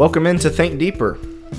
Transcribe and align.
Welcome 0.00 0.26
into 0.26 0.48
Think 0.48 0.78
Deeper. 0.78 1.18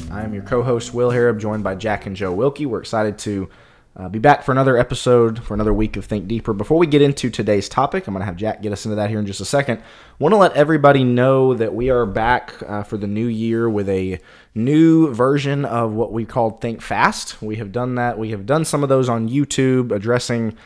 I 0.10 0.24
am 0.24 0.34
your 0.34 0.42
co-host 0.42 0.96
Will 0.96 1.12
Harrop, 1.12 1.38
joined 1.38 1.64
by 1.64 1.76
Jack 1.76 2.08
and 2.08 2.16
Joe 2.16 2.34
Wilkie. 2.34 2.66
We're 2.66 2.80
excited 2.80 3.20
to 3.20 3.48
uh, 3.96 4.10
be 4.10 4.18
back 4.18 4.42
for 4.42 4.52
another 4.52 4.78
episode, 4.78 5.44
for 5.44 5.54
another 5.54 5.72
week 5.72 5.96
of 5.96 6.06
Think 6.06 6.28
Deeper. 6.28 6.52
Before 6.52 6.80
we 6.80 6.88
get 6.88 7.04
into 7.04 7.30
today's 7.30 7.70
topic, 7.70 8.08
I'm 8.08 8.16
going 8.16 8.22
to 8.22 8.26
have 8.26 8.38
Jack 8.38 8.64
get 8.64 8.72
us 8.72 8.84
into 8.84 8.96
that 8.96 9.12
here 9.12 9.20
in 9.20 9.28
just 9.28 9.42
a 9.42 9.46
second. 9.46 9.84
Want 10.18 10.34
to 10.34 10.38
let 10.38 10.54
everybody 10.54 11.04
know 11.04 11.54
that 11.54 11.76
we 11.76 11.92
are 11.92 12.08
back 12.08 12.56
uh, 12.68 12.82
for 12.82 12.98
the 12.98 13.06
new 13.06 13.28
year 13.28 13.70
with 13.70 13.88
a 13.88 14.20
new 14.56 15.14
version 15.14 15.64
of 15.64 15.94
what 15.94 16.12
we 16.12 16.26
called 16.26 16.62
Think 16.62 16.82
Fast. 16.82 17.44
We 17.44 17.58
have 17.58 17.72
done 17.72 17.94
that. 17.94 18.18
We 18.18 18.32
have 18.32 18.48
done 18.48 18.66
some 18.66 18.82
of 18.82 18.90
those 18.90 19.08
on 19.08 19.30
YouTube, 19.30 19.92
addressing 19.92 20.58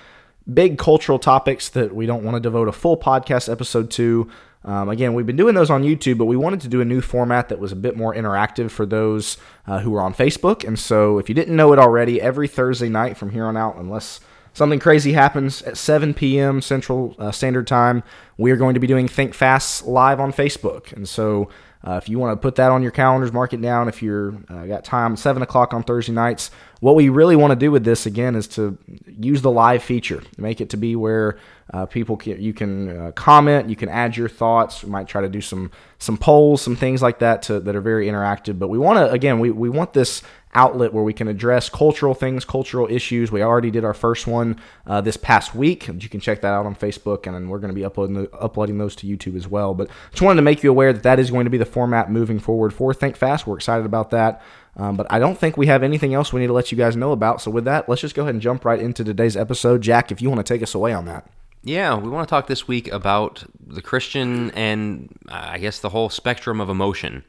big 0.54 0.78
cultural 0.78 1.20
topics 1.20 1.68
that 1.68 1.94
we 1.94 2.06
don't 2.06 2.24
want 2.24 2.36
to 2.36 2.40
devote 2.40 2.70
a 2.70 2.72
full 2.72 2.96
podcast 2.96 3.52
episode 3.52 3.92
to. 3.92 4.32
Um, 4.66 4.90
again, 4.90 5.14
we've 5.14 5.28
been 5.28 5.36
doing 5.36 5.54
those 5.54 5.70
on 5.70 5.84
YouTube, 5.84 6.18
but 6.18 6.26
we 6.26 6.36
wanted 6.36 6.60
to 6.62 6.68
do 6.68 6.82
a 6.82 6.86
new 6.86 7.00
format 7.00 7.50
that 7.50 7.60
was 7.60 7.72
a 7.72 7.76
bit 7.76 7.96
more 7.96 8.16
interactive 8.16 8.72
for 8.72 8.86
those 8.86 9.38
uh, 9.68 9.80
who 9.80 9.94
are 9.96 10.02
on 10.02 10.14
Facebook. 10.14 10.68
And 10.68 10.78
so, 10.78 11.20
if 11.20 11.30
you 11.30 11.36
didn't 11.36 11.56
know 11.56 11.72
it 11.72 11.78
already, 11.78 12.20
every 12.20 12.48
Thursday 12.48 12.90
night 12.90 13.16
from 13.16 13.30
here 13.30 13.46
on 13.46 13.56
out, 13.56 13.76
unless 13.76 14.20
something 14.54 14.80
crazy 14.80 15.14
happens 15.14 15.62
at 15.62 15.78
7 15.78 16.16
p.m. 16.16 16.62
Central 16.62 17.16
uh, 17.20 17.32
Standard 17.32 17.68
Time, 17.68 18.02
we 18.38 18.50
are 18.50 18.56
going 18.56 18.74
to 18.74 18.80
be 18.80 18.88
doing 18.88 19.08
Think 19.08 19.36
Fast 19.36 19.86
live 19.86 20.20
on 20.20 20.34
Facebook. 20.34 20.92
And 20.94 21.08
so, 21.08 21.48
uh, 21.86 22.00
if 22.02 22.10
you 22.10 22.18
want 22.18 22.34
to 22.34 22.42
put 22.42 22.56
that 22.56 22.72
on 22.72 22.82
your 22.82 22.92
calendars, 22.92 23.32
mark 23.32 23.54
it 23.54 23.62
down. 23.62 23.88
If 23.88 24.02
you're 24.02 24.36
uh, 24.50 24.66
got 24.66 24.84
time, 24.84 25.16
seven 25.16 25.44
o'clock 25.44 25.74
on 25.74 25.84
Thursday 25.84 26.14
nights. 26.14 26.50
What 26.80 26.96
we 26.96 27.10
really 27.10 27.36
want 27.36 27.52
to 27.52 27.56
do 27.56 27.72
with 27.72 27.84
this 27.84 28.06
again 28.06 28.36
is 28.36 28.48
to 28.50 28.78
use 29.08 29.42
the 29.42 29.52
live 29.52 29.84
feature, 29.84 30.22
make 30.38 30.62
it 30.62 30.70
to 30.72 30.78
be 30.78 30.96
where 30.96 31.38
uh, 31.74 31.86
people 31.86 32.18
can 32.18 32.42
you 32.42 32.54
can 32.54 33.08
uh, 33.08 33.12
comment, 33.12 33.70
you 33.70 33.76
can 33.76 33.90
add 33.90 34.18
your 34.18 34.30
thoughts. 34.30 34.84
We 34.84 34.90
might 34.90 35.08
try 35.08 35.22
to 35.22 35.30
do 35.30 35.42
some 35.42 35.72
some 36.00 36.18
polls, 36.18 36.62
some 36.62 36.76
things 36.76 37.02
like 37.02 37.20
that 37.20 37.44
to, 37.44 37.60
that 37.60 37.76
are 37.76 37.82
very 37.82 38.08
interactive. 38.08 38.60
But 38.60 38.70
we 38.70 38.78
want 38.78 38.98
to 38.98 39.12
again, 39.12 39.40
we, 39.40 39.52
we 39.52 39.70
want 39.70 39.94
this 39.94 40.24
outlet 40.56 40.94
where 40.94 41.04
we 41.04 41.14
can 41.14 41.28
address 41.28 41.70
cultural 41.70 42.14
things, 42.14 42.46
cultural 42.46 42.88
issues. 42.90 43.32
We 43.32 43.44
already 43.44 43.70
did 43.70 43.84
our 43.84 43.94
first 43.94 44.26
one 44.26 44.60
uh, 44.88 45.02
this 45.02 45.18
past 45.18 45.54
week. 45.54 45.88
You 45.88 46.10
can 46.10 46.20
check 46.20 46.42
that 46.42 46.54
out 46.54 46.66
on 46.66 46.76
Facebook, 46.76 47.28
and 47.28 47.36
then 47.36 47.50
we're 47.50 47.60
going 47.60 47.70
to 47.70 47.76
be 47.76 47.86
uploading 47.86 48.28
uploading 48.34 48.78
those 48.78 48.96
to 48.98 49.08
YouTube 49.08 49.36
as 49.36 49.48
well. 49.48 49.74
But 49.74 49.90
just 50.12 50.22
wanted 50.22 50.38
to 50.38 50.44
make 50.44 50.64
you 50.64 50.70
aware 50.72 50.94
that 50.94 51.04
that 51.04 51.20
is 51.20 51.30
going 51.30 51.46
to 51.46 51.52
be 51.52 51.58
the 51.58 51.66
format 51.66 52.10
moving 52.10 52.40
forward 52.40 52.74
for 52.74 52.94
Think 52.94 53.18
Fast. 53.18 53.46
We're 53.46 53.58
excited 53.58 53.86
about 53.86 54.12
that. 54.12 54.42
Um, 54.78 54.98
but 54.98 55.08
I 55.10 55.20
don't 55.20 55.38
think 55.38 55.56
we 55.56 55.68
have 55.68 55.84
anything 55.84 56.14
else 56.14 56.34
we 56.34 56.42
need 56.42 56.48
to 56.48 56.54
let 56.54 56.72
you 56.72 56.78
guys 56.78 56.96
know 56.96 57.12
about. 57.12 57.42
So 57.42 57.50
with 57.50 57.66
that, 57.66 57.88
let's 57.88 58.02
just 58.02 58.16
go 58.16 58.24
ahead 58.24 58.36
and 58.36 58.42
jump 58.42 58.66
right 58.66 58.80
into 58.80 59.04
today's 59.04 59.38
episode. 59.38 59.82
Jack, 59.82 60.12
if 60.12 60.22
you 60.22 60.30
want 60.30 60.46
to 60.46 60.54
take 60.54 60.62
us 60.62 60.76
away 60.76 60.92
on 60.92 61.06
that. 61.06 61.30
Yeah, 61.64 61.96
we 61.96 62.10
want 62.10 62.28
to 62.28 62.30
talk 62.30 62.48
this 62.48 62.68
week 62.68 62.92
about 62.92 63.44
the 63.66 63.82
Christian 63.82 64.52
and 64.52 65.18
I 65.28 65.58
guess 65.58 65.80
the 65.80 65.90
whole 65.90 66.10
spectrum 66.10 66.62
of 66.62 66.70
emotion. 66.70 67.24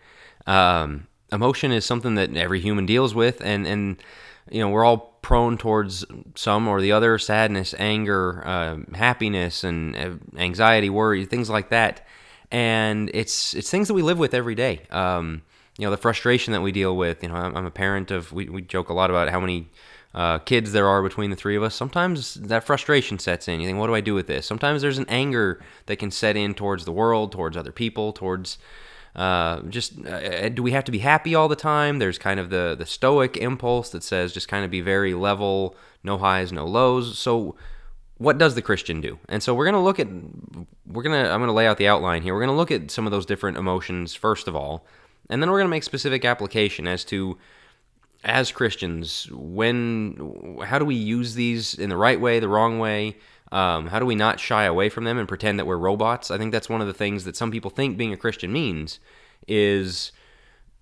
Um, 0.46 1.06
emotion 1.32 1.72
is 1.72 1.84
something 1.84 2.14
that 2.14 2.36
every 2.36 2.60
human 2.60 2.86
deals 2.86 3.14
with, 3.14 3.40
and 3.40 3.66
and 3.66 4.02
you 4.50 4.60
know 4.60 4.68
we're 4.68 4.84
all 4.84 5.18
prone 5.22 5.58
towards 5.58 6.04
some 6.34 6.68
or 6.68 6.80
the 6.80 6.92
other 6.92 7.18
sadness, 7.18 7.74
anger, 7.78 8.46
uh, 8.46 8.76
happiness, 8.94 9.64
and 9.64 9.96
uh, 9.96 10.10
anxiety, 10.36 10.90
worry, 10.90 11.24
things 11.24 11.50
like 11.50 11.70
that. 11.70 12.06
And 12.50 13.10
it's 13.12 13.54
it's 13.54 13.70
things 13.70 13.88
that 13.88 13.94
we 13.94 14.02
live 14.02 14.18
with 14.18 14.34
every 14.34 14.54
day. 14.54 14.82
Um, 14.90 15.42
you 15.78 15.84
know 15.84 15.90
the 15.90 15.96
frustration 15.96 16.52
that 16.52 16.62
we 16.62 16.72
deal 16.72 16.96
with. 16.96 17.22
You 17.22 17.28
know, 17.28 17.34
I'm, 17.34 17.56
I'm 17.56 17.66
a 17.66 17.70
parent 17.70 18.10
of. 18.10 18.32
We, 18.32 18.48
we 18.48 18.62
joke 18.62 18.88
a 18.88 18.94
lot 18.94 19.10
about 19.10 19.28
how 19.28 19.40
many 19.40 19.68
uh, 20.16 20.38
kids 20.38 20.72
there 20.72 20.88
are 20.88 21.02
between 21.02 21.28
the 21.28 21.36
three 21.36 21.56
of 21.56 21.62
us, 21.62 21.74
sometimes 21.74 22.34
that 22.34 22.64
frustration 22.64 23.18
sets 23.18 23.48
in. 23.48 23.60
You 23.60 23.66
think, 23.66 23.78
what 23.78 23.86
do 23.86 23.94
I 23.94 24.00
do 24.00 24.14
with 24.14 24.26
this? 24.26 24.46
Sometimes 24.46 24.80
there's 24.80 24.96
an 24.96 25.04
anger 25.08 25.60
that 25.84 25.96
can 25.96 26.10
set 26.10 26.38
in 26.38 26.54
towards 26.54 26.86
the 26.86 26.92
world, 26.92 27.32
towards 27.32 27.54
other 27.54 27.70
people, 27.70 28.14
towards 28.14 28.56
uh, 29.16 29.62
just 29.62 29.94
uh, 30.06 30.10
uh, 30.10 30.48
do 30.50 30.62
we 30.62 30.72
have 30.72 30.84
to 30.84 30.92
be 30.92 30.98
happy 30.98 31.34
all 31.34 31.48
the 31.48 31.56
time? 31.56 31.98
There's 31.98 32.18
kind 32.18 32.38
of 32.38 32.50
the 32.50 32.76
the 32.78 32.86
stoic 32.86 33.36
impulse 33.36 33.90
that 33.90 34.02
says 34.02 34.32
just 34.32 34.46
kind 34.46 34.64
of 34.64 34.70
be 34.70 34.82
very 34.82 35.14
level, 35.14 35.74
no 36.04 36.18
highs, 36.18 36.52
no 36.52 36.66
lows. 36.66 37.18
So 37.18 37.56
what 38.18 38.36
does 38.36 38.54
the 38.54 38.62
Christian 38.62 39.00
do? 39.00 39.18
And 39.28 39.42
so 39.42 39.54
we're 39.54 39.64
going 39.64 39.74
to 39.74 39.80
look 39.80 39.98
at 39.98 40.08
we're 40.86 41.02
going 41.02 41.24
to 41.24 41.30
I'm 41.30 41.40
going 41.40 41.48
to 41.48 41.54
lay 41.54 41.66
out 41.66 41.78
the 41.78 41.88
outline 41.88 42.22
here. 42.22 42.34
We're 42.34 42.44
going 42.44 42.54
to 42.54 42.56
look 42.56 42.70
at 42.70 42.90
some 42.90 43.06
of 43.06 43.10
those 43.10 43.26
different 43.26 43.56
emotions 43.56 44.14
first 44.14 44.48
of 44.48 44.54
all, 44.54 44.86
and 45.30 45.42
then 45.42 45.50
we're 45.50 45.58
going 45.58 45.68
to 45.68 45.70
make 45.70 45.82
specific 45.82 46.26
application 46.26 46.86
as 46.86 47.02
to 47.06 47.38
as 48.26 48.50
Christians, 48.50 49.28
when 49.30 50.58
how 50.64 50.78
do 50.78 50.84
we 50.84 50.96
use 50.96 51.34
these 51.34 51.74
in 51.74 51.88
the 51.88 51.96
right 51.96 52.20
way, 52.20 52.40
the 52.40 52.48
wrong 52.48 52.78
way? 52.78 53.16
Um, 53.52 53.86
how 53.86 53.98
do 53.98 54.06
we 54.06 54.16
not 54.16 54.40
shy 54.40 54.64
away 54.64 54.88
from 54.88 55.04
them 55.04 55.18
and 55.18 55.28
pretend 55.28 55.58
that 55.58 55.66
we're 55.66 55.78
robots? 55.78 56.30
I 56.30 56.38
think 56.38 56.52
that's 56.52 56.68
one 56.68 56.80
of 56.80 56.86
the 56.86 56.92
things 56.92 57.24
that 57.24 57.36
some 57.36 57.50
people 57.50 57.70
think 57.70 57.96
being 57.96 58.12
a 58.12 58.16
Christian 58.16 58.52
means 58.52 58.98
is, 59.46 60.12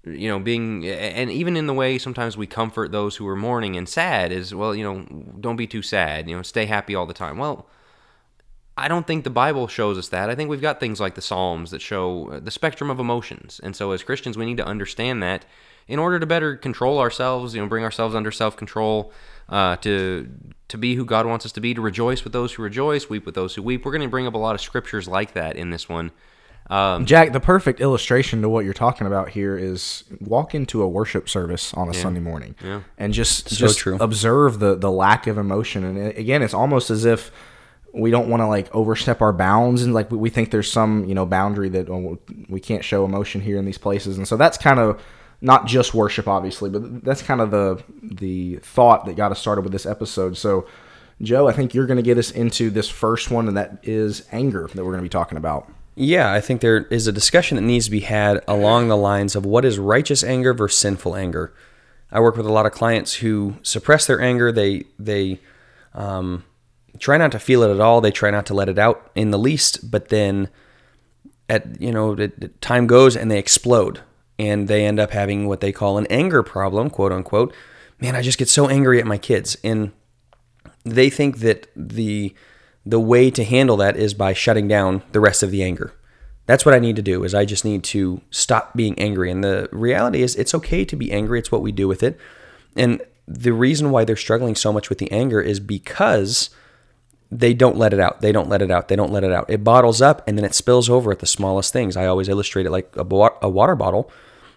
you 0.05 0.29
know, 0.29 0.39
being, 0.39 0.87
and 0.87 1.31
even 1.31 1.57
in 1.57 1.67
the 1.67 1.75
way 1.75 1.99
sometimes 1.99 2.37
we 2.37 2.47
comfort 2.47 2.91
those 2.91 3.17
who 3.17 3.29
are 3.29 3.37
mourning 3.37 3.77
and 3.77 3.89
sad 3.89 4.33
is, 4.33 4.55
well, 4.55 4.75
you 4.75 4.83
know, 4.83 5.05
don't 5.41 5.57
be 5.57 5.67
too 5.67 5.83
sad, 5.83 6.29
you 6.29 6.37
know, 6.37 6.43
stay 6.43 6.65
happy 6.65 6.95
all 6.95 7.07
the 7.07 7.15
time. 7.15 7.37
Well, 7.37 7.69
I 8.77 8.89
don't 8.89 9.07
think 9.07 9.25
the 9.25 9.31
Bible 9.31 9.69
shows 9.69 9.97
us 9.99 10.09
that. 10.09 10.31
I 10.31 10.35
think 10.35 10.51
we've 10.51 10.61
got 10.61 10.81
things 10.81 11.01
like 11.01 11.15
the 11.15 11.23
Psalms 11.23 11.71
that 11.71 11.81
show 11.81 12.41
the 12.43 12.51
spectrum 12.51 12.91
of 12.91 12.99
emotions. 12.99 13.61
And 13.63 13.77
so 13.77 13.93
as 13.93 14.03
Christians, 14.03 14.37
we 14.37 14.47
need 14.47 14.57
to 14.57 14.67
understand 14.67 15.23
that 15.23 15.45
in 15.87 15.99
order 15.99 16.19
to 16.19 16.27
better 16.27 16.57
control 16.57 16.99
ourselves, 16.99 17.55
you 17.55 17.61
know, 17.61 17.69
bring 17.69 17.85
ourselves 17.85 18.15
under 18.15 18.33
self-control, 18.33 19.13
uh, 19.49 19.77
to 19.77 20.29
to 20.69 20.79
be 20.79 20.95
who 20.95 21.05
God 21.05 21.27
wants 21.27 21.45
us 21.45 21.53
to 21.53 21.61
be, 21.61 21.75
to 21.75 21.81
rejoice 21.81 22.25
with 22.25 22.33
those 22.33 22.53
who 22.55 22.63
rejoice, 22.63 23.09
weep 23.09 23.27
with 23.27 23.35
those 23.35 23.55
who 23.55 23.63
weep. 23.63 23.85
We're 23.85 23.93
going 23.93 24.03
to 24.03 24.09
bring 24.09 24.27
up 24.27 24.35
a 24.35 24.39
lot 24.39 24.55
of 24.55 24.61
scriptures 24.61 25.07
like 25.07 25.35
that 25.35 25.57
in 25.57 25.71
this 25.71 25.89
one. 25.89 26.11
Um, 26.71 27.05
Jack, 27.05 27.33
the 27.33 27.41
perfect 27.41 27.81
illustration 27.81 28.41
to 28.41 28.49
what 28.49 28.65
you're 28.65 28.73
talking 28.73 29.07
about 29.07 29.29
here 29.29 29.57
is 29.57 30.05
walk 30.21 30.55
into 30.55 30.81
a 30.83 30.89
worship 30.89 31.29
service 31.29 31.75
on 31.75 31.89
a 31.89 31.93
yeah, 31.93 32.01
Sunday 32.01 32.21
morning 32.21 32.55
yeah. 32.65 32.81
and 32.97 33.13
just 33.13 33.51
so 33.51 33.57
just 33.57 33.79
true. 33.81 33.99
observe 34.01 34.61
the 34.61 34.75
the 34.75 34.91
lack 34.91 35.27
of 35.27 35.37
emotion. 35.37 35.85
And 35.85 36.17
again, 36.17 36.41
it's 36.41 36.55
almost 36.55 36.91
as 36.91 37.05
if 37.05 37.31
we 37.93 38.11
don't 38.11 38.31
want 38.31 38.41
to 38.41 38.47
like 38.47 38.75
overstep 38.75 39.21
our 39.21 39.33
bounds 39.33 39.83
and 39.83 39.93
like 39.93 40.11
we 40.11 40.31
think 40.31 40.51
there's 40.51 40.73
some 40.73 41.05
you 41.05 41.15
know 41.15 41.27
boundary 41.27 41.69
that 41.69 41.91
oh, 41.91 42.19
we 42.49 42.61
can't 42.61 42.83
show 42.83 43.05
emotion 43.05 43.43
here 43.43 43.59
in 43.59 43.67
these 43.67 43.79
places. 43.79 44.17
And 44.17 44.27
so 44.27 44.39
that's 44.39 44.57
kind 44.57 44.81
of 44.81 45.03
not 45.45 45.67
just 45.67 45.93
worship, 45.93 46.27
obviously, 46.27 46.71
but 46.71 47.05
that's 47.05 47.21
kind 47.21 47.43
of 47.43 47.51
the 47.51 47.83
the 48.03 48.57
thought 48.63 49.05
that 49.05 49.15
got 49.15 49.31
us 49.31 49.39
started 49.39 49.61
with 49.61 49.73
this 49.73 49.85
episode. 49.85 50.39
So, 50.39 50.67
Joe, 51.21 51.47
I 51.47 51.53
think 51.53 51.75
you're 51.75 51.87
going 51.87 51.99
to 51.99 52.03
get 52.03 52.17
us 52.17 52.31
into 52.31 52.71
this 52.71 52.89
first 52.89 53.31
one, 53.31 53.47
and 53.47 53.57
that 53.57 53.79
is 53.83 54.27
anger 54.33 54.71
that 54.75 54.83
we're 54.83 54.93
going 54.93 55.03
to 55.03 55.03
be 55.03 55.11
talking 55.11 55.37
about. 55.37 55.71
Yeah, 55.97 56.33
I 56.33 56.41
think 56.41 56.63
there 56.63 56.87
is 56.87 57.07
a 57.07 57.13
discussion 57.13 57.57
that 57.57 57.63
needs 57.63 57.85
to 57.85 57.91
be 57.91 58.01
had 58.01 58.43
along 58.49 58.89
the 58.89 58.97
lines 58.97 59.37
of 59.37 59.45
what 59.45 59.67
is 59.67 59.79
righteous 59.79 60.25
anger 60.25 60.55
versus 60.55 60.81
sinful 60.81 61.15
anger. 61.15 61.53
I 62.11 62.21
work 62.21 62.37
with 62.37 62.47
a 62.47 62.53
lot 62.53 62.65
of 62.65 62.73
clients 62.73 63.15
who 63.15 63.57
suppress 63.63 64.07
their 64.07 64.23
anger. 64.23 64.51
They 64.51 64.85
they 64.99 65.41
um, 65.93 66.45
try 66.99 67.19
not 67.19 67.33
to 67.33 67.39
feel 67.39 67.63
it 67.63 67.71
at 67.71 67.81
all. 67.81 68.01
They 68.01 68.11
try 68.11 68.31
not 68.31 68.47
to 68.47 68.55
let 68.55 68.71
it 68.71 68.79
out 68.79 69.11
in 69.15 69.31
the 69.31 69.39
least. 69.39 69.91
But 69.91 70.09
then, 70.09 70.49
at 71.51 71.79
you 71.83 71.93
know, 71.93 72.17
time 72.63 72.87
goes 72.87 73.15
and 73.15 73.31
they 73.31 73.39
explode 73.39 74.01
and 74.39 74.69
they 74.69 74.85
end 74.85 74.99
up 74.99 75.11
having 75.11 75.47
what 75.47 75.61
they 75.61 75.73
call 75.73 75.99
an 75.99 76.07
anger 76.09 76.43
problem, 76.43 76.91
quote 76.91 77.13
unquote. 77.13 77.55
Man, 78.01 78.17
I 78.17 78.23
just 78.23 78.39
get 78.39 78.49
so 78.49 78.69
angry 78.69 78.99
at 78.99 79.07
my 79.07 79.19
kids, 79.19 79.57
and 79.63 79.93
they 80.85 81.11
think 81.11 81.39
that 81.39 81.69
the 81.75 82.35
the 82.87 83.01
way 83.01 83.31
to 83.31 83.45
handle 83.45 83.77
that 83.79 83.97
is 83.97 84.13
by 84.13 84.33
shutting 84.33 84.69
down 84.69 85.03
the 85.13 85.21
rest 85.21 85.43
of 85.43 85.51
the 85.51 85.63
anger. 85.63 85.95
That's 86.47 86.67
what 86.67 86.75
I 86.75 86.79
need 86.79 86.97
to 86.97 87.03
do 87.03 87.25
is 87.25 87.35
I 87.35 87.47
just 87.47 87.65
need 87.65 87.83
to 87.85 88.21
stop 88.31 88.77
being 88.77 88.99
angry. 88.99 89.31
And 89.31 89.43
the 89.43 89.69
reality 89.73 90.23
is 90.23 90.37
it's 90.37 90.55
okay 90.55 90.85
to 90.85 90.97
be 90.97 91.11
angry. 91.11 91.39
It's 91.39 91.51
what 91.51 91.63
we 91.63 91.73
do 91.73 91.89
with 91.89 92.03
it. 92.03 92.19
And 92.77 93.01
the 93.27 93.53
reason 93.53 93.91
why 93.91 94.05
they're 94.05 94.17
struggling 94.17 94.55
so 94.55 94.73
much 94.73 94.91
with 94.91 94.99
the 94.99 95.11
anger 95.11 95.41
is 95.41 95.61
because 95.61 96.51
they 97.35 97.53
don't 97.53 97.77
let 97.77 97.93
it 97.93 97.99
out. 97.99 98.21
They 98.21 98.31
don't 98.31 98.49
let 98.49 98.63
it 98.63 98.71
out. 98.71 98.87
They 98.87 98.95
don't 98.95 99.11
let 99.11 99.25
it 99.25 99.33
out. 99.33 99.47
It 99.51 99.65
bottles 99.65 100.01
up 100.01 100.23
and 100.27 100.39
then 100.39 100.45
it 100.45 100.55
spills 100.55 100.89
over 100.89 101.11
at 101.11 101.19
the 101.19 101.27
smallest 101.27 101.73
things. 101.73 101.97
I 101.97 102.07
always 102.07 102.29
illustrate 102.29 102.65
it 102.65 102.71
like 102.71 102.95
a, 102.97 103.05
a 103.43 103.49
water 103.49 103.75
bottle 103.75 104.09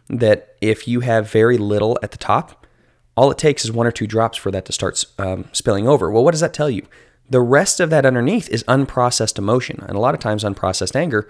that 0.09 0.55
if 0.61 0.87
you 0.87 0.99
have 0.99 1.29
very 1.29 1.57
little 1.57 1.97
at 2.03 2.11
the 2.11 2.19
top, 2.19 2.67
all 3.15 3.31
it 3.31 3.39
takes 3.39 3.65
is 3.65 3.71
one 3.71 3.87
or 3.87 3.91
two 3.91 4.05
drops 4.05 4.37
for 4.37 4.51
that 4.51 4.65
to 4.65 4.71
start 4.71 5.03
um, 5.17 5.49
spilling 5.53 5.87
over. 5.87 6.11
Well, 6.11 6.23
what 6.23 6.31
does 6.31 6.39
that 6.41 6.53
tell 6.53 6.69
you? 6.69 6.85
The 7.27 7.41
rest 7.41 7.79
of 7.79 7.89
that 7.89 8.05
underneath 8.05 8.47
is 8.49 8.63
unprocessed 8.65 9.39
emotion 9.39 9.83
and 9.87 9.97
a 9.97 9.99
lot 9.99 10.13
of 10.13 10.19
times 10.19 10.43
unprocessed 10.43 10.95
anger. 10.95 11.27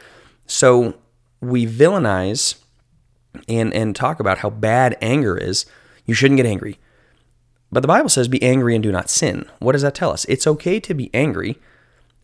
So 0.47 0.95
we 1.39 1.65
villainize 1.65 2.59
and, 3.47 3.73
and 3.73 3.95
talk 3.95 4.19
about 4.19 4.39
how 4.39 4.49
bad 4.49 4.97
anger 5.01 5.37
is. 5.37 5.65
You 6.05 6.13
shouldn't 6.13 6.37
get 6.37 6.45
angry. 6.45 6.77
But 7.71 7.81
the 7.81 7.87
Bible 7.87 8.09
says, 8.09 8.27
be 8.27 8.41
angry 8.41 8.75
and 8.75 8.83
do 8.83 8.91
not 8.91 9.09
sin. 9.09 9.45
What 9.59 9.73
does 9.73 9.81
that 9.81 9.95
tell 9.95 10.11
us? 10.11 10.25
It's 10.25 10.47
okay 10.47 10.79
to 10.79 10.93
be 10.93 11.09
angry. 11.13 11.57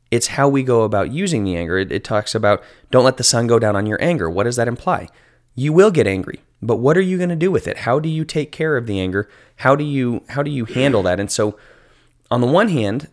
It's 0.10 0.28
how 0.28 0.48
we 0.48 0.64
go 0.64 0.84
about 0.84 1.12
using 1.12 1.44
the 1.44 1.58
anger. 1.58 1.78
It, 1.78 1.92
it 1.92 2.04
talks 2.04 2.34
about 2.34 2.64
don't 2.92 3.04
let 3.04 3.18
the 3.18 3.24
sun 3.24 3.48
go 3.48 3.60
down 3.60 3.76
on 3.76 3.86
your 3.86 4.02
anger. 4.02 4.30
What 4.30 4.44
does 4.44 4.56
that 4.56 4.68
imply? 4.68 5.10
you 5.56 5.74
will 5.74 5.92
get 5.92 6.08
angry 6.08 6.40
but 6.62 6.78
what 6.78 6.98
are 6.98 7.02
you 7.02 7.18
going 7.18 7.30
to 7.30 7.36
do 7.36 7.52
with 7.52 7.68
it 7.68 7.80
how 7.80 8.00
do 8.00 8.10
you 8.10 8.26
take 8.26 8.52
care 8.52 8.78
of 8.78 8.88
the 8.88 9.00
anger 9.00 9.30
how 9.58 9.76
do 9.76 9.84
you 9.84 10.24
how 10.30 10.44
do 10.44 10.52
you 10.52 10.66
handle 10.66 11.04
that 11.04 11.20
and 11.20 11.32
so 11.32 11.58
on 12.32 12.42
the 12.42 12.48
one 12.48 12.70
hand 12.70 13.10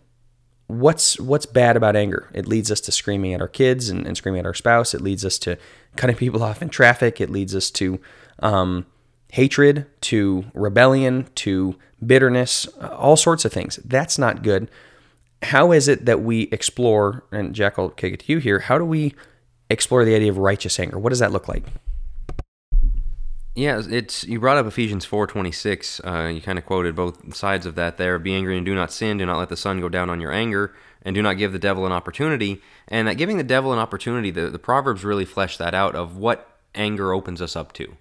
what's 0.66 1.18
what's 1.20 1.46
bad 1.46 1.76
about 1.76 1.96
anger 1.96 2.28
it 2.32 2.46
leads 2.46 2.70
us 2.70 2.80
to 2.80 2.92
screaming 2.92 3.34
at 3.34 3.40
our 3.40 3.48
kids 3.48 3.88
and, 3.88 4.06
and 4.06 4.16
screaming 4.16 4.40
at 4.40 4.46
our 4.46 4.54
spouse 4.54 4.94
it 4.94 5.00
leads 5.00 5.24
us 5.24 5.38
to 5.38 5.56
cutting 5.96 6.16
people 6.24 6.42
off 6.42 6.62
in 6.62 6.68
traffic 6.68 7.20
it 7.20 7.30
leads 7.30 7.54
us 7.54 7.70
to 7.70 8.00
um, 8.40 8.86
hatred 9.32 9.86
to 10.02 10.44
rebellion 10.54 11.26
to 11.36 11.76
bitterness, 12.04 12.66
uh, 12.80 12.88
all 12.88 13.16
sorts 13.16 13.44
of 13.44 13.52
things. 13.52 13.76
That's 13.84 14.18
not 14.18 14.42
good. 14.42 14.70
How 15.42 15.72
is 15.72 15.88
it 15.88 16.04
that 16.06 16.20
we 16.20 16.42
explore, 16.52 17.24
and 17.32 17.54
Jack, 17.54 17.78
I'll 17.78 17.90
kick 17.90 18.14
it 18.14 18.20
to 18.20 18.32
you 18.32 18.38
here, 18.38 18.60
how 18.60 18.78
do 18.78 18.84
we 18.84 19.14
explore 19.70 20.04
the 20.04 20.14
idea 20.14 20.30
of 20.30 20.38
righteous 20.38 20.78
anger? 20.78 20.98
What 20.98 21.10
does 21.10 21.20
that 21.20 21.32
look 21.32 21.48
like? 21.48 21.64
Yeah, 23.54 23.82
it's 23.88 24.24
you 24.24 24.38
brought 24.38 24.58
up 24.58 24.66
Ephesians 24.66 25.04
four 25.04 25.26
twenty 25.26 25.50
six. 25.50 26.00
Uh, 26.04 26.30
you 26.32 26.40
kind 26.40 26.58
of 26.58 26.64
quoted 26.64 26.94
both 26.94 27.34
sides 27.34 27.66
of 27.66 27.74
that 27.74 27.96
there. 27.96 28.18
Be 28.18 28.34
angry 28.34 28.56
and 28.56 28.64
do 28.64 28.74
not 28.74 28.92
sin. 28.92 29.18
Do 29.18 29.26
not 29.26 29.38
let 29.38 29.48
the 29.48 29.56
sun 29.56 29.80
go 29.80 29.88
down 29.88 30.08
on 30.08 30.20
your 30.20 30.32
anger, 30.32 30.72
and 31.02 31.14
do 31.14 31.20
not 31.20 31.36
give 31.36 31.52
the 31.52 31.58
devil 31.58 31.84
an 31.84 31.92
opportunity. 31.92 32.62
And 32.86 33.08
that 33.08 33.14
giving 33.14 33.38
the 33.38 33.44
devil 33.44 33.72
an 33.72 33.78
opportunity, 33.78 34.30
the, 34.30 34.48
the 34.48 34.58
proverbs 34.58 35.04
really 35.04 35.24
flesh 35.24 35.56
that 35.56 35.74
out 35.74 35.96
of 35.96 36.16
what 36.16 36.58
anger 36.74 37.12
opens 37.12 37.42
us 37.42 37.56
up 37.56 37.72
to. 37.74 37.96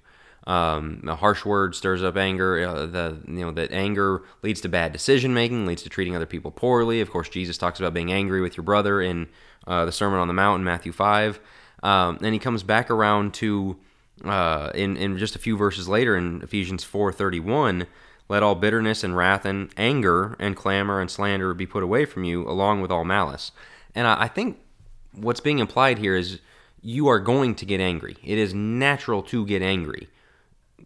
Um, 0.49 1.03
a 1.07 1.15
harsh 1.15 1.45
word 1.45 1.75
stirs 1.75 2.01
up 2.01 2.17
anger. 2.17 2.67
Uh, 2.67 2.85
the 2.87 3.17
you 3.27 3.41
know 3.45 3.51
that 3.51 3.71
anger 3.71 4.23
leads 4.41 4.61
to 4.61 4.69
bad 4.69 4.91
decision 4.91 5.31
making, 5.31 5.67
leads 5.67 5.83
to 5.83 5.89
treating 5.89 6.15
other 6.15 6.25
people 6.25 6.49
poorly. 6.49 7.01
Of 7.01 7.11
course, 7.11 7.29
Jesus 7.29 7.57
talks 7.57 7.79
about 7.79 7.93
being 7.93 8.11
angry 8.11 8.41
with 8.41 8.57
your 8.57 8.63
brother 8.63 8.99
in 8.99 9.27
uh, 9.67 9.85
the 9.85 9.91
Sermon 9.91 10.19
on 10.19 10.27
the 10.27 10.33
Mount 10.33 10.61
in 10.61 10.63
Matthew 10.63 10.91
five, 10.91 11.39
um, 11.83 12.17
and 12.23 12.33
he 12.33 12.39
comes 12.39 12.63
back 12.63 12.89
around 12.89 13.33
to 13.35 13.77
uh, 14.25 14.71
in 14.73 14.97
in 14.97 15.19
just 15.19 15.35
a 15.35 15.39
few 15.39 15.55
verses 15.55 15.87
later 15.87 16.17
in 16.17 16.41
Ephesians 16.41 16.83
four 16.83 17.13
thirty 17.13 17.39
one. 17.39 17.85
Let 18.27 18.41
all 18.41 18.55
bitterness 18.55 19.03
and 19.03 19.15
wrath 19.15 19.45
and 19.45 19.69
anger 19.77 20.35
and 20.39 20.55
clamor 20.55 20.99
and 20.99 21.11
slander 21.11 21.53
be 21.53 21.67
put 21.67 21.83
away 21.83 22.05
from 22.05 22.23
you, 22.23 22.47
along 22.49 22.81
with 22.81 22.91
all 22.91 23.05
malice. 23.05 23.51
And 23.93 24.07
I, 24.07 24.23
I 24.23 24.27
think 24.27 24.57
what's 25.13 25.41
being 25.41 25.59
implied 25.59 25.97
here 25.99 26.15
is 26.15 26.39
you 26.81 27.07
are 27.07 27.19
going 27.19 27.55
to 27.55 27.65
get 27.65 27.81
angry. 27.81 28.17
It 28.23 28.37
is 28.39 28.53
natural 28.53 29.21
to 29.23 29.45
get 29.45 29.61
angry. 29.61 30.09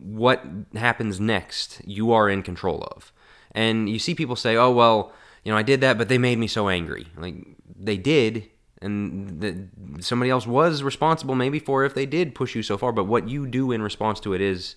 What 0.01 0.43
happens 0.75 1.19
next, 1.19 1.81
you 1.85 2.11
are 2.11 2.29
in 2.29 2.43
control 2.43 2.87
of. 2.95 3.11
And 3.51 3.89
you 3.89 3.99
see 3.99 4.15
people 4.15 4.35
say, 4.35 4.55
"Oh 4.55 4.71
well, 4.71 5.13
you 5.43 5.51
know, 5.51 5.57
I 5.57 5.63
did 5.63 5.81
that, 5.81 5.97
but 5.97 6.09
they 6.09 6.17
made 6.17 6.39
me 6.39 6.47
so 6.47 6.69
angry." 6.69 7.07
Like 7.15 7.35
they 7.79 7.97
did, 7.97 8.49
and 8.81 9.41
the, 9.41 9.67
somebody 9.99 10.31
else 10.31 10.47
was 10.47 10.83
responsible 10.83 11.35
maybe 11.35 11.59
for 11.59 11.85
if 11.85 11.93
they 11.93 12.05
did 12.05 12.35
push 12.35 12.55
you 12.55 12.63
so 12.63 12.77
far. 12.77 12.91
But 12.91 13.05
what 13.05 13.29
you 13.29 13.45
do 13.47 13.71
in 13.71 13.81
response 13.81 14.19
to 14.21 14.33
it 14.33 14.41
is 14.41 14.75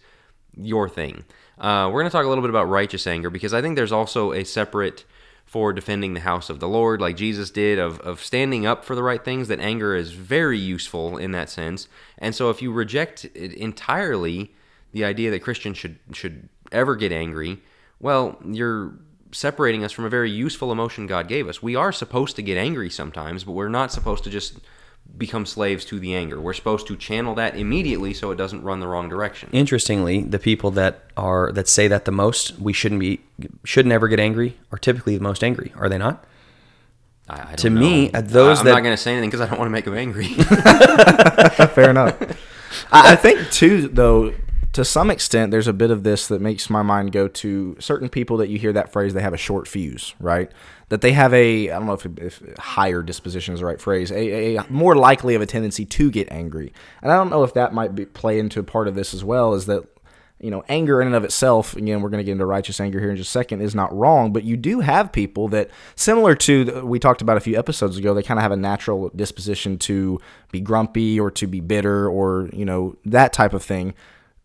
your 0.56 0.88
thing. 0.88 1.24
Uh, 1.58 1.88
we're 1.92 2.00
going 2.00 2.10
to 2.10 2.12
talk 2.12 2.24
a 2.24 2.28
little 2.28 2.42
bit 2.42 2.50
about 2.50 2.68
righteous 2.68 3.06
anger 3.06 3.30
because 3.30 3.54
I 3.54 3.62
think 3.62 3.76
there's 3.76 3.92
also 3.92 4.32
a 4.32 4.44
separate 4.44 5.04
for 5.46 5.72
defending 5.72 6.14
the 6.14 6.20
house 6.20 6.50
of 6.50 6.58
the 6.58 6.68
Lord, 6.68 7.00
like 7.00 7.16
Jesus 7.16 7.50
did, 7.50 7.78
of, 7.78 8.00
of 8.00 8.22
standing 8.22 8.66
up 8.66 8.84
for 8.84 8.96
the 8.96 9.02
right 9.02 9.24
things, 9.24 9.46
that 9.46 9.60
anger 9.60 9.94
is 9.94 10.10
very 10.10 10.58
useful 10.58 11.16
in 11.16 11.30
that 11.32 11.48
sense. 11.48 11.88
And 12.18 12.34
so 12.34 12.50
if 12.50 12.60
you 12.60 12.72
reject 12.72 13.26
it 13.26 13.52
entirely 13.52 14.52
the 14.96 15.04
idea 15.04 15.30
that 15.30 15.40
Christians 15.40 15.76
should 15.78 15.98
should 16.12 16.48
ever 16.72 16.96
get 16.96 17.12
angry, 17.12 17.58
well, 18.00 18.38
you're 18.44 18.94
separating 19.32 19.84
us 19.84 19.92
from 19.92 20.04
a 20.04 20.08
very 20.08 20.30
useful 20.30 20.72
emotion 20.72 21.06
God 21.06 21.28
gave 21.28 21.48
us. 21.48 21.62
We 21.62 21.76
are 21.76 21.92
supposed 21.92 22.36
to 22.36 22.42
get 22.42 22.56
angry 22.56 22.88
sometimes, 22.90 23.44
but 23.44 23.52
we're 23.52 23.68
not 23.68 23.92
supposed 23.92 24.24
to 24.24 24.30
just 24.30 24.58
become 25.18 25.44
slaves 25.46 25.84
to 25.84 26.00
the 26.00 26.14
anger. 26.14 26.40
We're 26.40 26.52
supposed 26.54 26.86
to 26.88 26.96
channel 26.96 27.34
that 27.36 27.56
immediately 27.56 28.12
so 28.14 28.30
it 28.30 28.36
doesn't 28.36 28.62
run 28.62 28.80
the 28.80 28.88
wrong 28.88 29.08
direction. 29.08 29.48
Interestingly, 29.52 30.22
the 30.22 30.38
people 30.38 30.70
that 30.72 31.04
are 31.16 31.52
that 31.52 31.68
say 31.68 31.86
that 31.88 32.04
the 32.06 32.12
most 32.12 32.58
we 32.58 32.72
shouldn't 32.72 33.00
be 33.00 33.20
should 33.64 33.86
never 33.86 34.08
get 34.08 34.18
angry 34.18 34.56
are 34.72 34.78
typically 34.78 35.16
the 35.16 35.22
most 35.22 35.44
angry, 35.44 35.72
are 35.76 35.88
they 35.88 35.98
not? 35.98 36.24
I, 37.28 37.34
I 37.34 37.44
don't 37.44 37.56
To 37.58 37.70
know. 37.70 37.80
me, 37.80 38.10
uh, 38.12 38.20
those 38.22 38.58
I, 38.58 38.60
I'm 38.60 38.66
that- 38.66 38.72
not 38.72 38.82
going 38.82 38.96
to 38.96 39.02
say 39.02 39.12
anything 39.12 39.30
because 39.30 39.42
I 39.42 39.46
don't 39.48 39.58
want 39.58 39.68
to 39.68 39.72
make 39.72 39.84
them 39.84 39.96
angry. 39.96 40.26
Fair 41.74 41.90
enough. 41.90 42.16
I, 42.92 43.12
I 43.12 43.16
think 43.24 43.50
too, 43.50 43.88
though, 43.88 44.32
to 44.76 44.84
some 44.84 45.10
extent, 45.10 45.52
there's 45.52 45.68
a 45.68 45.72
bit 45.72 45.90
of 45.90 46.02
this 46.02 46.28
that 46.28 46.42
makes 46.42 46.68
my 46.68 46.82
mind 46.82 47.10
go 47.10 47.28
to 47.28 47.78
certain 47.80 48.10
people 48.10 48.36
that 48.36 48.50
you 48.50 48.58
hear 48.58 48.74
that 48.74 48.92
phrase. 48.92 49.14
They 49.14 49.22
have 49.22 49.32
a 49.32 49.38
short 49.38 49.66
fuse, 49.66 50.14
right? 50.20 50.52
That 50.90 51.00
they 51.00 51.12
have 51.12 51.32
a 51.32 51.70
I 51.70 51.78
don't 51.78 51.86
know 51.86 51.94
if, 51.94 52.04
if 52.18 52.42
higher 52.58 53.02
disposition 53.02 53.54
is 53.54 53.60
the 53.60 53.66
right 53.66 53.80
phrase. 53.80 54.12
A, 54.12 54.56
a 54.56 54.66
more 54.68 54.94
likely 54.94 55.34
of 55.34 55.40
a 55.40 55.46
tendency 55.46 55.86
to 55.86 56.10
get 56.10 56.30
angry, 56.30 56.74
and 57.00 57.10
I 57.10 57.16
don't 57.16 57.30
know 57.30 57.42
if 57.42 57.54
that 57.54 57.72
might 57.72 57.94
be, 57.94 58.04
play 58.04 58.38
into 58.38 58.60
a 58.60 58.62
part 58.62 58.86
of 58.86 58.94
this 58.94 59.14
as 59.14 59.24
well. 59.24 59.54
Is 59.54 59.64
that 59.64 59.86
you 60.38 60.50
know, 60.50 60.62
anger 60.68 61.00
in 61.00 61.06
and 61.06 61.16
of 61.16 61.24
itself, 61.24 61.74
again, 61.74 62.02
we're 62.02 62.10
going 62.10 62.20
to 62.20 62.24
get 62.24 62.32
into 62.32 62.44
righteous 62.44 62.78
anger 62.78 63.00
here 63.00 63.08
in 63.08 63.16
just 63.16 63.30
a 63.30 63.32
second, 63.32 63.62
is 63.62 63.74
not 63.74 63.96
wrong, 63.96 64.34
but 64.34 64.44
you 64.44 64.54
do 64.54 64.80
have 64.80 65.10
people 65.10 65.48
that, 65.48 65.70
similar 65.94 66.34
to 66.34 66.84
we 66.84 66.98
talked 66.98 67.22
about 67.22 67.38
a 67.38 67.40
few 67.40 67.58
episodes 67.58 67.96
ago, 67.96 68.12
they 68.12 68.22
kind 68.22 68.38
of 68.38 68.42
have 68.42 68.52
a 68.52 68.56
natural 68.56 69.08
disposition 69.16 69.78
to 69.78 70.20
be 70.52 70.60
grumpy 70.60 71.18
or 71.18 71.30
to 71.30 71.46
be 71.46 71.60
bitter 71.60 72.06
or, 72.06 72.50
you 72.52 72.66
know, 72.66 72.94
that 73.06 73.32
type 73.32 73.54
of 73.54 73.62
thing. 73.62 73.94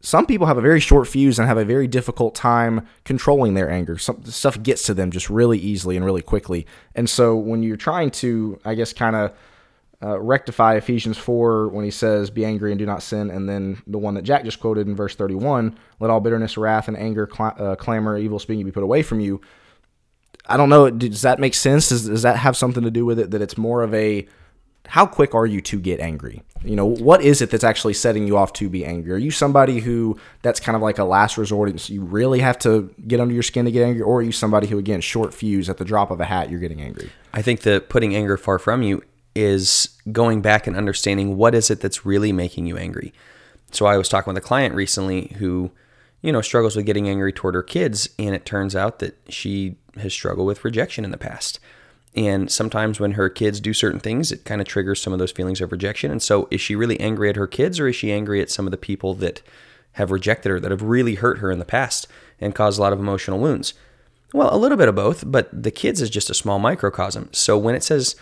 Some 0.02 0.26
people 0.26 0.48
have 0.48 0.58
a 0.58 0.62
very 0.62 0.80
short 0.80 1.08
fuse 1.08 1.38
and 1.38 1.48
have 1.48 1.58
a 1.58 1.66
very 1.66 1.88
difficult 1.88 2.34
time 2.34 2.88
controlling 3.06 3.54
their 3.54 3.70
anger. 3.70 3.98
Some 3.98 4.24
stuff 4.26 4.62
gets 4.62 4.84
to 4.84 4.94
them 4.94 5.12
just 5.12 5.30
really 5.30 5.60
easily 5.60 5.96
and 5.96 6.04
really 6.04 6.24
quickly. 6.24 6.66
And 6.96 7.10
so 7.10 7.36
when 7.36 7.62
you're 7.62 7.78
trying 7.78 8.10
to, 8.12 8.60
I 8.66 8.74
guess, 8.74 8.94
kind 8.94 9.16
of 9.16 9.34
uh, 10.04 10.20
rectify 10.20 10.76
Ephesians 10.76 11.18
4 11.20 11.68
when 11.68 11.86
he 11.86 11.92
says, 11.92 12.32
Be 12.32 12.44
angry 12.44 12.72
and 12.72 12.80
do 12.80 12.86
not 12.86 13.04
sin. 13.04 13.30
And 13.30 13.48
then 13.48 13.82
the 13.86 14.00
one 14.00 14.16
that 14.16 14.24
Jack 14.24 14.44
just 14.44 14.60
quoted 14.60 14.88
in 14.88 14.96
verse 14.96 15.16
31, 15.16 15.78
Let 16.00 16.10
all 16.10 16.20
bitterness, 16.20 16.58
wrath, 16.58 16.88
and 16.88 16.98
anger, 16.98 17.30
cl- 17.32 17.56
uh, 17.58 17.76
clamor, 17.76 18.18
evil 18.18 18.40
speaking 18.40 18.66
be 18.66 18.72
put 18.72 18.84
away 18.84 19.04
from 19.04 19.20
you. 19.20 19.40
I 20.48 20.58
don't 20.58 20.70
know. 20.70 20.90
Does 20.90 21.22
that 21.22 21.40
make 21.40 21.54
sense? 21.54 21.90
Does, 21.90 22.08
does 22.08 22.24
that 22.24 22.38
have 22.38 22.58
something 22.58 22.84
to 22.84 22.92
do 22.92 23.06
with 23.06 23.20
it? 23.20 23.30
That 23.30 23.44
it's 23.44 23.58
more 23.58 23.84
of 23.84 23.94
a 23.94 24.28
how 24.88 25.06
quick 25.06 25.36
are 25.36 25.46
you 25.46 25.62
to 25.62 25.80
get 25.80 26.00
angry? 26.00 26.42
You 26.64 26.76
know, 26.76 26.86
what 26.86 27.22
is 27.24 27.42
it 27.42 27.50
that's 27.50 27.64
actually 27.64 27.94
setting 27.94 28.28
you 28.28 28.38
off 28.38 28.54
to 28.54 28.70
be 28.70 28.86
angry? 28.86 29.12
Are 29.12 29.18
you 29.18 29.32
somebody 29.32 29.80
who 29.80 30.20
that's 30.44 30.60
kind 30.60 30.76
of 30.76 30.82
like 30.82 31.00
a 31.00 31.04
last 31.04 31.38
resort 31.38 31.70
and 31.70 31.82
so 31.82 31.92
you 31.92 32.04
really 32.04 32.40
have 32.40 32.60
to 32.60 32.94
get 33.08 33.20
under 33.20 33.34
your 33.34 33.44
skin 33.44 33.66
to 33.66 33.72
get 33.72 33.84
angry? 33.84 34.04
Or 34.04 34.20
are 34.20 34.22
you 34.22 34.32
somebody 34.32 34.68
who, 34.68 34.78
again, 34.78 35.02
short 35.02 35.34
fuse 35.34 35.70
at 35.70 35.78
the 35.78 35.86
drop 35.86 36.12
of 36.12 36.20
a 36.20 36.26
hat, 36.26 36.52
you're 36.52 36.60
getting 36.60 36.82
angry? 36.82 37.10
I 37.34 37.42
think 37.42 37.62
that 37.62 37.90
putting 37.90 38.16
anger 38.16 38.38
far 38.38 38.60
from 38.60 38.84
you 38.84 39.04
is 39.34 39.90
going 40.12 40.42
back 40.42 40.68
and 40.68 40.76
understanding 40.76 41.38
what 41.38 41.56
is 41.56 41.72
it 41.72 41.80
that's 41.80 42.06
really 42.06 42.32
making 42.32 42.68
you 42.68 42.78
angry. 42.78 43.14
So 43.72 43.86
I 43.86 43.98
was 43.98 44.10
talking 44.10 44.32
with 44.34 44.44
a 44.44 44.46
client 44.46 44.76
recently 44.76 45.34
who, 45.40 45.72
you 46.22 46.32
know, 46.32 46.42
struggles 46.42 46.76
with 46.76 46.86
getting 46.86 47.08
angry 47.08 47.32
toward 47.34 47.56
her 47.56 47.64
kids, 47.64 48.10
and 48.20 48.36
it 48.36 48.46
turns 48.46 48.76
out 48.76 49.00
that 49.00 49.18
she 49.30 49.78
has 49.98 50.14
struggled 50.14 50.48
with 50.48 50.64
rejection 50.64 51.06
in 51.06 51.12
the 51.12 51.18
past. 51.18 51.60
And 52.16 52.52
sometimes 52.52 53.00
when 53.00 53.14
her 53.14 53.30
kids 53.30 53.62
do 53.62 53.74
certain 53.74 54.00
things, 54.00 54.32
it 54.32 54.44
kind 54.44 54.60
of 54.60 54.68
triggers 54.68 55.02
some 55.02 55.14
of 55.14 55.20
those 55.20 55.32
feelings 55.32 55.62
of 55.62 55.72
rejection. 55.72 56.12
And 56.12 56.22
so 56.22 56.48
is 56.52 56.60
she 56.60 56.76
really 56.76 57.00
angry 57.00 57.30
at 57.30 57.38
her 57.38 57.48
kids 57.48 57.80
or 57.80 57.88
is 57.88 57.96
she 57.96 58.12
angry 58.12 58.42
at 58.42 58.50
some 58.50 58.68
of 58.68 58.72
the 58.72 58.78
people 58.78 59.14
that 59.16 59.42
have 59.94 60.12
rejected 60.12 60.50
her, 60.50 60.60
that 60.60 60.72
have 60.72 60.82
really 60.82 61.16
hurt 61.16 61.40
her 61.40 61.52
in 61.52 61.60
the 61.60 61.66
past 61.66 62.08
and 62.40 62.56
caused 62.56 62.78
a 62.78 62.82
lot 62.82 62.94
of 62.94 63.00
emotional 63.00 63.40
wounds? 63.40 63.74
Well, 64.34 64.54
a 64.54 64.58
little 64.58 64.78
bit 64.78 64.88
of 64.88 64.96
both, 64.96 65.24
but 65.26 65.50
the 65.52 65.72
kids 65.72 66.02
is 66.02 66.10
just 66.10 66.30
a 66.30 66.34
small 66.34 66.60
microcosm. 66.60 67.30
So 67.32 67.58
when 67.58 67.76
it 67.76 67.84
says 67.84 68.16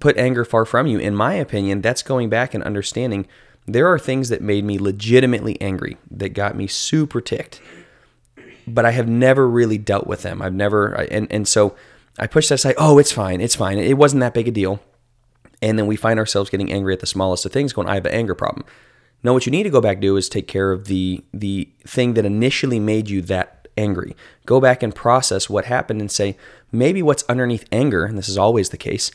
put 0.00 0.16
anger 0.16 0.44
far 0.44 0.64
from 0.64 0.86
you, 0.86 0.98
in 0.98 1.14
my 1.14 1.34
opinion, 1.34 1.82
that's 1.82 2.02
going 2.02 2.28
back 2.28 2.54
and 2.54 2.64
understanding 2.64 3.26
there 3.66 3.88
are 3.88 3.98
things 3.98 4.28
that 4.28 4.42
made 4.42 4.64
me 4.64 4.78
legitimately 4.78 5.60
angry, 5.60 5.96
that 6.10 6.30
got 6.30 6.56
me 6.56 6.66
super 6.68 7.20
ticked, 7.20 7.60
but 8.66 8.84
I 8.84 8.92
have 8.92 9.08
never 9.08 9.48
really 9.48 9.78
dealt 9.78 10.06
with 10.06 10.22
them. 10.22 10.40
I've 10.40 10.54
never, 10.54 10.92
and, 10.92 11.26
and 11.32 11.48
so 11.48 11.74
I 12.18 12.26
push 12.26 12.48
that 12.48 12.56
aside, 12.56 12.74
oh, 12.78 12.98
it's 12.98 13.12
fine, 13.12 13.40
it's 13.40 13.54
fine. 13.54 13.78
It 13.78 13.98
wasn't 13.98 14.20
that 14.20 14.34
big 14.34 14.48
a 14.48 14.50
deal. 14.50 14.80
And 15.62 15.78
then 15.78 15.86
we 15.86 15.96
find 15.96 16.18
ourselves 16.18 16.50
getting 16.50 16.72
angry 16.72 16.92
at 16.92 17.00
the 17.00 17.06
smallest 17.06 17.46
of 17.46 17.52
things, 17.52 17.72
going, 17.72 17.88
I 17.88 17.94
have 17.94 18.06
an 18.06 18.12
anger 18.12 18.34
problem. 18.34 18.66
No, 19.22 19.32
what 19.32 19.46
you 19.46 19.52
need 19.52 19.64
to 19.64 19.70
go 19.70 19.80
back 19.80 20.00
do 20.00 20.16
is 20.16 20.28
take 20.28 20.46
care 20.46 20.70
of 20.72 20.86
the 20.86 21.24
the 21.32 21.68
thing 21.86 22.14
that 22.14 22.24
initially 22.24 22.78
made 22.78 23.08
you 23.08 23.22
that 23.22 23.66
angry. 23.76 24.14
Go 24.44 24.60
back 24.60 24.82
and 24.82 24.94
process 24.94 25.50
what 25.50 25.64
happened 25.64 26.00
and 26.00 26.10
say, 26.10 26.36
maybe 26.70 27.02
what's 27.02 27.24
underneath 27.28 27.66
anger, 27.72 28.04
and 28.04 28.16
this 28.16 28.28
is 28.28 28.38
always 28.38 28.70
the 28.70 28.76
case, 28.76 29.10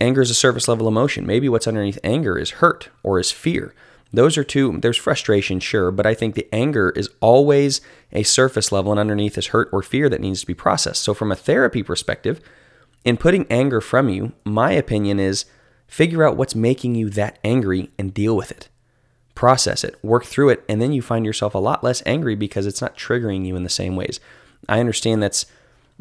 anger 0.00 0.20
is 0.20 0.30
a 0.30 0.34
surface 0.34 0.68
level 0.68 0.88
emotion. 0.88 1.26
Maybe 1.26 1.48
what's 1.48 1.66
underneath 1.66 1.98
anger 2.04 2.38
is 2.38 2.50
hurt 2.50 2.88
or 3.02 3.18
is 3.18 3.30
fear. 3.30 3.74
Those 4.12 4.38
are 4.38 4.44
two, 4.44 4.78
there's 4.80 4.96
frustration, 4.96 5.60
sure, 5.60 5.90
but 5.90 6.06
I 6.06 6.14
think 6.14 6.34
the 6.34 6.48
anger 6.52 6.90
is 6.90 7.10
always 7.20 7.82
a 8.12 8.22
surface 8.22 8.72
level 8.72 8.90
and 8.90 8.98
underneath 8.98 9.36
is 9.36 9.48
hurt 9.48 9.68
or 9.70 9.82
fear 9.82 10.08
that 10.08 10.20
needs 10.20 10.40
to 10.40 10.46
be 10.46 10.54
processed. 10.54 11.02
So, 11.02 11.12
from 11.12 11.30
a 11.30 11.36
therapy 11.36 11.82
perspective, 11.82 12.40
in 13.04 13.18
putting 13.18 13.46
anger 13.50 13.80
from 13.80 14.08
you, 14.08 14.32
my 14.44 14.72
opinion 14.72 15.20
is 15.20 15.44
figure 15.86 16.24
out 16.24 16.36
what's 16.36 16.54
making 16.54 16.94
you 16.94 17.10
that 17.10 17.38
angry 17.44 17.90
and 17.98 18.14
deal 18.14 18.34
with 18.34 18.50
it. 18.50 18.68
Process 19.34 19.84
it, 19.84 19.96
work 20.02 20.24
through 20.24 20.48
it, 20.48 20.64
and 20.68 20.80
then 20.80 20.92
you 20.92 21.02
find 21.02 21.26
yourself 21.26 21.54
a 21.54 21.58
lot 21.58 21.84
less 21.84 22.02
angry 22.06 22.34
because 22.34 22.66
it's 22.66 22.82
not 22.82 22.96
triggering 22.96 23.46
you 23.46 23.56
in 23.56 23.62
the 23.62 23.68
same 23.68 23.94
ways. 23.94 24.20
I 24.68 24.80
understand 24.80 25.22
that's 25.22 25.46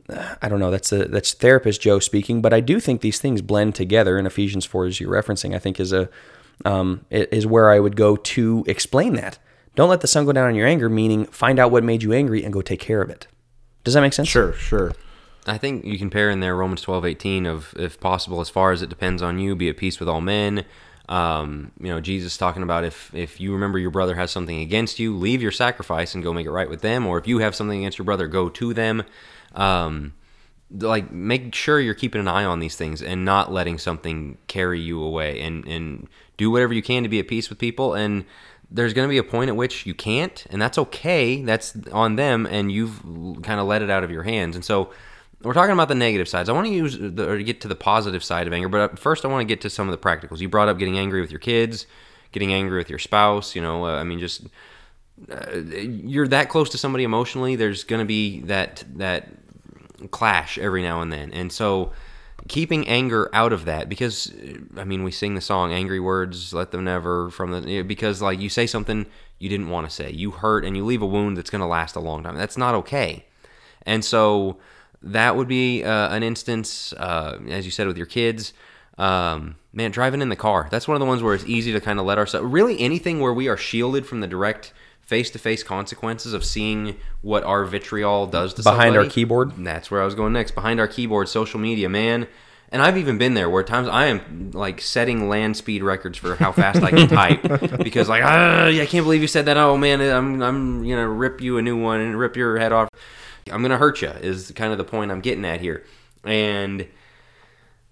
uh, 0.10 0.36
I 0.42 0.48
don't 0.48 0.60
know, 0.60 0.72
that's 0.72 0.92
a, 0.92 1.06
that's 1.06 1.34
therapist 1.34 1.82
Joe 1.82 2.00
speaking, 2.00 2.42
but 2.42 2.54
I 2.54 2.62
do 2.62 2.80
think 2.80 3.02
these 3.02 3.20
things 3.20 3.42
blend 3.42 3.76
together. 3.76 4.18
And 4.18 4.28
Ephesians 4.28 4.66
four, 4.66 4.86
as 4.86 5.00
you're 5.00 5.12
referencing, 5.12 5.56
I 5.56 5.60
think 5.60 5.80
is 5.80 5.92
a 5.92 6.10
um, 6.66 7.06
is 7.10 7.46
where 7.46 7.72
I 7.72 7.80
would 7.80 7.96
go 7.96 8.16
to 8.16 8.64
explain 8.68 9.14
that. 9.16 9.40
Don't 9.76 9.90
let 9.90 10.02
the 10.02 10.08
sun 10.08 10.26
go 10.26 10.32
down 10.32 10.48
on 10.48 10.56
your 10.56 10.68
anger, 10.68 10.90
meaning 10.90 11.26
find 11.26 11.60
out 11.60 11.72
what 11.72 11.84
made 11.84 12.04
you 12.04 12.14
angry 12.14 12.44
and 12.44 12.52
go 12.52 12.62
take 12.62 12.80
care 12.80 13.02
of 13.02 13.10
it. 13.10 13.28
Does 13.84 13.94
that 13.94 14.02
make 14.02 14.14
sense? 14.14 14.28
Sure, 14.28 14.54
sure. 14.54 14.92
I 15.46 15.58
think 15.58 15.86
you 15.86 15.98
can 15.98 16.10
pair 16.10 16.30
in 16.30 16.40
there 16.40 16.56
Romans 16.56 16.82
twelve 16.82 17.06
eighteen 17.06 17.46
of 17.46 17.74
if 17.78 18.00
possible, 18.00 18.42
as 18.42 18.50
far 18.50 18.72
as 18.72 18.82
it 18.82 18.90
depends 18.90 19.22
on 19.22 19.40
you, 19.40 19.56
be 19.56 19.70
at 19.70 19.78
peace 19.78 20.00
with 20.00 20.10
all 20.10 20.20
men. 20.20 20.66
Um, 21.08 21.72
you 21.80 21.88
know, 21.88 22.02
Jesus 22.02 22.36
talking 22.36 22.64
about 22.64 22.84
if 22.84 23.14
if 23.14 23.40
you 23.40 23.54
remember 23.54 23.80
your 23.80 23.92
brother 23.92 24.16
has 24.16 24.30
something 24.30 24.60
against 24.60 25.00
you, 25.00 25.16
leave 25.16 25.42
your 25.42 25.54
sacrifice 25.54 26.14
and 26.16 26.24
go 26.24 26.34
make 26.34 26.46
it 26.46 26.52
right 26.52 26.70
with 26.70 26.82
them, 26.82 27.08
or 27.08 27.18
if 27.18 27.28
you 27.28 27.40
have 27.40 27.56
something 27.56 27.80
against 27.80 27.98
your 27.98 28.06
brother, 28.06 28.28
go 28.28 28.50
to 28.50 28.74
them. 28.74 29.04
Um, 29.54 30.16
like 30.70 31.14
make 31.14 31.56
sure 31.56 31.80
you're 31.80 31.94
keeping 31.94 32.20
an 32.20 32.28
eye 32.28 32.44
on 32.44 32.60
these 32.60 32.76
things 32.76 33.02
and 33.02 33.24
not 33.24 33.54
letting 33.54 33.78
something 33.78 34.38
carry 34.48 34.82
you 34.82 35.02
away 35.02 35.40
and 35.40 35.66
and 35.66 36.10
do 36.38 36.50
whatever 36.52 36.74
you 36.74 36.82
can 36.82 37.04
to 37.04 37.10
be 37.10 37.20
at 37.20 37.28
peace 37.28 37.50
with 37.50 37.60
people 37.60 37.94
and 37.94 38.26
there's 38.70 38.94
going 38.94 39.08
to 39.08 39.10
be 39.10 39.18
a 39.18 39.24
point 39.24 39.50
at 39.50 39.56
which 39.56 39.86
you 39.86 39.94
can't 39.94 40.46
and 40.50 40.62
that's 40.62 40.78
okay 40.78 41.42
that's 41.42 41.76
on 41.92 42.16
them 42.16 42.46
and 42.46 42.72
you've 42.72 43.02
kind 43.44 43.60
of 43.60 43.68
let 43.68 43.82
it 43.82 43.90
out 43.90 44.04
of 44.04 44.12
your 44.12 44.24
hands. 44.24 44.56
And 44.56 44.64
so 44.64 44.92
we're 45.44 45.54
talking 45.54 45.74
about 45.74 45.88
the 45.88 45.96
negative 45.96 46.28
sides. 46.28 46.50
I 46.50 46.54
want 46.54 46.68
to 46.68 46.74
use 46.74 46.98
the, 47.00 47.30
or 47.30 47.38
get 47.40 47.62
to 47.62 47.68
the 47.68 47.76
positive 47.76 48.24
side 48.24 48.48
of 48.48 48.54
anger 48.54 48.70
but 48.70 49.00
first 49.00 49.24
i 49.24 49.28
want 49.28 49.42
to 49.42 49.46
get 49.46 49.62
to 49.62 49.70
some 49.70 49.88
of 49.88 49.92
the 49.92 49.98
practicals. 49.98 50.40
You 50.40 50.50
brought 50.50 50.68
up 50.68 50.78
getting 50.78 50.98
angry 50.98 51.22
with 51.22 51.32
your 51.32 51.40
kids 51.40 51.86
getting 52.34 52.54
angry 52.54 52.78
with 52.78 52.90
your 52.90 53.00
spouse 53.00 53.56
you 53.56 53.62
know 53.62 53.86
uh, 53.86 54.00
i 54.00 54.04
mean 54.04 54.20
just 54.20 54.48
uh, 55.32 55.56
you're 55.56 56.28
that 56.28 56.50
close 56.50 56.70
to 56.70 56.78
somebody 56.78 57.04
emotionally 57.04 57.56
there's 57.56 57.84
going 57.86 58.00
to 58.00 58.06
be 58.06 58.42
that 58.42 58.84
that 58.96 59.30
clash 60.12 60.58
every 60.58 60.82
now 60.82 61.02
and 61.02 61.12
then. 61.12 61.32
And 61.34 61.52
so 61.52 61.92
keeping 62.48 62.88
anger 62.88 63.30
out 63.34 63.52
of 63.52 63.66
that 63.66 63.90
because 63.90 64.34
I 64.78 64.84
mean 64.84 65.04
we 65.04 65.12
sing 65.12 65.36
the 65.36 65.42
song 65.42 65.74
angry 65.74 66.00
words 66.00 66.54
let 66.54 66.72
them 66.72 66.84
never 66.84 67.30
from 67.30 67.52
the 67.52 67.82
because 67.82 68.22
like 68.22 68.40
you 68.40 68.50
say 68.50 68.68
something 68.68 69.06
you 69.40 69.50
didn't 69.50 69.70
want 69.70 69.88
to 69.88 69.94
say. 69.94 70.12
You 70.12 70.32
hurt 70.32 70.66
and 70.66 70.76
you 70.76 70.86
leave 70.86 71.02
a 71.02 71.06
wound 71.06 71.38
that's 71.38 71.50
going 71.50 71.62
to 71.62 71.68
last 71.68 71.96
a 71.96 72.00
long 72.00 72.24
time. 72.24 72.36
That's 72.36 72.58
not 72.58 72.74
okay. 72.76 73.26
And 73.86 74.04
so 74.04 74.58
that 75.02 75.36
would 75.36 75.48
be 75.48 75.84
uh, 75.84 76.10
an 76.10 76.24
instance 76.24 76.94
uh, 76.94 77.38
as 77.50 77.66
you 77.66 77.72
said 77.72 77.88
with 77.88 77.98
your 77.98 78.08
kids 78.08 78.54
um, 78.98 79.56
man 79.74 79.92
driving 79.92 80.22
in 80.22 80.30
the 80.30 80.36
car. 80.36 80.68
That's 80.72 80.88
one 80.88 80.96
of 80.96 81.00
the 81.00 81.06
ones 81.06 81.22
where 81.22 81.36
it's 81.36 81.46
easy 81.46 81.72
to 81.74 81.82
kind 81.82 82.00
of 82.00 82.06
let 82.06 82.18
ourselves 82.18 82.48
really 82.48 82.80
anything 82.80 83.20
where 83.20 83.34
we 83.34 83.48
are 83.48 83.58
shielded 83.58 84.06
from 84.06 84.22
the 84.22 84.28
direct 84.28 84.74
face 85.08 85.30
to 85.30 85.40
face 85.40 85.64
consequences 85.64 86.34
of 86.34 86.44
seeing 86.44 86.98
what 87.22 87.42
our 87.46 87.64
vitriol 87.64 88.28
does 88.28 88.54
to 88.54 88.62
behind 88.62 88.90
somebody. 88.90 89.08
our 89.08 89.10
keyboard. 89.10 89.54
That's 89.58 89.90
where 89.90 90.02
I 90.02 90.06
was 90.06 90.14
going 90.14 90.34
next. 90.34 90.52
Behind 90.52 90.82
our 90.82 90.88
keyboard, 90.88 91.30
social 91.30 91.62
media, 91.62 91.88
man. 91.88 92.28
And 92.74 92.82
I've 92.82 92.98
even 92.98 93.18
been 93.18 93.34
there 93.34 93.50
where 93.50 93.64
times 93.64 93.88
I 93.88 94.08
am 94.08 94.52
like 94.52 94.82
setting 94.82 95.30
land 95.30 95.56
speed 95.56 95.82
records 95.82 96.18
for 96.18 96.36
how 96.36 96.52
fast 96.52 96.84
I 96.84 96.90
can 96.90 97.08
type 97.08 97.42
because 97.78 98.10
like 98.10 98.22
ah, 98.26 98.66
I 98.66 98.86
can't 98.86 99.06
believe 99.06 99.22
you 99.22 99.30
said 99.30 99.46
that. 99.46 99.56
Oh 99.56 99.78
man, 99.78 100.02
I'm 100.02 100.44
I'm 100.44 100.82
gonna 100.82 101.08
rip 101.08 101.40
you 101.40 101.58
a 101.58 101.62
new 101.62 101.82
one 101.82 102.02
and 102.02 102.20
rip 102.20 102.36
your 102.36 102.58
head 102.58 102.74
off. 102.74 102.90
I'm 103.50 103.62
gonna 103.62 103.78
hurt 103.78 104.02
you 104.02 104.10
is 104.10 104.52
kind 104.58 104.74
of 104.74 104.78
the 104.78 104.84
point 104.84 105.12
I'm 105.12 105.22
getting 105.22 105.46
at 105.46 105.62
here, 105.62 105.86
and 106.26 106.86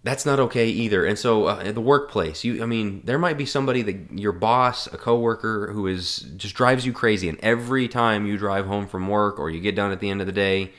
that's 0.06 0.24
not 0.24 0.40
okay 0.40 0.68
either. 0.68 1.04
And 1.04 1.18
so 1.18 1.46
uh, 1.46 1.72
the 1.72 1.82
workplace, 1.82 2.44
you, 2.44 2.62
I 2.62 2.68
mean, 2.68 3.02
there 3.06 3.18
might 3.18 3.40
be 3.40 3.46
somebody 3.48 3.82
that 3.82 4.12
your 4.12 4.34
boss, 4.34 4.86
a 4.94 4.98
coworker, 4.98 5.72
who 5.74 5.88
is 5.88 6.18
just 6.38 6.54
drives 6.54 6.86
you 6.86 6.94
crazy, 6.94 7.28
and 7.28 7.40
every 7.42 7.88
time 7.88 8.28
you 8.28 8.38
drive 8.38 8.68
home 8.68 8.88
from 8.88 9.08
work 9.08 9.40
or 9.40 9.50
you 9.50 9.60
get 9.60 9.76
done 9.76 9.92
at 9.92 10.00
the 10.00 10.12
end 10.12 10.22
of 10.22 10.28
the 10.28 10.34
day, 10.34 10.72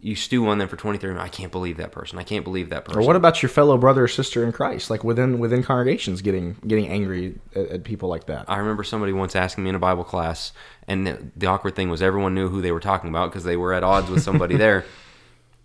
you 0.00 0.14
stew 0.14 0.46
on 0.46 0.58
them 0.58 0.68
for 0.68 0.76
20, 0.76 0.96
30 0.96 1.14
minutes. 1.14 1.24
I 1.24 1.36
can't 1.36 1.50
believe 1.50 1.76
that 1.78 1.90
person. 1.90 2.20
I 2.20 2.22
can't 2.22 2.44
believe 2.44 2.70
that 2.70 2.84
person. 2.84 3.02
Or 3.02 3.06
what 3.06 3.16
about 3.16 3.42
your 3.42 3.50
fellow 3.50 3.76
brother 3.76 4.04
or 4.04 4.08
sister 4.08 4.44
in 4.44 4.52
Christ, 4.52 4.90
like 4.90 5.02
within 5.02 5.40
within 5.40 5.64
congregations, 5.64 6.22
getting 6.22 6.56
getting 6.64 6.86
angry 6.86 7.40
at, 7.56 7.66
at 7.66 7.84
people 7.84 8.08
like 8.08 8.26
that? 8.26 8.44
I 8.48 8.58
remember 8.58 8.84
somebody 8.84 9.12
once 9.12 9.34
asking 9.34 9.64
me 9.64 9.70
in 9.70 9.76
a 9.76 9.80
Bible 9.80 10.04
class, 10.04 10.52
and 10.86 11.04
the, 11.04 11.18
the 11.36 11.46
awkward 11.46 11.74
thing 11.74 11.90
was 11.90 12.00
everyone 12.00 12.32
knew 12.36 12.48
who 12.48 12.62
they 12.62 12.70
were 12.70 12.80
talking 12.80 13.10
about 13.10 13.30
because 13.30 13.42
they 13.42 13.56
were 13.56 13.72
at 13.72 13.82
odds 13.82 14.08
with 14.08 14.22
somebody 14.22 14.56
there. 14.64 14.84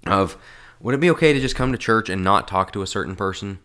Of 0.08 0.36
would 0.80 0.94
it 0.94 1.00
be 1.00 1.10
okay 1.12 1.34
to 1.34 1.40
just 1.40 1.56
come 1.56 1.72
to 1.72 1.78
church 1.78 2.10
and 2.10 2.24
not 2.24 2.48
talk 2.48 2.72
to 2.74 2.82
a 2.82 2.88
certain 2.88 3.16
person? 3.16 3.60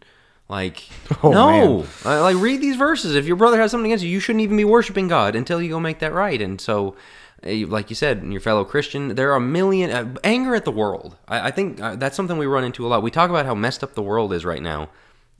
Like, 0.48 0.88
Oh, 1.22 1.32
no. 1.32 1.86
Like, 2.04 2.36
read 2.36 2.60
these 2.60 2.76
verses. 2.76 3.14
If 3.14 3.26
your 3.26 3.36
brother 3.36 3.60
has 3.60 3.70
something 3.70 3.90
against 3.90 4.04
you, 4.04 4.10
you 4.10 4.20
shouldn't 4.20 4.42
even 4.42 4.56
be 4.56 4.64
worshiping 4.64 5.08
God 5.08 5.34
until 5.34 5.62
you 5.62 5.68
go 5.70 5.80
make 5.80 6.00
that 6.00 6.12
right. 6.12 6.40
And 6.40 6.60
so, 6.60 6.94
eh, 7.42 7.64
like 7.66 7.90
you 7.90 7.96
said, 7.96 8.22
your 8.24 8.40
fellow 8.40 8.64
Christian, 8.64 9.14
there 9.14 9.32
are 9.32 9.36
a 9.36 9.40
million 9.40 9.90
uh, 9.90 10.14
anger 10.24 10.54
at 10.54 10.64
the 10.64 10.72
world. 10.72 11.16
I, 11.28 11.48
I 11.48 11.50
think 11.50 11.80
uh, 11.80 11.96
that's 11.96 12.16
something 12.16 12.36
we 12.38 12.46
run 12.46 12.64
into 12.64 12.86
a 12.86 12.88
lot. 12.88 13.02
We 13.02 13.10
talk 13.10 13.30
about 13.30 13.46
how 13.46 13.54
messed 13.54 13.82
up 13.82 13.94
the 13.94 14.02
world 14.02 14.32
is 14.32 14.44
right 14.44 14.62
now. 14.62 14.90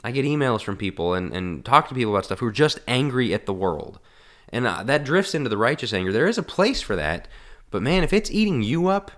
I 0.05 0.11
get 0.11 0.25
emails 0.25 0.63
from 0.63 0.77
people 0.77 1.15
and, 1.15 1.33
and 1.33 1.65
talk 1.65 1.89
to 1.89 1.95
people 1.95 2.13
about 2.13 2.25
stuff 2.25 2.41
who 2.41 2.47
are 2.47 2.53
just 2.53 2.81
angry 2.89 3.33
at 3.35 3.47
the 3.47 3.55
world. 3.55 4.01
And 4.49 4.67
uh, 4.67 4.83
that 4.85 5.05
drifts 5.05 5.35
into 5.35 5.49
the 5.49 5.57
righteous 5.57 5.93
anger. 5.93 6.13
There 6.13 6.27
is 6.27 6.39
a 6.39 6.43
place 6.43 6.83
for 6.83 6.97
that. 6.97 7.29
But 7.71 7.83
man, 7.83 8.03
if 8.03 8.13
it's 8.13 8.31
eating 8.31 8.63
you 8.63 8.89
up, 8.89 9.13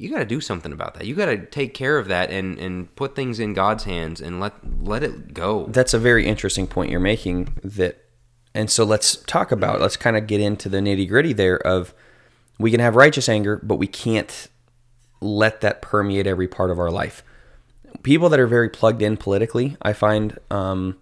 you 0.00 0.10
got 0.10 0.20
to 0.20 0.24
do 0.24 0.40
something 0.40 0.72
about 0.72 0.94
that. 0.94 1.06
You 1.06 1.14
got 1.14 1.26
to 1.26 1.44
take 1.44 1.74
care 1.74 1.98
of 1.98 2.08
that 2.08 2.30
and, 2.30 2.58
and 2.58 2.94
put 2.96 3.14
things 3.14 3.38
in 3.38 3.52
God's 3.52 3.84
hands 3.84 4.20
and 4.20 4.40
let 4.40 4.54
let 4.82 5.02
it 5.02 5.34
go. 5.34 5.66
That's 5.66 5.92
a 5.92 5.98
very 5.98 6.26
interesting 6.26 6.66
point 6.66 6.90
you're 6.90 7.00
making. 7.00 7.58
That, 7.62 8.02
and 8.54 8.70
so 8.70 8.84
let's 8.84 9.16
talk 9.16 9.52
about. 9.52 9.78
Let's 9.78 9.98
kind 9.98 10.16
of 10.16 10.26
get 10.26 10.40
into 10.40 10.70
the 10.70 10.78
nitty 10.78 11.06
gritty 11.06 11.34
there. 11.34 11.56
Of 11.56 11.92
we 12.58 12.70
can 12.70 12.80
have 12.80 12.96
righteous 12.96 13.28
anger, 13.28 13.60
but 13.62 13.76
we 13.76 13.86
can't 13.86 14.48
let 15.20 15.60
that 15.60 15.82
permeate 15.82 16.26
every 16.26 16.48
part 16.48 16.70
of 16.70 16.78
our 16.78 16.90
life. 16.90 17.22
People 18.02 18.30
that 18.30 18.40
are 18.40 18.46
very 18.46 18.70
plugged 18.70 19.02
in 19.02 19.18
politically, 19.18 19.76
I 19.82 19.92
find, 19.92 20.38
um, 20.50 20.96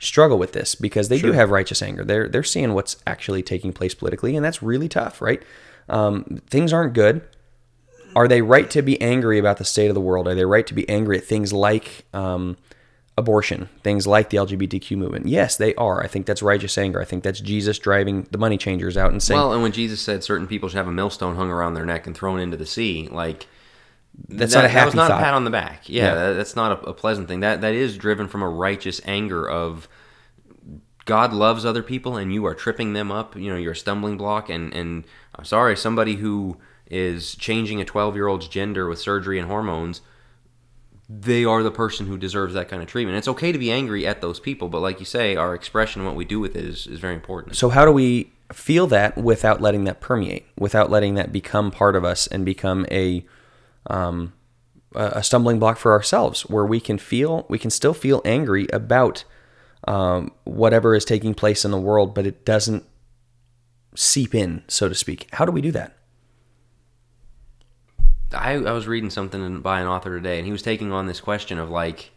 struggle 0.00 0.38
with 0.38 0.52
this 0.52 0.74
because 0.74 1.08
they 1.08 1.20
do 1.20 1.30
have 1.30 1.50
righteous 1.50 1.80
anger. 1.82 2.04
They're 2.04 2.28
they're 2.28 2.42
seeing 2.42 2.74
what's 2.74 2.96
actually 3.06 3.44
taking 3.44 3.72
place 3.72 3.94
politically, 3.94 4.34
and 4.34 4.44
that's 4.44 4.60
really 4.60 4.88
tough, 4.88 5.22
right? 5.22 5.40
Um, 5.88 6.42
things 6.48 6.72
aren't 6.72 6.94
good. 6.94 7.22
Are 8.16 8.28
they 8.28 8.42
right 8.42 8.70
to 8.70 8.82
be 8.82 9.00
angry 9.00 9.38
about 9.38 9.58
the 9.58 9.64
state 9.64 9.88
of 9.88 9.94
the 9.94 10.00
world? 10.00 10.28
Are 10.28 10.34
they 10.34 10.44
right 10.44 10.66
to 10.66 10.74
be 10.74 10.88
angry 10.88 11.18
at 11.18 11.24
things 11.24 11.52
like 11.52 12.04
um, 12.14 12.56
abortion, 13.18 13.68
things 13.82 14.06
like 14.06 14.30
the 14.30 14.36
LGBTQ 14.36 14.96
movement? 14.96 15.26
Yes, 15.26 15.56
they 15.56 15.74
are. 15.74 16.02
I 16.02 16.06
think 16.06 16.26
that's 16.26 16.42
righteous 16.42 16.76
anger. 16.78 17.00
I 17.00 17.04
think 17.04 17.24
that's 17.24 17.40
Jesus 17.40 17.78
driving 17.78 18.26
the 18.30 18.38
money 18.38 18.56
changers 18.58 18.96
out 18.96 19.10
and 19.10 19.22
saying, 19.22 19.38
Well, 19.40 19.52
and 19.52 19.62
when 19.62 19.72
Jesus 19.72 20.00
said 20.00 20.22
certain 20.24 20.46
people 20.46 20.68
should 20.68 20.76
have 20.78 20.88
a 20.88 20.92
millstone 20.92 21.36
hung 21.36 21.50
around 21.50 21.74
their 21.74 21.84
neck 21.86 22.06
and 22.06 22.16
thrown 22.16 22.38
into 22.40 22.56
the 22.56 22.66
sea, 22.66 23.08
like 23.10 23.46
That's 24.28 24.52
that, 24.52 24.58
not 24.60 24.64
a 24.66 24.68
happy. 24.68 24.80
that 24.80 24.86
was 24.86 24.94
not 24.94 25.08
thought. 25.10 25.20
a 25.20 25.24
pat 25.24 25.34
on 25.34 25.44
the 25.44 25.50
back. 25.50 25.88
Yeah, 25.88 26.04
Yeah. 26.04 26.14
that- 26.14 26.32
that's 26.34 26.54
not 26.56 26.72
a, 26.84 26.90
a 26.90 26.92
pleasant 26.94 27.28
thing. 27.28 27.40
That 27.40 27.60
that 27.62 27.74
is 27.74 27.96
driven 27.98 28.28
from 28.28 28.42
a 28.42 28.48
righteous 28.48 29.00
anger 29.04 29.48
of 29.48 29.88
God 31.04 31.32
loves 31.34 31.64
other 31.66 31.82
people 31.82 32.16
and 32.16 32.32
you 32.32 32.46
are 32.46 32.54
tripping 32.54 32.94
them 32.94 33.12
up. 33.12 33.36
You 33.36 33.50
know, 33.50 33.56
you're 33.56 33.72
a 33.72 33.76
stumbling 33.76 34.16
block. 34.16 34.48
And 34.48 34.72
and 34.72 35.04
I'm 35.34 35.44
sorry, 35.44 35.76
somebody 35.76 36.14
who 36.16 36.56
is 36.86 37.34
changing 37.34 37.80
a 37.80 37.84
12 37.84 38.14
year 38.14 38.26
old's 38.26 38.48
gender 38.48 38.88
with 38.88 38.98
surgery 38.98 39.38
and 39.38 39.48
hormones. 39.48 40.00
They 41.08 41.44
are 41.44 41.62
the 41.62 41.70
person 41.70 42.06
who 42.06 42.16
deserves 42.16 42.54
that 42.54 42.68
kind 42.68 42.82
of 42.82 42.88
treatment. 42.88 43.18
It's 43.18 43.28
okay 43.28 43.52
to 43.52 43.58
be 43.58 43.70
angry 43.70 44.06
at 44.06 44.20
those 44.20 44.40
people, 44.40 44.68
but 44.68 44.80
like 44.80 45.00
you 45.00 45.06
say, 45.06 45.36
our 45.36 45.54
expression 45.54 46.04
what 46.04 46.14
we 46.14 46.24
do 46.24 46.40
with 46.40 46.56
it 46.56 46.64
is, 46.64 46.86
is 46.86 46.98
very 46.98 47.14
important. 47.14 47.56
So 47.56 47.68
how 47.68 47.84
do 47.84 47.92
we 47.92 48.32
feel 48.52 48.86
that 48.88 49.16
without 49.16 49.60
letting 49.60 49.84
that 49.84 50.00
permeate, 50.00 50.46
without 50.58 50.90
letting 50.90 51.14
that 51.14 51.32
become 51.32 51.70
part 51.70 51.96
of 51.96 52.04
us 52.04 52.26
and 52.26 52.44
become 52.44 52.86
a 52.90 53.24
um, 53.86 54.32
a 54.94 55.24
stumbling 55.24 55.58
block 55.58 55.76
for 55.76 55.92
ourselves, 55.92 56.42
where 56.42 56.64
we 56.64 56.80
can 56.80 56.98
feel 56.98 57.46
we 57.48 57.58
can 57.58 57.70
still 57.70 57.94
feel 57.94 58.22
angry 58.24 58.66
about 58.72 59.24
um, 59.86 60.32
whatever 60.44 60.94
is 60.94 61.04
taking 61.04 61.34
place 61.34 61.64
in 61.64 61.70
the 61.70 61.80
world, 61.80 62.14
but 62.14 62.26
it 62.26 62.44
doesn't 62.44 62.84
seep 63.94 64.34
in, 64.34 64.62
so 64.68 64.88
to 64.88 64.94
speak. 64.94 65.28
How 65.32 65.44
do 65.44 65.52
we 65.52 65.60
do 65.60 65.72
that? 65.72 65.96
I, 68.34 68.52
I 68.52 68.72
was 68.72 68.86
reading 68.86 69.10
something 69.10 69.60
by 69.60 69.80
an 69.80 69.86
author 69.86 70.16
today, 70.16 70.38
and 70.38 70.46
he 70.46 70.52
was 70.52 70.62
taking 70.62 70.92
on 70.92 71.06
this 71.06 71.20
question 71.20 71.58
of 71.58 71.70
like, 71.70 72.10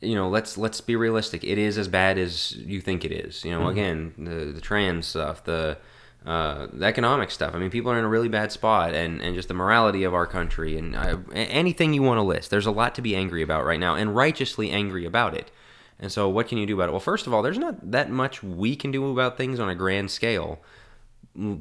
you 0.00 0.14
know, 0.14 0.28
let's 0.28 0.56
let's 0.56 0.80
be 0.80 0.96
realistic. 0.96 1.44
It 1.44 1.58
is 1.58 1.76
as 1.76 1.88
bad 1.88 2.18
as 2.18 2.52
you 2.56 2.80
think 2.80 3.04
it 3.04 3.12
is. 3.12 3.44
You 3.44 3.50
know, 3.50 3.68
again, 3.68 4.14
the 4.16 4.52
the 4.52 4.60
trans 4.60 5.06
stuff, 5.06 5.44
the 5.44 5.78
uh, 6.24 6.66
the 6.72 6.86
economic 6.86 7.30
stuff. 7.30 7.54
I 7.54 7.58
mean, 7.58 7.70
people 7.70 7.90
are 7.90 7.98
in 7.98 8.04
a 8.04 8.08
really 8.08 8.28
bad 8.28 8.52
spot, 8.52 8.94
and 8.94 9.20
and 9.20 9.34
just 9.34 9.48
the 9.48 9.54
morality 9.54 10.04
of 10.04 10.14
our 10.14 10.26
country, 10.26 10.78
and 10.78 10.96
uh, 10.96 11.18
anything 11.34 11.92
you 11.92 12.02
want 12.02 12.18
to 12.18 12.22
list. 12.22 12.50
There's 12.50 12.66
a 12.66 12.70
lot 12.70 12.94
to 12.94 13.02
be 13.02 13.14
angry 13.14 13.42
about 13.42 13.64
right 13.64 13.80
now, 13.80 13.94
and 13.94 14.14
righteously 14.14 14.70
angry 14.70 15.04
about 15.04 15.34
it. 15.34 15.50
And 15.98 16.10
so, 16.10 16.28
what 16.28 16.48
can 16.48 16.56
you 16.56 16.66
do 16.66 16.74
about 16.74 16.88
it? 16.88 16.92
Well, 16.92 17.00
first 17.00 17.26
of 17.26 17.34
all, 17.34 17.42
there's 17.42 17.58
not 17.58 17.90
that 17.90 18.10
much 18.10 18.42
we 18.42 18.74
can 18.74 18.90
do 18.90 19.10
about 19.10 19.36
things 19.36 19.60
on 19.60 19.68
a 19.68 19.74
grand 19.74 20.10
scale 20.10 20.60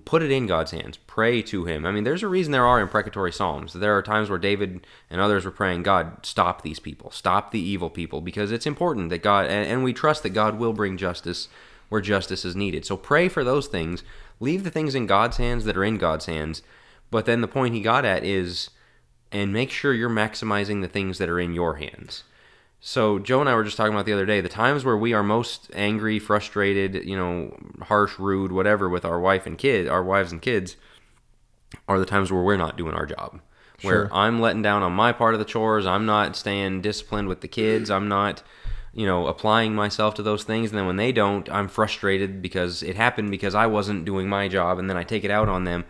put 0.06 0.24
it 0.24 0.32
in 0.32 0.48
God's 0.48 0.72
hands. 0.72 0.98
Pray 0.98 1.42
to 1.44 1.66
Him. 1.66 1.86
I 1.86 1.92
mean, 1.92 2.04
there's 2.04 2.24
a 2.24 2.28
reason 2.28 2.52
there 2.52 2.66
are 2.66 2.80
imprecatory 2.80 3.32
psalms. 3.32 3.74
There 3.74 3.98
are 3.98 4.02
times 4.02 4.30
where 4.30 4.40
David 4.40 4.86
and 5.10 5.22
others 5.22 5.46
were 5.46 5.52
praying, 5.52 5.84
God, 5.84 6.26
stop 6.26 6.62
these 6.62 6.80
people, 6.80 7.12
stop 7.12 7.52
the 7.52 7.60
evil 7.60 7.90
people, 7.90 8.22
because 8.22 8.52
it's 8.52 8.66
important 8.66 9.10
that 9.10 9.24
God, 9.24 9.46
and, 9.46 9.68
and 9.68 9.84
we 9.84 9.94
trust 9.94 10.24
that 10.24 10.30
God 10.30 10.58
will 10.58 10.74
bring 10.74 10.98
justice 10.98 11.48
where 11.90 12.02
justice 12.02 12.46
is 12.46 12.56
needed. 12.56 12.86
So 12.86 12.98
pray 12.98 13.28
for 13.30 13.44
those 13.44 13.68
things. 13.68 14.04
Leave 14.40 14.64
the 14.64 14.72
things 14.72 14.96
in 14.96 15.08
God's 15.08 15.38
hands 15.38 15.66
that 15.66 15.78
are 15.78 15.84
in 15.84 15.98
God's 15.98 16.28
hands. 16.28 16.62
But 17.12 17.26
then 17.26 17.42
the 17.42 17.48
point 17.48 17.74
he 17.74 17.82
got 17.82 18.06
at 18.06 18.24
is, 18.24 18.70
and 19.32 19.52
make 19.52 19.72
sure 19.72 19.94
you're 19.94 20.10
maximizing 20.10 20.82
the 20.82 20.88
things 20.88 21.18
that 21.18 21.30
are 21.30 21.40
in 21.40 21.54
your 21.54 21.76
hands. 21.76 22.24
So 22.80 23.20
Joe 23.20 23.42
and 23.42 23.50
I 23.50 23.56
were 23.56 23.64
just 23.64 23.76
talking 23.76 23.94
about 23.94 24.06
the 24.06 24.14
other 24.14 24.26
day 24.26 24.40
the 24.40 24.50
times 24.50 24.86
where 24.86 24.98
we 24.98 25.14
are 25.14 25.24
most 25.24 25.70
angry, 25.74 26.18
frustrated, 26.18 27.04
you 27.06 27.16
know, 27.16 27.58
harsh, 27.84 28.20
rude, 28.20 28.52
whatever 28.52 28.90
with 28.90 29.06
our 29.06 29.20
wife 29.20 29.46
and 29.46 29.58
kid, 29.58 29.88
our 29.88 30.04
wives 30.04 30.32
and 30.32 30.42
kids, 30.42 30.76
are 31.88 32.00
the 32.00 32.06
times 32.06 32.32
where 32.32 32.42
we're 32.42 32.58
not 32.58 32.78
doing 32.78 32.94
our 32.94 33.06
job. 33.06 33.42
Where 33.82 34.14
I'm 34.14 34.42
letting 34.42 34.62
down 34.62 34.84
on 34.84 34.92
my 34.92 35.14
part 35.14 35.34
of 35.36 35.40
the 35.40 35.46
chores, 35.46 35.86
I'm 35.86 36.06
not 36.06 36.36
staying 36.36 36.82
disciplined 36.82 37.30
with 37.30 37.40
the 37.40 37.48
kids, 37.48 37.90
I'm 37.90 38.10
not 38.10 38.44
you 38.94 39.06
know, 39.06 39.28
applying 39.28 39.76
myself 39.76 40.16
to 40.16 40.24
those 40.24 40.44
things. 40.44 40.72
And 40.72 40.80
then 40.80 40.88
when 40.88 40.98
they 40.98 41.12
don't, 41.12 41.50
I'm 41.52 41.68
frustrated 41.68 42.42
because 42.42 42.82
it 42.84 42.96
happened 42.96 43.32
because 43.32 43.56
I 43.56 43.68
wasn't 43.68 44.06
doing 44.06 44.28
my 44.28 44.48
job. 44.48 44.80
And 44.80 44.90
then 44.90 44.98
I 44.98 45.04
take 45.04 45.24
it 45.24 45.32
out 45.32 45.50
on 45.50 45.64
them. 45.64 45.86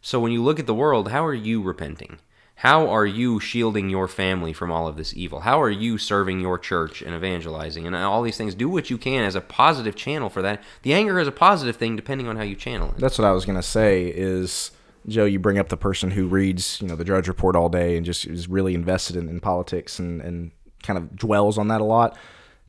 So 0.00 0.20
when 0.20 0.32
you 0.32 0.42
look 0.42 0.60
at 0.60 0.66
the 0.66 0.74
world, 0.74 1.10
how 1.10 1.24
are 1.24 1.34
you 1.34 1.62
repenting? 1.62 2.18
How 2.56 2.86
are 2.88 3.04
you 3.04 3.40
shielding 3.40 3.90
your 3.90 4.08
family 4.08 4.52
from 4.52 4.70
all 4.70 4.86
of 4.86 4.96
this 4.96 5.14
evil? 5.14 5.40
How 5.40 5.60
are 5.60 5.70
you 5.70 5.98
serving 5.98 6.40
your 6.40 6.58
church 6.58 7.02
and 7.02 7.14
evangelizing 7.14 7.86
and 7.86 7.96
all 7.96 8.22
these 8.22 8.36
things? 8.36 8.54
Do 8.54 8.68
what 8.68 8.90
you 8.90 8.96
can 8.96 9.24
as 9.24 9.34
a 9.34 9.40
positive 9.40 9.96
channel 9.96 10.30
for 10.30 10.40
that. 10.42 10.62
The 10.82 10.94
anger 10.94 11.18
is 11.18 11.28
a 11.28 11.32
positive 11.32 11.76
thing 11.76 11.96
depending 11.96 12.28
on 12.28 12.36
how 12.36 12.42
you 12.42 12.54
channel 12.54 12.90
it. 12.90 12.98
That's 12.98 13.18
what 13.18 13.26
I 13.26 13.32
was 13.32 13.44
going 13.44 13.58
to 13.58 13.62
say 13.62 14.06
is 14.06 14.70
Joe, 15.06 15.24
you 15.24 15.38
bring 15.38 15.58
up 15.58 15.68
the 15.68 15.76
person 15.76 16.12
who 16.12 16.26
reads, 16.26 16.80
you 16.80 16.88
know, 16.88 16.96
the 16.96 17.04
Drudge 17.04 17.28
Report 17.28 17.56
all 17.56 17.68
day 17.68 17.96
and 17.96 18.06
just 18.06 18.24
is 18.24 18.48
really 18.48 18.74
invested 18.74 19.16
in, 19.16 19.28
in 19.28 19.40
politics 19.40 19.98
and, 19.98 20.22
and 20.22 20.52
kind 20.82 20.98
of 20.98 21.16
dwells 21.16 21.58
on 21.58 21.68
that 21.68 21.80
a 21.80 21.84
lot 21.84 22.16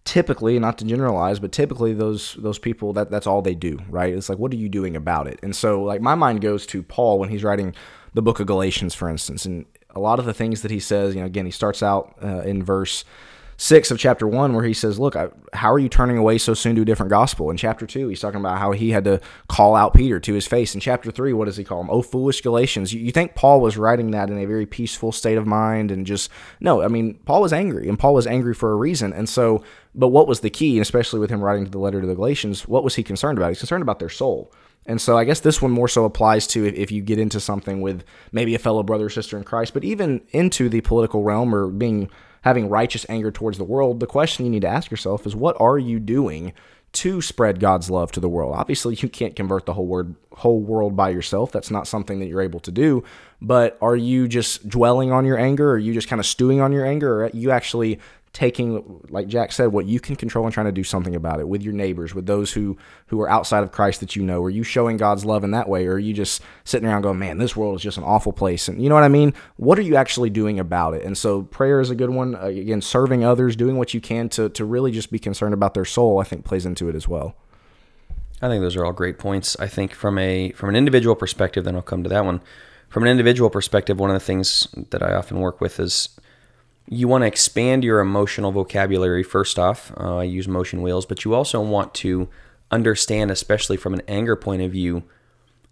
typically 0.06 0.60
not 0.60 0.77
to 0.77 0.86
generalize 0.86 1.39
but 1.39 1.51
typically 1.51 1.92
those 1.92 2.36
those 2.36 2.60
people 2.60 2.94
that 2.94 3.10
that's 3.10 3.25
all 3.25 3.42
they 3.42 3.56
do 3.56 3.80
right 3.89 4.13
it's 4.13 4.30
like 4.30 4.38
what 4.38 4.54
are 4.54 4.56
you 4.56 4.70
doing 4.70 4.96
about 4.96 5.27
it 5.27 5.39
and 5.42 5.56
so 5.56 5.82
like 5.84 6.00
my 6.00 6.13
mind 6.13 6.42
goes 6.42 6.68
to 6.68 6.84
paul 6.84 7.18
when 7.18 7.27
he's 7.27 7.44
writing 7.44 7.74
the 8.13 8.22
book 8.22 8.39
of 8.39 8.46
galatians 8.46 8.94
for 8.94 9.10
instance 9.10 9.46
and 9.46 9.65
a 9.95 9.99
lot 9.99 10.19
of 10.19 10.25
the 10.25 10.33
things 10.33 10.61
that 10.61 10.71
he 10.71 10.79
says 10.79 11.15
you 11.15 11.21
know 11.21 11.25
again 11.25 11.45
he 11.45 11.51
starts 11.51 11.81
out 11.81 12.15
uh, 12.23 12.41
in 12.41 12.63
verse 12.63 13.05
6 13.57 13.89
of 13.89 13.97
chapter 13.97 14.27
1 14.27 14.53
where 14.53 14.65
he 14.65 14.73
says 14.73 14.99
look 14.99 15.15
I, 15.15 15.29
how 15.53 15.71
are 15.71 15.79
you 15.79 15.87
turning 15.87 16.17
away 16.17 16.37
so 16.37 16.53
soon 16.53 16.75
to 16.75 16.81
a 16.81 16.85
different 16.85 17.09
gospel 17.09 17.49
in 17.49 17.57
chapter 17.57 17.85
2 17.85 18.09
he's 18.09 18.19
talking 18.19 18.39
about 18.39 18.57
how 18.57 18.71
he 18.71 18.91
had 18.91 19.05
to 19.05 19.21
call 19.47 19.75
out 19.75 19.93
peter 19.93 20.19
to 20.19 20.33
his 20.33 20.45
face 20.45 20.75
in 20.75 20.81
chapter 20.81 21.09
3 21.09 21.31
what 21.33 21.45
does 21.45 21.55
he 21.55 21.63
call 21.63 21.79
him 21.79 21.89
oh 21.89 22.01
foolish 22.01 22.41
galatians 22.41 22.93
you, 22.93 22.99
you 22.99 23.11
think 23.11 23.33
paul 23.33 23.61
was 23.61 23.77
writing 23.77 24.11
that 24.11 24.29
in 24.29 24.37
a 24.37 24.45
very 24.45 24.65
peaceful 24.65 25.11
state 25.11 25.37
of 25.37 25.47
mind 25.47 25.89
and 25.89 26.05
just 26.05 26.29
no 26.59 26.81
i 26.81 26.87
mean 26.87 27.13
paul 27.25 27.41
was 27.41 27.53
angry 27.53 27.87
and 27.87 27.97
paul 27.97 28.13
was 28.13 28.27
angry 28.27 28.53
for 28.53 28.71
a 28.71 28.75
reason 28.75 29.13
and 29.13 29.29
so 29.29 29.63
but 29.95 30.09
what 30.09 30.27
was 30.27 30.41
the 30.41 30.49
key, 30.49 30.79
especially 30.79 31.19
with 31.19 31.29
him 31.29 31.41
writing 31.41 31.65
the 31.65 31.79
letter 31.79 32.01
to 32.01 32.07
the 32.07 32.15
Galatians? 32.15 32.67
What 32.67 32.83
was 32.83 32.95
he 32.95 33.03
concerned 33.03 33.37
about? 33.37 33.49
He's 33.49 33.59
concerned 33.59 33.81
about 33.81 33.99
their 33.99 34.09
soul. 34.09 34.51
And 34.86 35.01
so 35.01 35.18
I 35.18 35.24
guess 35.24 35.39
this 35.39 35.62
one 35.62 35.72
more 35.72 35.88
so 35.88 36.06
applies 36.06 36.46
to 36.48 36.65
if, 36.65 36.92
you 36.92 37.01
get 37.01 37.18
into 37.18 37.39
something 37.39 37.82
with 37.82 38.04
maybe 38.32 38.54
a 38.54 38.60
fellow 38.60 38.84
brother 38.84 39.06
or 39.06 39.10
sister 39.10 39.38
in 39.38 39.44
Christ, 39.44 39.74
but 39.74 39.84
even 39.84 40.22
into 40.30 40.70
the 40.70 40.82
political 40.82 41.24
realm 41.24 41.56
or 41.56 41.68
being 41.68 42.10
having 42.42 42.70
righteous 42.70 43.06
anger 43.10 43.32
towards 43.32 43.58
the 43.58 43.63
world, 43.63 44.00
the 44.00 44.06
question 44.06 44.46
you 44.46 44.51
need 44.51 44.62
to 44.62 44.68
ask 44.68 44.92
yourself 44.92 45.25
is 45.25 45.36
what 45.36 45.60
are 45.60 45.80
you 45.80 46.00
doing 46.00 46.54
to 46.94 47.22
spread 47.22 47.60
God's 47.60 47.89
love 47.89 48.12
to 48.13 48.20
the 48.20 48.30
world? 48.30 48.54
Obviously, 48.56 48.96
you 48.96 49.10
can't 49.10 49.36
convert 49.36 49.65
the 49.65 49.74
whole 49.74 49.88
word 49.88 50.15
whole 50.32 50.62
world 50.62 50.96
by 50.96 51.10
yourself. 51.10 51.51
That's 51.51 51.72
not 51.72 51.88
something 51.88 52.20
that 52.20 52.27
you're 52.27 52.42
able 52.42 52.60
to 52.62 52.72
do. 52.72 53.04
But 53.42 53.77
are 53.82 53.96
you 53.96 54.27
just 54.27 54.70
dwelling 54.70 55.12
on 55.12 55.25
your 55.25 55.38
anger? 55.38 55.72
Or 55.72 55.74
are 55.74 55.80
you 55.80 55.94
just 55.94 56.08
kind 56.08 56.20
of 56.20 56.25
stewing 56.25 56.62
on 56.62 56.72
your 56.72 56.86
anger? 56.86 57.22
Or 57.22 57.25
are 57.25 57.32
you 57.34 57.51
actually 57.51 58.00
taking 58.36 59.00
like 59.10 59.30
jack 59.30 59.50
said 59.54 59.68
what 59.68 59.86
you 59.86 59.98
can 59.98 60.13
control 60.13 60.44
and 60.44 60.54
trying 60.54 60.65
to 60.65 60.72
do 60.74 60.84
something 60.84 61.15
about 61.15 61.39
it 61.39 61.48
with 61.48 61.62
your 61.62 61.72
neighbors 61.72 62.13
with 62.13 62.25
those 62.25 62.51
who 62.51 62.77
who 63.08 63.22
are 63.22 63.30
outside 63.30 63.63
of 63.63 63.72
christ 63.72 64.01
that 64.01 64.13
you 64.13 64.22
know. 64.22 64.44
Are 64.44 64.50
you 64.50 64.62
showing 64.62 64.98
god's 64.98 65.24
love 65.24 65.46
in 65.46 65.51
that 65.51 65.70
way 65.70 65.88
or 65.88 65.94
are 65.94 66.00
you 66.00 66.13
just 66.13 66.42
sitting 66.65 66.86
around 66.86 67.04
going 67.04 67.18
man 67.18 67.38
this 67.38 67.56
world 67.56 67.77
is 67.77 67.82
just 67.82 67.98
an 67.98 68.04
awful 68.04 68.34
place 68.34 68.68
and 68.68 68.84
you 68.84 68.89
know 68.89 68.96
what 68.96 69.06
i 69.06 69.08
mean? 69.08 69.34
What 69.56 69.80
are 69.80 69.84
you 69.84 69.96
actually 69.96 70.30
doing 70.30 70.60
about 70.60 70.96
it? 70.96 71.04
And 71.04 71.18
so 71.18 71.44
prayer 71.44 71.80
is 71.80 71.89
a 71.89 71.96
good 71.96 72.10
one. 72.10 72.36
Uh, 72.36 72.48
again 72.48 72.82
serving 72.82 73.24
others 73.24 73.56
doing 73.56 73.77
what 73.77 73.94
you 73.94 74.01
can 74.01 74.27
to 74.30 74.50
to 74.50 74.65
really 74.65 74.92
just 74.92 75.12
be 75.12 75.20
concerned 75.20 75.54
about 75.54 75.74
their 75.74 75.86
soul 75.86 76.20
i 76.20 76.25
think 76.25 76.44
plays 76.44 76.65
into 76.65 76.89
it 76.89 76.96
as 76.96 77.08
well. 77.08 77.38
I 78.42 78.50
think 78.50 78.62
those 78.62 78.75
are 78.75 78.86
all 78.86 78.92
great 78.92 79.18
points. 79.18 79.58
I 79.62 79.68
think 79.68 79.94
from 79.94 80.18
a 80.18 80.51
from 80.51 80.68
an 80.68 80.75
individual 80.75 81.15
perspective 81.15 81.63
then 81.63 81.77
i'll 81.77 81.82
come 81.82 82.04
to 82.04 82.10
that 82.10 82.25
one. 82.25 82.42
From 82.89 83.04
an 83.04 83.10
individual 83.10 83.50
perspective 83.50 83.98
one 83.98 84.10
of 84.10 84.15
the 84.15 84.25
things 84.25 84.68
that 84.89 85.01
i 85.01 85.13
often 85.13 85.39
work 85.39 85.62
with 85.62 85.80
is 85.80 86.10
you 86.88 87.08
want 87.08 87.24
to 87.24 87.27
expand 87.27 87.84
your 87.84 88.00
emotional 88.00 88.51
vocabulary 88.51 89.24
first 89.24 89.58
off. 89.58 89.92
Uh, 89.98 90.18
I 90.18 90.24
use 90.24 90.48
emotion 90.48 90.82
wheels, 90.82 91.06
but 91.06 91.25
you 91.25 91.34
also 91.34 91.60
want 91.62 91.93
to 91.95 92.30
understand, 92.71 93.32
especially 93.32 93.78
from 93.78 93.93
an 93.93 94.02
anger 94.08 94.36
point 94.36 94.62
of 94.62 94.71
view, 94.71 95.04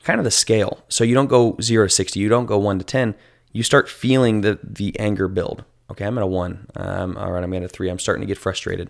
kind 0.03 0.19
of 0.19 0.23
the 0.23 0.31
scale. 0.31 0.83
So 0.89 1.03
you 1.03 1.13
don't 1.13 1.27
go 1.27 1.55
0 1.61 1.87
to 1.87 1.89
60, 1.89 2.19
you 2.19 2.29
don't 2.29 2.45
go 2.45 2.57
1 2.57 2.79
to 2.79 2.85
10. 2.85 3.15
You 3.51 3.61
start 3.61 3.87
feeling 3.87 4.41
the, 4.41 4.59
the 4.63 4.99
anger 4.99 5.27
build. 5.27 5.63
Okay, 5.91 6.05
I'm 6.05 6.17
at 6.17 6.23
a 6.23 6.27
1. 6.27 6.67
Um, 6.75 7.17
all 7.17 7.31
right, 7.31 7.43
I'm 7.43 7.53
at 7.53 7.63
a 7.63 7.67
3. 7.67 7.89
I'm 7.89 7.99
starting 7.99 8.21
to 8.21 8.27
get 8.27 8.37
frustrated. 8.37 8.89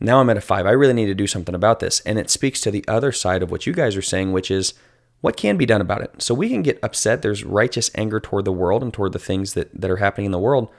Now 0.00 0.20
I'm 0.20 0.30
at 0.30 0.38
a 0.38 0.40
5. 0.40 0.66
I 0.66 0.70
really 0.70 0.94
need 0.94 1.06
to 1.06 1.14
do 1.14 1.26
something 1.26 1.54
about 1.54 1.80
this. 1.80 2.00
And 2.00 2.18
it 2.18 2.30
speaks 2.30 2.60
to 2.62 2.70
the 2.70 2.84
other 2.88 3.12
side 3.12 3.42
of 3.42 3.50
what 3.50 3.66
you 3.66 3.74
guys 3.74 3.94
are 3.96 4.02
saying, 4.02 4.32
which 4.32 4.50
is 4.50 4.72
what 5.20 5.36
can 5.36 5.58
be 5.58 5.66
done 5.66 5.82
about 5.82 6.00
it. 6.00 6.22
So 6.22 6.34
we 6.34 6.48
can 6.48 6.62
get 6.62 6.82
upset. 6.82 7.20
There's 7.20 7.44
righteous 7.44 7.90
anger 7.94 8.18
toward 8.18 8.46
the 8.46 8.52
world 8.52 8.82
and 8.82 8.94
toward 8.94 9.12
the 9.12 9.18
things 9.18 9.52
that, 9.52 9.78
that 9.78 9.90
are 9.90 9.98
happening 9.98 10.26
in 10.26 10.32
the 10.32 10.38
world 10.38 10.70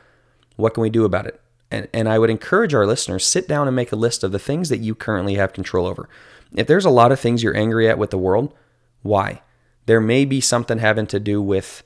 what 0.56 0.74
can 0.74 0.82
we 0.82 0.90
do 0.90 1.06
about 1.06 1.26
it? 1.26 1.40
And, 1.72 1.88
and 1.94 2.08
I 2.08 2.20
would 2.20 2.30
encourage 2.30 2.74
our 2.74 2.86
listeners 2.86 3.26
sit 3.26 3.48
down 3.48 3.68
and 3.68 3.76
make 3.76 3.92
a 3.92 3.98
list 3.98 4.24
of 4.24 4.32
the 4.32 4.40
things 4.40 4.70
that 4.70 4.80
you 4.80 4.94
currently 4.94 5.36
have 5.36 5.54
control 5.54 5.88
over. 5.88 6.08
If 6.54 6.68
there's 6.68 6.86
a 6.86 6.92
lot 6.92 7.12
of 7.12 7.20
things 7.20 7.42
you're 7.42 7.58
angry 7.58 7.90
at 7.90 7.98
with 7.98 8.12
the 8.12 8.18
world, 8.18 8.54
why? 9.02 9.42
There 9.88 10.00
may 10.00 10.24
be 10.24 10.40
something 10.40 10.78
having 10.78 11.08
to 11.08 11.20
do 11.20 11.42
with, 11.42 11.84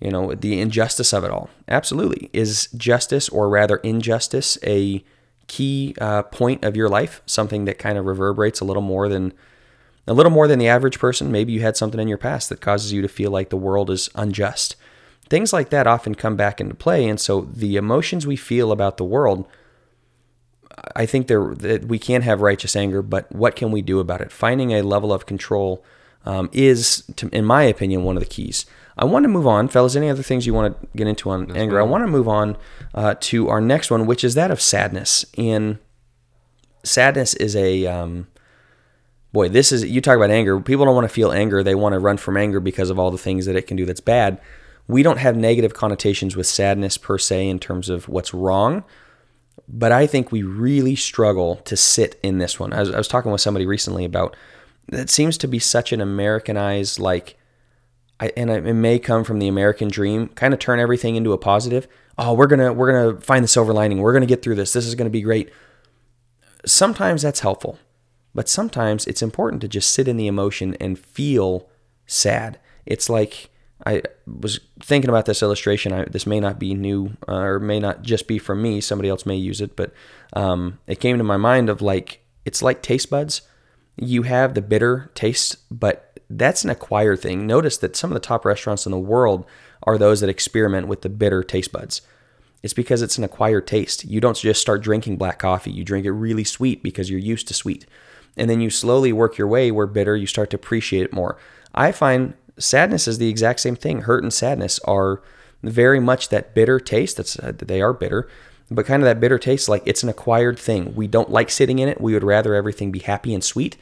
you 0.00 0.10
know, 0.10 0.34
the 0.34 0.60
injustice 0.60 1.12
of 1.12 1.24
it 1.24 1.32
all. 1.32 1.50
Absolutely. 1.68 2.30
Is 2.32 2.68
justice 2.76 3.28
or 3.28 3.48
rather 3.48 3.78
injustice 3.78 4.56
a 4.62 5.04
key 5.48 5.96
uh, 6.00 6.22
point 6.22 6.64
of 6.64 6.76
your 6.76 6.88
life? 6.88 7.20
Something 7.26 7.64
that 7.64 7.78
kind 7.78 7.98
of 7.98 8.06
reverberates 8.06 8.60
a 8.60 8.64
little 8.64 8.82
more 8.82 9.08
than 9.08 9.32
a 10.06 10.14
little 10.14 10.30
more 10.30 10.46
than 10.46 10.58
the 10.58 10.68
average 10.68 10.98
person. 10.98 11.32
Maybe 11.32 11.52
you 11.52 11.62
had 11.62 11.76
something 11.76 12.00
in 12.00 12.08
your 12.08 12.18
past 12.18 12.50
that 12.50 12.60
causes 12.60 12.92
you 12.92 13.02
to 13.02 13.08
feel 13.08 13.30
like 13.30 13.48
the 13.48 13.56
world 13.56 13.90
is 13.90 14.10
unjust 14.14 14.76
things 15.28 15.52
like 15.52 15.70
that 15.70 15.86
often 15.86 16.14
come 16.14 16.36
back 16.36 16.60
into 16.60 16.74
play. 16.74 17.08
And 17.08 17.18
so 17.18 17.42
the 17.42 17.76
emotions 17.76 18.26
we 18.26 18.36
feel 18.36 18.72
about 18.72 18.96
the 18.96 19.04
world, 19.04 19.46
I 20.94 21.06
think 21.06 21.28
there 21.28 21.54
that 21.54 21.86
we 21.86 21.98
can 21.98 22.22
have 22.22 22.40
righteous 22.40 22.76
anger, 22.76 23.02
but 23.02 23.30
what 23.32 23.56
can 23.56 23.70
we 23.70 23.82
do 23.82 24.00
about 24.00 24.20
it? 24.20 24.32
Finding 24.32 24.72
a 24.72 24.82
level 24.82 25.12
of 25.12 25.26
control 25.26 25.84
um, 26.26 26.48
is, 26.52 27.04
to, 27.16 27.28
in 27.28 27.44
my 27.44 27.64
opinion, 27.64 28.04
one 28.04 28.16
of 28.16 28.22
the 28.22 28.28
keys. 28.28 28.66
I 28.96 29.04
want 29.04 29.24
to 29.24 29.28
move 29.28 29.46
on, 29.46 29.68
fellas. 29.68 29.96
Any 29.96 30.08
other 30.08 30.22
things 30.22 30.46
you 30.46 30.54
want 30.54 30.80
to 30.80 30.88
get 30.96 31.06
into 31.06 31.30
on 31.30 31.46
That's 31.46 31.58
anger? 31.58 31.80
I 31.80 31.84
want 31.84 32.02
to 32.02 32.10
move 32.10 32.28
on 32.28 32.56
uh, 32.94 33.14
to 33.20 33.48
our 33.48 33.60
next 33.60 33.90
one, 33.90 34.06
which 34.06 34.24
is 34.24 34.34
that 34.34 34.50
of 34.50 34.60
sadness. 34.60 35.24
And 35.36 35.78
sadness 36.82 37.34
is 37.34 37.56
a 37.56 37.86
um, 37.86 38.28
boy. 39.32 39.48
This 39.48 39.72
is 39.72 39.84
you 39.84 40.00
talk 40.00 40.16
about 40.16 40.30
anger. 40.30 40.60
People 40.60 40.84
don't 40.84 40.94
want 40.94 41.06
to 41.06 41.12
feel 41.12 41.32
anger; 41.32 41.62
they 41.62 41.74
want 41.74 41.94
to 41.94 41.98
run 41.98 42.16
from 42.16 42.36
anger 42.36 42.60
because 42.60 42.88
of 42.88 42.98
all 42.98 43.10
the 43.10 43.18
things 43.18 43.46
that 43.46 43.56
it 43.56 43.66
can 43.66 43.76
do 43.76 43.84
that's 43.84 44.00
bad 44.00 44.40
we 44.86 45.02
don't 45.02 45.18
have 45.18 45.36
negative 45.36 45.74
connotations 45.74 46.36
with 46.36 46.46
sadness 46.46 46.98
per 46.98 47.18
se 47.18 47.48
in 47.48 47.58
terms 47.58 47.88
of 47.88 48.08
what's 48.08 48.34
wrong, 48.34 48.84
but 49.66 49.92
I 49.92 50.06
think 50.06 50.30
we 50.30 50.42
really 50.42 50.96
struggle 50.96 51.56
to 51.56 51.76
sit 51.76 52.18
in 52.22 52.38
this 52.38 52.60
one. 52.60 52.72
I 52.72 52.80
was, 52.80 52.90
I 52.90 52.98
was 52.98 53.08
talking 53.08 53.32
with 53.32 53.40
somebody 53.40 53.66
recently 53.66 54.04
about 54.04 54.36
it 54.92 55.08
seems 55.08 55.38
to 55.38 55.48
be 55.48 55.58
such 55.58 55.92
an 55.92 56.00
Americanized 56.00 56.98
like. 56.98 57.38
I, 58.20 58.30
and 58.36 58.48
it 58.48 58.74
may 58.74 59.00
come 59.00 59.24
from 59.24 59.40
the 59.40 59.48
American 59.48 59.88
dream, 59.88 60.28
kind 60.28 60.54
of 60.54 60.60
turn 60.60 60.78
everything 60.78 61.16
into 61.16 61.32
a 61.32 61.38
positive. 61.38 61.88
Oh, 62.16 62.32
we're 62.32 62.46
gonna 62.46 62.72
we're 62.72 62.92
gonna 62.92 63.20
find 63.20 63.42
the 63.42 63.48
silver 63.48 63.72
lining. 63.72 63.98
We're 63.98 64.12
gonna 64.12 64.26
get 64.26 64.40
through 64.42 64.54
this. 64.54 64.72
This 64.72 64.86
is 64.86 64.94
gonna 64.94 65.10
be 65.10 65.22
great. 65.22 65.50
Sometimes 66.64 67.22
that's 67.22 67.40
helpful, 67.40 67.78
but 68.32 68.48
sometimes 68.48 69.06
it's 69.06 69.22
important 69.22 69.62
to 69.62 69.68
just 69.68 69.90
sit 69.92 70.06
in 70.06 70.16
the 70.16 70.28
emotion 70.28 70.76
and 70.78 70.98
feel 70.98 71.68
sad. 72.06 72.60
It's 72.86 73.10
like 73.10 73.50
I 73.86 74.02
was 74.26 74.60
thinking 74.80 75.10
about 75.10 75.26
this 75.26 75.42
illustration. 75.42 75.92
I, 75.92 76.04
this 76.04 76.26
may 76.26 76.40
not 76.40 76.58
be 76.58 76.74
new 76.74 77.16
uh, 77.28 77.34
or 77.34 77.60
may 77.60 77.78
not 77.78 78.02
just 78.02 78.26
be 78.26 78.38
from 78.38 78.62
me. 78.62 78.80
Somebody 78.80 79.08
else 79.08 79.26
may 79.26 79.36
use 79.36 79.60
it, 79.60 79.76
but 79.76 79.92
um, 80.32 80.78
it 80.86 81.00
came 81.00 81.18
to 81.18 81.24
my 81.24 81.36
mind 81.36 81.68
of 81.68 81.82
like 81.82 82.24
it's 82.44 82.62
like 82.62 82.82
taste 82.82 83.10
buds. 83.10 83.42
You 83.96 84.22
have 84.22 84.54
the 84.54 84.62
bitter 84.62 85.10
taste, 85.14 85.56
but 85.70 86.18
that's 86.30 86.64
an 86.64 86.70
acquired 86.70 87.20
thing. 87.20 87.46
Notice 87.46 87.76
that 87.78 87.96
some 87.96 88.10
of 88.10 88.14
the 88.14 88.20
top 88.20 88.44
restaurants 88.44 88.86
in 88.86 88.92
the 88.92 88.98
world 88.98 89.44
are 89.82 89.98
those 89.98 90.20
that 90.20 90.30
experiment 90.30 90.88
with 90.88 91.02
the 91.02 91.08
bitter 91.08 91.42
taste 91.42 91.72
buds. 91.72 92.00
It's 92.62 92.72
because 92.72 93.02
it's 93.02 93.18
an 93.18 93.24
acquired 93.24 93.66
taste. 93.66 94.04
You 94.04 94.20
don't 94.20 94.36
just 94.36 94.62
start 94.62 94.82
drinking 94.82 95.18
black 95.18 95.38
coffee. 95.38 95.70
You 95.70 95.84
drink 95.84 96.06
it 96.06 96.12
really 96.12 96.44
sweet 96.44 96.82
because 96.82 97.10
you're 97.10 97.20
used 97.20 97.46
to 97.48 97.54
sweet. 97.54 97.84
And 98.38 98.48
then 98.48 98.60
you 98.60 98.70
slowly 98.70 99.12
work 99.12 99.36
your 99.36 99.46
way 99.46 99.70
where 99.70 99.86
bitter, 99.86 100.16
you 100.16 100.26
start 100.26 100.48
to 100.50 100.56
appreciate 100.56 101.04
it 101.04 101.12
more. 101.12 101.36
I 101.74 101.92
find 101.92 102.34
sadness 102.58 103.08
is 103.08 103.18
the 103.18 103.28
exact 103.28 103.60
same 103.60 103.76
thing. 103.76 104.02
Hurt 104.02 104.22
and 104.22 104.32
sadness 104.32 104.78
are 104.80 105.22
very 105.62 106.00
much 106.00 106.28
that 106.28 106.54
bitter 106.54 106.78
taste. 106.78 107.16
That's 107.16 107.38
uh, 107.38 107.52
they 107.56 107.80
are 107.80 107.92
bitter, 107.92 108.28
but 108.70 108.86
kind 108.86 109.02
of 109.02 109.06
that 109.06 109.20
bitter 109.20 109.38
taste. 109.38 109.68
Like 109.68 109.82
it's 109.86 110.02
an 110.02 110.08
acquired 110.08 110.58
thing. 110.58 110.94
We 110.94 111.06
don't 111.06 111.30
like 111.30 111.50
sitting 111.50 111.78
in 111.78 111.88
it. 111.88 112.00
We 112.00 112.14
would 112.14 112.24
rather 112.24 112.54
everything 112.54 112.92
be 112.92 113.00
happy 113.00 113.34
and 113.34 113.42
sweet. 113.42 113.76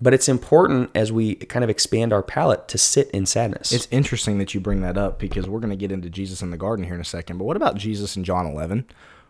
But 0.00 0.12
it's 0.12 0.28
important 0.28 0.90
as 0.94 1.10
we 1.10 1.36
kind 1.36 1.64
of 1.64 1.70
expand 1.70 2.12
our 2.12 2.22
palate 2.22 2.68
to 2.68 2.76
sit 2.76 3.10
in 3.12 3.24
sadness. 3.24 3.72
It's 3.72 3.88
interesting 3.90 4.36
that 4.38 4.52
you 4.52 4.60
bring 4.60 4.82
that 4.82 4.98
up 4.98 5.18
because 5.18 5.48
we're 5.48 5.60
going 5.60 5.70
to 5.70 5.76
get 5.76 5.90
into 5.90 6.10
Jesus 6.10 6.42
in 6.42 6.50
the 6.50 6.58
garden 6.58 6.84
here 6.84 6.94
in 6.94 7.00
a 7.00 7.04
second. 7.04 7.38
But 7.38 7.44
what 7.44 7.56
about 7.56 7.76
Jesus 7.76 8.14
in 8.14 8.22
John 8.22 8.44
11? 8.44 8.84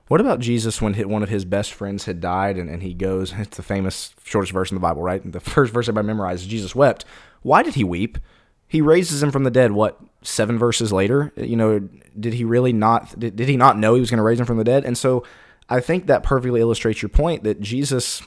What 0.09 0.21
about 0.21 0.41
Jesus 0.41 0.83
when 0.83 0.95
one 1.09 1.23
of 1.23 1.29
his 1.29 1.45
best 1.45 1.73
friends 1.73 2.05
had 2.05 2.21
died 2.21 2.57
and, 2.57 2.69
and 2.69 2.83
he 2.83 2.95
goes, 2.95 3.33
it's 3.37 3.57
the 3.57 3.63
famous 3.63 4.15
shortest 4.25 4.53
verse 4.53 4.71
in 4.71 4.75
the 4.77 4.81
Bible, 4.81 5.03
right? 5.03 5.21
The 5.31 5.41
first 5.41 5.73
verse 5.73 5.89
everybody 5.89 6.19
memorizes, 6.19 6.49
Jesus 6.49 6.75
wept. 6.75 7.05
Why 7.43 7.63
did 7.63 7.75
he 7.75 7.85
weep? 7.85 8.19
He 8.68 8.81
raises 8.81 9.22
him 9.22 9.31
from 9.31 9.44
the 9.44 9.50
dead 9.50 9.72
what 9.72 9.98
seven 10.22 10.59
verses 10.59 10.92
later 10.92 11.33
you 11.37 11.57
know 11.57 11.88
did 12.18 12.35
he 12.35 12.44
really 12.44 12.72
not 12.72 13.18
did, 13.18 13.37
did 13.37 13.48
he 13.48 13.57
not 13.57 13.79
know 13.79 13.94
he 13.94 14.00
was 14.00 14.11
going 14.11 14.18
to 14.18 14.24
raise 14.24 14.40
him 14.40 14.46
from 14.46 14.59
the 14.59 14.64
dead 14.64 14.85
and 14.85 14.98
so 14.98 15.24
I 15.68 15.81
think 15.81 16.07
that 16.07 16.22
perfectly 16.22 16.61
illustrates 16.61 17.02
your 17.02 17.09
point 17.09 17.44
that 17.44 17.61
Jesus 17.61 18.22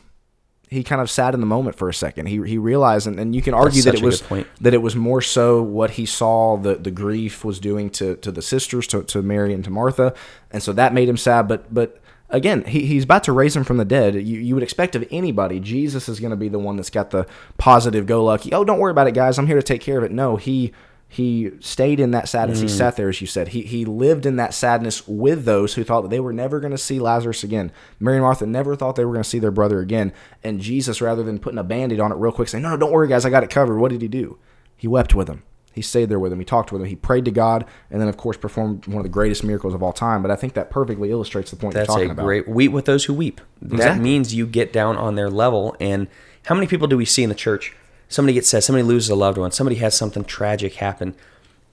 he 0.70 0.84
kind 0.84 1.02
of 1.02 1.10
sat 1.10 1.34
in 1.34 1.40
the 1.40 1.48
moment 1.48 1.76
for 1.76 1.90
a 1.90 1.94
second. 1.94 2.28
He 2.28 2.40
he 2.44 2.58
realized, 2.58 3.08
and, 3.08 3.20
and 3.20 3.36
you 3.36 3.42
can 3.42 3.56
argue 3.56 3.82
that 3.84 3.96
it 3.96 4.04
was 4.04 4.22
that 4.62 4.74
it 4.74 4.82
was 4.82 4.96
more 4.96 5.22
so 5.22 5.64
what 5.64 5.92
he 5.92 6.06
saw 6.06 6.58
the 6.58 6.76
the 6.76 6.92
grief 6.92 7.44
was 7.44 7.60
doing 7.60 7.90
to 7.92 8.16
to 8.18 8.32
the 8.32 8.42
sisters, 8.42 8.86
to, 8.88 9.04
to 9.04 9.22
Mary 9.24 9.54
and 9.54 9.64
to 9.64 9.72
Martha, 9.72 10.14
and 10.52 10.62
so 10.62 10.72
that 10.74 10.94
made 10.94 11.10
him 11.10 11.18
sad. 11.18 11.48
But 11.48 11.74
but 11.74 12.00
again, 12.30 12.64
he, 12.66 12.86
he's 12.86 13.04
about 13.04 13.24
to 13.26 13.32
raise 13.34 13.56
him 13.56 13.64
from 13.64 13.78
the 13.78 13.86
dead. 13.86 14.16
You 14.16 14.40
you 14.40 14.54
would 14.56 14.64
expect 14.64 14.96
of 14.96 15.08
anybody, 15.12 15.60
Jesus 15.60 16.08
is 16.10 16.20
going 16.20 16.32
to 16.32 16.38
be 16.38 16.50
the 16.50 16.60
one 16.60 16.76
that's 16.76 16.90
got 16.90 17.10
the 17.12 17.26
positive, 17.58 18.06
go 18.06 18.24
lucky. 18.24 18.54
Oh, 18.54 18.64
don't 18.64 18.80
worry 18.80 18.92
about 18.92 19.08
it, 19.08 19.14
guys. 19.14 19.38
I'm 19.38 19.48
here 19.48 19.56
to 19.58 19.64
take 19.64 19.82
care 19.82 19.98
of 19.98 20.04
it. 20.04 20.12
No, 20.12 20.36
he 20.38 20.72
he 21.12 21.50
stayed 21.60 22.00
in 22.00 22.12
that 22.12 22.30
sadness. 22.30 22.60
He 22.60 22.68
Mm. 22.68 22.70
sat 22.78 22.96
there, 22.96 23.10
as 23.10 23.20
you 23.20 23.26
said. 23.26 23.48
He 23.50 23.62
he 23.64 23.84
lived 23.84 24.26
in 24.28 24.36
that 24.36 24.54
sadness 24.54 25.08
with 25.08 25.44
those 25.44 25.74
who 25.74 25.84
thought 25.84 26.02
that 26.02 26.10
they 26.12 26.20
were 26.20 26.32
never 26.34 26.60
going 26.60 26.70
to 26.72 26.78
see 26.78 27.00
Lazarus 27.00 27.44
again. 27.44 27.72
Mary 28.00 28.18
and 28.18 28.24
Martha 28.24 28.46
never 28.46 28.76
thought 28.76 28.96
they 28.96 29.06
were 29.06 29.14
going 29.14 29.24
to 29.24 29.30
see 29.30 29.40
their 29.40 29.50
brother 29.50 29.80
again. 29.80 30.14
And 30.44 30.60
Jesus, 30.62 31.02
rather 31.02 31.24
than 31.24 31.40
putting 31.40 31.58
a 31.58 31.64
band-aid 31.64 32.00
on 32.00 32.12
it 32.12 32.16
real 32.20 32.32
quick, 32.32 32.48
saying, 32.48 32.62
"No, 32.62 32.70
no, 32.70 32.78
don't 32.78 32.92
worry, 32.92 33.08
guys, 33.08 33.26
I 33.26 33.32
got 33.32 33.44
it 33.44 33.50
covered." 33.50 33.80
What 33.80 33.92
did 33.92 34.04
he 34.04 34.08
do? 34.08 34.38
He 34.78 34.88
wept 34.88 35.16
with 35.16 35.26
them. 35.28 35.42
He 35.80 35.84
stayed 35.84 36.10
there 36.10 36.20
with 36.20 36.32
them. 36.32 36.40
He 36.40 36.46
talked 36.46 36.74
with 36.74 36.82
them. 36.82 36.90
He 36.90 36.98
prayed 36.98 37.24
to 37.24 37.32
God, 37.32 37.64
and 37.90 38.02
then, 38.02 38.10
of 38.10 38.18
course, 38.18 38.36
performed 38.36 38.86
one 38.86 38.98
of 38.98 39.04
the 39.04 39.10
greatest 39.10 39.46
miracles 39.46 39.74
of 39.74 39.82
all 39.82 39.94
time. 39.94 40.22
But 40.22 40.30
I 40.30 40.36
think 40.36 40.56
that 40.56 40.70
perfectly 40.70 41.10
illustrates 41.10 41.52
the 41.52 41.56
point 41.56 41.74
That's 41.74 41.88
you're 41.88 41.96
talking 41.96 42.10
a 42.10 42.12
about. 42.12 42.26
great 42.26 42.50
weep 42.50 42.74
with 42.74 42.84
those 42.84 43.06
who 43.06 43.14
weep. 43.14 43.40
That 43.62 43.98
means 43.98 44.36
you 44.36 44.46
get 44.46 44.74
down 44.74 44.98
on 44.98 45.16
their 45.16 45.30
level. 45.30 45.78
And 45.80 46.10
how 46.48 46.54
many 46.54 46.68
people 46.68 46.90
do 46.90 46.98
we 46.98 47.06
see 47.06 47.24
in 47.24 47.30
the 47.30 47.36
church? 47.36 47.74
Somebody 48.10 48.34
gets 48.34 48.50
sad, 48.50 48.62
somebody 48.66 48.84
loses 48.84 49.10
a 49.10 49.16
loved 49.16 49.38
one, 49.38 49.52
somebody 49.52 49.78
has 49.78 49.96
something 49.96 50.26
tragic 50.26 50.74
happen, 50.74 51.16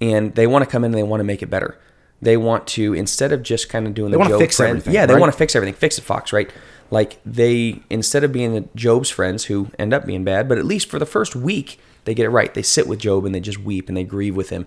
and 0.00 0.36
they 0.36 0.46
want 0.46 0.64
to 0.64 0.70
come 0.70 0.84
in 0.84 0.92
and 0.92 0.98
they 0.98 1.02
want 1.02 1.18
to 1.18 1.24
make 1.24 1.42
it 1.42 1.50
better. 1.50 1.76
They 2.22 2.36
want 2.36 2.68
to 2.68 2.94
instead 2.94 3.32
of 3.32 3.42
just 3.42 3.68
kind 3.68 3.88
of 3.88 3.94
doing 3.94 4.12
the 4.12 4.18
wanna 4.18 4.30
Job 4.30 4.40
fix 4.40 4.58
friend, 4.58 4.70
everything, 4.70 4.94
yeah, 4.94 5.06
they 5.06 5.14
right? 5.14 5.20
want 5.20 5.32
to 5.32 5.36
fix 5.36 5.56
everything, 5.56 5.74
fix 5.74 5.98
it, 5.98 6.02
Fox, 6.02 6.32
right? 6.32 6.48
Like 6.92 7.18
they 7.26 7.82
instead 7.90 8.22
of 8.22 8.32
being 8.32 8.54
the 8.54 8.68
Job's 8.76 9.10
friends 9.10 9.46
who 9.46 9.70
end 9.78 9.92
up 9.92 10.06
being 10.06 10.22
bad, 10.22 10.48
but 10.48 10.58
at 10.58 10.64
least 10.64 10.88
for 10.88 11.00
the 11.00 11.06
first 11.06 11.34
week 11.34 11.80
they 12.06 12.14
get 12.14 12.24
it 12.24 12.30
right. 12.30 12.52
They 12.52 12.62
sit 12.62 12.88
with 12.88 13.00
Job 13.00 13.26
and 13.26 13.34
they 13.34 13.40
just 13.40 13.58
weep 13.58 13.88
and 13.88 13.96
they 13.96 14.04
grieve 14.04 14.34
with 14.34 14.48
him. 14.48 14.66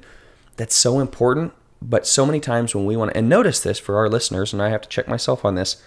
That's 0.56 0.76
so 0.76 1.00
important. 1.00 1.54
But 1.82 2.06
so 2.06 2.26
many 2.26 2.40
times 2.40 2.76
when 2.76 2.86
we 2.86 2.96
want 2.96 3.12
to, 3.12 3.18
and 3.18 3.28
notice 3.28 3.60
this 3.62 3.80
for 3.80 3.98
our 3.98 4.10
listeners, 4.10 4.54
and 4.54 4.62
I 4.62 4.70
have 4.70 4.82
to 4.82 4.90
check 4.90 5.08
myself 5.08 5.44
on 5.44 5.56
this 5.56 5.82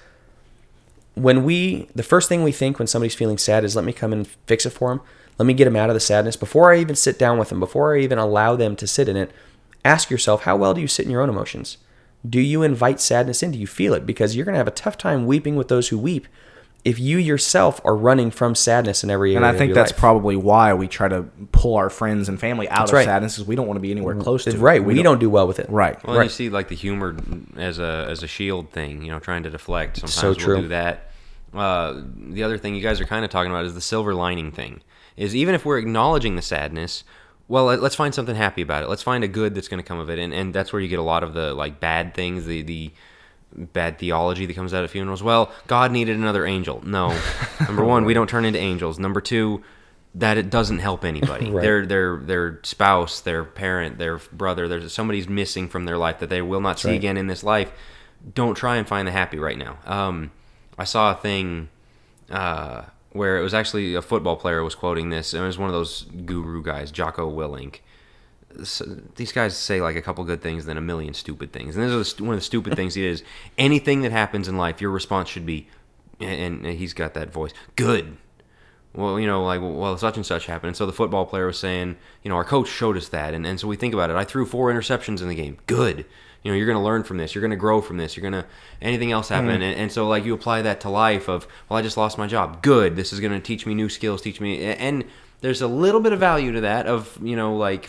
when 1.14 1.44
we 1.44 1.88
the 1.94 2.02
first 2.02 2.28
thing 2.28 2.42
we 2.42 2.52
think 2.52 2.78
when 2.78 2.88
somebody's 2.88 3.14
feeling 3.14 3.38
sad 3.38 3.64
is 3.64 3.76
let 3.76 3.84
me 3.84 3.92
come 3.92 4.12
and 4.12 4.26
fix 4.46 4.64
it 4.64 4.70
for 4.70 4.90
them 4.90 5.00
let 5.38 5.46
me 5.46 5.54
get 5.54 5.64
them 5.64 5.76
out 5.76 5.90
of 5.90 5.94
the 5.94 6.00
sadness 6.00 6.36
before 6.36 6.72
i 6.72 6.78
even 6.78 6.96
sit 6.96 7.18
down 7.18 7.38
with 7.38 7.50
them 7.50 7.60
before 7.60 7.94
i 7.94 8.00
even 8.00 8.18
allow 8.18 8.56
them 8.56 8.74
to 8.74 8.86
sit 8.86 9.08
in 9.08 9.16
it 9.16 9.30
ask 9.84 10.10
yourself 10.10 10.44
how 10.44 10.56
well 10.56 10.74
do 10.74 10.80
you 10.80 10.88
sit 10.88 11.04
in 11.04 11.10
your 11.10 11.20
own 11.20 11.28
emotions 11.28 11.78
do 12.28 12.40
you 12.40 12.62
invite 12.62 13.00
sadness 13.00 13.42
in 13.42 13.50
do 13.50 13.58
you 13.58 13.66
feel 13.66 13.92
it 13.94 14.06
because 14.06 14.34
you're 14.34 14.44
going 14.44 14.54
to 14.54 14.58
have 14.58 14.68
a 14.68 14.70
tough 14.70 14.96
time 14.96 15.26
weeping 15.26 15.56
with 15.56 15.68
those 15.68 15.88
who 15.88 15.98
weep 15.98 16.26
if 16.84 16.98
you 16.98 17.16
yourself 17.18 17.80
are 17.84 17.94
running 17.96 18.30
from 18.32 18.54
sadness 18.56 19.04
in 19.04 19.10
every 19.10 19.30
area 19.30 19.36
And 19.36 19.46
I 19.46 19.50
of 19.50 19.56
think 19.58 19.68
your 19.68 19.74
that's 19.76 19.92
life. 19.92 19.98
probably 20.00 20.34
why 20.34 20.74
we 20.74 20.88
try 20.88 21.06
to 21.08 21.22
pull 21.52 21.76
our 21.76 21.88
friends 21.88 22.28
and 22.28 22.40
family 22.40 22.68
out 22.68 22.88
of 22.88 22.92
right. 22.92 23.04
sadness, 23.04 23.38
is 23.38 23.44
we 23.46 23.54
don't 23.54 23.68
want 23.68 23.76
to 23.76 23.80
be 23.82 23.92
anywhere 23.92 24.16
close 24.16 24.44
to 24.44 24.50
it. 24.50 24.56
right 24.58 24.82
we, 24.84 25.00
don't, 25.02 25.20
do 25.20 25.30
well 25.30 25.46
with 25.46 25.60
it 25.60 25.70
Right. 25.70 26.04
Well, 26.04 26.16
Right. 26.16 26.24
you 26.24 26.28
see 26.30 26.48
like 26.50 26.66
the 26.68 26.74
humor 26.74 27.16
as 27.56 27.78
a 27.78 28.06
as 28.10 28.22
a 28.24 28.26
shield 28.26 28.70
thing, 28.72 29.02
you 29.02 29.12
know, 29.12 29.20
trying 29.20 29.44
to 29.44 29.50
deflect. 29.50 29.98
Sometimes 29.98 30.14
So 30.14 30.26
we'll 30.28 30.34
true. 30.34 30.62
do 30.62 30.68
that. 30.68 31.10
Uh, 31.54 32.00
the 32.16 32.42
other 32.42 32.58
thing 32.58 32.74
you 32.74 32.82
guys 32.82 33.00
are 33.00 33.04
kind 33.04 33.24
of 33.24 33.30
talking 33.30 33.50
about 33.52 33.64
is 33.64 33.74
the 33.74 33.80
silver 33.80 34.14
lining 34.14 34.50
thing. 34.50 34.80
Is 35.16 35.36
even 35.36 35.54
if 35.54 35.64
we're 35.64 35.78
acknowledging 35.78 36.34
the 36.34 36.42
sadness, 36.42 37.04
well, 37.46 37.66
let- 37.66 37.82
let's 37.82 37.94
find 37.94 38.14
something 38.14 38.34
happy 38.34 38.62
about 38.62 38.82
it. 38.82 38.88
Let's 38.88 39.02
find 39.02 39.22
a 39.22 39.28
good 39.28 39.54
that's 39.54 39.68
going 39.68 39.82
to 39.82 39.86
come 39.86 39.98
of 39.98 40.08
it, 40.10 40.18
and 40.18 40.32
and 40.34 40.52
that's 40.54 40.72
where 40.72 40.80
you 40.80 40.88
get 40.88 40.98
a 40.98 41.02
lot 41.02 41.22
of 41.22 41.34
the 41.34 41.54
like 41.54 41.78
bad 41.78 42.14
things, 42.14 42.46
the 42.46 42.62
the 42.62 42.90
bad 43.54 43.98
theology 43.98 44.46
that 44.46 44.54
comes 44.54 44.74
out 44.74 44.84
of 44.84 44.90
funerals. 44.90 45.22
Well, 45.22 45.52
God 45.66 45.92
needed 45.92 46.16
another 46.16 46.46
angel. 46.46 46.82
No, 46.86 47.18
number 47.60 47.84
one, 47.84 48.04
we 48.04 48.14
don't 48.14 48.28
turn 48.28 48.44
into 48.44 48.58
angels. 48.58 48.98
Number 48.98 49.20
two. 49.20 49.62
That 50.14 50.36
it 50.36 50.50
doesn't 50.50 50.80
help 50.80 51.06
anybody. 51.06 51.50
Right. 51.50 51.62
Their 51.62 51.86
their 51.86 52.16
their 52.18 52.60
spouse, 52.64 53.20
their 53.20 53.44
parent, 53.44 53.96
their 53.96 54.18
brother. 54.18 54.68
There's 54.68 54.92
somebody's 54.92 55.26
missing 55.26 55.68
from 55.68 55.86
their 55.86 55.96
life 55.96 56.18
that 56.18 56.28
they 56.28 56.42
will 56.42 56.60
not 56.60 56.78
see 56.78 56.88
right. 56.88 56.96
again 56.96 57.16
in 57.16 57.28
this 57.28 57.42
life. 57.42 57.72
Don't 58.34 58.54
try 58.54 58.76
and 58.76 58.86
find 58.86 59.08
the 59.08 59.12
happy 59.12 59.38
right 59.38 59.56
now. 59.56 59.78
Um, 59.86 60.30
I 60.78 60.84
saw 60.84 61.12
a 61.12 61.14
thing 61.14 61.70
uh, 62.30 62.82
where 63.12 63.38
it 63.38 63.42
was 63.42 63.54
actually 63.54 63.94
a 63.94 64.02
football 64.02 64.36
player 64.36 64.62
was 64.62 64.74
quoting 64.74 65.10
this, 65.10 65.34
and 65.34 65.42
it 65.42 65.46
was 65.46 65.58
one 65.58 65.68
of 65.68 65.74
those 65.74 66.02
guru 66.02 66.62
guys, 66.62 66.90
Jocko 66.90 67.30
Willink. 67.30 67.80
So 68.64 68.84
these 69.16 69.32
guys 69.32 69.56
say 69.56 69.80
like 69.80 69.96
a 69.96 70.02
couple 70.02 70.24
good 70.24 70.42
things, 70.42 70.66
then 70.66 70.76
a 70.76 70.80
million 70.80 71.14
stupid 71.14 71.52
things. 71.52 71.76
And 71.76 71.84
this 71.84 71.92
is 71.92 72.20
one 72.20 72.30
of 72.30 72.36
the 72.36 72.44
stupid 72.44 72.76
things 72.76 72.94
he 72.94 73.06
is. 73.06 73.22
Anything 73.58 74.02
that 74.02 74.12
happens 74.12 74.48
in 74.48 74.56
life, 74.56 74.80
your 74.80 74.90
response 74.90 75.28
should 75.28 75.46
be, 75.46 75.68
and, 76.20 76.64
he's 76.64 76.94
got 76.94 77.14
that 77.14 77.32
voice, 77.32 77.52
good. 77.76 78.16
Well, 78.94 79.18
you 79.18 79.26
know, 79.26 79.42
like, 79.42 79.60
well, 79.62 79.96
such 79.96 80.16
and 80.16 80.26
such 80.26 80.46
happened. 80.46 80.68
And 80.68 80.76
so 80.76 80.84
the 80.84 80.92
football 80.92 81.24
player 81.24 81.46
was 81.46 81.58
saying, 81.58 81.96
you 82.22 82.28
know, 82.28 82.36
our 82.36 82.44
coach 82.44 82.68
showed 82.68 82.96
us 82.96 83.08
that. 83.08 83.32
And, 83.32 83.46
and 83.46 83.58
so 83.58 83.66
we 83.66 83.76
think 83.76 83.94
about 83.94 84.10
it. 84.10 84.16
I 84.16 84.24
threw 84.24 84.44
four 84.44 84.70
interceptions 84.70 85.22
in 85.22 85.28
the 85.28 85.34
game. 85.34 85.56
Good. 85.66 86.04
You 86.42 86.50
know, 86.50 86.58
you're 86.58 86.66
going 86.66 86.76
to 86.76 86.84
learn 86.84 87.02
from 87.02 87.16
this. 87.16 87.34
You're 87.34 87.40
going 87.40 87.52
to 87.52 87.56
grow 87.56 87.80
from 87.80 87.96
this. 87.96 88.16
You're 88.16 88.28
going 88.28 88.42
to, 88.42 88.46
anything 88.82 89.10
else 89.10 89.30
mm-hmm. 89.30 89.46
happen. 89.46 89.62
And, 89.62 89.80
and 89.80 89.92
so, 89.92 90.08
like, 90.08 90.24
you 90.24 90.34
apply 90.34 90.62
that 90.62 90.80
to 90.82 90.90
life 90.90 91.28
of, 91.28 91.46
well, 91.68 91.78
I 91.78 91.82
just 91.82 91.96
lost 91.96 92.18
my 92.18 92.26
job. 92.26 92.62
Good. 92.62 92.96
This 92.96 93.12
is 93.12 93.20
going 93.20 93.32
to 93.32 93.40
teach 93.40 93.64
me 93.64 93.74
new 93.74 93.88
skills, 93.88 94.20
teach 94.20 94.40
me. 94.40 94.62
And 94.62 95.04
there's 95.40 95.62
a 95.62 95.68
little 95.68 96.00
bit 96.00 96.12
of 96.12 96.20
value 96.20 96.52
to 96.52 96.60
that 96.60 96.86
of, 96.86 97.16
you 97.22 97.36
know, 97.36 97.56
like, 97.56 97.86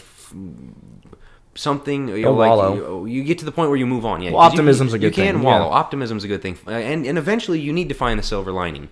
something 1.56 2.08
you, 2.10 2.24
know, 2.24 2.34
like 2.34 2.76
you, 2.76 3.06
you 3.06 3.24
get 3.24 3.38
to 3.40 3.46
the 3.46 3.52
point 3.52 3.70
where 3.70 3.78
you 3.78 3.86
move 3.86 4.06
on. 4.06 4.22
Yeah, 4.22 4.32
Well, 4.32 4.42
'cause 4.42 4.54
you- 4.54 4.60
optimism's 4.60 4.94
a 4.94 4.98
You 4.98 5.10
good 5.10 5.14
can 5.14 5.42
wallow. 5.42 5.68
yeah. 5.70 5.76
Optimism's 5.76 6.24
a 6.24 6.28
good 6.28 6.42
thing, 6.42 6.58
and 6.68 7.06
and 7.06 7.18
eventually 7.18 7.60
you 7.60 7.72
need 7.72 7.90
to 7.90 7.96
find 7.96 8.18
the 8.20 8.24
silver 8.24 8.52
lining. 8.52 8.90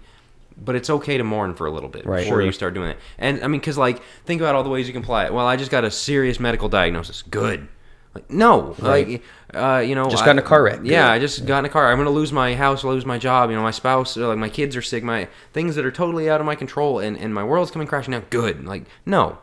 But 0.64 0.76
it's 0.76 0.90
okay 0.92 1.18
to 1.18 1.24
mourn 1.24 1.56
for 1.56 1.66
a 1.66 1.72
little 1.72 1.90
bit 1.90 2.06
Right. 2.06 2.20
before 2.24 2.38
Sure. 2.38 2.42
you 2.44 2.52
start 2.52 2.76
doing 2.76 2.90
it. 2.90 2.98
And 3.18 3.44
I 3.44 3.48
mean, 3.48 3.60
because 3.62 3.78
like, 3.80 4.00
think 4.26 4.42
about 4.42 4.54
all 4.54 4.64
the 4.64 4.70
ways 4.70 4.86
you 4.86 4.94
can 4.94 5.02
apply 5.02 5.26
it. 5.26 5.34
Well, 5.34 5.48
I 5.48 5.56
just 5.56 5.72
got 5.72 5.84
a 5.84 5.90
serious 5.90 6.40
medical 6.40 6.70
diagnosis. 6.70 7.24
Good. 7.24 7.68
Like, 8.14 8.30
no, 8.30 8.76
like, 8.80 9.24
uh, 9.54 9.82
you 9.84 9.96
know, 9.96 10.10
Just 10.10 10.22
I- 10.24 10.26
got 10.28 10.32
in 10.34 10.40
a 10.40 10.44
car 10.44 10.62
wreck. 10.64 10.82
Yeah, 10.84 11.08
Good. 11.08 11.12
I 11.14 11.20
just 11.20 11.46
got 11.48 11.60
in 11.60 11.66
a 11.66 11.70
car. 11.70 11.90
I'm 11.90 11.98
gonna 11.98 12.10
lose 12.12 12.32
my 12.34 12.54
house, 12.56 12.84
lose 12.84 13.06
my 13.06 13.18
job. 13.18 13.50
You 13.50 13.56
know, 13.56 13.62
my 13.64 13.72
spouse, 13.72 14.18
uh, 14.18 14.28
like 14.28 14.38
my 14.38 14.50
kids 14.50 14.76
are 14.76 14.82
sick. 14.82 15.04
My 15.04 15.30
things 15.54 15.76
that 15.78 15.86
are 15.86 15.92
totally 15.92 16.30
out 16.30 16.42
of 16.42 16.46
my 16.46 16.56
control, 16.56 17.00
and 17.00 17.18
and 17.18 17.34
my 17.34 17.44
world's 17.44 17.72
coming 17.72 17.88
crashing 17.88 18.12
down. 18.12 18.24
Good. 18.30 18.66
Like, 18.68 18.84
no, 19.06 19.38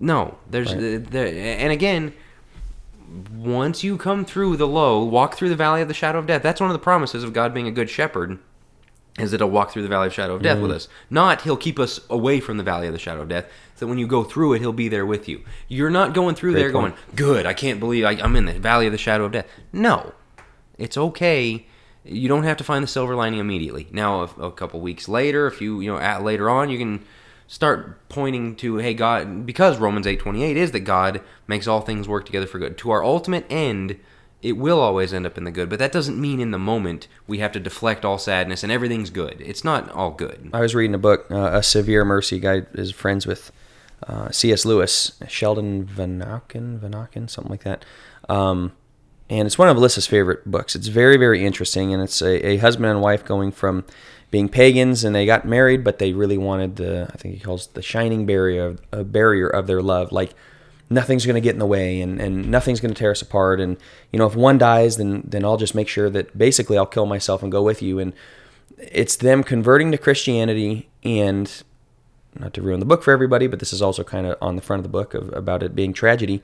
no. 0.00 0.38
There's 0.48 0.72
uh, 0.72 1.00
there, 1.10 1.26
and 1.26 1.72
again, 1.72 2.14
once 3.34 3.82
you 3.82 3.96
come 3.96 4.24
through 4.24 4.56
the 4.56 4.66
low, 4.66 5.02
walk 5.04 5.36
through 5.36 5.48
the 5.48 5.56
valley 5.56 5.82
of 5.82 5.88
the 5.88 5.94
shadow 5.94 6.18
of 6.18 6.26
death. 6.26 6.42
That's 6.42 6.60
one 6.60 6.70
of 6.70 6.74
the 6.74 6.82
promises 6.82 7.24
of 7.24 7.32
God 7.32 7.54
being 7.54 7.66
a 7.66 7.72
good 7.72 7.90
shepherd. 7.90 8.38
Is 9.18 9.32
that 9.32 9.40
he'll 9.40 9.50
walk 9.50 9.72
through 9.72 9.82
the 9.82 9.88
valley 9.88 10.06
of 10.06 10.14
shadow 10.14 10.36
of 10.36 10.42
death 10.42 10.60
with 10.60 10.70
us? 10.70 10.88
Not 11.10 11.42
he'll 11.42 11.56
keep 11.56 11.80
us 11.80 11.98
away 12.08 12.38
from 12.38 12.56
the 12.56 12.62
valley 12.62 12.86
of 12.86 12.92
the 12.92 13.00
shadow 13.00 13.22
of 13.22 13.28
death. 13.28 13.46
So 13.74 13.80
that 13.80 13.88
when 13.88 13.98
you 13.98 14.06
go 14.06 14.22
through 14.22 14.52
it, 14.52 14.60
he'll 14.60 14.72
be 14.72 14.88
there 14.88 15.04
with 15.04 15.28
you. 15.28 15.42
You're 15.66 15.90
not 15.90 16.14
going 16.14 16.36
through 16.36 16.52
there 16.52 16.70
point. 16.70 16.94
going, 16.94 17.16
"Good, 17.16 17.44
I 17.44 17.52
can't 17.52 17.80
believe 17.80 18.04
I, 18.04 18.12
I'm 18.12 18.36
in 18.36 18.44
the 18.44 18.52
valley 18.60 18.86
of 18.86 18.92
the 18.92 18.98
shadow 18.98 19.24
of 19.24 19.32
death." 19.32 19.46
No, 19.72 20.12
it's 20.76 20.96
okay. 20.96 21.66
You 22.04 22.28
don't 22.28 22.44
have 22.44 22.56
to 22.58 22.64
find 22.64 22.82
the 22.82 22.88
silver 22.88 23.16
lining 23.16 23.40
immediately. 23.40 23.88
Now, 23.90 24.22
a, 24.22 24.46
a 24.46 24.52
couple 24.52 24.80
weeks 24.80 25.08
later, 25.08 25.48
if 25.48 25.60
you 25.60 25.80
you 25.80 25.90
know 25.90 25.98
at 25.98 26.22
later 26.22 26.48
on, 26.48 26.70
you 26.70 26.78
can 26.78 27.04
start 27.48 28.08
pointing 28.08 28.54
to, 28.56 28.76
"Hey, 28.76 28.94
God," 28.94 29.44
because 29.44 29.78
Romans 29.78 30.06
eight 30.06 30.20
twenty 30.20 30.44
eight 30.44 30.56
is 30.56 30.70
that 30.70 30.80
God 30.80 31.20
makes 31.48 31.66
all 31.66 31.80
things 31.80 32.06
work 32.06 32.24
together 32.24 32.46
for 32.46 32.60
good. 32.60 32.78
To 32.78 32.92
our 32.92 33.02
ultimate 33.02 33.44
end, 33.50 33.98
it 34.40 34.52
will 34.52 34.78
always 34.78 35.12
end 35.12 35.26
up 35.26 35.36
in 35.36 35.42
the 35.44 35.50
good. 35.50 35.68
But 35.68 35.80
that 35.80 35.90
doesn't 35.90 36.20
mean 36.20 36.38
in 36.38 36.52
the 36.52 36.58
moment 36.58 37.08
we 37.26 37.38
have 37.38 37.50
to 37.52 37.60
deflect 37.60 38.04
all 38.04 38.18
sadness 38.18 38.62
and 38.62 38.70
everything's 38.70 39.10
good. 39.10 39.40
It's 39.40 39.64
not 39.64 39.90
all 39.90 40.12
good. 40.12 40.50
I 40.52 40.60
was 40.60 40.74
reading 40.74 40.94
a 40.94 40.98
book, 40.98 41.26
uh, 41.30 41.50
A 41.54 41.62
Severe 41.62 42.04
Mercy. 42.04 42.38
Guy 42.38 42.62
is 42.74 42.92
friends 42.92 43.26
with 43.26 43.50
uh, 44.06 44.30
C.S. 44.30 44.64
Lewis, 44.64 45.18
Sheldon 45.26 45.84
Van 45.84 46.20
Auken, 46.20 46.78
Van 46.78 46.92
Auken, 46.92 47.28
something 47.28 47.50
like 47.50 47.64
that. 47.64 47.84
Um, 48.28 48.72
and 49.28 49.46
it's 49.46 49.58
one 49.58 49.68
of 49.68 49.76
Alyssa's 49.76 50.06
favorite 50.06 50.48
books. 50.50 50.76
It's 50.76 50.86
very, 50.86 51.16
very 51.16 51.44
interesting, 51.44 51.92
and 51.92 52.02
it's 52.02 52.22
a, 52.22 52.46
a 52.46 52.56
husband 52.58 52.86
and 52.86 53.02
wife 53.02 53.24
going 53.24 53.52
from 53.52 53.84
being 54.30 54.48
pagans 54.48 55.04
and 55.04 55.14
they 55.14 55.26
got 55.26 55.46
married, 55.46 55.82
but 55.82 55.98
they 55.98 56.12
really 56.12 56.38
wanted 56.38 56.76
the 56.76 57.08
I 57.12 57.16
think 57.16 57.34
he 57.34 57.40
calls 57.40 57.68
the 57.68 57.82
shining 57.82 58.26
barrier, 58.26 58.76
a 58.92 59.04
barrier 59.04 59.48
of 59.48 59.66
their 59.66 59.82
love, 59.82 60.12
like 60.12 60.34
nothing's 60.90 61.26
going 61.26 61.34
to 61.34 61.40
get 61.40 61.54
in 61.54 61.58
the 61.58 61.66
way 61.66 62.00
and, 62.00 62.20
and 62.20 62.50
nothing's 62.50 62.80
going 62.80 62.92
to 62.92 62.98
tear 62.98 63.10
us 63.10 63.22
apart. 63.22 63.60
And 63.60 63.76
you 64.12 64.18
know 64.18 64.26
if 64.26 64.36
one 64.36 64.58
dies 64.58 64.96
then 64.96 65.22
then 65.26 65.44
I'll 65.44 65.56
just 65.56 65.74
make 65.74 65.88
sure 65.88 66.10
that 66.10 66.36
basically 66.36 66.76
I'll 66.76 66.86
kill 66.86 67.06
myself 67.06 67.42
and 67.42 67.50
go 67.50 67.62
with 67.62 67.80
you. 67.82 67.98
And 67.98 68.12
it's 68.78 69.16
them 69.16 69.42
converting 69.42 69.92
to 69.92 69.98
Christianity 69.98 70.88
and 71.02 71.62
not 72.38 72.52
to 72.54 72.62
ruin 72.62 72.80
the 72.80 72.86
book 72.86 73.02
for 73.02 73.12
everybody 73.12 73.46
but 73.46 73.60
this 73.60 73.72
is 73.72 73.80
also 73.80 74.04
kind 74.04 74.26
of 74.26 74.36
on 74.42 74.56
the 74.56 74.62
front 74.62 74.80
of 74.80 74.84
the 74.84 74.90
book 74.90 75.14
of, 75.14 75.32
about 75.32 75.62
it 75.62 75.74
being 75.74 75.92
tragedy. 75.92 76.42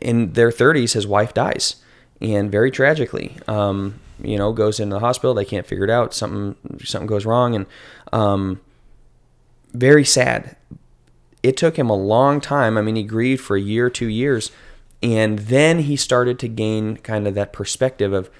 In 0.00 0.32
their 0.32 0.50
30s 0.50 0.94
his 0.94 1.06
wife 1.06 1.32
dies 1.32 1.76
and 2.20 2.50
very 2.50 2.70
tragically 2.70 3.36
um, 3.48 3.98
you 4.22 4.36
know 4.36 4.52
goes 4.52 4.80
into 4.80 4.94
the 4.94 5.00
hospital 5.00 5.34
they 5.34 5.44
can't 5.44 5.66
figure 5.66 5.84
it 5.84 5.90
out 5.90 6.12
something 6.12 6.56
something 6.84 7.06
goes 7.06 7.24
wrong 7.24 7.54
and 7.54 7.66
um, 8.12 8.60
very 9.72 10.04
sad 10.04 10.56
it 11.42 11.56
took 11.56 11.78
him 11.78 11.88
a 11.88 11.96
long 11.96 12.40
time. 12.40 12.76
I 12.76 12.82
mean, 12.82 12.96
he 12.96 13.02
grieved 13.02 13.42
for 13.42 13.56
a 13.56 13.60
year, 13.60 13.88
two 13.88 14.08
years, 14.08 14.50
and 15.02 15.38
then 15.38 15.80
he 15.80 15.96
started 15.96 16.38
to 16.40 16.48
gain 16.48 16.98
kind 16.98 17.26
of 17.26 17.34
that 17.34 17.52
perspective 17.52 18.12
of 18.12 18.30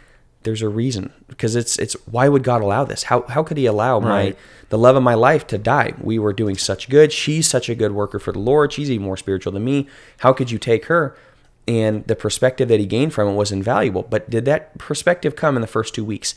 there's 0.43 0.63
a 0.63 0.69
reason 0.69 1.13
because 1.29 1.55
it's 1.55 1.79
it's 1.79 1.95
why 2.07 2.29
would 2.29 2.43
God 2.43 2.63
allow 2.63 2.85
this? 2.85 3.05
How 3.05 3.23
how 3.23 3.43
could 3.43 3.59
He 3.59 3.67
allow 3.67 4.01
my 4.01 4.35
the 4.71 4.79
love 4.79 4.97
of 4.97 5.03
my 5.03 5.15
life 5.15 5.47
to 5.49 5.59
die? 5.59 5.93
We 6.01 6.19
were 6.19 6.33
doing 6.33 6.57
such 6.57 6.89
good. 6.89 7.13
She's 7.13 7.47
such 7.47 7.69
a 7.69 7.75
good 7.75 7.93
worker 7.93 8.19
for 8.19 8.33
the 8.33 8.39
Lord. 8.39 8.73
She's 8.73 8.91
even 8.91 9.05
more 9.05 9.19
spiritual 9.19 9.53
than 9.53 9.65
me. 9.65 9.87
How 10.19 10.33
could 10.33 10.51
you 10.51 10.59
take 10.59 10.87
her? 10.87 11.17
And 11.71 12.05
the 12.09 12.17
perspective 12.17 12.67
that 12.67 12.81
he 12.81 12.87
gained 12.87 13.15
from 13.15 13.29
it 13.29 13.35
was 13.35 13.53
invaluable. 13.53 14.03
But 14.03 14.29
did 14.29 14.45
that 14.47 14.77
perspective 14.77 15.37
come 15.37 15.57
in 15.57 15.61
the 15.61 15.69
first 15.69 15.95
two 15.95 16.05
weeks? 16.05 16.35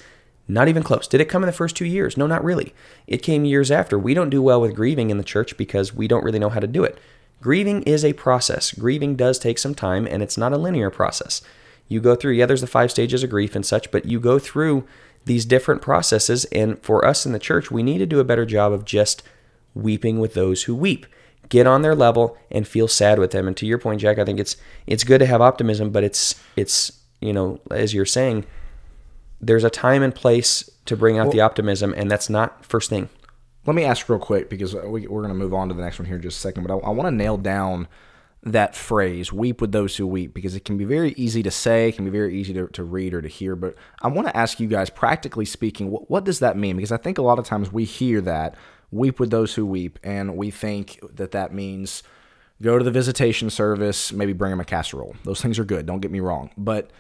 Not 0.48 0.68
even 0.68 0.84
close. 0.84 1.08
Did 1.08 1.22
it 1.22 1.30
come 1.30 1.42
in 1.42 1.48
the 1.48 1.54
first 1.54 1.76
two 1.76 1.86
years? 1.86 2.18
No, 2.18 2.28
not 2.28 2.44
really. 2.44 2.76
It 3.08 3.24
came 3.24 3.44
years 3.44 3.72
after. 3.72 3.98
We 3.98 4.14
don't 4.14 4.30
do 4.30 4.44
well 4.44 4.62
with 4.62 4.76
grieving 4.76 5.10
in 5.10 5.18
the 5.18 5.24
church 5.24 5.58
because 5.58 5.92
we 5.92 6.08
don't 6.08 6.24
really 6.24 6.38
know 6.38 6.50
how 6.50 6.60
to 6.60 6.68
do 6.68 6.84
it. 6.84 7.00
Grieving 7.42 7.82
is 7.82 8.06
a 8.06 8.14
process. 8.14 8.74
Grieving 8.74 9.16
does 9.16 9.40
take 9.40 9.58
some 9.58 9.74
time 9.74 10.06
and 10.06 10.22
it's 10.22 10.38
not 10.38 10.54
a 10.54 10.58
linear 10.58 10.92
process. 10.92 11.42
You 11.88 12.00
go 12.00 12.16
through, 12.16 12.34
yeah, 12.34 12.46
there's 12.46 12.62
the 12.62 12.68
five 12.68 12.92
stages 12.92 13.24
of 13.24 13.32
grief 13.32 13.56
and 13.56 13.66
such, 13.66 13.90
but 13.90 14.06
you 14.06 14.20
go 14.20 14.38
through 14.38 14.86
these 15.26 15.46
different 15.46 15.82
processes. 15.82 16.46
And 16.52 16.80
for 16.84 17.04
us 17.04 17.26
in 17.26 17.32
the 17.32 17.40
church, 17.40 17.72
we 17.72 17.82
need 17.82 17.98
to 17.98 18.06
do 18.06 18.20
a 18.20 18.24
better 18.24 18.46
job 18.46 18.72
of 18.72 18.86
just 18.86 19.24
weeping 19.74 20.20
with 20.20 20.36
those 20.36 20.64
who 20.64 20.76
weep. 20.76 21.08
Get 21.54 21.68
on 21.68 21.84
their 21.84 21.94
level 21.94 22.36
and 22.50 22.68
feel 22.68 22.88
sad 22.88 23.20
with 23.20 23.30
them. 23.30 23.48
And 23.48 23.56
to 23.58 23.68
your 23.68 23.78
point, 23.78 24.02
Jack, 24.02 24.18
I 24.18 24.26
think 24.26 24.40
it's 24.40 24.58
it's 24.88 25.04
good 25.04 25.20
to 25.20 25.28
have 25.28 25.40
optimism, 25.40 25.92
but 25.92 26.04
it's 26.04 26.34
it's 26.56 26.92
you 27.22 27.32
know, 27.32 27.60
as 27.70 27.94
you're 27.94 28.08
saying, 28.08 28.48
there's 29.40 29.64
a 29.64 29.70
time 29.70 30.02
and 30.02 30.16
place 30.16 30.68
to 30.86 30.98
bring 30.98 31.20
out 31.20 31.30
the 31.30 31.42
optimism, 31.42 31.94
and 31.96 32.10
that's 32.10 32.28
not 32.28 32.66
first 32.66 32.90
thing. 32.90 33.08
Let 33.68 33.76
me 33.76 33.84
ask 33.84 34.10
real 34.10 34.18
quick 34.18 34.50
because 34.50 34.74
we, 34.74 35.06
we're 35.06 35.22
going 35.22 35.28
to 35.28 35.36
move 35.36 35.54
on 35.54 35.68
to 35.68 35.76
the 35.76 35.84
next 35.84 36.00
one 36.00 36.08
here 36.08 36.16
in 36.16 36.24
just 36.24 36.40
a 36.40 36.42
second. 36.42 36.66
But 36.66 36.74
I, 36.74 36.88
I 36.88 36.90
want 36.90 37.06
to 37.06 37.16
nail 37.16 37.38
down 37.38 37.88
that 38.42 38.76
phrase, 38.76 39.32
weep 39.32 39.62
with 39.62 39.74
those 39.74 39.96
who 39.96 40.08
weep, 40.08 40.34
because 40.34 40.56
it 40.56 40.66
can 40.66 40.76
be 40.76 40.86
very 40.86 41.12
easy 41.18 41.44
to 41.44 41.52
say, 41.52 41.90
it 41.90 41.96
can 41.96 42.06
be 42.06 42.10
very 42.10 42.36
easy 42.36 42.52
to, 42.56 42.68
to 42.70 42.84
read 42.84 43.14
or 43.14 43.22
to 43.22 43.28
hear. 43.28 43.56
But 43.56 43.76
I 44.02 44.08
want 44.08 44.28
to 44.28 44.36
ask 44.36 44.60
you 44.60 44.68
guys, 44.68 44.90
practically 44.90 45.46
speaking, 45.46 45.92
what, 45.92 46.10
what 46.10 46.24
does 46.24 46.40
that 46.40 46.58
mean? 46.58 46.78
Because 46.78 46.92
I 46.92 46.98
think 46.98 47.20
a 47.20 47.22
lot 47.22 47.38
of 47.38 47.46
times 47.46 47.72
we 47.72 47.86
hear 47.86 48.22
that, 48.22 48.56
weep 48.94 49.20
with 49.20 49.32
those 49.32 49.56
who 49.56 49.66
weep, 49.66 50.00
and 50.04 50.38
we 50.38 50.52
think 50.52 51.00
that 51.16 51.32
that 51.32 51.54
means 51.54 52.04
go 52.62 52.78
to 52.78 52.84
the 52.84 52.92
visitation 52.92 53.50
service, 53.50 54.14
maybe 54.14 54.34
bring 54.34 54.52
them 54.52 54.60
a 54.60 54.66
casserole. 54.66 55.16
Those 55.24 55.42
things 55.42 55.60
are 55.60 55.66
good, 55.66 55.86
don't 55.86 56.00
get 56.00 56.12
me 56.12 56.20
wrong. 56.20 56.52
But 56.58 56.92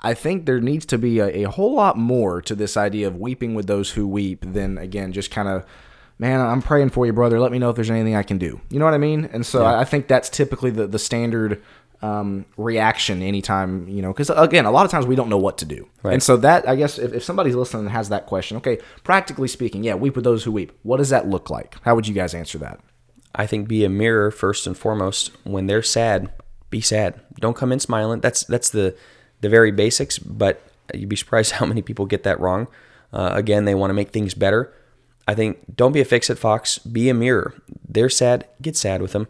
I 0.00 0.14
think 0.14 0.46
there 0.46 0.60
needs 0.60 0.86
to 0.86 0.98
be 0.98 1.20
a, 1.20 1.44
a 1.44 1.50
whole 1.50 1.74
lot 1.74 1.96
more 1.96 2.42
to 2.42 2.54
this 2.54 2.76
idea 2.76 3.06
of 3.06 3.16
weeping 3.16 3.54
with 3.54 3.66
those 3.66 3.90
who 3.90 4.08
weep 4.08 4.44
than, 4.44 4.78
again, 4.78 5.12
just 5.12 5.30
kind 5.30 5.48
of 5.48 5.64
man, 6.18 6.40
I'm 6.40 6.62
praying 6.62 6.90
for 6.90 7.04
you, 7.04 7.12
brother. 7.12 7.40
Let 7.40 7.50
me 7.50 7.58
know 7.58 7.70
if 7.70 7.76
there's 7.76 7.90
anything 7.90 8.14
I 8.14 8.22
can 8.22 8.38
do. 8.38 8.60
You 8.70 8.78
know 8.78 8.84
what 8.84 8.94
I 8.94 8.98
mean? 8.98 9.28
And 9.32 9.44
so 9.44 9.64
I 9.64 9.80
I 9.80 9.84
think 9.84 10.06
that's 10.06 10.30
typically 10.30 10.70
the, 10.70 10.86
the 10.86 10.98
standard 10.98 11.60
um, 12.02 12.44
reaction 12.56 13.22
anytime, 13.22 13.88
you 13.88 14.02
know, 14.02 14.12
because 14.12 14.30
again, 14.30 14.66
a 14.66 14.70
lot 14.70 14.84
of 14.84 14.90
times 14.90 15.06
we 15.06 15.14
don't 15.14 15.28
know 15.28 15.38
what 15.38 15.58
to 15.58 15.64
do. 15.64 15.88
Right. 16.02 16.14
And 16.14 16.22
so 16.22 16.36
that, 16.38 16.68
I 16.68 16.74
guess, 16.74 16.98
if, 16.98 17.12
if 17.12 17.24
somebody's 17.24 17.54
listening 17.54 17.84
and 17.84 17.90
has 17.92 18.08
that 18.08 18.26
question, 18.26 18.56
okay, 18.58 18.78
practically 19.04 19.48
speaking, 19.48 19.84
yeah, 19.84 19.94
weep 19.94 20.16
with 20.16 20.24
those 20.24 20.44
who 20.44 20.52
weep. 20.52 20.72
What 20.82 20.96
does 20.96 21.10
that 21.10 21.28
look 21.28 21.48
like? 21.48 21.76
How 21.82 21.94
would 21.94 22.08
you 22.08 22.14
guys 22.14 22.34
answer 22.34 22.58
that? 22.58 22.80
I 23.34 23.46
think 23.46 23.68
be 23.68 23.84
a 23.84 23.88
mirror 23.88 24.30
first 24.30 24.66
and 24.66 24.76
foremost. 24.76 25.30
When 25.44 25.66
they're 25.66 25.82
sad, 25.82 26.30
be 26.70 26.80
sad. 26.80 27.20
Don't 27.40 27.56
come 27.56 27.72
in 27.72 27.80
smiling. 27.80 28.20
That's 28.20 28.44
that's 28.44 28.70
the 28.70 28.96
the 29.40 29.48
very 29.48 29.70
basics. 29.70 30.18
But 30.18 30.62
you'd 30.92 31.08
be 31.08 31.16
surprised 31.16 31.52
how 31.52 31.66
many 31.66 31.82
people 31.82 32.06
get 32.06 32.24
that 32.24 32.40
wrong. 32.40 32.66
Uh, 33.12 33.30
again, 33.32 33.64
they 33.64 33.74
want 33.74 33.90
to 33.90 33.94
make 33.94 34.10
things 34.10 34.34
better. 34.34 34.74
I 35.28 35.34
think 35.34 35.76
don't 35.76 35.92
be 35.92 36.00
a 36.00 36.04
fix 36.04 36.30
it 36.30 36.38
fox. 36.38 36.78
Be 36.78 37.08
a 37.08 37.14
mirror. 37.14 37.54
They're 37.88 38.08
sad. 38.08 38.46
Get 38.60 38.76
sad 38.76 39.00
with 39.00 39.12
them. 39.12 39.28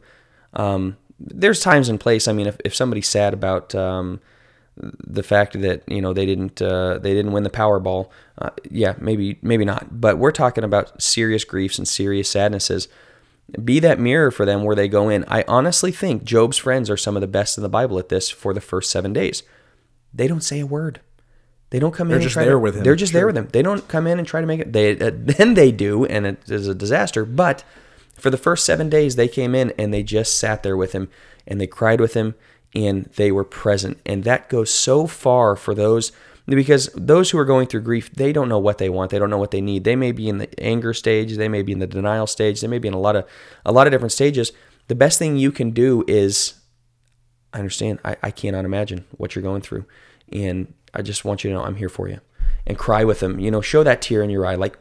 Um, 0.55 0.97
there's 1.27 1.61
times 1.61 1.89
and 1.89 1.99
place. 2.01 2.27
I 2.29 2.33
mean, 2.33 2.47
if, 2.47 2.57
if 2.65 2.75
somebody's 2.75 3.09
sad 3.09 3.33
about 3.35 3.75
um, 3.75 4.21
the 4.77 5.23
fact 5.23 5.61
that 5.61 5.83
you 5.87 6.01
know 6.01 6.13
they 6.13 6.27
didn't 6.27 6.61
uh, 6.63 6.99
they 6.99 7.13
didn't 7.15 7.33
win 7.33 7.43
the 7.45 7.51
Powerball, 7.51 8.11
uh, 8.39 8.51
yeah, 8.71 8.95
maybe 8.99 9.39
maybe 9.43 9.65
not. 9.65 10.01
But 10.01 10.19
we're 10.19 10.33
talking 10.33 10.65
about 10.65 11.01
serious 11.03 11.45
griefs 11.45 11.79
and 11.79 11.87
serious 11.87 12.29
sadnesses. 12.31 12.89
Be 13.63 13.81
that 13.81 13.99
mirror 14.01 14.31
for 14.31 14.47
them 14.47 14.65
where 14.65 14.77
they 14.77 14.89
go 14.89 15.09
in. 15.09 15.25
I 15.29 15.45
honestly 15.47 15.93
think 15.93 16.25
Job's 16.25 16.57
friends 16.59 16.89
are 16.89 16.97
some 16.97 17.17
of 17.17 17.21
the 17.21 17.27
best 17.27 17.59
in 17.59 17.63
the 17.63 17.69
Bible 17.69 17.99
at 17.99 18.09
this 18.09 18.31
for 18.31 18.55
the 18.55 18.61
first 18.61 18.91
seven 18.91 19.13
days. 19.13 19.43
They 20.15 20.27
don't 20.27 20.41
say 20.43 20.61
a 20.61 20.67
word. 20.67 21.01
They 21.71 21.79
don't 21.79 21.93
come 21.95 22.09
in. 22.09 22.15
and 22.15 22.23
just 22.23 22.35
there 22.37 22.51
to- 22.53 22.59
with 22.59 22.77
him. 22.77 22.85
They're 22.85 22.95
just 22.97 23.13
Sure. 23.13 23.21
there 23.21 23.27
with 23.27 23.37
him. 23.37 23.49
They 23.51 23.63
don't 23.63 23.87
come 23.89 24.07
in 24.07 24.19
and 24.19 24.29
try 24.29 24.41
to 24.41 24.47
make 24.47 24.61
it. 24.61 24.73
They 24.73 24.99
uh, 24.99 25.11
then 25.15 25.55
they 25.55 25.73
do, 25.73 26.05
and 26.07 26.27
it 26.27 26.49
is 26.51 26.67
a 26.69 26.75
disaster. 26.75 27.25
But 27.25 27.65
for 28.23 28.31
the 28.31 28.37
first 28.37 28.65
seven 28.65 28.89
days, 28.89 29.17
they 29.17 29.27
came 29.27 29.53
in 29.53 29.73
and 29.77 29.93
they 29.93 30.05
just 30.05 30.39
sat 30.39 30.63
there 30.63 30.77
with 30.77 30.93
him, 30.93 31.09
and 31.45 31.61
they 31.61 31.67
cried 31.67 32.01
with 32.01 32.15
him, 32.15 32.37
and 32.73 33.07
they 33.17 33.33
were 33.33 33.43
present. 33.43 33.99
And 34.07 34.23
that 34.23 34.49
goes 34.49 34.73
so 34.73 35.09
far 35.09 35.57
for 35.57 35.75
those 35.75 36.13
because 36.47 36.89
those 36.95 37.31
who 37.31 37.39
are 37.39 37.45
going 37.45 37.67
through 37.67 37.81
grief, 37.81 38.13
they 38.13 38.33
don't 38.33 38.49
know 38.49 38.61
what 38.61 38.79
they 38.79 38.89
want. 38.89 39.11
They 39.11 39.19
don't 39.19 39.29
know 39.29 39.39
what 39.39 39.51
they 39.51 39.61
need. 39.61 39.83
They 39.83 39.97
may 39.97 40.13
be 40.13 40.29
in 40.29 40.39
the 40.39 40.49
anger 40.61 40.95
stage. 40.95 41.37
They 41.37 41.49
may 41.49 41.63
be 41.63 41.73
in 41.73 41.81
the 41.81 41.87
denial 41.89 42.29
stage. 42.29 42.61
They 42.61 42.69
may 42.69 42.79
be 42.79 42.87
in 42.87 42.95
a 42.95 43.01
lot 43.01 43.17
of 43.17 43.27
a 43.67 43.73
lot 43.73 43.89
of 43.89 43.91
different 43.91 44.13
stages. 44.13 44.53
The 44.87 44.95
best 44.95 45.19
thing 45.19 45.37
you 45.37 45.51
can 45.51 45.73
do 45.73 46.05
is 46.07 46.55
I 47.53 47.59
understand. 47.59 47.99
I, 48.05 48.17
I 48.23 48.31
cannot 48.31 48.65
imagine 48.65 49.05
what 49.17 49.35
you're 49.35 49.43
going 49.43 49.63
through. 49.63 49.85
And 50.33 50.73
I 50.95 51.03
just 51.03 51.25
want 51.25 51.43
you 51.43 51.51
to 51.51 51.57
know 51.57 51.65
I'm 51.65 51.77
here 51.77 51.89
for 51.89 52.09
you. 52.09 52.21
And 52.69 52.79
cry 52.79 53.03
with 53.03 53.19
them. 53.19 53.41
You 53.41 53.51
know, 53.51 53.61
show 53.61 53.83
that 53.83 54.01
tear 54.01 54.23
in 54.23 54.31
your 54.31 54.47
eye. 54.47 54.55
Like, 54.55 54.79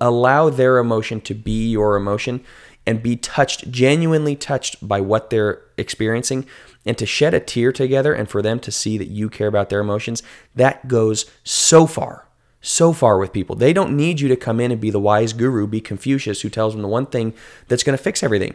allow 0.00 0.50
their 0.50 0.78
emotion 0.78 1.20
to 1.22 1.34
be 1.34 1.68
your 1.70 1.96
emotion 1.96 2.44
and 2.86 3.02
be 3.02 3.16
touched, 3.16 3.70
genuinely 3.70 4.34
touched 4.34 4.86
by 4.86 5.00
what 5.00 5.30
they're 5.30 5.62
experiencing. 5.76 6.46
And 6.86 6.96
to 6.96 7.04
shed 7.04 7.34
a 7.34 7.40
tear 7.40 7.70
together 7.70 8.14
and 8.14 8.30
for 8.30 8.40
them 8.40 8.60
to 8.60 8.72
see 8.72 8.96
that 8.96 9.08
you 9.08 9.28
care 9.28 9.48
about 9.48 9.68
their 9.68 9.80
emotions, 9.80 10.22
that 10.54 10.88
goes 10.88 11.26
so 11.44 11.86
far 11.86 12.28
so 12.60 12.92
far 12.92 13.18
with 13.18 13.32
people. 13.32 13.56
They 13.56 13.72
don't 13.72 13.96
need 13.96 14.20
you 14.20 14.28
to 14.28 14.36
come 14.36 14.60
in 14.60 14.72
and 14.72 14.80
be 14.80 14.90
the 14.90 15.00
wise 15.00 15.32
guru, 15.32 15.66
be 15.66 15.80
Confucius, 15.80 16.42
who 16.42 16.50
tells 16.50 16.74
them 16.74 16.82
the 16.82 16.88
one 16.88 17.06
thing 17.06 17.34
that's 17.68 17.84
going 17.84 17.96
to 17.96 18.02
fix 18.02 18.22
everything. 18.22 18.54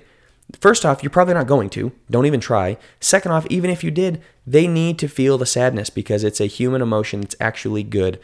First 0.60 0.86
off, 0.86 1.02
you're 1.02 1.10
probably 1.10 1.34
not 1.34 1.47
going 1.47 1.69
to. 1.71 1.93
Don't 2.12 2.26
even 2.26 2.41
try. 2.41 2.78
Second 2.99 3.32
off, 3.32 3.47
even 3.49 3.69
if 3.69 3.84
you 3.84 3.91
did, 3.91 4.21
they 4.45 4.67
need 4.67 4.99
to 4.99 5.08
feel 5.08 5.38
the 5.38 5.45
sadness 5.45 5.89
because 5.89 6.23
it's 6.23 6.41
a 6.41 6.47
human 6.47 6.82
emotion 6.82 7.21
that's 7.21 7.36
actually 7.39 7.82
good. 7.84 8.19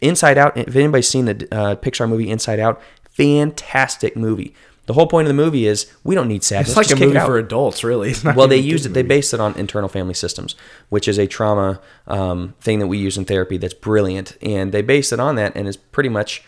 Inside 0.00 0.38
Out, 0.38 0.56
if 0.56 0.74
anybody's 0.76 1.08
seen 1.08 1.24
the 1.26 1.48
uh, 1.52 1.76
Pixar 1.76 2.08
movie 2.08 2.30
Inside 2.30 2.60
Out, 2.60 2.80
fantastic 3.10 4.16
movie. 4.16 4.54
The 4.86 4.94
whole 4.94 5.06
point 5.06 5.28
of 5.28 5.28
the 5.28 5.40
movie 5.40 5.66
is 5.66 5.92
we 6.02 6.16
don't 6.16 6.26
need 6.26 6.42
sadness. 6.42 6.70
It's 6.70 6.76
like 6.76 6.88
Just 6.88 7.00
a 7.00 7.06
movie 7.06 7.20
for 7.20 7.38
adults, 7.38 7.84
really. 7.84 8.12
Well, 8.24 8.48
they 8.48 8.56
used 8.56 8.86
it. 8.86 8.88
They 8.88 9.02
based 9.02 9.32
it 9.32 9.38
on 9.38 9.54
internal 9.54 9.88
family 9.88 10.14
systems, 10.14 10.56
which 10.88 11.06
is 11.06 11.16
a 11.16 11.28
trauma 11.28 11.80
um, 12.08 12.54
thing 12.60 12.80
that 12.80 12.88
we 12.88 12.98
use 12.98 13.16
in 13.16 13.24
therapy. 13.24 13.56
That's 13.56 13.74
brilliant, 13.74 14.36
and 14.42 14.72
they 14.72 14.82
based 14.82 15.12
it 15.12 15.20
on 15.20 15.36
that, 15.36 15.52
and 15.54 15.68
it's 15.68 15.76
pretty 15.76 16.08
much, 16.08 16.42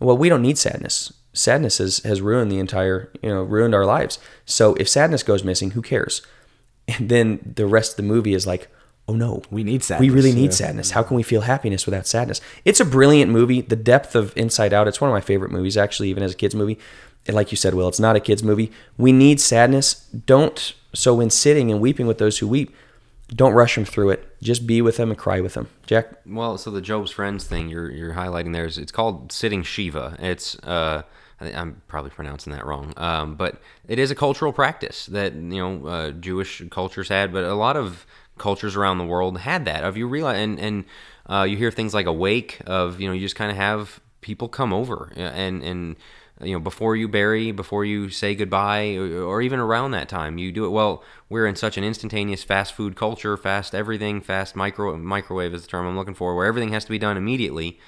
well, 0.00 0.16
we 0.16 0.30
don't 0.30 0.40
need 0.40 0.56
sadness. 0.56 1.12
Sadness 1.34 1.78
has, 1.78 1.98
has 1.98 2.22
ruined 2.22 2.50
the 2.50 2.58
entire, 2.58 3.10
you 3.22 3.28
know, 3.28 3.42
ruined 3.42 3.74
our 3.74 3.84
lives. 3.84 4.18
So 4.46 4.74
if 4.76 4.88
sadness 4.88 5.22
goes 5.22 5.44
missing, 5.44 5.72
who 5.72 5.82
cares? 5.82 6.22
And 6.88 7.08
then 7.08 7.52
the 7.56 7.66
rest 7.66 7.92
of 7.92 7.96
the 7.98 8.02
movie 8.02 8.34
is 8.34 8.44
like, 8.44 8.68
oh 9.12 9.16
no, 9.16 9.42
We 9.50 9.62
need 9.64 9.82
sadness. 9.82 10.00
We 10.00 10.14
really 10.14 10.32
need 10.32 10.46
yeah. 10.46 10.50
sadness. 10.50 10.90
How 10.92 11.02
can 11.02 11.16
we 11.16 11.22
feel 11.22 11.42
happiness 11.42 11.86
without 11.86 12.06
sadness? 12.06 12.40
It's 12.64 12.80
a 12.80 12.84
brilliant 12.84 13.30
movie. 13.30 13.60
The 13.60 13.76
depth 13.76 14.14
of 14.14 14.36
Inside 14.36 14.72
Out. 14.72 14.88
It's 14.88 15.00
one 15.00 15.10
of 15.10 15.14
my 15.14 15.20
favorite 15.20 15.50
movies, 15.50 15.76
actually, 15.76 16.08
even 16.08 16.22
as 16.22 16.32
a 16.32 16.36
kids 16.36 16.54
movie. 16.54 16.78
And 17.26 17.36
like 17.36 17.52
you 17.52 17.56
said, 17.56 17.74
Will, 17.74 17.88
it's 17.88 18.00
not 18.00 18.16
a 18.16 18.20
kids 18.20 18.42
movie. 18.42 18.72
We 18.96 19.12
need 19.12 19.40
sadness. 19.40 20.06
Don't. 20.06 20.74
So 20.94 21.14
when 21.14 21.30
sitting 21.30 21.70
and 21.70 21.80
weeping 21.80 22.06
with 22.06 22.18
those 22.18 22.38
who 22.38 22.48
weep, 22.48 22.74
don't 23.34 23.52
rush 23.52 23.74
them 23.74 23.84
through 23.84 24.10
it. 24.10 24.36
Just 24.42 24.66
be 24.66 24.82
with 24.82 24.96
them 24.96 25.10
and 25.10 25.18
cry 25.18 25.40
with 25.40 25.54
them. 25.54 25.68
Jack. 25.86 26.12
Well, 26.26 26.58
so 26.58 26.70
the 26.70 26.80
Job's 26.80 27.10
friends 27.10 27.44
thing 27.44 27.68
you're 27.68 27.90
you're 27.90 28.14
highlighting 28.14 28.52
there 28.52 28.66
is 28.66 28.78
it's 28.78 28.92
called 28.92 29.32
sitting 29.32 29.62
Shiva. 29.62 30.16
It's 30.18 30.58
uh, 30.60 31.02
I'm 31.40 31.82
probably 31.88 32.10
pronouncing 32.10 32.52
that 32.52 32.66
wrong, 32.66 32.92
um, 32.96 33.34
but 33.34 33.60
it 33.88 33.98
is 33.98 34.10
a 34.10 34.14
cultural 34.14 34.52
practice 34.52 35.06
that 35.06 35.34
you 35.34 35.40
know 35.40 35.86
uh, 35.86 36.10
Jewish 36.12 36.62
cultures 36.70 37.08
had, 37.08 37.32
but 37.32 37.44
a 37.44 37.54
lot 37.54 37.76
of 37.76 38.06
cultures 38.38 38.76
around 38.76 38.98
the 38.98 39.04
world 39.04 39.38
had 39.38 39.64
that. 39.64 39.84
Of 39.84 39.96
you 39.96 40.06
realize, 40.06 40.38
and 40.38 40.58
and 40.58 40.84
uh, 41.28 41.42
you 41.42 41.56
hear 41.56 41.70
things 41.70 41.94
like 41.94 42.06
a 42.06 42.12
wake 42.12 42.60
of 42.66 43.00
you 43.00 43.08
know 43.08 43.14
you 43.14 43.20
just 43.20 43.36
kind 43.36 43.50
of 43.50 43.56
have 43.56 44.00
people 44.20 44.48
come 44.48 44.72
over 44.72 45.12
and 45.16 45.62
and 45.62 45.96
you 46.40 46.52
know 46.52 46.60
before 46.60 46.96
you 46.96 47.08
bury 47.08 47.52
before 47.52 47.84
you 47.84 48.08
say 48.08 48.34
goodbye 48.34 48.94
or, 48.94 49.22
or 49.22 49.42
even 49.42 49.58
around 49.58 49.90
that 49.90 50.08
time 50.08 50.38
you 50.38 50.50
do 50.50 50.64
it 50.64 50.70
well 50.70 51.02
we're 51.28 51.46
in 51.46 51.56
such 51.56 51.76
an 51.76 51.84
instantaneous 51.84 52.42
fast 52.42 52.72
food 52.72 52.96
culture 52.96 53.36
fast 53.36 53.74
everything 53.74 54.20
fast 54.20 54.56
micro 54.56 54.96
microwave 54.96 55.54
is 55.54 55.62
the 55.62 55.68
term 55.68 55.86
i'm 55.86 55.96
looking 55.96 56.14
for 56.14 56.34
where 56.34 56.46
everything 56.46 56.72
has 56.72 56.84
to 56.84 56.90
be 56.90 56.98
done 56.98 57.16
immediately 57.16 57.78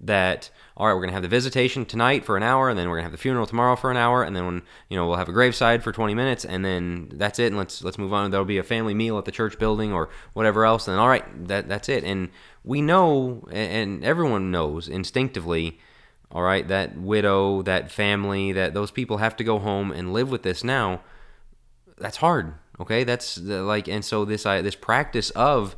that 0.00 0.50
all 0.76 0.86
right 0.86 0.94
we're 0.94 1.06
to 1.06 1.12
have 1.12 1.22
the 1.22 1.28
visitation 1.28 1.84
tonight 1.84 2.24
for 2.24 2.36
an 2.36 2.42
hour 2.42 2.68
and 2.68 2.78
then 2.78 2.88
we're 2.88 2.96
to 2.96 3.02
have 3.02 3.12
the 3.12 3.18
funeral 3.18 3.46
tomorrow 3.46 3.76
for 3.76 3.90
an 3.90 3.96
hour 3.96 4.22
and 4.22 4.34
then 4.34 4.46
when 4.46 4.62
you 4.88 4.96
know 4.96 5.06
we'll 5.06 5.16
have 5.16 5.28
a 5.28 5.32
graveside 5.32 5.82
for 5.82 5.92
20 5.92 6.14
minutes 6.14 6.44
and 6.44 6.64
then 6.64 7.10
that's 7.14 7.38
it 7.38 7.46
and 7.46 7.56
let's 7.56 7.82
let's 7.82 7.98
move 7.98 8.12
on. 8.12 8.30
There'll 8.30 8.46
be 8.46 8.58
a 8.58 8.62
family 8.62 8.94
meal 8.94 9.18
at 9.18 9.24
the 9.24 9.32
church 9.32 9.58
building 9.58 9.92
or 9.92 10.08
whatever 10.32 10.64
else 10.64 10.88
and 10.88 10.98
all 10.98 11.08
right 11.08 11.24
that 11.48 11.68
that's 11.68 11.88
it. 11.88 12.04
And 12.04 12.30
we 12.64 12.80
know 12.80 13.46
and 13.50 14.04
everyone 14.04 14.50
knows 14.50 14.88
instinctively 14.88 15.78
all 16.30 16.42
right 16.42 16.66
that 16.68 16.96
widow 16.96 17.62
that 17.62 17.90
family 17.90 18.52
that 18.52 18.74
those 18.74 18.90
people 18.90 19.18
have 19.18 19.36
to 19.36 19.44
go 19.44 19.58
home 19.58 19.92
and 19.92 20.12
live 20.12 20.30
with 20.30 20.42
this 20.42 20.64
now. 20.64 21.02
That's 21.98 22.16
hard 22.16 22.54
okay? 22.80 23.04
That's 23.04 23.38
like 23.38 23.88
and 23.88 24.04
so 24.04 24.24
this 24.24 24.46
I, 24.46 24.60
this 24.60 24.74
practice 24.74 25.30
of 25.30 25.76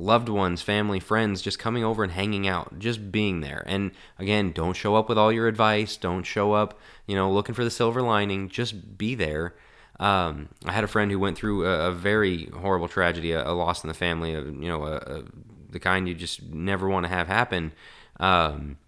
loved 0.00 0.28
ones, 0.28 0.62
family, 0.62 1.00
friends, 1.00 1.42
just 1.42 1.58
coming 1.58 1.84
over 1.84 2.02
and 2.02 2.12
hanging 2.12 2.46
out, 2.46 2.78
just 2.78 3.10
being 3.10 3.40
there. 3.40 3.62
And 3.66 3.92
again, 4.18 4.52
don't 4.52 4.74
show 4.74 4.96
up 4.96 5.08
with 5.08 5.18
all 5.18 5.32
your 5.32 5.48
advice. 5.48 5.96
Don't 5.96 6.24
show 6.24 6.52
up, 6.52 6.78
you 7.06 7.14
know, 7.14 7.30
looking 7.30 7.54
for 7.54 7.64
the 7.64 7.70
silver 7.70 8.02
lining. 8.02 8.48
Just 8.48 8.98
be 8.98 9.14
there. 9.14 9.54
Um, 10.00 10.48
I 10.64 10.72
had 10.72 10.84
a 10.84 10.88
friend 10.88 11.10
who 11.10 11.18
went 11.18 11.36
through 11.36 11.66
a, 11.66 11.88
a 11.88 11.92
very 11.92 12.46
horrible 12.46 12.88
tragedy, 12.88 13.32
a, 13.32 13.46
a, 13.46 13.50
loss 13.50 13.82
in 13.82 13.88
the 13.88 13.94
family, 13.94 14.32
a, 14.32 14.42
you 14.42 14.68
know, 14.68 14.84
a, 14.84 15.24
the 15.70 15.80
kind 15.80 16.08
you 16.08 16.14
just 16.14 16.42
never 16.42 16.88
want 16.88 17.04
to 17.04 17.08
have 17.08 17.26
happen. 17.26 17.72
Um, 18.20 18.78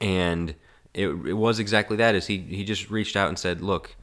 and 0.00 0.56
it, 0.92 1.08
it 1.08 1.34
was 1.34 1.58
exactly 1.58 1.96
that. 1.98 2.14
Is 2.14 2.26
he 2.26 2.38
he 2.38 2.64
just 2.64 2.90
reached 2.90 3.16
out 3.16 3.28
and 3.28 3.38
said, 3.38 3.60
"Look, 3.60 3.96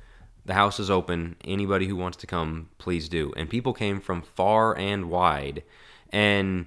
the 0.45 0.53
house 0.53 0.79
is 0.79 0.89
open. 0.89 1.35
Anybody 1.43 1.87
who 1.87 1.95
wants 1.95 2.17
to 2.19 2.27
come, 2.27 2.69
please 2.77 3.09
do." 3.09 3.33
And 3.35 3.49
people 3.49 3.73
came 3.73 3.99
from 3.99 4.21
far 4.21 4.77
and 4.77 5.09
wide, 5.09 5.63
and 6.11 6.65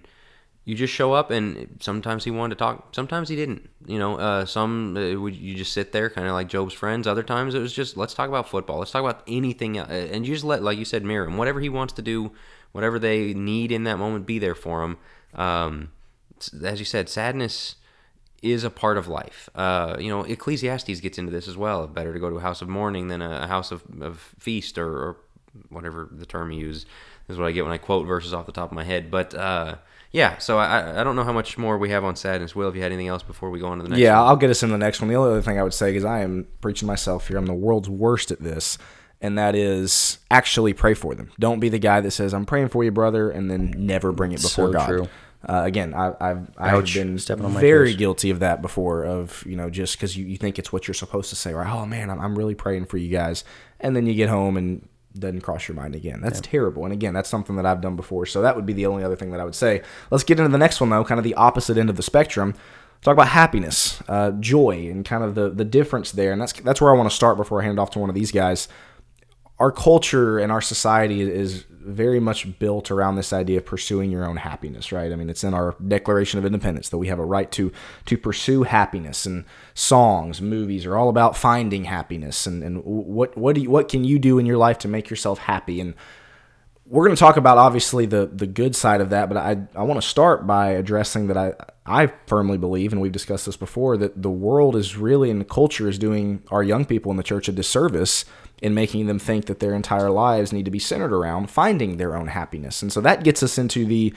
you 0.64 0.74
just 0.74 0.92
show 0.92 1.12
up 1.12 1.30
and 1.30 1.76
sometimes 1.80 2.24
he 2.24 2.30
wanted 2.30 2.54
to 2.54 2.59
talk 2.59 2.94
sometimes 2.94 3.28
he 3.28 3.37
didn't 3.37 3.68
you 3.87 3.98
know 3.98 4.16
uh, 4.16 4.44
some 4.46 4.96
uh, 4.96 5.18
would 5.20 5.35
you 5.35 5.54
just 5.54 5.72
sit 5.72 5.92
there 5.92 6.09
kind 6.09 6.26
of 6.26 6.33
like 6.33 6.48
job's 6.48 6.72
friends 6.72 7.07
other 7.07 7.22
times 7.22 7.54
it 7.54 7.59
was 7.61 7.72
just 7.72 7.96
let's 7.96 8.14
talk 8.14 8.28
about 8.28 8.48
football 8.48 8.78
let's 8.78 8.90
talk 8.90 9.00
about 9.00 9.22
anything 9.26 9.78
uh, 9.78 9.85
and 9.85 10.26
you 10.26 10.35
just 10.35 10.44
let 10.44 10.62
like 10.62 10.78
you 10.78 10.85
said 10.85 11.04
mirror 11.04 11.28
whatever 11.30 11.61
he 11.61 11.68
wants 11.68 11.92
to 11.92 12.02
do 12.02 12.33
whatever 12.72 12.98
they 12.98 13.35
need 13.35 13.70
in 13.70 13.85
that 13.85 13.98
moment 13.98 14.26
be 14.26 14.38
there 14.38 14.54
for 14.54 14.83
him 14.83 14.96
um, 15.35 15.90
as 16.62 16.78
you 16.78 16.85
said 16.85 17.09
sadness 17.09 17.76
is 18.44 18.62
a 18.62 18.68
part 18.68 18.98
of 18.98 19.09
life. 19.09 19.48
Uh, 19.54 19.96
you 19.98 20.11
know, 20.11 20.22
Ecclesiastes 20.22 21.00
gets 21.00 21.16
into 21.16 21.33
this 21.33 21.48
as 21.48 21.57
well. 21.57 21.87
Better 21.87 22.12
to 22.12 22.18
go 22.20 22.28
to 22.28 22.37
a 22.37 22.40
house 22.42 22.61
of 22.61 22.68
mourning 22.68 23.09
than 23.09 23.22
a, 23.22 23.46
house 23.46 23.72
of, 23.72 23.83
of 24.02 24.35
feast 24.38 24.76
or, 24.76 24.87
or, 24.87 25.16
whatever 25.68 26.09
the 26.11 26.26
term 26.26 26.50
you 26.50 26.59
use 26.66 26.85
is 27.28 27.38
what 27.38 27.46
I 27.46 27.52
get 27.52 27.64
when 27.64 27.72
I 27.72 27.78
quote 27.78 28.06
verses 28.06 28.34
off 28.34 28.46
the 28.46 28.52
top 28.52 28.70
of 28.70 28.74
my 28.74 28.84
head. 28.84 29.10
But 29.10 29.34
uh, 29.34 29.76
yeah, 30.12 30.38
so 30.38 30.58
I, 30.58 31.00
I 31.00 31.04
don't 31.04 31.16
know 31.16 31.24
how 31.24 31.32
much 31.32 31.58
more 31.58 31.78
we 31.78 31.90
have 31.90 32.04
on 32.04 32.16
sadness. 32.16 32.54
Will, 32.54 32.68
if 32.68 32.76
you 32.76 32.82
had 32.82 32.92
anything 32.92 33.08
else 33.08 33.22
before 33.22 33.50
we 33.50 33.58
go 33.58 33.66
on 33.66 33.78
to 33.78 33.82
the 33.82 33.90
next 33.90 34.00
yeah, 34.00 34.18
one. 34.18 34.28
I'll 34.28 34.37
get 34.37 34.50
us 34.50 34.62
in 34.62 34.70
the 34.70 34.78
next 34.78 35.00
one. 35.00 35.08
The 35.08 35.16
only 35.16 35.30
other 35.30 35.42
thing 35.42 35.58
I 35.58 35.62
would 35.62 35.74
say 35.74 35.94
is 35.94 36.04
I 36.04 36.20
am 36.20 36.46
preaching 36.60 36.87
myself 36.87 37.28
here. 37.28 37.37
I'm 37.37 37.46
the 37.46 37.54
world's 37.54 37.88
worst 37.88 38.30
at 38.30 38.40
this. 38.40 38.78
And 39.20 39.38
that 39.38 39.54
is 39.54 40.18
actually 40.30 40.74
pray 40.74 40.92
for 40.92 41.14
them. 41.14 41.30
Don't 41.38 41.58
be 41.58 41.70
the 41.70 41.78
guy 41.78 42.02
that 42.02 42.10
says, 42.10 42.34
I'm 42.34 42.44
praying 42.44 42.68
for 42.68 42.84
you, 42.84 42.90
brother, 42.90 43.30
and 43.30 43.50
then 43.50 43.72
never 43.74 44.12
bring 44.12 44.32
it 44.32 44.42
before 44.42 44.66
so 44.66 44.72
God. 44.72 44.87
True. 44.87 45.08
Uh, 45.48 45.62
again, 45.64 45.94
I, 45.94 46.12
I've 46.20 46.50
I've 46.58 46.84
been 46.92 47.18
very 47.18 47.90
toes. 47.90 47.98
guilty 47.98 48.30
of 48.30 48.40
that 48.40 48.62
before. 48.62 49.04
Of 49.04 49.44
you 49.46 49.56
know, 49.56 49.70
just 49.70 49.96
because 49.96 50.16
you, 50.16 50.26
you 50.26 50.37
think 50.37 50.58
it's 50.58 50.72
what 50.72 50.87
you're 50.87 50.94
supposed 50.94 51.30
to 51.30 51.37
say, 51.37 51.52
right? 51.52 51.70
Oh 51.72 51.87
man, 51.87 52.10
I'm, 52.10 52.20
I'm 52.20 52.37
really 52.37 52.54
praying 52.54 52.87
for 52.87 52.96
you 52.96 53.08
guys, 53.08 53.44
and 53.80 53.94
then 53.94 54.06
you 54.06 54.14
get 54.14 54.28
home 54.28 54.56
and 54.56 54.88
doesn't 55.18 55.42
cross 55.42 55.68
your 55.68 55.77
mind 55.77 55.94
again. 55.94 56.20
That's 56.20 56.38
yeah. 56.38 56.50
terrible. 56.50 56.85
And 56.85 56.92
again, 56.92 57.14
that's 57.14 57.29
something 57.29 57.57
that 57.57 57.66
I've 57.66 57.81
done 57.81 57.96
before. 57.96 58.27
So 58.27 58.42
that 58.42 58.57
would 58.57 58.66
be 58.66 58.72
the 58.72 58.87
only 58.87 59.05
other 59.05 59.16
thing 59.16 59.31
that 59.31 59.40
I 59.40 59.44
would 59.44 59.55
say. 59.55 59.83
Let's 60.11 60.24
get 60.24 60.38
into 60.38 60.50
the 60.50 60.59
next 60.59 60.81
one 60.81 60.90
though, 60.90 61.05
kind 61.05 61.18
of 61.18 61.24
the 61.24 61.35
opposite 61.35 61.77
end 61.77 61.90
of 61.90 61.96
the 61.96 62.03
spectrum. 62.03 62.55
Talk 63.03 63.12
about 63.12 63.29
happiness, 63.29 64.03
uh, 64.09 64.31
joy, 64.33 64.88
and 64.90 65.05
kind 65.05 65.22
of 65.22 65.35
the 65.35 65.50
the 65.50 65.64
difference 65.64 66.12
there. 66.12 66.33
And 66.33 66.40
that's 66.40 66.55
that's 66.55 66.81
where 66.81 66.92
I 66.92 66.96
want 66.96 67.11
to 67.11 67.14
start 67.14 67.37
before 67.37 67.61
I 67.61 67.64
hand 67.64 67.79
it 67.79 67.81
off 67.81 67.90
to 67.90 67.98
one 67.98 68.09
of 68.09 68.14
these 68.14 68.33
guys 68.33 68.66
our 69.59 69.70
culture 69.70 70.38
and 70.38 70.50
our 70.50 70.61
society 70.61 71.20
is 71.20 71.64
very 71.85 72.20
much 72.20 72.59
built 72.59 72.90
around 72.90 73.16
this 73.16 73.33
idea 73.33 73.59
of 73.59 73.66
pursuing 73.66 74.11
your 74.11 74.25
own 74.25 74.37
happiness, 74.37 74.92
right? 74.92 75.12
I 75.12 75.16
mean, 75.16 75.31
it's 75.31 75.44
in 75.44 75.55
our 75.55 75.77
Declaration 75.87 76.38
of 76.38 76.47
Independence 76.47 76.88
that 76.88 76.99
we 76.99 77.09
have 77.09 77.18
a 77.18 77.25
right 77.25 77.51
to 77.53 77.73
to 78.07 78.16
pursue 78.16 78.62
happiness, 78.62 79.27
and 79.27 79.44
songs, 79.75 80.40
movies 80.40 80.87
are 80.87 80.97
all 80.97 81.09
about 81.09 81.37
finding 81.37 81.85
happiness, 81.85 82.47
and, 82.47 82.62
and 82.62 82.83
what 82.85 83.37
what 83.37 83.55
do 83.55 83.62
you, 83.62 83.70
what 83.70 83.88
can 83.88 84.05
you 84.05 84.18
do 84.18 84.38
in 84.38 84.47
your 84.47 84.57
life 84.57 84.79
to 84.79 84.88
make 84.88 85.11
yourself 85.11 85.38
happy? 85.38 85.81
And 85.81 85.94
we're 86.87 87.05
going 87.05 87.16
to 87.16 87.20
talk 87.20 87.37
about 87.37 87.59
obviously 87.59 88.07
the 88.07 88.27
the 88.27 88.47
good 88.47 88.77
side 88.77 89.01
of 89.01 89.11
that, 89.11 89.29
but 89.29 89.38
I 89.38 89.59
I 89.75 89.83
want 89.83 90.01
to 90.01 90.07
start 90.07 90.47
by 90.47 90.70
addressing 90.70 91.29
that 91.29 91.37
I 91.37 91.55
I 91.87 92.12
firmly 92.27 92.59
believe, 92.59 92.92
and 92.92 93.01
we've 93.01 93.12
discussed 93.12 93.47
this 93.47 93.57
before, 93.57 93.97
that 93.99 94.23
the 94.23 94.31
world 94.31 94.77
is 94.77 94.97
really 94.97 95.31
and 95.31 95.40
the 95.40 95.44
culture 95.44 95.88
is 95.88 95.99
doing 95.99 96.42
our 96.51 96.62
young 96.62 96.85
people 96.85 97.11
in 97.11 97.16
the 97.16 97.23
church 97.23 97.49
a 97.49 97.53
disservice 97.53 98.25
in 98.62 98.75
making 98.75 99.07
them 99.07 99.19
think 99.19 99.47
that 99.47 99.61
their 99.61 99.75
entire 99.75 100.11
lives 100.11 100.53
need 100.53 100.64
to 100.64 100.71
be 100.71 100.79
centered 100.79 101.12
around 101.12 101.51
finding 101.51 101.97
their 101.97 102.17
own 102.17 102.29
happiness. 102.29 102.83
And 102.83 102.93
so 102.93 103.01
that 103.01 103.25
gets 103.25 103.43
us 103.43 103.59
into 103.59 103.85
the 103.85 104.14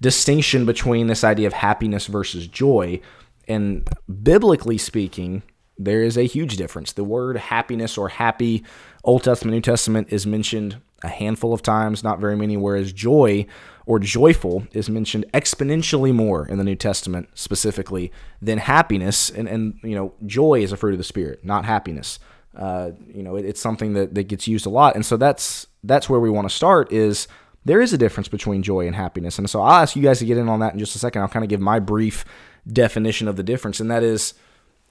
distinction 0.00 0.64
between 0.64 1.06
this 1.06 1.24
idea 1.24 1.46
of 1.46 1.52
happiness 1.52 2.06
versus 2.06 2.46
joy. 2.46 3.00
And 3.46 3.86
biblically 4.22 4.78
speaking, 4.78 5.42
there 5.78 6.02
is 6.02 6.16
a 6.16 6.26
huge 6.26 6.56
difference. 6.56 6.92
The 6.92 7.04
word 7.04 7.36
happiness 7.36 7.98
or 7.98 8.08
happy, 8.08 8.64
Old 9.04 9.24
Testament, 9.24 9.54
New 9.54 9.60
Testament, 9.60 10.08
is 10.10 10.26
mentioned 10.26 10.80
a 11.02 11.08
handful 11.08 11.54
of 11.54 11.62
times, 11.62 12.04
not 12.04 12.20
very 12.20 12.36
many, 12.36 12.56
whereas 12.56 12.92
joy 12.92 13.46
or 13.86 13.98
joyful 13.98 14.66
is 14.72 14.90
mentioned 14.90 15.24
exponentially 15.32 16.14
more 16.14 16.46
in 16.46 16.58
the 16.58 16.64
New 16.64 16.76
Testament 16.76 17.28
specifically 17.34 18.12
than 18.40 18.58
happiness. 18.58 19.30
And, 19.30 19.48
and 19.48 19.78
you 19.82 19.94
know, 19.94 20.12
joy 20.26 20.62
is 20.62 20.72
a 20.72 20.76
fruit 20.76 20.92
of 20.92 20.98
the 20.98 21.04
Spirit, 21.04 21.44
not 21.44 21.64
happiness. 21.64 22.18
Uh, 22.56 22.90
you 23.06 23.22
know, 23.22 23.36
it, 23.36 23.44
it's 23.44 23.60
something 23.60 23.92
that, 23.94 24.14
that 24.14 24.24
gets 24.24 24.48
used 24.48 24.66
a 24.66 24.70
lot. 24.70 24.94
And 24.94 25.06
so 25.06 25.16
that's 25.16 25.66
that's 25.84 26.08
where 26.08 26.20
we 26.20 26.30
want 26.30 26.48
to 26.48 26.54
start 26.54 26.92
is 26.92 27.28
there 27.64 27.80
is 27.80 27.92
a 27.92 27.98
difference 27.98 28.28
between 28.28 28.62
joy 28.62 28.86
and 28.86 28.96
happiness. 28.96 29.38
And 29.38 29.48
so 29.48 29.60
I'll 29.60 29.82
ask 29.82 29.96
you 29.96 30.02
guys 30.02 30.18
to 30.20 30.24
get 30.24 30.38
in 30.38 30.48
on 30.48 30.60
that 30.60 30.72
in 30.72 30.78
just 30.78 30.96
a 30.96 30.98
second. 30.98 31.22
I'll 31.22 31.28
kind 31.28 31.44
of 31.44 31.48
give 31.48 31.60
my 31.60 31.78
brief 31.78 32.24
definition 32.70 33.28
of 33.28 33.36
the 33.36 33.42
difference, 33.42 33.80
and 33.80 33.90
that 33.90 34.02
is 34.02 34.34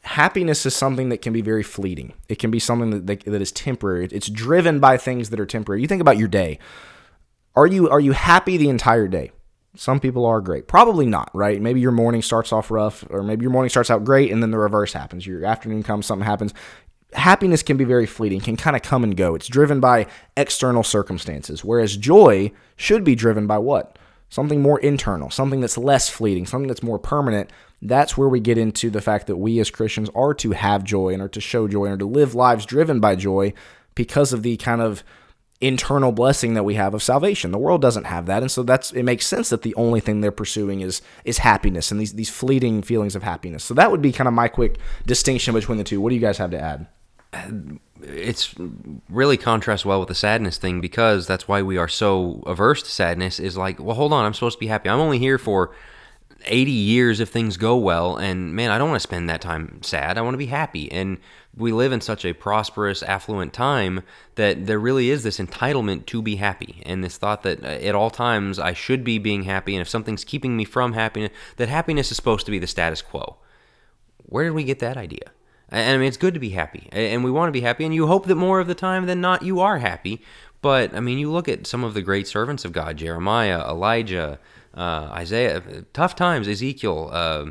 happiness 0.01 0.65
is 0.65 0.75
something 0.75 1.09
that 1.09 1.21
can 1.21 1.33
be 1.33 1.41
very 1.41 1.63
fleeting. 1.63 2.13
It 2.29 2.39
can 2.39 2.51
be 2.51 2.59
something 2.59 2.91
that, 2.91 3.07
that, 3.07 3.25
that 3.25 3.41
is 3.41 3.51
temporary. 3.51 4.07
It's 4.11 4.29
driven 4.29 4.79
by 4.79 4.97
things 4.97 5.29
that 5.29 5.39
are 5.39 5.45
temporary. 5.45 5.81
You 5.81 5.87
think 5.87 6.01
about 6.01 6.17
your 6.17 6.27
day. 6.27 6.59
Are 7.55 7.67
you 7.67 7.89
are 7.89 7.99
you 7.99 8.13
happy 8.13 8.57
the 8.57 8.69
entire 8.69 9.07
day? 9.07 9.31
Some 9.75 9.99
people 9.99 10.25
are 10.25 10.41
great. 10.41 10.67
Probably 10.67 11.05
not, 11.05 11.29
right? 11.33 11.61
Maybe 11.61 11.79
your 11.79 11.91
morning 11.91 12.21
starts 12.21 12.51
off 12.51 12.71
rough, 12.71 13.05
or 13.09 13.21
maybe 13.21 13.43
your 13.43 13.51
morning 13.51 13.69
starts 13.69 13.89
out 13.91 14.03
great 14.03 14.31
and 14.31 14.41
then 14.41 14.51
the 14.51 14.57
reverse 14.57 14.93
happens. 14.93 15.27
Your 15.27 15.45
afternoon 15.45 15.83
comes, 15.83 16.05
something 16.05 16.25
happens 16.25 16.53
happiness 17.13 17.63
can 17.63 17.77
be 17.77 17.83
very 17.83 18.05
fleeting, 18.05 18.39
can 18.39 18.57
kind 18.57 18.75
of 18.75 18.81
come 18.81 19.03
and 19.03 19.15
go. 19.15 19.35
It's 19.35 19.47
driven 19.47 19.79
by 19.79 20.07
external 20.37 20.83
circumstances, 20.83 21.63
whereas 21.63 21.97
joy 21.97 22.51
should 22.75 23.03
be 23.03 23.15
driven 23.15 23.47
by 23.47 23.57
what? 23.57 23.97
Something 24.29 24.61
more 24.61 24.79
internal, 24.79 25.31
something 25.31 25.59
that's 25.59 25.77
less 25.77 26.09
fleeting, 26.09 26.45
something 26.45 26.67
that's 26.67 26.83
more 26.83 26.99
permanent. 26.99 27.49
That's 27.81 28.15
where 28.15 28.29
we 28.29 28.39
get 28.39 28.57
into 28.57 28.89
the 28.89 29.01
fact 29.01 29.25
that 29.27 29.37
we 29.37 29.59
as 29.59 29.71
Christians 29.71 30.09
are 30.13 30.33
to 30.35 30.51
have 30.51 30.83
joy 30.83 31.13
and 31.13 31.21
are 31.21 31.29
to 31.29 31.41
show 31.41 31.67
joy 31.67 31.85
and 31.85 31.95
are 31.95 31.97
to 31.97 32.05
live 32.05 32.35
lives 32.35 32.65
driven 32.65 32.99
by 32.99 33.15
joy 33.15 33.53
because 33.95 34.31
of 34.31 34.43
the 34.43 34.57
kind 34.57 34.81
of 34.81 35.03
internal 35.61 36.11
blessing 36.11 36.53
that 36.53 36.63
we 36.63 36.75
have 36.75 36.93
of 36.93 37.01
salvation. 37.01 37.51
The 37.51 37.57
world 37.57 37.81
doesn't 37.81 38.05
have 38.05 38.27
that, 38.27 38.43
and 38.43 38.51
so 38.51 38.63
that's 38.63 38.91
it 38.91 39.03
makes 39.03 39.25
sense 39.25 39.49
that 39.49 39.63
the 39.63 39.75
only 39.75 39.99
thing 39.99 40.21
they're 40.21 40.31
pursuing 40.31 40.81
is 40.81 41.01
is 41.25 41.39
happiness 41.39 41.91
and 41.91 41.99
these 41.99 42.13
these 42.13 42.29
fleeting 42.29 42.81
feelings 42.81 43.15
of 43.15 43.23
happiness. 43.23 43.63
So 43.63 43.73
that 43.73 43.89
would 43.91 44.01
be 44.01 44.11
kind 44.11 44.27
of 44.27 44.33
my 44.33 44.47
quick 44.47 44.77
distinction 45.05 45.53
between 45.53 45.77
the 45.77 45.83
two. 45.83 45.99
What 45.99 46.09
do 46.09 46.15
you 46.15 46.21
guys 46.21 46.37
have 46.37 46.51
to 46.51 46.59
add? 46.59 46.87
It's 48.01 48.55
really 49.09 49.37
contrasts 49.37 49.85
well 49.85 49.99
with 49.99 50.09
the 50.09 50.15
sadness 50.15 50.57
thing 50.57 50.81
because 50.81 51.27
that's 51.27 51.47
why 51.47 51.61
we 51.61 51.77
are 51.77 51.87
so 51.87 52.41
averse 52.45 52.81
to 52.81 52.89
sadness 52.89 53.39
is 53.39 53.55
like 53.55 53.79
well 53.79 53.95
hold 53.95 54.13
on 54.13 54.25
i'm 54.25 54.33
supposed 54.33 54.57
to 54.57 54.59
be 54.59 54.67
happy. 54.67 54.89
I'm 54.89 54.99
only 54.99 55.19
here 55.19 55.37
for 55.37 55.71
80 56.45 56.71
years 56.71 57.19
if 57.19 57.29
things 57.29 57.57
go 57.57 57.75
well 57.77 58.15
and 58.15 58.55
man 58.55 58.71
i 58.71 58.77
don't 58.77 58.89
want 58.89 59.01
to 59.01 59.07
spend 59.07 59.29
that 59.29 59.41
time 59.41 59.81
sad. 59.83 60.17
I 60.17 60.21
want 60.21 60.33
to 60.33 60.39
be 60.39 60.47
happy. 60.47 60.91
And 60.91 61.17
we 61.55 61.71
live 61.71 61.91
in 61.91 61.99
such 61.99 62.23
a 62.23 62.33
prosperous 62.33 63.03
affluent 63.03 63.51
time 63.51 64.03
that 64.35 64.65
there 64.65 64.79
really 64.79 65.09
is 65.09 65.23
this 65.23 65.39
entitlement 65.39 66.05
to 66.05 66.21
be 66.21 66.37
happy 66.37 66.81
and 66.85 67.03
this 67.03 67.17
thought 67.17 67.43
that 67.43 67.63
uh, 67.63 67.67
at 67.67 67.95
all 67.95 68.09
times 68.09 68.57
i 68.57 68.71
should 68.73 69.03
be 69.03 69.17
being 69.17 69.43
happy 69.43 69.75
and 69.75 69.81
if 69.81 69.89
something's 69.89 70.23
keeping 70.23 70.55
me 70.55 70.63
from 70.63 70.93
happiness 70.93 71.31
that 71.57 71.69
happiness 71.69 72.09
is 72.09 72.15
supposed 72.15 72.45
to 72.45 72.51
be 72.51 72.59
the 72.59 72.67
status 72.67 73.01
quo. 73.01 73.37
Where 74.25 74.45
did 74.45 74.53
we 74.53 74.63
get 74.63 74.79
that 74.79 74.97
idea 74.97 75.31
and 75.71 75.95
I 75.95 75.97
mean, 75.97 76.07
it's 76.07 76.17
good 76.17 76.33
to 76.33 76.39
be 76.39 76.49
happy, 76.49 76.89
and 76.91 77.23
we 77.23 77.31
want 77.31 77.49
to 77.49 77.51
be 77.51 77.61
happy, 77.61 77.85
and 77.85 77.93
you 77.93 78.07
hope 78.07 78.25
that 78.27 78.35
more 78.35 78.59
of 78.59 78.67
the 78.67 78.75
time 78.75 79.05
than 79.05 79.21
not 79.21 79.43
you 79.43 79.59
are 79.59 79.77
happy. 79.77 80.21
But 80.61 80.95
I 80.95 80.99
mean, 80.99 81.19
you 81.19 81.31
look 81.31 81.47
at 81.47 81.67
some 81.67 81.83
of 81.83 81.93
the 81.93 82.01
great 82.01 82.27
servants 82.27 82.65
of 82.65 82.71
God: 82.71 82.97
Jeremiah, 82.97 83.61
Elijah, 83.61 84.39
uh, 84.75 85.09
Isaiah. 85.11 85.61
Tough 85.93 86.15
times. 86.15 86.47
Ezekiel. 86.47 87.09
Uh, 87.11 87.45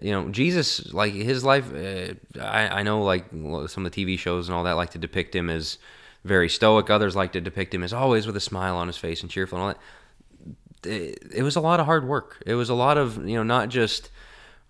you 0.00 0.12
know, 0.12 0.28
Jesus, 0.28 0.92
like 0.92 1.12
his 1.12 1.44
life. 1.44 1.72
Uh, 1.72 2.14
I, 2.40 2.80
I 2.80 2.82
know, 2.82 3.02
like 3.02 3.30
some 3.30 3.84
of 3.84 3.92
the 3.92 4.06
TV 4.06 4.18
shows 4.18 4.48
and 4.48 4.56
all 4.56 4.64
that, 4.64 4.72
like 4.72 4.90
to 4.90 4.98
depict 4.98 5.34
him 5.34 5.50
as 5.50 5.78
very 6.24 6.48
stoic. 6.48 6.90
Others 6.90 7.16
like 7.16 7.32
to 7.32 7.40
depict 7.40 7.74
him 7.74 7.82
as 7.82 7.92
always 7.92 8.26
with 8.26 8.36
a 8.36 8.40
smile 8.40 8.76
on 8.76 8.86
his 8.86 8.96
face 8.96 9.22
and 9.22 9.30
cheerful 9.30 9.58
and 9.58 9.62
all 9.62 9.68
that. 9.68 10.88
It, 10.88 11.22
it 11.34 11.42
was 11.42 11.56
a 11.56 11.60
lot 11.60 11.80
of 11.80 11.86
hard 11.86 12.06
work. 12.06 12.42
It 12.46 12.54
was 12.54 12.70
a 12.70 12.74
lot 12.74 12.98
of 12.98 13.28
you 13.28 13.36
know, 13.36 13.42
not 13.42 13.68
just 13.68 14.10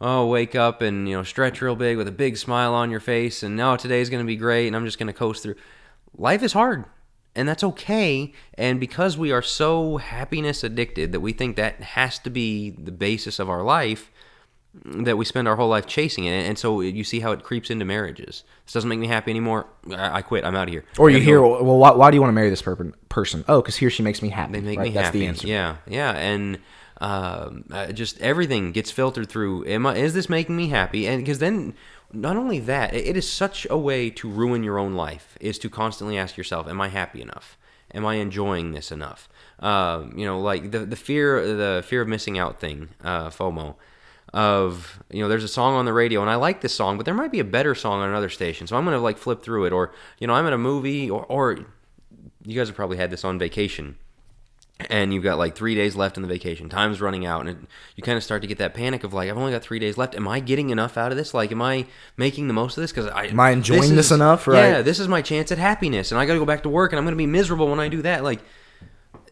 oh, 0.01 0.26
wake 0.26 0.55
up 0.55 0.82
and 0.82 1.09
you 1.09 1.16
know 1.16 1.22
stretch 1.22 1.61
real 1.61 1.76
big 1.76 1.96
with 1.96 2.09
a 2.09 2.12
big 2.12 2.36
smile 2.36 2.74
on 2.74 2.90
your 2.90 3.01
face, 3.01 3.42
and 3.42 3.57
now 3.57 3.76
today's 3.76 4.11
going 4.11 4.22
to 4.22 4.26
be 4.26 4.36
great, 4.36 4.66
and 4.66 4.76
I'm 4.76 4.84
just 4.84 4.99
going 4.99 5.09
to 5.09 5.12
coast 5.12 5.42
through. 5.42 5.57
Life 6.16 6.42
is 6.42 6.53
hard, 6.53 6.84
and 7.34 7.49
that's 7.49 7.62
okay. 7.62 8.32
And 8.55 8.80
because 8.80 9.16
we 9.16 9.32
are 9.32 9.42
so 9.42 9.99
happiness 9.99 10.64
addicted 10.64 11.12
that 11.12 11.20
we 11.20 11.32
think 11.32 11.57
that 11.57 11.80
has 11.80 12.18
to 12.20 12.30
be 12.30 12.70
the 12.70 12.92
basis 12.92 13.38
of 13.38 13.49
our 13.49 13.62
life, 13.62 14.11
that 14.84 15.16
we 15.16 15.24
spend 15.24 15.49
our 15.49 15.57
whole 15.57 15.68
life 15.68 15.86
chasing 15.86 16.24
it. 16.24 16.46
And 16.46 16.59
so 16.59 16.80
you 16.80 17.05
see 17.05 17.20
how 17.20 17.32
it 17.32 17.42
creeps 17.42 17.70
into 17.70 17.84
marriages. 17.84 18.44
This 18.64 18.74
doesn't 18.74 18.88
make 18.88 18.99
me 18.99 19.07
happy 19.07 19.30
anymore. 19.30 19.66
I, 19.90 20.22
quit. 20.22 20.44
I'm 20.44 20.55
out 20.55 20.68
of 20.68 20.72
here. 20.72 20.84
Or 20.99 21.11
you 21.11 21.20
hear, 21.20 21.40
well, 21.40 21.78
why, 21.78 21.92
why, 21.92 22.11
do 22.11 22.16
you 22.16 22.20
want 22.20 22.30
to 22.30 22.34
marry 22.34 22.51
this 22.51 22.62
person? 23.09 23.44
Oh, 23.49 23.61
because 23.61 23.76
he 23.76 23.86
or 23.86 23.90
she 23.90 24.03
makes 24.03 24.22
me 24.22 24.28
happy. 24.28 24.53
They 24.55 24.61
make 24.61 24.78
right? 24.78 24.88
me 24.88 24.90
That's 24.90 25.07
happy. 25.07 25.26
That's 25.26 25.42
the 25.42 25.49
answer. 25.49 25.49
Yeah, 25.49 25.76
yeah, 25.86 26.12
and 26.12 26.59
Um, 27.01 27.64
uh, 27.70 27.92
just 27.92 28.20
everything 28.20 28.72
gets 28.72 28.90
filtered 28.90 29.28
through. 29.28 29.64
Am 29.66 29.86
I? 29.86 29.96
Is 29.96 30.14
this 30.14 30.28
making 30.28 30.57
me 30.57 30.68
happy? 30.68 31.07
And 31.07 31.22
because 31.22 31.38
then, 31.38 31.74
not 32.12 32.36
only 32.36 32.59
that, 32.61 32.92
it- 32.94 33.07
it 33.07 33.16
is 33.16 33.30
such 33.30 33.66
a 33.70 33.78
way 33.78 34.11
to 34.11 34.28
ruin 34.28 34.62
your 34.64 34.78
own 34.78 34.94
life. 34.94 35.36
Is 35.40 35.59
to 35.61 35.70
constantly 35.70 36.18
ask 36.18 36.36
yourself, 36.36 36.66
"Am 36.68 36.80
I 36.80 36.88
happy 36.88 37.22
enough? 37.22 37.57
Am 37.94 38.05
I 38.05 38.16
enjoying 38.16 38.72
this 38.72 38.90
enough?" 38.90 39.28
Um, 39.61 40.12
you 40.16 40.26
know, 40.26 40.40
like 40.40 40.70
the 40.72 40.80
the 40.80 40.96
fear 40.96 41.40
the 41.57 41.84
fear 41.86 42.03
of 42.03 42.09
missing 42.09 42.36
out 42.38 42.59
thing, 42.61 42.88
uh, 43.05 43.28
FOMO 43.30 43.76
of 44.34 45.03
you 45.11 45.22
know 45.22 45.28
there's 45.28 45.44
a 45.44 45.49
song 45.49 45.74
on 45.74 45.86
the 45.86 45.92
radio 45.92 46.20
and 46.20 46.28
I 46.28 46.34
like 46.34 46.61
this 46.61 46.74
song 46.74 46.99
but 46.99 47.07
there 47.07 47.14
might 47.14 47.32
be 47.32 47.40
a 47.40 47.44
better 47.44 47.74
song 47.74 48.01
on 48.03 48.11
another 48.11 48.28
station 48.28 48.66
so 48.66 48.76
I'm 48.76 48.84
gonna 48.84 48.99
like 48.99 49.16
flip 49.16 49.42
through 49.42 49.64
it 49.64 49.72
or 49.72 49.90
you 50.18 50.26
know 50.26 50.34
I'm 50.34 50.46
in 50.46 50.53
a 50.53 50.59
movie 50.59 51.09
or 51.09 51.24
or 51.30 51.59
you 52.44 52.55
guys 52.55 52.68
have 52.68 52.76
probably 52.76 52.99
had 52.99 53.11
this 53.11 53.24
on 53.24 53.38
vacation 53.38 53.96
and 54.91 55.12
you've 55.12 55.24
got 55.24 55.39
like 55.39 55.57
three 55.57 55.74
days 55.74 55.97
left 55.97 56.16
in 56.16 56.22
the 56.22 56.29
vacation 56.29 56.68
time's 56.68 57.01
running 57.01 57.26
out 57.26 57.41
and 57.41 57.49
it, 57.51 57.57
you 57.97 58.03
kind 58.03 58.16
of 58.16 58.22
start 58.22 58.43
to 58.43 58.47
get 58.49 58.59
that 58.59 58.74
panic 58.74 59.03
of 59.03 59.12
like 59.12 59.29
I've 59.29 59.37
only 59.37 59.51
got 59.51 59.62
three 59.62 59.81
days 59.81 59.99
left 59.99 60.14
am 60.14 60.29
I 60.29 60.39
getting 60.39 60.70
enough 60.70 60.97
out 60.97 61.11
of 61.11 61.18
this 61.18 61.35
like 61.35 61.51
am 61.51 61.61
I 61.61 61.87
making 62.16 62.47
the 62.47 62.55
most 62.55 62.76
of 62.76 62.83
this 62.83 62.93
because 62.93 63.07
I 63.09 63.24
Am 63.24 63.41
I 63.41 63.51
enjoying 63.51 63.97
this 63.97 64.07
is- 64.07 64.12
enough? 64.12 64.47
Right. 64.47 64.68
yeah 64.68 64.83
this 64.83 65.01
is 65.01 65.09
my 65.09 65.20
chance 65.20 65.51
at 65.51 65.59
happiness 65.59 66.12
and 66.12 66.20
I 66.20 66.26
gotta 66.26 66.39
go 66.39 66.45
back 66.45 66.62
to 66.62 66.68
work 66.68 66.93
and 66.93 66.99
I'm 66.99 67.05
gonna 67.05 67.16
be 67.16 67.26
miserable 67.26 67.68
when 67.68 67.81
I 67.81 67.89
do 67.89 68.03
that 68.03 68.22
like 68.22 68.39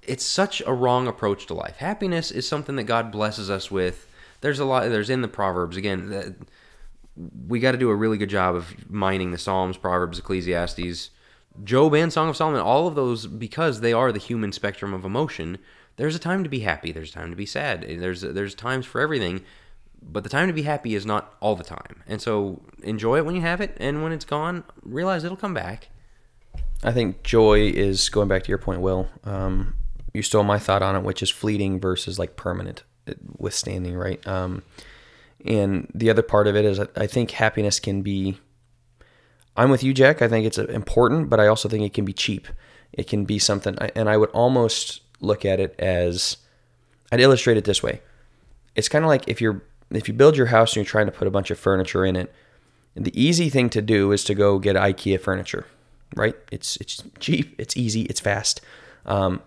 it's 0.02 0.24
such 0.24 0.62
a 0.66 0.72
wrong 0.72 1.08
approach 1.08 1.46
to 1.46 1.54
life. 1.54 1.76
Happiness 1.78 2.30
is 2.30 2.46
something 2.48 2.76
that 2.76 2.84
God 2.84 3.10
blesses 3.10 3.50
us 3.50 3.72
with. 3.72 4.06
There's 4.40 4.60
a 4.60 4.64
lot. 4.64 4.88
There's 4.88 5.10
in 5.10 5.20
the 5.20 5.26
Proverbs 5.26 5.76
again. 5.76 6.10
That 6.10 6.36
we 7.48 7.58
got 7.58 7.72
to 7.72 7.78
do 7.78 7.90
a 7.90 7.94
really 7.94 8.16
good 8.16 8.28
job 8.30 8.54
of 8.54 8.88
mining 8.88 9.32
the 9.32 9.38
Psalms, 9.38 9.76
Proverbs, 9.76 10.20
Ecclesiastes, 10.20 11.10
Job, 11.64 11.94
and 11.94 12.12
Song 12.12 12.28
of 12.28 12.36
Solomon. 12.36 12.60
All 12.60 12.86
of 12.86 12.94
those 12.94 13.26
because 13.26 13.80
they 13.80 13.92
are 13.92 14.12
the 14.12 14.18
human 14.18 14.52
spectrum 14.52 14.92
of 14.94 15.04
emotion. 15.04 15.58
There's 15.96 16.14
a 16.14 16.20
time 16.20 16.44
to 16.44 16.50
be 16.50 16.60
happy. 16.60 16.92
There's 16.92 17.10
a 17.10 17.14
time 17.14 17.30
to 17.30 17.36
be 17.36 17.46
sad. 17.46 17.82
There's 17.82 18.20
there's 18.20 18.54
times 18.54 18.86
for 18.86 19.00
everything. 19.00 19.42
But 20.02 20.24
the 20.24 20.30
time 20.30 20.46
to 20.46 20.52
be 20.52 20.62
happy 20.62 20.94
is 20.94 21.06
not 21.06 21.34
all 21.40 21.56
the 21.56 21.64
time. 21.64 22.02
And 22.06 22.20
so 22.20 22.62
enjoy 22.82 23.16
it 23.16 23.26
when 23.26 23.34
you 23.34 23.40
have 23.40 23.60
it, 23.60 23.76
and 23.78 24.02
when 24.02 24.12
it's 24.12 24.26
gone, 24.26 24.62
realize 24.82 25.24
it'll 25.24 25.36
come 25.36 25.54
back. 25.54 25.88
I 26.84 26.92
think 26.92 27.22
joy 27.22 27.70
is 27.70 28.08
going 28.08 28.28
back 28.28 28.42
to 28.44 28.48
your 28.48 28.58
point, 28.58 28.82
Will. 28.82 29.08
Um, 29.24 29.74
you 30.12 30.22
stole 30.22 30.44
my 30.44 30.58
thought 30.58 30.82
on 30.82 30.96
it, 30.96 31.02
which 31.02 31.22
is 31.22 31.30
fleeting 31.30 31.80
versus 31.80 32.18
like 32.18 32.36
permanent, 32.36 32.84
uh, 33.08 33.14
withstanding, 33.38 33.96
right? 33.96 34.24
Um, 34.26 34.62
and 35.44 35.90
the 35.94 36.10
other 36.10 36.22
part 36.22 36.46
of 36.46 36.56
it 36.56 36.64
is 36.64 36.78
I 36.78 37.06
think 37.06 37.32
happiness 37.32 37.80
can 37.80 38.02
be. 38.02 38.38
I'm 39.56 39.70
with 39.70 39.82
you, 39.82 39.94
Jack. 39.94 40.22
I 40.22 40.28
think 40.28 40.46
it's 40.46 40.58
uh, 40.58 40.66
important, 40.66 41.30
but 41.30 41.40
I 41.40 41.46
also 41.46 41.68
think 41.68 41.84
it 41.84 41.94
can 41.94 42.04
be 42.04 42.12
cheap. 42.12 42.48
It 42.92 43.08
can 43.08 43.24
be 43.24 43.38
something, 43.38 43.76
and 43.94 44.08
I 44.08 44.16
would 44.16 44.30
almost 44.30 45.00
look 45.20 45.44
at 45.44 45.60
it 45.60 45.74
as 45.78 46.36
I'd 47.10 47.20
illustrate 47.20 47.56
it 47.56 47.64
this 47.64 47.82
way. 47.82 48.00
It's 48.74 48.88
kind 48.88 49.04
of 49.04 49.08
like 49.08 49.28
if 49.28 49.40
you're 49.40 49.62
if 49.90 50.08
you 50.08 50.14
build 50.14 50.36
your 50.36 50.46
house 50.46 50.70
and 50.70 50.76
you're 50.76 50.84
trying 50.90 51.06
to 51.06 51.12
put 51.12 51.28
a 51.28 51.30
bunch 51.30 51.50
of 51.50 51.58
furniture 51.58 52.04
in 52.04 52.16
it. 52.16 52.32
The 52.94 53.12
easy 53.20 53.50
thing 53.50 53.68
to 53.70 53.82
do 53.82 54.10
is 54.10 54.24
to 54.24 54.34
go 54.34 54.58
get 54.58 54.74
IKEA 54.74 55.20
furniture, 55.20 55.66
right? 56.14 56.34
It's 56.50 56.76
it's 56.76 57.02
cheap, 57.20 57.54
it's 57.58 57.76
easy, 57.76 58.02
it's 58.02 58.20
fast. 58.20 58.60
Um, 59.04 59.42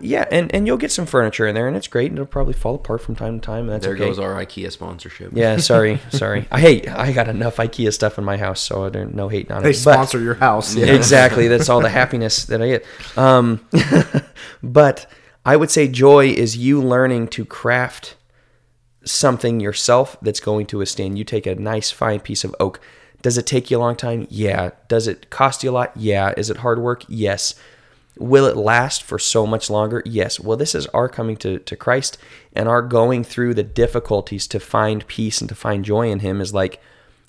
yeah, 0.00 0.26
and, 0.30 0.54
and 0.54 0.66
you'll 0.66 0.76
get 0.76 0.92
some 0.92 1.06
furniture 1.06 1.46
in 1.46 1.54
there, 1.54 1.68
and 1.68 1.76
it's 1.76 1.88
great, 1.88 2.10
and 2.10 2.18
it'll 2.18 2.26
probably 2.26 2.52
fall 2.52 2.74
apart 2.74 3.00
from 3.00 3.16
time 3.16 3.40
to 3.40 3.44
time. 3.44 3.64
And 3.64 3.70
that's 3.70 3.84
There 3.84 3.94
okay. 3.94 4.04
goes 4.04 4.18
our 4.18 4.34
IKEA 4.34 4.70
sponsorship. 4.70 5.32
Yeah, 5.34 5.56
sorry, 5.58 6.00
sorry. 6.10 6.46
I 6.50 6.60
hate. 6.60 6.88
I 6.88 7.12
got 7.12 7.28
enough 7.28 7.56
IKEA 7.56 7.92
stuff 7.92 8.18
in 8.18 8.24
my 8.24 8.36
house, 8.36 8.60
so 8.60 8.84
I 8.84 8.88
don't 8.88 9.14
no 9.14 9.28
hating 9.28 9.52
on 9.52 9.62
They 9.62 9.70
it. 9.70 9.72
They 9.72 9.78
sponsor 9.78 10.20
your 10.20 10.34
house. 10.34 10.74
Yeah. 10.74 10.86
exactly. 10.86 11.48
That's 11.48 11.68
all 11.68 11.80
the 11.80 11.88
happiness 11.88 12.44
that 12.46 12.62
I 12.62 12.68
get. 12.68 12.86
Um, 13.16 13.66
but 14.62 15.10
I 15.44 15.56
would 15.56 15.70
say 15.70 15.88
joy 15.88 16.26
is 16.26 16.56
you 16.56 16.82
learning 16.82 17.28
to 17.28 17.44
craft 17.44 18.16
something 19.04 19.60
yourself 19.60 20.16
that's 20.20 20.40
going 20.40 20.66
to 20.66 20.78
withstand. 20.78 21.18
You 21.18 21.24
take 21.24 21.46
a 21.46 21.54
nice 21.54 21.90
fine 21.90 22.20
piece 22.20 22.44
of 22.44 22.54
oak. 22.60 22.80
Does 23.22 23.38
it 23.38 23.46
take 23.46 23.70
you 23.70 23.78
a 23.78 23.80
long 23.80 23.96
time? 23.96 24.26
Yeah. 24.30 24.70
Does 24.88 25.08
it 25.08 25.30
cost 25.30 25.64
you 25.64 25.70
a 25.70 25.72
lot? 25.72 25.92
Yeah. 25.96 26.34
Is 26.36 26.50
it 26.50 26.58
hard 26.58 26.80
work? 26.80 27.04
Yes. 27.08 27.54
Will 28.18 28.46
it 28.46 28.56
last 28.56 29.02
for 29.02 29.18
so 29.18 29.46
much 29.46 29.70
longer? 29.70 30.02
Yes. 30.04 30.40
Well, 30.40 30.56
this 30.56 30.74
is 30.74 30.86
our 30.88 31.08
coming 31.08 31.36
to, 31.38 31.58
to 31.58 31.76
Christ 31.76 32.18
and 32.52 32.68
our 32.68 32.82
going 32.82 33.24
through 33.24 33.54
the 33.54 33.62
difficulties 33.62 34.46
to 34.48 34.60
find 34.60 35.06
peace 35.06 35.40
and 35.40 35.48
to 35.48 35.54
find 35.54 35.84
joy 35.84 36.10
in 36.10 36.20
Him 36.20 36.40
is 36.40 36.52
like 36.52 36.80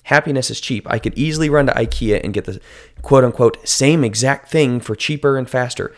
happiness 0.04 0.50
is 0.50 0.60
cheap. 0.60 0.90
I 0.90 0.98
could 0.98 1.16
easily 1.16 1.48
run 1.48 1.66
to 1.66 1.72
IKEA 1.72 2.20
and 2.22 2.34
get 2.34 2.44
the 2.44 2.60
quote 3.02 3.24
unquote 3.24 3.66
same 3.68 4.04
exact 4.04 4.50
thing 4.50 4.80
for 4.80 4.94
cheaper 4.94 5.36
and 5.36 5.48
faster. 5.48 5.94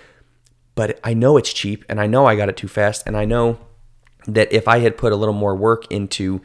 But 0.74 0.99
I 1.05 1.14
know 1.14 1.36
it's 1.36 1.53
cheap 1.53 1.84
and 1.88 2.01
I 2.01 2.07
know 2.07 2.26
I 2.26 2.36
got 2.36 2.49
it 2.49 2.57
too 2.57 2.68
fast 2.68 3.03
and 3.07 3.16
I 3.16 3.24
know 3.24 3.59
that 4.26 4.53
if 4.53 4.68
I 4.68 4.78
had 4.78 4.97
put 4.97 5.12
a 5.12 5.16
little 5.16 5.34
more 5.34 5.55
work 5.55 5.90
into 5.90 6.40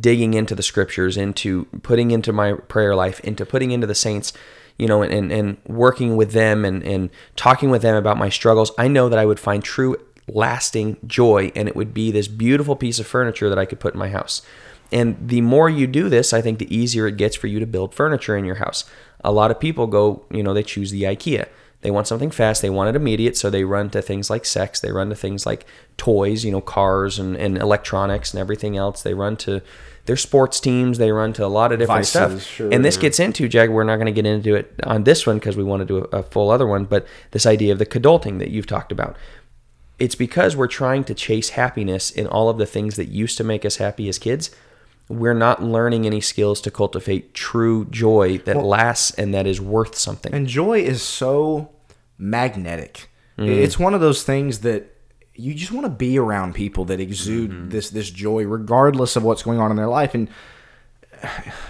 digging 0.00 0.34
into 0.34 0.54
the 0.54 0.62
scriptures, 0.62 1.16
into 1.16 1.66
putting 1.82 2.10
into 2.10 2.32
my 2.32 2.54
prayer 2.54 2.94
life, 2.94 3.20
into 3.20 3.44
putting 3.44 3.70
into 3.70 3.86
the 3.86 3.94
saints, 3.94 4.32
you 4.78 4.86
know, 4.86 5.02
and, 5.02 5.32
and 5.32 5.56
working 5.66 6.16
with 6.16 6.32
them 6.32 6.64
and, 6.64 6.82
and 6.82 7.10
talking 7.36 7.70
with 7.70 7.82
them 7.82 7.94
about 7.94 8.18
my 8.18 8.28
struggles, 8.28 8.72
I 8.78 8.88
know 8.88 9.08
that 9.08 9.18
I 9.18 9.26
would 9.26 9.40
find 9.40 9.62
true 9.62 9.96
lasting 10.28 10.96
joy 11.06 11.52
and 11.54 11.68
it 11.68 11.76
would 11.76 11.92
be 11.92 12.10
this 12.10 12.28
beautiful 12.28 12.76
piece 12.76 12.98
of 12.98 13.06
furniture 13.06 13.48
that 13.48 13.58
I 13.58 13.64
could 13.64 13.80
put 13.80 13.94
in 13.94 13.98
my 13.98 14.08
house. 14.08 14.42
And 14.90 15.16
the 15.26 15.40
more 15.40 15.70
you 15.70 15.86
do 15.86 16.08
this, 16.08 16.32
I 16.32 16.42
think 16.42 16.58
the 16.58 16.74
easier 16.74 17.06
it 17.06 17.16
gets 17.16 17.34
for 17.34 17.46
you 17.46 17.58
to 17.60 17.66
build 17.66 17.94
furniture 17.94 18.36
in 18.36 18.44
your 18.44 18.56
house. 18.56 18.84
A 19.24 19.32
lot 19.32 19.50
of 19.50 19.58
people 19.58 19.86
go, 19.86 20.24
you 20.30 20.42
know, 20.42 20.52
they 20.52 20.62
choose 20.62 20.90
the 20.90 21.04
IKEA. 21.04 21.48
They 21.80 21.90
want 21.90 22.06
something 22.06 22.30
fast, 22.30 22.62
they 22.62 22.70
want 22.70 22.90
it 22.90 22.96
immediate, 22.96 23.36
so 23.36 23.50
they 23.50 23.64
run 23.64 23.90
to 23.90 24.00
things 24.00 24.30
like 24.30 24.44
sex, 24.44 24.78
they 24.78 24.92
run 24.92 25.08
to 25.08 25.16
things 25.16 25.44
like 25.44 25.66
toys, 25.96 26.44
you 26.44 26.52
know, 26.52 26.60
cars 26.60 27.18
and, 27.18 27.36
and 27.36 27.58
electronics 27.58 28.32
and 28.32 28.40
everything 28.40 28.76
else. 28.76 29.02
They 29.02 29.14
run 29.14 29.36
to 29.38 29.62
their 30.06 30.16
sports 30.16 30.58
teams, 30.58 30.98
they 30.98 31.12
run 31.12 31.32
to 31.34 31.44
a 31.44 31.48
lot 31.48 31.72
of 31.72 31.78
different 31.78 32.00
Vices, 32.06 32.10
stuff. 32.10 32.42
sure. 32.42 32.72
and 32.72 32.84
this 32.84 32.96
gets 32.96 33.20
into, 33.20 33.48
Jack, 33.48 33.70
we're 33.70 33.84
not 33.84 33.96
going 33.96 34.06
to 34.06 34.12
get 34.12 34.26
into 34.26 34.54
it 34.56 34.74
on 34.82 35.04
this 35.04 35.26
one 35.26 35.38
because 35.38 35.56
we 35.56 35.62
want 35.62 35.80
to 35.80 35.86
do 35.86 35.98
a, 35.98 36.18
a 36.18 36.22
full 36.22 36.50
other 36.50 36.66
one, 36.66 36.84
but 36.84 37.06
this 37.30 37.46
idea 37.46 37.72
of 37.72 37.78
the 37.78 37.86
kidulting 37.86 38.38
that 38.38 38.50
you've 38.50 38.66
talked 38.66 38.90
about. 38.90 39.16
It's 39.98 40.16
because 40.16 40.56
we're 40.56 40.66
trying 40.66 41.04
to 41.04 41.14
chase 41.14 41.50
happiness 41.50 42.10
in 42.10 42.26
all 42.26 42.48
of 42.48 42.58
the 42.58 42.66
things 42.66 42.96
that 42.96 43.08
used 43.08 43.36
to 43.38 43.44
make 43.44 43.64
us 43.64 43.76
happy 43.76 44.08
as 44.08 44.18
kids. 44.18 44.50
We're 45.08 45.34
not 45.34 45.62
learning 45.62 46.06
any 46.06 46.20
skills 46.20 46.60
to 46.62 46.70
cultivate 46.70 47.34
true 47.34 47.84
joy 47.84 48.38
that 48.38 48.56
lasts 48.56 49.12
and 49.12 49.32
that 49.34 49.46
is 49.46 49.60
worth 49.60 49.94
something. 49.94 50.34
And 50.34 50.48
joy 50.48 50.80
is 50.80 51.02
so 51.02 51.70
magnetic. 52.18 53.08
Mm. 53.38 53.48
It's 53.48 53.78
one 53.78 53.94
of 53.94 54.00
those 54.00 54.24
things 54.24 54.60
that 54.60 54.91
you 55.34 55.54
just 55.54 55.72
want 55.72 55.86
to 55.86 55.90
be 55.90 56.18
around 56.18 56.54
people 56.54 56.84
that 56.86 57.00
exude 57.00 57.50
mm-hmm. 57.50 57.68
this 57.70 57.90
this 57.90 58.10
joy, 58.10 58.44
regardless 58.44 59.16
of 59.16 59.22
what's 59.22 59.42
going 59.42 59.58
on 59.58 59.70
in 59.70 59.76
their 59.76 59.86
life. 59.86 60.14
And 60.14 60.28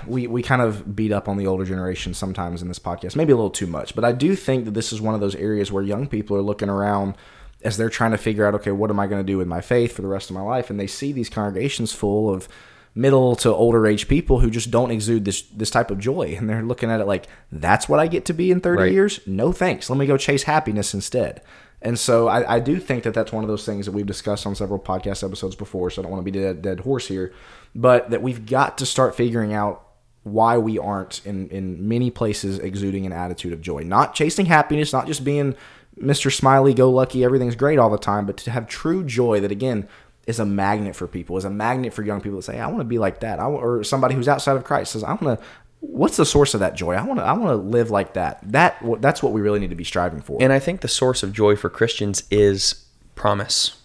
we 0.06 0.26
we 0.26 0.42
kind 0.42 0.62
of 0.62 0.96
beat 0.96 1.12
up 1.12 1.28
on 1.28 1.36
the 1.36 1.46
older 1.46 1.64
generation 1.64 2.14
sometimes 2.14 2.62
in 2.62 2.68
this 2.68 2.78
podcast, 2.78 3.16
maybe 3.16 3.32
a 3.32 3.36
little 3.36 3.50
too 3.50 3.66
much. 3.66 3.94
But 3.94 4.04
I 4.04 4.12
do 4.12 4.34
think 4.34 4.64
that 4.64 4.74
this 4.74 4.92
is 4.92 5.00
one 5.00 5.14
of 5.14 5.20
those 5.20 5.34
areas 5.34 5.70
where 5.70 5.82
young 5.82 6.06
people 6.06 6.36
are 6.36 6.42
looking 6.42 6.68
around 6.68 7.14
as 7.62 7.76
they're 7.76 7.90
trying 7.90 8.10
to 8.10 8.18
figure 8.18 8.44
out, 8.46 8.54
okay, 8.56 8.72
what 8.72 8.90
am 8.90 8.98
I 8.98 9.06
going 9.06 9.24
to 9.24 9.26
do 9.32 9.38
with 9.38 9.46
my 9.46 9.60
faith 9.60 9.92
for 9.92 10.02
the 10.02 10.08
rest 10.08 10.30
of 10.30 10.34
my 10.34 10.42
life? 10.42 10.68
And 10.68 10.80
they 10.80 10.86
see 10.88 11.12
these 11.12 11.28
congregations 11.28 11.92
full 11.92 12.32
of 12.32 12.48
middle 12.94 13.36
to 13.36 13.48
older 13.54 13.86
age 13.86 14.06
people 14.08 14.40
who 14.40 14.50
just 14.50 14.70
don't 14.70 14.90
exude 14.90 15.24
this 15.24 15.42
this 15.42 15.70
type 15.70 15.90
of 15.90 15.98
joy 15.98 16.34
and 16.36 16.48
they're 16.48 16.62
looking 16.62 16.90
at 16.90 17.00
it 17.00 17.06
like 17.06 17.26
that's 17.50 17.88
what 17.88 17.98
I 17.98 18.06
get 18.06 18.26
to 18.26 18.34
be 18.34 18.50
in 18.50 18.60
30 18.60 18.82
Right. 18.82 18.92
years 18.92 19.18
no 19.26 19.50
thanks 19.50 19.88
let 19.88 19.98
me 19.98 20.04
go 20.04 20.18
chase 20.18 20.42
happiness 20.42 20.92
instead 20.92 21.40
and 21.84 21.98
so 21.98 22.28
I, 22.28 22.56
I 22.56 22.60
do 22.60 22.78
think 22.78 23.04
that 23.04 23.14
that's 23.14 23.32
one 23.32 23.44
of 23.44 23.48
those 23.48 23.66
things 23.66 23.86
that 23.86 23.92
we've 23.92 24.06
discussed 24.06 24.46
on 24.46 24.54
several 24.54 24.78
podcast 24.78 25.24
episodes 25.24 25.56
before 25.56 25.90
so 25.90 26.00
I 26.00 26.02
don't 26.02 26.12
want 26.12 26.24
to 26.24 26.30
be 26.30 26.38
dead, 26.38 26.62
dead 26.62 26.80
horse 26.80 27.08
here 27.08 27.32
but 27.74 28.10
that 28.10 28.22
we've 28.22 28.46
got 28.46 28.78
to 28.78 28.86
start 28.86 29.14
figuring 29.14 29.52
out 29.52 29.86
why 30.24 30.58
we 30.58 30.78
aren't 30.78 31.24
in 31.26 31.48
in 31.48 31.88
many 31.88 32.10
places 32.10 32.58
exuding 32.58 33.06
an 33.06 33.12
attitude 33.12 33.52
of 33.52 33.60
joy 33.60 33.82
not 33.82 34.14
chasing 34.14 34.46
happiness 34.46 34.92
not 34.92 35.06
just 35.06 35.24
being 35.24 35.54
Mr. 36.00 36.32
Smiley 36.32 36.74
go 36.74 36.90
lucky 36.90 37.24
everything's 37.24 37.56
great 37.56 37.78
all 37.78 37.90
the 37.90 37.98
time 37.98 38.26
but 38.26 38.36
to 38.38 38.50
have 38.50 38.66
true 38.68 39.04
joy 39.04 39.40
that 39.40 39.52
again 39.52 39.88
is 40.26 40.38
a 40.38 40.46
magnet 40.46 40.94
for 40.94 41.06
people, 41.06 41.36
is 41.36 41.44
a 41.44 41.50
magnet 41.50 41.92
for 41.92 42.02
young 42.02 42.20
people 42.20 42.38
to 42.38 42.42
say, 42.42 42.58
"I 42.60 42.66
want 42.66 42.78
to 42.78 42.84
be 42.84 42.98
like 42.98 43.20
that," 43.20 43.40
I, 43.40 43.44
or 43.44 43.82
somebody 43.82 44.14
who's 44.14 44.28
outside 44.28 44.56
of 44.56 44.64
Christ 44.64 44.92
says, 44.92 45.02
"I 45.02 45.14
want 45.14 45.38
to." 45.40 45.44
What's 45.84 46.16
the 46.16 46.24
source 46.24 46.54
of 46.54 46.60
that 46.60 46.76
joy? 46.76 46.94
I 46.94 47.02
want 47.02 47.18
to. 47.18 47.24
I 47.24 47.32
want 47.32 47.48
to 47.48 47.56
live 47.56 47.90
like 47.90 48.14
that. 48.14 48.38
That 48.44 48.76
that's 49.00 49.22
what 49.22 49.32
we 49.32 49.40
really 49.40 49.58
need 49.58 49.70
to 49.70 49.76
be 49.76 49.84
striving 49.84 50.20
for. 50.22 50.38
And 50.40 50.52
I 50.52 50.58
think 50.60 50.80
the 50.80 50.88
source 50.88 51.22
of 51.24 51.32
joy 51.32 51.56
for 51.56 51.68
Christians 51.68 52.22
is 52.30 52.84
promise. 53.16 53.76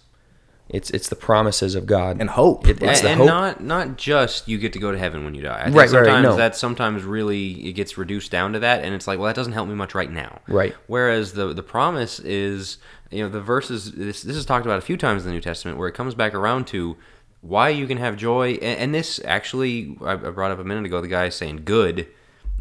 It's 0.68 0.90
it's 0.90 1.08
the 1.08 1.16
promises 1.16 1.74
of 1.74 1.86
God 1.86 2.20
And 2.20 2.28
hope. 2.30 2.68
It- 2.68 2.82
it's 2.82 3.00
and, 3.00 3.06
the 3.06 3.10
and 3.10 3.18
hope. 3.20 3.26
not 3.26 3.62
not 3.64 3.96
just 3.96 4.46
you 4.48 4.58
get 4.58 4.72
to 4.74 4.78
go 4.78 4.92
to 4.92 4.98
heaven 4.98 5.24
when 5.24 5.34
you 5.34 5.42
die. 5.42 5.60
I 5.60 5.64
think 5.64 5.76
Right, 5.76 5.90
right, 5.90 6.00
right, 6.00 6.04
sometimes 6.06 6.24
no. 6.24 6.36
that 6.36 6.56
sometimes 6.56 7.02
really 7.04 7.52
it 7.68 7.72
gets 7.72 7.96
reduced 7.98 8.30
down 8.30 8.52
to 8.52 8.58
that, 8.60 8.84
and 8.84 8.94
it's 8.94 9.06
like, 9.08 9.18
well, 9.18 9.26
that 9.26 9.34
doesn't 9.36 9.54
help 9.54 9.66
me 9.68 9.74
much 9.74 9.94
right 9.94 10.10
now. 10.10 10.40
Right. 10.46 10.76
Whereas 10.86 11.32
the 11.32 11.52
the 11.54 11.62
promise 11.62 12.20
is, 12.20 12.76
you 13.10 13.22
know, 13.24 13.30
the 13.30 13.40
verses. 13.40 13.92
This 13.92 14.22
this 14.22 14.36
is 14.36 14.44
talked 14.44 14.66
about 14.66 14.78
a 14.78 14.82
few 14.82 14.96
times 14.98 15.22
in 15.22 15.28
the 15.30 15.34
New 15.34 15.40
Testament, 15.40 15.78
where 15.78 15.88
it 15.88 15.94
comes 15.94 16.14
back 16.14 16.34
around 16.34 16.66
to 16.68 16.96
why 17.40 17.68
you 17.68 17.86
can 17.86 17.98
have 17.98 18.16
joy, 18.16 18.52
and, 18.54 18.94
this 18.94 19.20
actually 19.24 19.96
I 20.02 20.12
I 20.12 20.16
brought 20.16 20.50
up 20.50 20.58
a 20.58 20.64
minute 20.64 20.86
ago. 20.86 21.00
The 21.00 21.08
guy 21.08 21.28
saying 21.28 21.62
good 21.64 22.06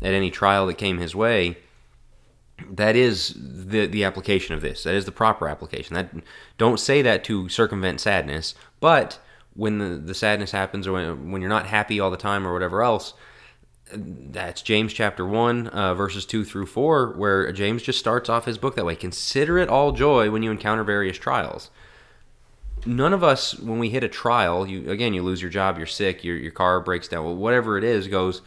at 0.02 0.14
any 0.14 0.32
trial 0.32 0.68
that 0.68 0.78
came 0.78 1.00
his 1.00 1.16
way. 1.16 1.58
that 2.70 2.96
is 2.96 3.36
the 3.38 3.88
the 3.88 4.04
application 4.04 4.56
of 4.56 4.62
this. 4.62 4.84
That 4.84 4.96
is 4.96 5.06
the 5.06 5.12
proper 5.12 5.48
application. 5.48 5.96
That 5.96 6.12
don't 6.58 6.80
say 6.80 7.02
that 7.02 7.24
to 7.26 7.50
circumvent 7.50 8.02
sadness, 8.02 8.56
but 8.80 9.20
when 9.54 9.80
the, 9.80 9.98
the 9.98 10.14
sadness 10.14 10.52
happens 10.52 10.88
or 10.88 10.94
when, 10.94 11.32
when 11.32 11.42
you're 11.42 11.50
not 11.50 11.66
happy 11.66 12.00
all 12.00 12.12
the 12.12 12.18
time 12.18 12.46
or 12.46 12.54
whatever 12.54 12.84
else, 12.84 13.14
that's 13.92 14.62
James 14.62 14.94
chapter 14.94 15.26
1, 15.26 15.68
uh, 15.68 15.96
verses 15.96 16.26
2 16.26 16.46
through 16.46 16.68
4, 16.68 17.14
where 17.18 17.52
James 17.52 17.82
just 17.82 18.00
starts 18.00 18.30
off 18.30 18.46
his 18.46 18.58
book 18.58 18.76
that 18.76 18.86
way. 18.86 18.96
Consider 18.96 19.58
it 19.58 19.70
all 19.70 19.92
joy 19.92 20.30
when 20.30 20.44
you 20.44 20.52
encounter 20.52 20.84
various 20.84 21.18
trials. 21.18 21.72
None 22.88 23.14
of 23.14 23.24
us, 23.24 23.60
when 23.60 23.80
we 23.80 23.90
hit 23.90 24.04
a 24.04 24.08
trial, 24.08 24.66
you 24.66 24.90
again, 24.90 25.14
you 25.14 25.22
lose 25.22 25.42
your 25.42 25.52
job, 25.52 25.78
you're 25.78 25.86
sick, 25.86 26.24
your, 26.24 26.38
your 26.38 26.52
car 26.52 26.80
breaks 26.80 27.08
down, 27.08 27.38
whatever 27.38 27.78
it 27.78 27.84
is, 27.84 28.08
goes, 28.08 28.42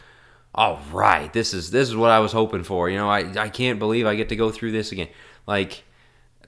all 0.53 0.81
right, 0.91 1.31
this 1.31 1.53
is 1.53 1.71
this 1.71 1.87
is 1.87 1.95
what 1.95 2.11
I 2.11 2.19
was 2.19 2.31
hoping 2.31 2.63
for. 2.63 2.89
You 2.89 2.97
know, 2.97 3.09
I, 3.09 3.19
I 3.39 3.49
can't 3.49 3.79
believe 3.79 4.05
I 4.05 4.15
get 4.15 4.29
to 4.29 4.35
go 4.35 4.51
through 4.51 4.71
this 4.71 4.91
again. 4.91 5.07
Like, 5.47 5.83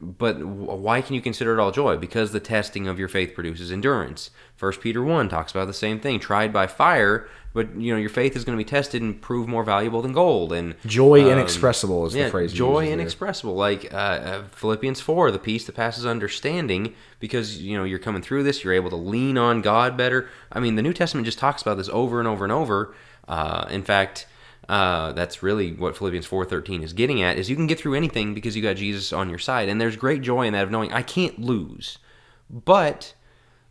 but 0.02 0.44
why 0.44 1.02
can 1.02 1.16
you 1.16 1.22
consider 1.22 1.54
it 1.54 1.60
all 1.60 1.72
joy? 1.72 1.98
Because 1.98 2.32
the 2.32 2.40
testing 2.40 2.88
of 2.88 3.00
your 3.00 3.08
faith 3.08 3.34
produces 3.34 3.72
endurance. 3.72 4.32
First 4.56 4.82
Peter 4.82 5.04
1 5.04 5.30
talks 5.30 5.52
about 5.52 5.66
the 5.66 5.74
same 5.74 6.00
thing. 6.00 6.20
Tried 6.20 6.54
by 6.54 6.68
fire, 6.68 7.28
but 7.54 7.76
you 7.76 7.94
know 7.94 8.00
your 8.00 8.10
faith 8.10 8.36
is 8.36 8.44
going 8.44 8.58
to 8.58 8.64
be 8.64 8.70
tested 8.70 9.02
and 9.02 9.22
prove 9.22 9.48
more 9.48 9.64
valuable 9.64 10.02
than 10.02 10.14
gold. 10.14 10.54
And 10.54 10.76
joy 10.86 11.24
um, 11.24 11.30
inexpressible 11.30 12.06
is 12.06 12.16
yeah, 12.16 12.26
the 12.26 12.32
phrase. 12.32 12.54
Joy 12.54 12.92
inexpressible, 12.92 13.56
like 13.56 13.94
uh, 13.94 13.98
uh, 13.98 14.44
Philippians 14.50 15.02
4, 15.02 15.32
the 15.32 15.40
peace 15.40 15.66
that 15.66 15.76
passes 15.76 16.06
understanding, 16.06 16.94
because 17.20 17.62
you 17.62 17.78
know 17.78 17.84
you're 17.84 18.00
coming 18.00 18.22
through 18.22 18.44
this, 18.44 18.64
you're 18.64 18.74
able 18.74 18.90
to 18.90 18.96
lean 18.96 19.38
on 19.38 19.62
God 19.62 19.98
better. 19.98 20.30
I 20.52 20.60
mean, 20.60 20.76
the 20.76 20.82
New 20.82 20.94
Testament 20.94 21.26
just 21.26 21.40
talks 21.40 21.62
about 21.62 21.78
this 21.78 21.90
over 21.90 22.20
and 22.20 22.28
over 22.28 22.46
and 22.46 22.52
over. 22.52 22.94
Uh, 23.28 23.68
in 23.70 23.84
fact, 23.84 24.26
uh, 24.70 25.12
that's 25.12 25.44
really 25.44 25.74
what 25.74 25.98
Philippians 25.98 26.28
4:13 26.28 26.84
is 26.84 26.94
getting 26.94 27.22
at 27.22 27.38
is 27.38 27.50
you 27.50 27.56
can 27.56 27.68
get 27.68 27.80
through 27.80 27.96
anything 27.96 28.34
because 28.34 28.56
you 28.56 28.62
got 28.62 28.78
Jesus 28.78 29.12
on 29.12 29.30
your 29.30 29.40
side 29.40 29.68
and 29.68 29.80
there's 29.80 29.96
great 29.96 30.22
joy 30.22 30.48
in 30.48 30.54
that 30.54 30.64
of 30.64 30.72
knowing 30.72 30.94
I 30.94 31.02
can't 31.02 31.40
lose. 31.40 31.98
But 32.50 33.14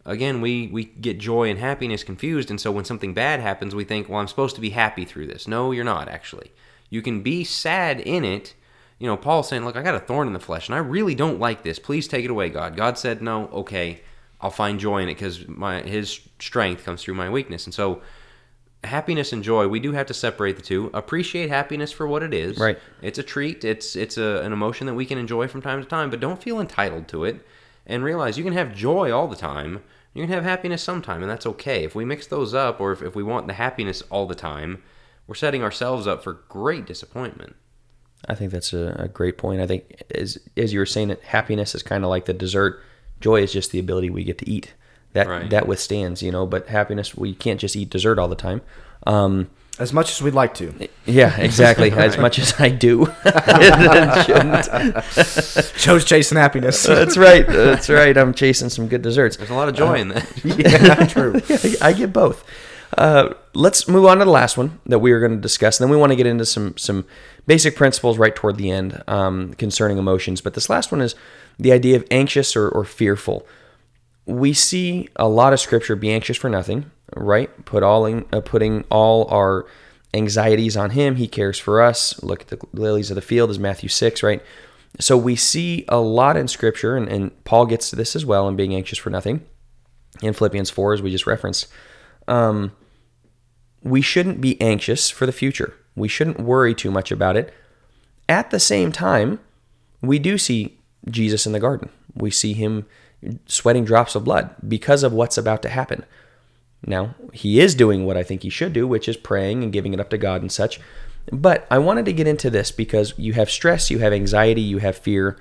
again, 0.05 0.41
we 0.41 0.69
we 0.69 0.85
get 0.85 1.19
joy 1.19 1.49
and 1.49 1.59
happiness 1.59 2.05
confused 2.05 2.51
and 2.51 2.61
so 2.61 2.71
when 2.71 2.85
something 2.85 3.15
bad 3.15 3.41
happens 3.41 3.75
we 3.75 3.85
think, 3.85 4.09
well 4.09 4.21
I'm 4.21 4.29
supposed 4.29 4.55
to 4.57 4.61
be 4.61 4.71
happy 4.71 5.05
through 5.05 5.29
this. 5.29 5.49
No, 5.49 5.73
you're 5.73 5.85
not 5.85 6.09
actually. 6.09 6.53
You 6.91 7.01
can 7.01 7.23
be 7.23 7.43
sad 7.43 8.01
in 8.01 8.25
it. 8.25 8.55
You 8.99 9.07
know, 9.07 9.17
Paul's 9.17 9.49
saying, 9.49 9.65
"Look, 9.65 9.77
I 9.77 9.83
got 9.83 9.95
a 9.95 10.01
thorn 10.01 10.29
in 10.29 10.35
the 10.35 10.41
flesh 10.41 10.69
and 10.69 10.75
I 10.75 10.79
really 10.79 11.15
don't 11.15 11.41
like 11.41 11.63
this. 11.63 11.79
Please 11.79 12.07
take 12.07 12.25
it 12.25 12.31
away, 12.31 12.51
God." 12.51 12.77
God 12.77 12.99
said, 12.99 13.23
"No, 13.23 13.49
okay. 13.49 14.03
I'll 14.43 14.51
find 14.51 14.79
joy 14.79 15.03
in 15.03 15.09
it 15.09 15.15
cuz 15.15 15.49
my 15.49 15.81
his 15.81 16.21
strength 16.39 16.85
comes 16.85 17.03
through 17.03 17.15
my 17.15 17.31
weakness." 17.31 17.65
And 17.65 17.73
so 17.73 18.03
happiness 18.85 19.33
and 19.33 19.45
joy 19.45 19.69
we 19.69 19.79
do 19.81 19.93
have 19.93 20.07
to 20.07 20.15
separate 20.15 20.57
the 20.57 20.63
two. 20.63 20.91
Appreciate 20.93 21.49
happiness 21.49 21.93
for 21.93 22.07
what 22.07 22.23
it 22.23 22.35
is. 22.35 22.59
Right. 22.59 22.79
It's 23.01 23.19
a 23.19 23.23
treat. 23.23 23.65
It's 23.65 23.97
it's 23.97 24.19
a, 24.19 24.43
an 24.43 24.53
emotion 24.53 24.87
that 24.87 24.95
we 24.95 25.07
can 25.07 25.19
enjoy 25.19 25.49
from 25.49 25.63
time 25.63 25.83
to 25.83 25.89
time 25.89 26.11
but 26.11 26.21
don't 26.21 26.43
feel 26.43 26.61
entitled 26.61 27.09
to 27.09 27.25
it. 27.25 27.47
And 27.87 28.05
realize 28.05 28.39
you 28.39 28.45
can 28.45 28.53
have 28.53 28.75
joy 28.75 29.11
all 29.11 29.27
the 29.27 29.37
time. 29.37 29.83
You 30.15 30.23
can 30.23 30.33
have 30.33 30.45
happiness 30.45 30.83
sometime 30.83 31.23
and 31.23 31.31
that's 31.31 31.47
okay. 31.47 31.85
If 31.85 31.95
we 31.95 32.05
mix 32.05 32.27
those 32.27 32.55
up 32.55 32.81
or 32.81 32.93
if, 32.93 33.03
if 33.03 33.15
we 33.15 33.23
want 33.23 33.47
the 33.47 33.55
happiness 33.55 34.03
all 34.11 34.27
the 34.27 34.35
time 34.35 34.83
we're 35.27 35.35
setting 35.35 35.63
ourselves 35.63 36.07
up 36.07 36.23
for 36.23 36.35
great 36.49 36.87
disappointment. 36.87 37.57
I 38.29 38.35
think 38.35 38.53
that's 38.53 38.73
a, 38.73 38.95
a 38.99 39.09
great 39.09 39.39
point. 39.39 39.61
I 39.61 39.67
think 39.67 40.03
as 40.15 40.39
as 40.57 40.73
you 40.73 40.79
were 40.79 40.87
saying 40.87 41.09
that 41.09 41.23
happiness 41.23 41.75
is 41.75 41.83
kind 41.83 42.05
of 42.05 42.11
like 42.11 42.27
the 42.27 42.33
dessert. 42.33 42.83
Joy 43.21 43.43
is 43.43 43.53
just 43.53 43.71
the 43.71 43.79
ability 43.79 44.11
we 44.11 44.25
get 44.25 44.39
to 44.39 44.51
eat 44.51 44.75
that 45.13 45.29
right. 45.29 45.51
that 45.51 45.67
withstands, 45.67 46.23
you 46.23 46.33
know. 46.33 46.47
But 46.47 46.69
happiness, 46.69 47.17
we 47.17 47.35
can't 47.35 47.61
just 47.61 47.77
eat 47.77 47.91
dessert 47.91 48.19
all 48.19 48.29
the 48.29 48.37
time. 48.37 48.63
Um, 49.07 49.51
as 49.79 49.93
much 49.93 50.11
as 50.11 50.23
we'd 50.23 50.35
like 50.35 50.55
to. 50.55 50.89
Yeah, 51.05 51.37
exactly. 51.37 51.91
right. 51.91 52.05
As 52.05 52.17
much 52.17 52.39
as 52.39 52.55
I 52.61 52.69
do. 52.69 53.07
Joe's 55.77 56.05
chasing 56.05 56.39
happiness. 56.39 56.81
That's 56.85 57.17
right. 57.17 57.45
That's 57.45 57.91
right. 57.91 58.17
I'm 58.17 58.35
chasing 58.35 58.69
some 58.69 58.87
good 58.87 59.03
desserts. 59.03 59.37
There's 59.37 59.51
a 59.51 59.55
lot 59.55 59.69
of 59.69 59.75
joy 59.75 59.95
uh, 59.95 60.03
in 60.03 60.09
that. 60.11 60.45
yeah, 60.45 61.07
true. 61.07 61.41
I 61.85 61.93
get 61.93 62.13
both. 62.13 62.45
Uh, 62.97 63.35
let's 63.53 63.89
move 63.89 64.05
on 64.05 64.19
to 64.19 64.25
the 64.25 64.31
last 64.31 64.57
one 64.57 64.79
that 64.87 65.01
we 65.01 65.11
are 65.11 65.19
going 65.19 65.35
to 65.35 65.41
discuss. 65.41 65.81
And 65.81 65.89
then 65.89 65.91
we 65.91 65.97
want 65.97 66.13
to 66.13 66.17
get 66.17 66.29
into 66.29 66.47
some 66.47 66.77
some 66.77 67.05
basic 67.49 67.75
principles 67.75 68.17
right 68.17 68.37
toward 68.37 68.59
the 68.59 68.71
end 68.71 69.03
um, 69.09 69.55
concerning 69.55 69.99
emotions. 69.99 70.41
But 70.41 70.55
this 70.55 70.71
last 70.71 70.93
one 70.93 71.01
is 71.01 71.17
the 71.59 71.73
idea 71.73 71.97
of 71.97 72.07
anxious 72.13 72.55
or, 72.55 72.69
or 72.69 72.85
fearful 72.85 73.45
we 74.27 74.53
see 74.53 75.09
a 75.17 75.29
lot 75.29 75.53
of 75.53 75.61
scripture 75.61 75.97
be 75.97 76.13
anxious 76.13 76.37
for 76.37 76.49
nothing, 76.49 76.91
right? 77.17 77.65
Put 77.65 77.83
all 77.83 78.07
in, 78.07 78.25
uh, 78.33 78.41
putting 78.41 78.85
all 78.91 79.27
our 79.29 79.67
anxieties 80.15 80.77
on 80.77 80.91
him. 80.91 81.17
He 81.17 81.27
cares 81.27 81.59
for 81.59 81.81
us. 81.81 82.23
Look 82.23 82.43
at 82.43 82.49
the 82.49 82.59
lilies 82.73 83.11
of 83.11 83.17
the 83.17 83.23
field 83.23 83.51
is 83.51 83.59
Matthew 83.59 83.89
6, 83.89 84.23
right? 84.23 84.43
So 85.01 85.17
we 85.17 85.37
see 85.37 85.85
a 85.89 85.99
lot 85.99 86.37
in 86.37 86.49
scripture, 86.49 86.97
and, 86.97 87.09
and 87.09 87.45
Paul 87.45 87.67
gets 87.67 87.91
to 87.91 87.97
this 87.97 88.15
as 88.15 88.27
well 88.27 88.47
in 88.49 88.57
being 88.57 88.75
anxious 88.75 88.99
for 88.99 89.11
nothing 89.11 89.45
in 90.21 90.35
Philippians 90.35 90.71
4, 90.71 90.95
as 90.95 91.03
we 91.03 91.11
just 91.11 91.27
referenced. 91.27 91.67
Um, 92.29 92.73
we 93.83 94.03
shouldn't 94.03 94.41
be 94.41 94.61
anxious 94.61 95.11
for 95.11 95.27
the 95.27 95.33
future. 95.33 95.75
We 95.97 96.09
shouldn't 96.09 96.41
worry 96.41 96.75
too 96.75 96.91
much 96.91 97.11
about 97.11 97.37
it. 97.37 97.53
At 98.29 98.51
the 98.51 98.61
same 98.61 98.93
time, 98.93 99.41
we 100.01 100.19
do 100.19 100.39
see 100.39 100.79
Jesus 101.11 101.47
in 101.47 101.53
the 101.53 101.61
garden. 101.61 101.89
We 102.15 102.31
see 102.31 102.53
him 102.53 102.87
sweating 103.47 103.85
drops 103.85 104.15
of 104.15 104.25
blood 104.25 104.55
because 104.67 105.03
of 105.03 105.13
what's 105.13 105.39
about 105.39 105.63
to 105.63 105.69
happen. 105.69 106.05
Now, 106.85 107.15
he 107.33 107.61
is 107.61 107.75
doing 107.75 108.07
what 108.07 108.17
I 108.17 108.23
think 108.23 108.43
he 108.43 108.51
should 108.51 108.73
do, 108.73 108.87
which 108.89 109.09
is 109.09 109.17
praying 109.17 109.63
and 109.63 109.73
giving 109.73 109.95
it 109.95 110.01
up 110.01 110.11
to 110.11 110.19
God 110.19 110.41
and 110.41 110.51
such. 110.51 110.81
But 111.31 111.67
I 111.71 111.79
wanted 111.79 112.05
to 112.07 112.13
get 112.13 112.27
into 112.27 112.51
this 112.51 112.73
because 112.73 113.15
you 113.17 113.35
have 113.35 113.51
stress, 113.51 113.91
you 113.91 113.99
have 113.99 114.13
anxiety, 114.13 114.61
you 114.61 114.79
have 114.79 114.97
fear. 114.97 115.39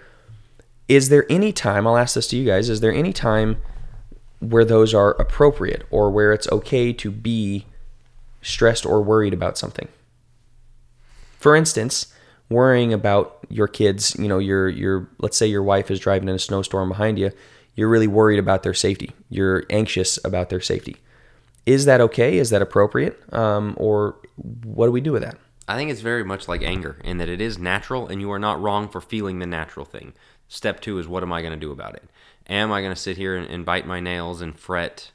Is 0.87 1.09
there 1.09 1.25
any 1.29 1.51
time, 1.51 1.87
I'll 1.87 1.97
ask 1.97 2.13
this 2.13 2.27
to 2.27 2.37
you 2.37 2.45
guys, 2.45 2.69
is 2.69 2.81
there 2.81 2.93
any 2.93 3.13
time 3.13 3.57
where 4.39 4.65
those 4.65 4.93
are 4.93 5.11
appropriate 5.11 5.83
or 5.89 6.11
where 6.11 6.31
it's 6.33 6.51
okay 6.51 6.93
to 6.93 7.09
be 7.09 7.65
stressed 8.41 8.85
or 8.85 9.01
worried 9.01 9.33
about 9.33 9.57
something? 9.57 9.87
For 11.39 11.55
instance, 11.55 12.13
worrying 12.49 12.93
about 12.93 13.39
your 13.49 13.67
kids, 13.67 14.15
you 14.19 14.27
know, 14.27 14.37
your 14.37 14.69
your 14.69 15.09
let's 15.19 15.37
say 15.37 15.47
your 15.47 15.63
wife 15.63 15.89
is 15.89 15.99
driving 15.99 16.29
in 16.29 16.35
a 16.35 16.39
snowstorm 16.39 16.89
behind 16.89 17.17
you 17.17 17.31
you're 17.75 17.89
really 17.89 18.07
worried 18.07 18.39
about 18.39 18.63
their 18.63 18.73
safety. 18.73 19.11
You're 19.29 19.63
anxious 19.69 20.19
about 20.23 20.49
their 20.49 20.61
safety. 20.61 20.97
Is 21.65 21.85
that 21.85 22.01
okay? 22.01 22.37
Is 22.37 22.49
that 22.49 22.61
appropriate? 22.61 23.21
Um, 23.33 23.75
or 23.77 24.17
what 24.35 24.87
do 24.87 24.91
we 24.91 25.01
do 25.01 25.11
with 25.11 25.21
that? 25.21 25.37
I 25.67 25.75
think 25.75 25.91
it's 25.91 26.01
very 26.01 26.23
much 26.23 26.47
like 26.47 26.63
anger 26.63 26.97
in 27.03 27.17
that 27.19 27.29
it 27.29 27.39
is 27.39 27.57
natural 27.57 28.07
and 28.07 28.19
you 28.19 28.31
are 28.31 28.39
not 28.39 28.61
wrong 28.61 28.89
for 28.89 28.99
feeling 28.99 29.39
the 29.39 29.45
natural 29.45 29.85
thing. 29.85 30.13
Step 30.47 30.81
two 30.81 30.99
is 30.99 31.07
what 31.07 31.23
am 31.23 31.31
I 31.31 31.41
going 31.41 31.53
to 31.53 31.59
do 31.59 31.71
about 31.71 31.95
it? 31.95 32.03
Am 32.49 32.71
I 32.71 32.81
going 32.81 32.93
to 32.93 32.99
sit 32.99 33.15
here 33.15 33.37
and, 33.37 33.47
and 33.47 33.65
bite 33.65 33.87
my 33.87 33.99
nails 33.99 34.41
and 34.41 34.57
fret, 34.57 35.11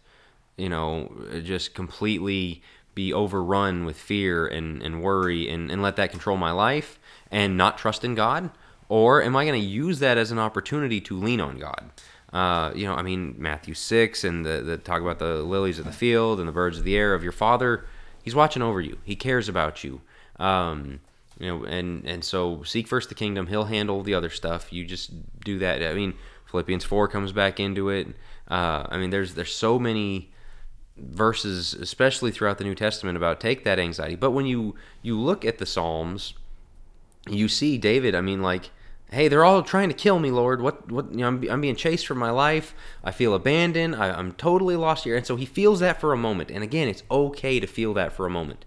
you 0.56 0.68
know, 0.68 1.12
just 1.42 1.74
completely 1.74 2.62
be 2.94 3.12
overrun 3.12 3.84
with 3.84 3.98
fear 3.98 4.46
and, 4.46 4.82
and 4.82 5.02
worry 5.02 5.48
and, 5.50 5.70
and 5.70 5.82
let 5.82 5.96
that 5.96 6.10
control 6.10 6.38
my 6.38 6.52
life 6.52 6.98
and 7.30 7.58
not 7.58 7.76
trust 7.76 8.04
in 8.04 8.14
God? 8.14 8.50
Or 8.88 9.22
am 9.22 9.36
I 9.36 9.44
going 9.44 9.60
to 9.60 9.66
use 9.66 9.98
that 9.98 10.16
as 10.16 10.30
an 10.30 10.38
opportunity 10.38 11.00
to 11.02 11.18
lean 11.18 11.40
on 11.40 11.58
God? 11.58 11.90
Uh, 12.36 12.70
you 12.74 12.86
know, 12.86 12.92
I 12.92 13.00
mean, 13.00 13.34
Matthew 13.38 13.72
6 13.72 14.22
and 14.22 14.44
the, 14.44 14.60
the 14.60 14.76
talk 14.76 15.00
about 15.00 15.18
the 15.18 15.36
lilies 15.36 15.78
of 15.78 15.86
the 15.86 15.90
field 15.92 16.38
and 16.38 16.46
the 16.46 16.52
birds 16.52 16.76
of 16.76 16.84
the 16.84 16.94
air 16.94 17.14
of 17.14 17.22
your 17.22 17.32
father. 17.32 17.86
He's 18.22 18.34
watching 18.34 18.60
over 18.60 18.78
you. 18.78 18.98
He 19.04 19.16
cares 19.16 19.48
about 19.48 19.82
you. 19.82 20.02
Um, 20.38 21.00
you 21.38 21.46
know, 21.46 21.64
and, 21.64 22.04
and 22.04 22.22
so 22.22 22.62
seek 22.62 22.88
first 22.88 23.08
the 23.08 23.14
kingdom. 23.14 23.46
He'll 23.46 23.64
handle 23.64 24.02
the 24.02 24.12
other 24.12 24.28
stuff. 24.28 24.70
You 24.70 24.84
just 24.84 25.12
do 25.46 25.58
that. 25.60 25.82
I 25.82 25.94
mean, 25.94 26.12
Philippians 26.50 26.84
4 26.84 27.08
comes 27.08 27.32
back 27.32 27.58
into 27.58 27.88
it. 27.88 28.08
Uh, 28.50 28.84
I 28.90 28.98
mean, 28.98 29.08
there's, 29.08 29.32
there's 29.32 29.54
so 29.54 29.78
many 29.78 30.30
verses, 30.98 31.72
especially 31.72 32.32
throughout 32.32 32.58
the 32.58 32.64
New 32.64 32.74
Testament, 32.74 33.16
about 33.16 33.40
take 33.40 33.64
that 33.64 33.78
anxiety. 33.78 34.14
But 34.14 34.32
when 34.32 34.44
you, 34.44 34.74
you 35.00 35.18
look 35.18 35.46
at 35.46 35.56
the 35.56 35.64
Psalms, 35.64 36.34
you 37.30 37.48
see 37.48 37.78
David, 37.78 38.14
I 38.14 38.20
mean, 38.20 38.42
like, 38.42 38.72
hey, 39.10 39.28
they're 39.28 39.44
all 39.44 39.62
trying 39.62 39.88
to 39.88 39.94
kill 39.94 40.18
me, 40.18 40.30
Lord. 40.30 40.60
What, 40.60 40.90
what, 40.90 41.10
you 41.12 41.18
know, 41.18 41.28
I'm, 41.28 41.50
I'm 41.50 41.60
being 41.60 41.76
chased 41.76 42.06
for 42.06 42.14
my 42.14 42.30
life. 42.30 42.74
I 43.04 43.12
feel 43.12 43.34
abandoned. 43.34 43.94
I, 43.94 44.18
am 44.18 44.32
totally 44.32 44.76
lost 44.76 45.04
here. 45.04 45.16
And 45.16 45.26
so 45.26 45.36
he 45.36 45.46
feels 45.46 45.80
that 45.80 46.00
for 46.00 46.12
a 46.12 46.16
moment. 46.16 46.50
And 46.50 46.64
again, 46.64 46.88
it's 46.88 47.02
okay 47.10 47.60
to 47.60 47.66
feel 47.66 47.94
that 47.94 48.12
for 48.12 48.26
a 48.26 48.30
moment. 48.30 48.64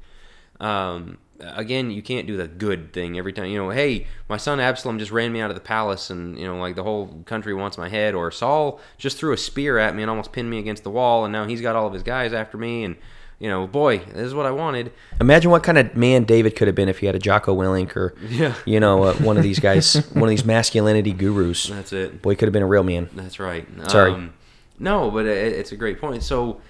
Um, 0.60 1.18
again, 1.40 1.92
you 1.92 2.02
can't 2.02 2.28
do 2.28 2.38
the 2.38 2.48
good 2.48 2.94
thing 2.94 3.18
every 3.18 3.34
time. 3.34 3.46
You 3.46 3.58
know, 3.58 3.70
hey, 3.70 4.08
my 4.28 4.38
son 4.38 4.60
Absalom 4.60 5.00
just 5.00 5.12
ran 5.12 5.32
me 5.32 5.42
out 5.42 5.50
of 5.50 5.56
the 5.56 5.62
palace, 5.62 6.10
and 6.10 6.38
you 6.38 6.46
know, 6.46 6.58
like 6.58 6.76
the 6.76 6.84
whole 6.84 7.24
country 7.26 7.54
wants 7.54 7.78
my 7.78 7.90
head. 7.90 8.14
Or 8.14 8.32
Saul 8.32 8.80
just 8.98 9.18
threw 9.18 9.34
a 9.34 9.38
spear 9.38 9.78
at 9.78 9.96
me 9.96 10.04
and 10.04 10.10
almost 10.10 10.32
pinned 10.32 10.50
me 10.50 10.60
against 10.60 10.84
the 10.84 10.90
wall, 10.90 11.26
and 11.26 11.32
now 11.32 11.46
he's 11.46 11.62
got 11.62 11.76
all 11.76 11.88
of 11.88 11.94
his 11.94 12.04
guys 12.04 12.34
after 12.34 12.58
me, 12.58 12.84
and 12.84 12.98
you 13.40 13.50
know, 13.50 13.68
boy, 13.68 14.00
this 14.00 14.28
is 14.28 14.34
what 14.34 14.46
I 14.46 14.52
wanted. 14.52 14.92
Imagine 15.22 15.50
what 15.50 15.64
kind 15.64 15.78
of 15.78 15.96
man 15.96 16.26
David 16.26 16.56
could 16.58 16.68
have 16.68 16.76
been 16.76 16.90
if 16.90 17.00
he 17.00 17.06
had 17.06 17.16
a 17.16 17.20
Jocko 17.20 17.56
Willink 17.56 17.96
or, 17.96 18.14
yeah. 18.28 18.56
you 18.66 18.80
know, 18.80 19.04
uh, 19.04 19.14
one 19.16 19.38
of 19.38 19.44
these 19.44 19.60
guys, 19.60 19.96
one 20.14 20.24
of 20.24 20.30
these 20.30 20.44
masculinity 20.44 21.14
gurus. 21.14 21.68
That's 21.68 21.94
it. 21.94 22.22
Boy, 22.22 22.36
could 22.36 22.48
have 22.48 22.54
been 22.54 22.64
a 22.64 22.68
real 22.68 22.84
man. 22.84 23.10
That's 23.14 23.40
right. 23.40 23.66
Sorry. 23.90 24.12
Um, 24.12 24.34
no, 24.78 25.10
but 25.10 25.26
it, 25.26 25.54
it's 25.54 25.72
a 25.72 25.78
great 25.78 26.02
point. 26.02 26.22
So, 26.24 26.62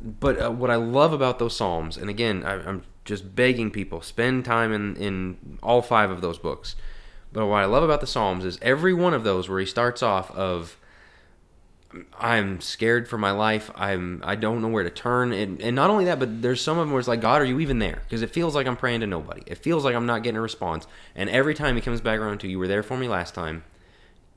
but 0.00 0.40
uh, 0.40 0.50
what 0.50 0.70
I 0.70 0.76
love 0.76 1.12
about 1.12 1.40
those 1.40 1.56
Psalms, 1.56 1.96
and 1.96 2.08
again, 2.08 2.44
I, 2.44 2.54
I'm 2.54 2.84
just 3.04 3.34
begging 3.34 3.72
people, 3.72 4.00
spend 4.00 4.44
time 4.44 4.72
in, 4.72 4.96
in 4.96 5.58
all 5.60 5.82
five 5.82 6.10
of 6.10 6.20
those 6.20 6.38
books. 6.38 6.76
But 7.32 7.46
what 7.46 7.62
I 7.62 7.64
love 7.64 7.82
about 7.82 8.00
the 8.00 8.06
Psalms 8.06 8.44
is 8.44 8.58
every 8.62 8.94
one 8.94 9.14
of 9.14 9.24
those 9.24 9.48
where 9.48 9.58
he 9.58 9.66
starts 9.66 10.02
off 10.02 10.30
of 10.32 10.76
I'm 12.18 12.60
scared 12.60 13.08
for 13.08 13.18
my 13.18 13.32
life. 13.32 13.70
I'm 13.74 14.22
I 14.24 14.34
don't 14.36 14.62
know 14.62 14.68
where 14.68 14.84
to 14.84 14.90
turn, 14.90 15.32
and 15.32 15.60
and 15.60 15.76
not 15.76 15.90
only 15.90 16.06
that, 16.06 16.18
but 16.18 16.42
there's 16.42 16.60
some 16.60 16.78
of 16.78 16.86
them 16.86 16.92
where 16.92 17.00
it's 17.00 17.08
like, 17.08 17.20
God, 17.20 17.42
are 17.42 17.44
you 17.44 17.60
even 17.60 17.78
there? 17.78 18.02
Because 18.04 18.22
it 18.22 18.30
feels 18.30 18.54
like 18.54 18.66
I'm 18.66 18.76
praying 18.76 19.00
to 19.00 19.06
nobody. 19.06 19.42
It 19.46 19.58
feels 19.58 19.84
like 19.84 19.94
I'm 19.94 20.06
not 20.06 20.22
getting 20.22 20.38
a 20.38 20.42
response. 20.42 20.86
And 21.14 21.28
every 21.28 21.54
time 21.54 21.74
he 21.74 21.82
comes 21.82 22.00
back 22.00 22.18
around 22.18 22.38
to, 22.38 22.48
you 22.48 22.58
were 22.58 22.68
there 22.68 22.82
for 22.82 22.96
me 22.96 23.08
last 23.08 23.34
time. 23.34 23.64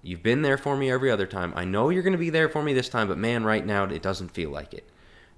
You've 0.02 0.22
been 0.22 0.42
there 0.44 0.58
for 0.58 0.78
me 0.78 0.92
every 0.92 1.10
other 1.10 1.26
time. 1.26 1.54
I 1.56 1.66
know 1.66 1.90
you're 1.90 2.04
going 2.04 2.14
to 2.14 2.20
be 2.20 2.30
there 2.30 2.50
for 2.50 2.62
me 2.62 2.74
this 2.74 2.90
time, 2.90 3.08
but 3.08 3.18
man, 3.18 3.44
right 3.44 3.66
now 3.66 3.86
it 3.86 4.02
doesn't 4.02 4.30
feel 4.30 4.52
like 4.52 4.74
it. 4.74 4.88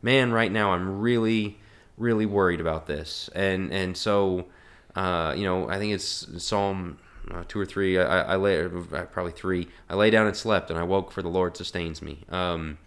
Man, 0.01 0.31
right 0.31 0.51
now 0.51 0.71
I'm 0.71 0.99
really, 0.99 1.57
really 1.97 2.25
worried 2.25 2.59
about 2.59 2.85
this. 2.87 3.29
And 3.33 3.71
and 3.71 3.95
so, 3.95 4.47
uh, 4.95 5.33
you 5.37 5.43
know, 5.43 5.69
I 5.69 5.77
think 5.77 5.93
it's 5.93 6.43
Psalm 6.43 6.97
uh, 7.31 7.43
two 7.47 7.59
or 7.59 7.65
three. 7.65 7.97
I, 7.99 8.33
I 8.33 8.35
lay 8.35 8.63
uh, 8.63 8.69
probably 9.11 9.31
three. 9.31 9.67
I 9.89 9.95
lay 9.95 10.09
down 10.09 10.27
and 10.27 10.35
slept, 10.35 10.69
and 10.69 10.79
I 10.79 10.83
woke, 10.83 11.11
for 11.11 11.21
the 11.21 11.29
Lord 11.29 11.57
sustains 11.57 12.01
me. 12.01 12.19
Um, 12.29 12.77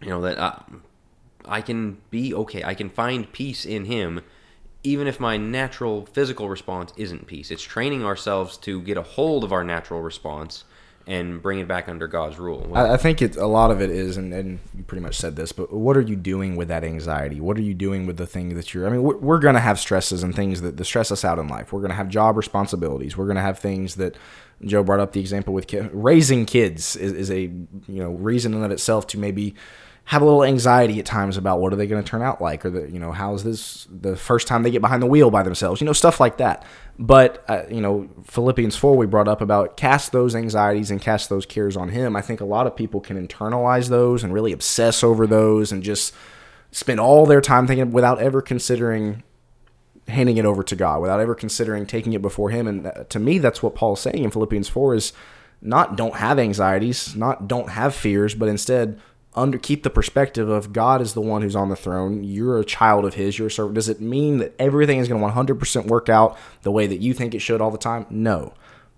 you 0.00 0.08
know 0.08 0.20
that 0.22 0.38
I, 0.38 0.62
I 1.44 1.60
can 1.60 1.98
be 2.10 2.34
okay. 2.34 2.62
I 2.64 2.74
can 2.74 2.90
find 2.90 3.30
peace 3.32 3.64
in 3.64 3.84
Him, 3.84 4.22
even 4.82 5.06
if 5.06 5.20
my 5.20 5.36
natural 5.36 6.06
physical 6.06 6.48
response 6.48 6.92
isn't 6.96 7.26
peace. 7.26 7.50
It's 7.50 7.62
training 7.62 8.04
ourselves 8.04 8.56
to 8.58 8.80
get 8.82 8.96
a 8.96 9.02
hold 9.02 9.44
of 9.44 9.52
our 9.52 9.64
natural 9.64 10.00
response 10.00 10.64
and 11.06 11.42
bring 11.42 11.58
it 11.58 11.66
back 11.66 11.88
under 11.88 12.06
God's 12.06 12.38
rule. 12.38 12.70
I, 12.74 12.92
I 12.92 12.96
think 12.96 13.22
it's 13.22 13.36
a 13.36 13.46
lot 13.46 13.70
of 13.70 13.80
it 13.80 13.90
is, 13.90 14.16
and, 14.16 14.32
and 14.32 14.60
you 14.76 14.84
pretty 14.84 15.02
much 15.02 15.16
said 15.16 15.34
this, 15.36 15.50
but 15.50 15.72
what 15.72 15.96
are 15.96 16.02
you 16.02 16.14
doing 16.14 16.56
with 16.56 16.68
that 16.68 16.84
anxiety? 16.84 17.40
What 17.40 17.56
are 17.56 17.62
you 17.62 17.74
doing 17.74 18.06
with 18.06 18.16
the 18.16 18.26
thing 18.26 18.54
that 18.54 18.72
you're? 18.72 18.86
I 18.86 18.90
mean, 18.90 19.02
we're, 19.02 19.16
we're 19.16 19.38
going 19.38 19.54
to 19.54 19.60
have 19.60 19.80
stresses 19.80 20.22
and 20.22 20.34
things 20.34 20.60
that, 20.60 20.76
that 20.76 20.84
stress 20.84 21.10
us 21.10 21.24
out 21.24 21.38
in 21.38 21.48
life. 21.48 21.72
We're 21.72 21.80
going 21.80 21.90
to 21.90 21.96
have 21.96 22.08
job 22.08 22.36
responsibilities. 22.36 23.16
We're 23.16 23.26
going 23.26 23.36
to 23.36 23.42
have 23.42 23.58
things 23.58 23.96
that 23.96 24.16
Joe 24.64 24.82
brought 24.82 25.00
up 25.00 25.12
the 25.12 25.20
example 25.20 25.54
with 25.54 25.72
raising 25.92 26.44
kids 26.44 26.96
is, 26.96 27.12
is 27.12 27.30
a 27.30 27.40
you 27.40 27.78
know 27.88 28.10
reason 28.10 28.54
in 28.54 28.62
of 28.62 28.70
itself 28.70 29.06
to 29.08 29.18
maybe 29.18 29.54
have 30.10 30.22
a 30.22 30.24
little 30.24 30.42
anxiety 30.42 30.98
at 30.98 31.06
times 31.06 31.36
about 31.36 31.60
what 31.60 31.72
are 31.72 31.76
they 31.76 31.86
going 31.86 32.02
to 32.02 32.10
turn 32.10 32.20
out 32.20 32.42
like 32.42 32.64
or 32.64 32.70
the 32.70 32.90
you 32.90 32.98
know 32.98 33.12
how's 33.12 33.44
this 33.44 33.86
the 33.92 34.16
first 34.16 34.48
time 34.48 34.64
they 34.64 34.70
get 34.72 34.80
behind 34.80 35.00
the 35.00 35.06
wheel 35.06 35.30
by 35.30 35.40
themselves 35.40 35.80
you 35.80 35.84
know 35.84 35.92
stuff 35.92 36.18
like 36.18 36.36
that. 36.38 36.64
But 36.98 37.44
uh, 37.46 37.62
you 37.70 37.80
know 37.80 38.08
philippians 38.24 38.74
4 38.74 38.96
we 38.96 39.06
brought 39.06 39.28
up 39.28 39.40
about 39.40 39.76
cast 39.76 40.10
those 40.10 40.34
anxieties 40.34 40.90
and 40.90 41.00
cast 41.00 41.28
those 41.28 41.46
cares 41.46 41.76
on 41.76 41.90
him. 41.90 42.16
I 42.16 42.22
think 42.22 42.40
a 42.40 42.44
lot 42.44 42.66
of 42.66 42.74
people 42.74 43.00
can 43.00 43.24
internalize 43.24 43.88
those 43.88 44.24
and 44.24 44.34
really 44.34 44.50
obsess 44.50 45.04
over 45.04 45.28
those 45.28 45.70
and 45.70 45.80
just 45.80 46.12
spend 46.72 46.98
all 46.98 47.24
their 47.24 47.40
time 47.40 47.68
thinking 47.68 47.92
without 47.92 48.20
ever 48.20 48.42
considering 48.42 49.22
handing 50.08 50.38
it 50.38 50.44
over 50.44 50.64
to 50.64 50.74
god 50.74 51.00
without 51.00 51.20
ever 51.20 51.36
considering 51.36 51.86
taking 51.86 52.14
it 52.14 52.20
before 52.20 52.50
him. 52.50 52.66
And 52.66 52.88
uh, 52.88 53.04
to 53.10 53.20
me 53.20 53.38
that's 53.38 53.62
what 53.62 53.76
paul's 53.76 54.00
saying 54.00 54.24
in 54.24 54.32
philippians 54.32 54.68
4 54.68 54.96
is 54.96 55.12
not 55.62 55.94
don't 55.94 56.16
have 56.16 56.36
anxieties 56.36 57.14
not 57.14 57.46
don't 57.46 57.68
have 57.68 57.94
fears 57.94 58.34
but 58.34 58.48
instead 58.48 58.98
under 59.34 59.58
keep 59.58 59.84
the 59.84 59.90
perspective 59.90 60.48
of 60.48 60.72
God 60.72 61.00
is 61.00 61.14
the 61.14 61.20
one 61.20 61.42
who's 61.42 61.54
on 61.54 61.68
the 61.68 61.76
throne. 61.76 62.24
You're 62.24 62.58
a 62.58 62.64
child 62.64 63.04
of 63.04 63.14
His. 63.14 63.38
You're 63.38 63.48
a 63.48 63.50
servant. 63.50 63.76
Does 63.76 63.88
it 63.88 64.00
mean 64.00 64.38
that 64.38 64.54
everything 64.58 64.98
is 64.98 65.08
going 65.08 65.20
to 65.20 65.54
100% 65.54 65.86
work 65.86 66.08
out 66.08 66.36
the 66.62 66.72
way 66.72 66.86
that 66.88 67.00
you 67.00 67.14
think 67.14 67.34
it 67.34 67.38
should 67.38 67.60
all 67.60 67.70
the 67.70 67.78
time? 67.78 68.06
No. 68.10 68.52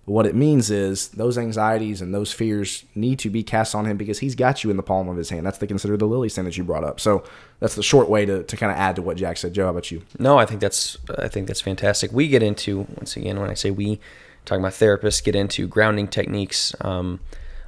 what 0.05 0.25
it 0.25 0.35
means 0.35 0.69
is 0.69 1.09
those 1.09 1.37
anxieties 1.37 2.01
and 2.01 2.13
those 2.13 2.33
fears 2.33 2.83
need 2.93 3.19
to 3.19 3.29
be 3.29 3.41
cast 3.43 3.73
on 3.75 3.85
Him 3.85 3.95
because 3.95 4.19
He's 4.19 4.35
got 4.35 4.63
you 4.63 4.71
in 4.71 4.75
the 4.75 4.83
palm 4.83 5.07
of 5.07 5.17
His 5.17 5.29
hand. 5.29 5.45
That's 5.45 5.59
the 5.59 5.67
consider 5.67 5.95
the 5.97 6.07
lily 6.07 6.29
thing 6.29 6.45
that 6.45 6.57
you 6.57 6.63
brought 6.63 6.83
up. 6.83 6.99
So 6.99 7.23
that's 7.59 7.75
the 7.75 7.83
short 7.83 8.09
way 8.09 8.25
to, 8.25 8.43
to 8.43 8.57
kind 8.57 8.71
of 8.71 8.77
add 8.77 8.95
to 8.95 9.01
what 9.03 9.17
Jack 9.17 9.37
said. 9.37 9.53
Joe, 9.53 9.65
how 9.65 9.69
about 9.69 9.91
you? 9.91 10.01
No, 10.17 10.39
I 10.39 10.45
think 10.45 10.61
that's 10.61 10.97
I 11.19 11.27
think 11.27 11.47
that's 11.47 11.61
fantastic. 11.61 12.11
We 12.11 12.27
get 12.27 12.41
into 12.41 12.87
once 12.97 13.15
again 13.15 13.39
when 13.39 13.51
I 13.51 13.53
say 13.53 13.69
we, 13.69 13.99
talking 14.45 14.61
about 14.61 14.73
therapists, 14.73 15.23
get 15.23 15.35
into 15.35 15.67
grounding 15.67 16.07
techniques. 16.07 16.75
Um, 16.81 17.19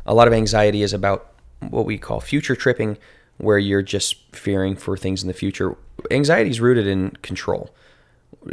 a 0.05 0.13
lot 0.16 0.28
of 0.28 0.34
anxiety 0.34 0.82
is 0.82 0.91
about 0.91 1.32
what 1.72 1.86
we 1.86 1.97
call 1.97 2.20
future 2.20 2.55
tripping, 2.55 2.97
where 3.38 3.57
you're 3.57 3.82
just 3.82 4.16
fearing 4.36 4.76
for 4.76 4.95
things 4.95 5.22
in 5.22 5.28
the 5.28 5.34
future. 5.34 5.76
Anxiety 6.11 6.49
is 6.49 6.61
rooted 6.61 6.88
in 6.88 7.11
control. 7.22 7.74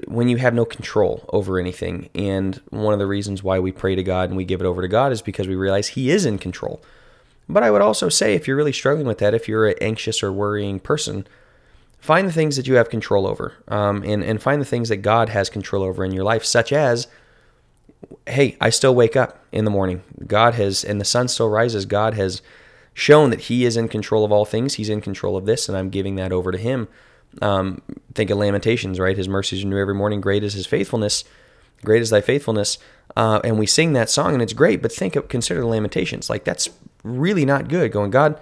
When 0.07 0.29
you 0.29 0.39
have 0.39 0.55
no 0.55 0.65
control 0.65 1.29
over 1.33 1.59
anything, 1.59 2.09
and 2.15 2.61
one 2.71 2.95
of 2.95 2.99
the 2.99 3.07
reasons 3.07 3.43
why 3.43 3.59
we 3.59 3.73
pray 3.73 3.95
to 3.95 4.03
God 4.03 4.31
and 4.31 4.37
we 4.37 4.45
give 4.45 4.61
it 4.61 4.67
over 4.67 4.81
to 4.81 4.89
God 4.89 5.13
is 5.13 5.21
because 5.21 5.47
we 5.47 5.55
realize 5.55 5.89
He 5.89 6.11
is 6.11 6.25
in 6.25 6.39
control. 6.39 6.83
But 7.49 7.63
I 7.63 7.71
would 7.71 7.83
also 7.83 8.09
say, 8.09 8.35
if 8.35 8.47
you're 8.47 8.57
really 8.57 8.73
struggling 8.73 9.07
with 9.07 9.19
that, 9.19 9.35
if 9.35 9.49
you're 9.49 9.69
an 9.69 9.75
anxious 9.81 10.23
or 10.23 10.33
worrying 10.33 10.81
person, 10.81 11.27
find 11.99 12.27
the 12.27 12.33
things 12.33 12.57
that 12.57 12.67
you 12.67 12.75
have 12.77 12.89
control 12.89 13.27
over, 13.27 13.55
um, 13.69 14.03
and 14.05 14.25
and 14.25 14.41
find 14.41 14.63
the 14.63 14.67
things 14.67 14.89
that 14.89 14.99
God 14.99 15.29
has 15.29 15.51
control 15.51 15.83
over 15.83 16.05
in 16.05 16.13
your 16.13 16.25
life, 16.25 16.45
such 16.45 16.73
as, 16.73 17.09
hey, 18.27 18.57
I 18.61 18.71
still 18.71 18.95
wake 18.95 19.17
up 19.17 19.45
in 19.53 19.65
the 19.65 19.71
morning. 19.71 20.03
God 20.27 20.55
has, 20.55 20.85
and 20.85 21.01
the 21.01 21.05
sun 21.05 21.29
still 21.29 21.51
rises. 21.51 21.85
God 21.85 22.15
has 22.15 22.41
shown 22.95 23.31
that 23.31 23.43
he 23.43 23.65
is 23.65 23.77
in 23.77 23.89
control 23.89 24.25
of 24.25 24.33
all 24.33 24.45
things. 24.45 24.75
He's 24.75 24.89
in 24.89 25.01
control 25.01 25.37
of 25.37 25.47
this, 25.47 25.69
and 25.69 25.77
I'm 25.77 25.91
giving 25.91 26.17
that 26.17 26.33
over 26.33 26.53
to 26.53 26.59
him. 26.59 26.89
Um, 27.41 27.81
think 28.15 28.31
of 28.31 28.39
Lamentations, 28.39 29.01
right? 29.01 29.17
His 29.17 29.29
mercies 29.29 29.65
are 29.65 29.69
new 29.69 29.79
every 29.79 29.95
morning. 29.95 30.21
Great 30.21 30.45
is 30.45 30.53
his 30.53 30.67
faithfulness. 30.67 31.25
Great 31.85 32.03
is 32.03 32.11
thy 32.11 32.21
faithfulness. 32.21 32.79
Uh, 33.17 33.41
and 33.43 33.59
we 33.59 33.67
sing 33.67 33.95
that 33.95 34.11
song, 34.11 34.35
and 34.35 34.43
it's 34.43 34.53
great. 34.53 34.83
But 34.83 34.93
think 34.93 35.17
of 35.17 35.29
consider 35.29 35.61
the 35.61 35.67
Lamentations. 35.67 36.29
Like 36.29 36.45
that's 36.45 36.69
really 37.03 37.45
not 37.45 37.69
good. 37.69 37.93
Going, 37.93 38.11
God, 38.11 38.39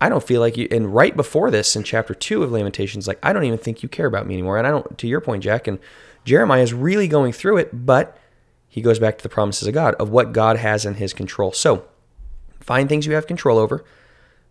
I 0.00 0.08
don't 0.08 0.22
feel 0.22 0.40
like 0.40 0.56
you. 0.56 0.68
And 0.70 0.94
right 0.94 1.16
before 1.16 1.50
this, 1.50 1.74
in 1.74 1.82
chapter 1.82 2.14
two 2.14 2.42
of 2.42 2.52
Lamentations, 2.52 3.08
like 3.08 3.18
I 3.22 3.32
don't 3.32 3.44
even 3.44 3.58
think 3.58 3.82
you 3.82 3.88
care 3.88 4.06
about 4.06 4.26
me 4.26 4.34
anymore. 4.34 4.58
And 4.58 4.66
I 4.66 4.70
don't. 4.70 4.96
To 4.98 5.08
your 5.08 5.20
point, 5.20 5.42
Jack, 5.42 5.66
and 5.66 5.78
Jeremiah 6.24 6.62
is 6.62 6.72
really 6.72 7.08
going 7.08 7.32
through 7.32 7.58
it, 7.58 7.70
but 7.86 8.16
he 8.68 8.80
goes 8.80 8.98
back 8.98 9.16
to 9.18 9.22
the 9.22 9.28
promises 9.28 9.66
of 9.66 9.74
God 9.74 9.94
of 9.94 10.10
what 10.10 10.32
God 10.32 10.56
has 10.56 10.84
in 10.84 10.94
His 10.94 11.12
control. 11.12 11.52
So 11.52 11.84
Find 12.68 12.86
things 12.86 13.06
you 13.06 13.14
have 13.14 13.26
control 13.26 13.56
over. 13.56 13.82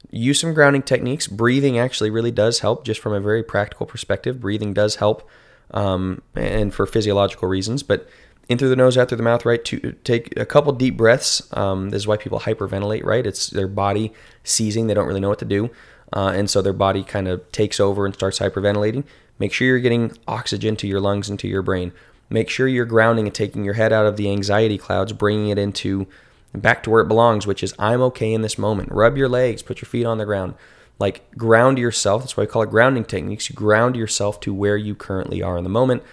Use 0.10 0.40
some 0.40 0.56
grounding 0.56 0.82
techniques. 0.82 1.28
Breathing 1.28 1.78
actually 1.78 2.10
really 2.10 2.32
does 2.32 2.62
help, 2.62 2.84
just 2.84 3.00
from 3.00 3.14
a 3.14 3.20
very 3.20 3.44
practical 3.44 3.86
perspective. 3.86 4.42
Breathing 4.42 4.74
does 4.74 4.96
help, 4.96 5.30
um, 5.70 6.24
and 6.34 6.74
for 6.74 6.88
physiological 6.88 7.48
reasons. 7.48 7.84
But 7.84 8.10
in 8.50 8.58
through 8.58 8.70
the 8.70 8.76
nose, 8.76 8.98
out 8.98 9.10
through 9.10 9.18
the 9.18 9.24
mouth, 9.24 9.46
right? 9.46 9.64
To 9.66 9.92
take 10.04 10.36
a 10.36 10.48
couple 10.48 10.74
deep 10.74 10.98
breaths. 10.98 11.48
Um, 11.56 11.92
this 11.92 12.02
is 12.02 12.08
why 12.08 12.18
people 12.18 12.40
hyperventilate, 12.40 13.06
right? 13.06 13.24
It's 13.24 13.52
their 13.52 13.68
body 13.68 14.14
seizing; 14.44 14.88
they 14.88 14.96
don't 14.96 15.08
really 15.08 15.20
know 15.20 15.30
what 15.30 15.38
to 15.38 15.46
do, 15.46 15.70
uh, 16.12 16.32
and 16.34 16.50
so 16.50 16.64
their 16.64 16.74
body 16.74 17.04
kind 17.04 17.28
of 17.28 17.52
takes 17.52 17.80
over 17.80 18.04
and 18.08 18.16
starts 18.16 18.40
hyperventilating. 18.40 19.04
Make 19.38 19.54
sure 19.54 19.68
you're 19.68 19.78
getting 19.78 20.18
oxygen 20.28 20.76
to 20.78 20.88
your 20.88 21.02
lungs 21.02 21.30
and 21.30 21.38
to 21.38 21.48
your 21.48 21.62
brain. 21.62 21.92
Make 22.32 22.50
sure 22.50 22.68
you're 22.68 22.86
grounding 22.86 23.28
and 23.28 23.36
taking 23.36 23.64
your 23.64 23.76
head 23.76 23.94
out 23.94 24.08
of 24.08 24.18
the 24.18 24.32
anxiety 24.32 24.80
clouds, 24.80 25.14
bringing 25.14 25.50
it 25.50 25.60
into 25.60 26.08
back 26.54 26.84
to 26.84 26.90
where 26.90 27.02
it 27.02 27.08
belongs, 27.08 27.46
which 27.48 27.64
is 27.64 27.74
I'm 27.78 28.02
okay 28.04 28.34
in 28.34 28.42
this 28.42 28.58
moment. 28.58 28.92
Rub 28.92 29.18
your 29.18 29.30
legs, 29.30 29.62
put 29.62 29.82
your 29.82 29.88
feet 29.88 30.06
on 30.06 30.18
the 30.18 30.26
ground. 30.26 30.56
Like 31.00 31.30
ground 31.38 31.78
yourself. 31.78 32.24
That's 32.24 32.36
why 32.36 32.44
I 32.44 32.48
call 32.48 32.64
it 32.64 32.72
grounding 32.72 33.06
techniques. 33.06 33.50
You 33.50 33.56
ground 33.56 33.96
yourself 33.96 34.40
to 34.42 34.54
where 34.54 34.78
you 34.78 34.96
currently 34.96 35.44
are 35.44 35.58
in 35.58 35.64
the 35.64 35.70
moment. 35.70 36.04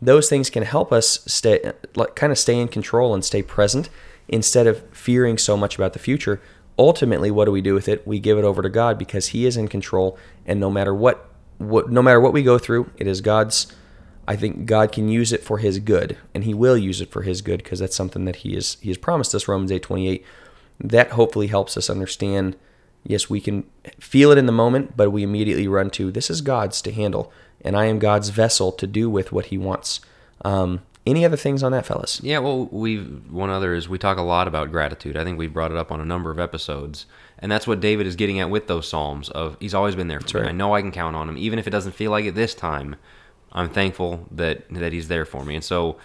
Those 0.00 0.28
things 0.28 0.48
can 0.48 0.62
help 0.62 0.92
us 0.92 1.20
stay, 1.26 1.72
like, 1.96 2.14
kind 2.14 2.30
of 2.30 2.38
stay 2.38 2.56
in 2.58 2.68
control 2.68 3.14
and 3.14 3.24
stay 3.24 3.42
present 3.42 3.90
instead 4.28 4.68
of 4.68 4.84
fearing 4.92 5.36
so 5.38 5.56
much 5.56 5.74
about 5.74 5.92
the 5.92 5.98
future. 5.98 6.40
Ultimately, 6.78 7.32
what 7.32 7.46
do 7.46 7.50
we 7.50 7.60
do 7.60 7.74
with 7.74 7.88
it? 7.88 8.06
We 8.06 8.20
give 8.20 8.38
it 8.38 8.44
over 8.44 8.62
to 8.62 8.68
God 8.68 8.96
because 8.96 9.28
He 9.28 9.44
is 9.44 9.56
in 9.56 9.66
control, 9.66 10.16
and 10.46 10.60
no 10.60 10.70
matter 10.70 10.94
what, 10.94 11.28
what 11.56 11.90
no 11.90 12.00
matter 12.00 12.20
what 12.20 12.32
we 12.32 12.44
go 12.44 12.58
through, 12.58 12.90
it 12.96 13.08
is 13.08 13.20
God's 13.20 13.74
I 14.28 14.36
think 14.36 14.66
God 14.66 14.92
can 14.92 15.08
use 15.08 15.32
it 15.32 15.42
for 15.42 15.58
His 15.58 15.78
good, 15.78 16.16
and 16.34 16.44
He 16.44 16.52
will 16.52 16.76
use 16.76 17.00
it 17.00 17.10
for 17.10 17.22
His 17.22 17.40
good 17.40 17.62
because 17.62 17.78
that's 17.80 17.96
something 17.96 18.26
that 18.26 18.36
He 18.36 18.54
is 18.54 18.76
He 18.82 18.90
has 18.90 18.98
promised 18.98 19.34
us. 19.34 19.48
Romans 19.48 19.72
eight 19.72 19.82
twenty 19.82 20.06
eight. 20.06 20.24
That 20.78 21.12
hopefully 21.12 21.48
helps 21.48 21.76
us 21.76 21.90
understand. 21.90 22.54
Yes, 23.04 23.30
we 23.30 23.40
can 23.40 23.64
feel 23.98 24.30
it 24.30 24.38
in 24.38 24.46
the 24.46 24.52
moment, 24.52 24.96
but 24.96 25.10
we 25.10 25.22
immediately 25.22 25.66
run 25.66 25.88
to 25.90 26.12
this 26.12 26.28
is 26.30 26.42
God's 26.42 26.82
to 26.82 26.92
handle, 26.92 27.32
and 27.62 27.74
I 27.76 27.86
am 27.86 27.98
God's 27.98 28.28
vessel 28.28 28.70
to 28.72 28.86
do 28.86 29.08
with 29.08 29.32
what 29.32 29.46
He 29.46 29.56
wants. 29.58 30.00
Um, 30.44 30.82
any 31.06 31.24
other 31.24 31.38
things 31.38 31.62
on 31.62 31.72
that, 31.72 31.86
fellas? 31.86 32.20
Yeah, 32.22 32.38
well, 32.40 32.66
we 32.66 32.98
one 32.98 33.48
other 33.48 33.72
is 33.74 33.88
we 33.88 33.96
talk 33.98 34.18
a 34.18 34.22
lot 34.22 34.46
about 34.46 34.70
gratitude. 34.70 35.16
I 35.16 35.24
think 35.24 35.38
we've 35.38 35.54
brought 35.54 35.70
it 35.70 35.78
up 35.78 35.90
on 35.90 36.02
a 36.02 36.04
number 36.04 36.30
of 36.30 36.38
episodes, 36.38 37.06
and 37.38 37.50
that's 37.50 37.66
what 37.66 37.80
David 37.80 38.06
is 38.06 38.14
getting 38.14 38.38
at 38.40 38.50
with 38.50 38.66
those 38.66 38.86
psalms. 38.86 39.30
Of 39.30 39.56
he's 39.58 39.74
always 39.74 39.94
been 39.94 40.08
there 40.08 40.20
for 40.20 40.24
That's 40.24 40.34
me. 40.34 40.40
right. 40.42 40.50
I 40.50 40.52
know 40.52 40.74
I 40.74 40.82
can 40.82 40.92
count 40.92 41.16
on 41.16 41.30
him, 41.30 41.38
even 41.38 41.58
if 41.58 41.66
it 41.66 41.70
doesn't 41.70 41.92
feel 41.92 42.10
like 42.10 42.26
it 42.26 42.34
this 42.34 42.54
time. 42.54 42.96
I'm 43.52 43.70
thankful 43.70 44.26
that 44.32 44.68
that 44.70 44.92
he's 44.92 45.08
there 45.08 45.24
for 45.24 45.44
me, 45.44 45.54
and 45.54 45.64
so 45.64 45.96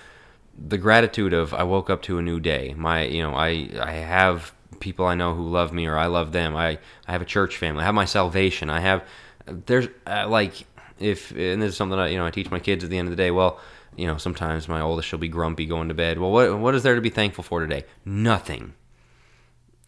the 0.58 0.78
gratitude 0.78 1.34
of 1.34 1.54
I 1.54 1.64
woke 1.64 1.90
up 1.90 2.02
to 2.04 2.18
a 2.18 2.22
new 2.22 2.40
day. 2.40 2.74
My, 2.78 3.04
you 3.04 3.22
know, 3.22 3.34
I 3.34 3.70
I 3.80 3.92
have 3.92 4.54
people 4.80 5.06
I 5.06 5.16
know 5.16 5.34
who 5.34 5.50
love 5.50 5.74
me, 5.74 5.86
or 5.88 5.98
I 5.98 6.08
love 6.08 6.32
them. 6.32 6.56
I 6.56 6.80
I 7.08 7.12
have 7.12 7.22
a 7.22 7.26
church 7.26 7.58
family. 7.58 7.82
I 7.82 7.86
have 7.86 7.96
my 7.96 8.06
salvation. 8.06 8.70
I 8.70 8.80
have 8.80 9.04
there's 9.46 9.88
uh, 10.08 10.28
like 10.28 10.66
if 11.00 11.32
and 11.32 11.62
this 11.62 11.72
is 11.72 11.78
something 11.78 12.00
I 12.00 12.10
you 12.10 12.18
know 12.18 12.26
I 12.26 12.32
teach 12.32 12.52
my 12.52 12.60
kids 12.60 12.84
at 12.84 12.90
the 12.90 12.98
end 12.98 13.08
of 13.08 13.12
the 13.12 13.22
day. 13.22 13.32
Well, 13.32 13.60
you 13.96 14.08
know 14.08 14.18
sometimes 14.18 14.68
my 14.68 14.82
oldest 14.82 15.08
she'll 15.08 15.20
be 15.20 15.28
grumpy 15.28 15.66
going 15.66 15.88
to 15.90 15.94
bed. 15.94 16.20
Well, 16.20 16.32
what 16.32 16.60
what 16.60 16.76
is 16.76 16.84
there 16.84 16.96
to 16.96 17.02
be 17.02 17.10
thankful 17.10 17.44
for 17.44 17.60
today? 17.60 17.86
Nothing. 18.06 18.74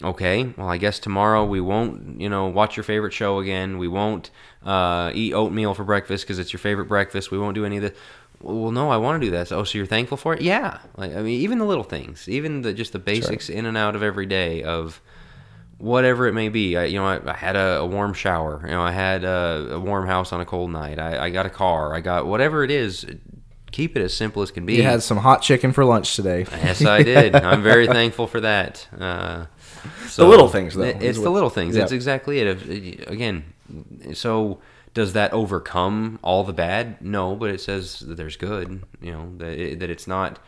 Okay, 0.03 0.53
well, 0.57 0.67
I 0.67 0.77
guess 0.77 0.99
tomorrow 0.99 1.45
we 1.45 1.61
won't, 1.61 2.19
you 2.19 2.27
know, 2.27 2.47
watch 2.47 2.75
your 2.75 2.83
favorite 2.83 3.13
show 3.13 3.39
again. 3.39 3.77
We 3.77 3.87
won't 3.87 4.29
uh, 4.65 5.11
eat 5.15 5.33
oatmeal 5.33 5.73
for 5.73 5.85
breakfast 5.85 6.25
because 6.25 6.37
it's 6.37 6.51
your 6.51 6.59
favorite 6.59 6.85
breakfast. 6.87 7.31
We 7.31 7.37
won't 7.39 7.55
do 7.55 7.63
any 7.63 7.77
of 7.77 7.83
this. 7.83 7.93
well, 8.41 8.71
no, 8.71 8.89
I 8.89 8.97
want 8.97 9.21
to 9.21 9.25
do 9.27 9.31
that. 9.31 9.47
So, 9.47 9.59
oh, 9.59 9.63
so 9.63 9.77
you're 9.77 9.87
thankful 9.87 10.17
for 10.17 10.33
it? 10.33 10.41
Yeah. 10.41 10.79
Like, 10.97 11.15
I 11.15 11.21
mean, 11.21 11.39
even 11.39 11.59
the 11.59 11.65
little 11.65 11.83
things, 11.85 12.27
even 12.27 12.61
the 12.61 12.73
just 12.73 12.91
the 12.91 12.99
basics 12.99 13.49
in 13.49 13.65
and 13.65 13.77
out 13.77 13.95
of 13.95 14.03
every 14.03 14.25
day 14.25 14.63
of 14.63 15.01
whatever 15.77 16.27
it 16.27 16.33
may 16.33 16.49
be. 16.49 16.75
I, 16.75 16.85
you 16.85 16.99
know, 16.99 17.05
I, 17.05 17.31
I 17.31 17.33
had 17.35 17.55
a, 17.55 17.77
a 17.77 17.85
warm 17.85 18.13
shower. 18.13 18.61
You 18.65 18.71
know, 18.71 18.81
I 18.81 18.91
had 18.91 19.23
a, 19.23 19.69
a 19.71 19.79
warm 19.79 20.07
house 20.07 20.33
on 20.33 20.41
a 20.41 20.45
cold 20.45 20.71
night. 20.71 20.99
I, 20.99 21.25
I 21.25 21.29
got 21.29 21.45
a 21.45 21.49
car. 21.49 21.93
I 21.95 22.01
got 22.01 22.27
whatever 22.27 22.65
it 22.65 22.71
is. 22.71 23.05
Keep 23.71 23.97
it 23.97 24.01
as 24.01 24.13
simple 24.13 24.41
as 24.41 24.51
can 24.51 24.65
be. 24.65 24.75
You 24.75 24.83
had 24.83 25.03
some 25.03 25.17
hot 25.17 25.41
chicken 25.41 25.73
for 25.73 25.83
lunch 25.83 26.15
today. 26.15 26.45
Yes, 26.49 26.85
I 26.85 27.03
did. 27.03 27.35
I'm 27.35 27.61
very 27.61 27.87
thankful 27.87 28.25
for 28.27 28.39
that. 28.41 28.87
Uh, 28.97 29.45
The 30.15 30.25
little 30.25 30.47
things, 30.47 30.75
though, 30.75 30.83
It's 30.83 31.19
the 31.19 31.29
little 31.29 31.49
things. 31.49 31.75
yeah. 31.75 31.81
That's 31.81 31.91
exactly 31.91 32.39
it. 32.39 33.09
Again, 33.09 33.43
so 34.13 34.59
does 34.93 35.13
that 35.13 35.33
overcome 35.33 36.19
all 36.21 36.43
the 36.43 36.53
bad? 36.53 37.01
No, 37.01 37.35
but 37.35 37.49
it 37.49 37.61
says 37.61 37.99
that 37.99 38.15
there's 38.15 38.37
good. 38.37 38.83
You 39.01 39.11
know 39.11 39.33
that 39.37 39.57
it, 39.57 39.79
that 39.79 39.89
it's 39.89 40.07
not. 40.07 40.39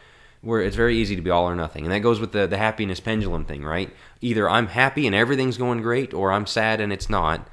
Where 0.41 0.61
it's 0.61 0.75
very 0.75 0.95
easy 0.95 1.15
to 1.15 1.21
be 1.21 1.31
all 1.31 1.49
or 1.49 1.55
nothing, 1.55 1.83
and 1.83 1.91
that 1.91 1.99
goes 1.99 2.19
with 2.19 2.31
the 2.31 2.45
the 2.45 2.57
happiness 2.57 2.99
pendulum 2.99 3.43
thing, 3.43 3.63
right? 3.65 3.89
Either 4.21 4.47
I'm 4.47 4.67
happy 4.67 5.07
and 5.07 5.15
everything's 5.15 5.57
going 5.57 5.81
great, 5.81 6.13
or 6.13 6.31
I'm 6.31 6.45
sad 6.45 6.79
and 6.79 6.93
it's 6.93 7.09
not 7.09 7.47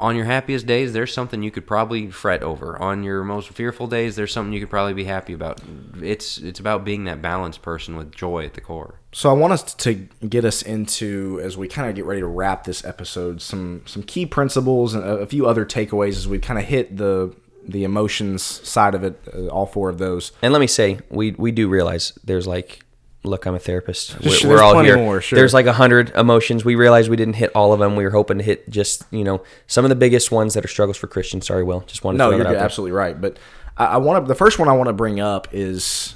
on 0.00 0.14
your 0.16 0.26
happiest 0.26 0.66
days, 0.66 0.92
there's 0.92 1.12
something 1.12 1.42
you 1.42 1.50
could 1.50 1.66
probably 1.66 2.10
fret 2.10 2.42
over. 2.42 2.80
On 2.80 3.02
your 3.02 3.24
most 3.24 3.50
fearful 3.50 3.86
days, 3.86 4.16
there's 4.16 4.32
something 4.32 4.52
you 4.52 4.60
could 4.60 4.70
probably 4.70 4.94
be 4.94 5.04
happy 5.04 5.32
about. 5.32 5.60
It's 6.00 6.38
it's 6.38 6.60
about 6.60 6.84
being 6.84 7.04
that 7.04 7.20
balanced 7.20 7.62
person 7.62 7.96
with 7.96 8.12
joy 8.12 8.44
at 8.44 8.54
the 8.54 8.60
core. 8.60 9.00
So 9.12 9.30
I 9.30 9.32
want 9.32 9.52
us 9.52 9.74
to 9.74 9.94
get 10.28 10.44
us 10.44 10.62
into 10.62 11.40
as 11.42 11.56
we 11.56 11.66
kind 11.66 11.88
of 11.88 11.96
get 11.96 12.04
ready 12.04 12.20
to 12.20 12.26
wrap 12.26 12.64
this 12.64 12.84
episode 12.84 13.42
some 13.42 13.82
some 13.86 14.02
key 14.02 14.26
principles 14.26 14.94
and 14.94 15.02
a, 15.02 15.18
a 15.18 15.26
few 15.26 15.46
other 15.46 15.64
takeaways 15.64 16.16
as 16.16 16.28
we 16.28 16.38
kind 16.38 16.58
of 16.58 16.66
hit 16.66 16.96
the 16.96 17.34
the 17.66 17.84
emotions 17.84 18.42
side 18.42 18.94
of 18.94 19.04
it, 19.04 19.20
uh, 19.34 19.48
all 19.48 19.66
four 19.66 19.90
of 19.90 19.98
those. 19.98 20.32
And 20.40 20.52
let 20.52 20.60
me 20.60 20.66
say, 20.66 21.00
we 21.10 21.32
we 21.32 21.52
do 21.52 21.68
realize 21.68 22.18
there's 22.24 22.46
like, 22.46 22.84
look, 23.24 23.46
I'm 23.46 23.54
a 23.54 23.58
therapist. 23.58 24.18
We're, 24.20 24.48
we're 24.48 24.62
all 24.62 24.78
here. 24.80 24.96
more, 24.96 25.20
sure. 25.20 25.36
There's 25.38 25.52
like 25.54 25.66
a 25.66 25.72
hundred 25.72 26.10
emotions. 26.10 26.64
We 26.64 26.74
realized 26.74 27.10
we 27.10 27.16
didn't 27.16 27.34
hit 27.34 27.50
all 27.54 27.72
of 27.72 27.80
them. 27.80 27.96
We 27.96 28.04
were 28.04 28.10
hoping 28.10 28.38
to 28.38 28.44
hit 28.44 28.68
just 28.70 29.04
you 29.10 29.24
know 29.24 29.42
some 29.66 29.84
of 29.84 29.88
the 29.88 29.96
biggest 29.96 30.30
ones 30.30 30.54
that 30.54 30.64
are 30.64 30.68
struggles 30.68 30.96
for 30.96 31.06
Christians. 31.06 31.46
Sorry, 31.46 31.64
Will. 31.64 31.80
Just 31.80 32.04
wanted 32.04 32.18
No, 32.18 32.26
to 32.26 32.30
throw 32.30 32.36
you're 32.38 32.44
that 32.44 32.50
out 32.50 32.52
there. 32.54 32.64
absolutely 32.64 32.92
right. 32.92 33.20
But 33.20 33.38
I, 33.76 33.84
I 33.86 33.96
want 33.98 34.24
to. 34.24 34.28
The 34.28 34.34
first 34.34 34.58
one 34.58 34.68
I 34.68 34.72
want 34.72 34.88
to 34.88 34.92
bring 34.92 35.20
up 35.20 35.48
is 35.52 36.14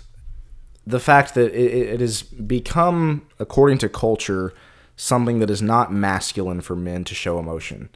the 0.86 1.00
fact 1.00 1.34
that 1.34 1.53
it, 1.55 1.88
it 1.94 2.00
has 2.00 2.22
become, 2.22 3.26
according 3.38 3.78
to 3.78 3.88
culture, 3.88 4.53
something 4.96 5.38
that 5.38 5.50
is 5.50 5.62
not 5.62 5.92
masculine 5.92 6.61
for 6.61 6.74
men 6.76 7.05
to 7.05 7.14
show 7.14 7.38
emotion. 7.38 7.88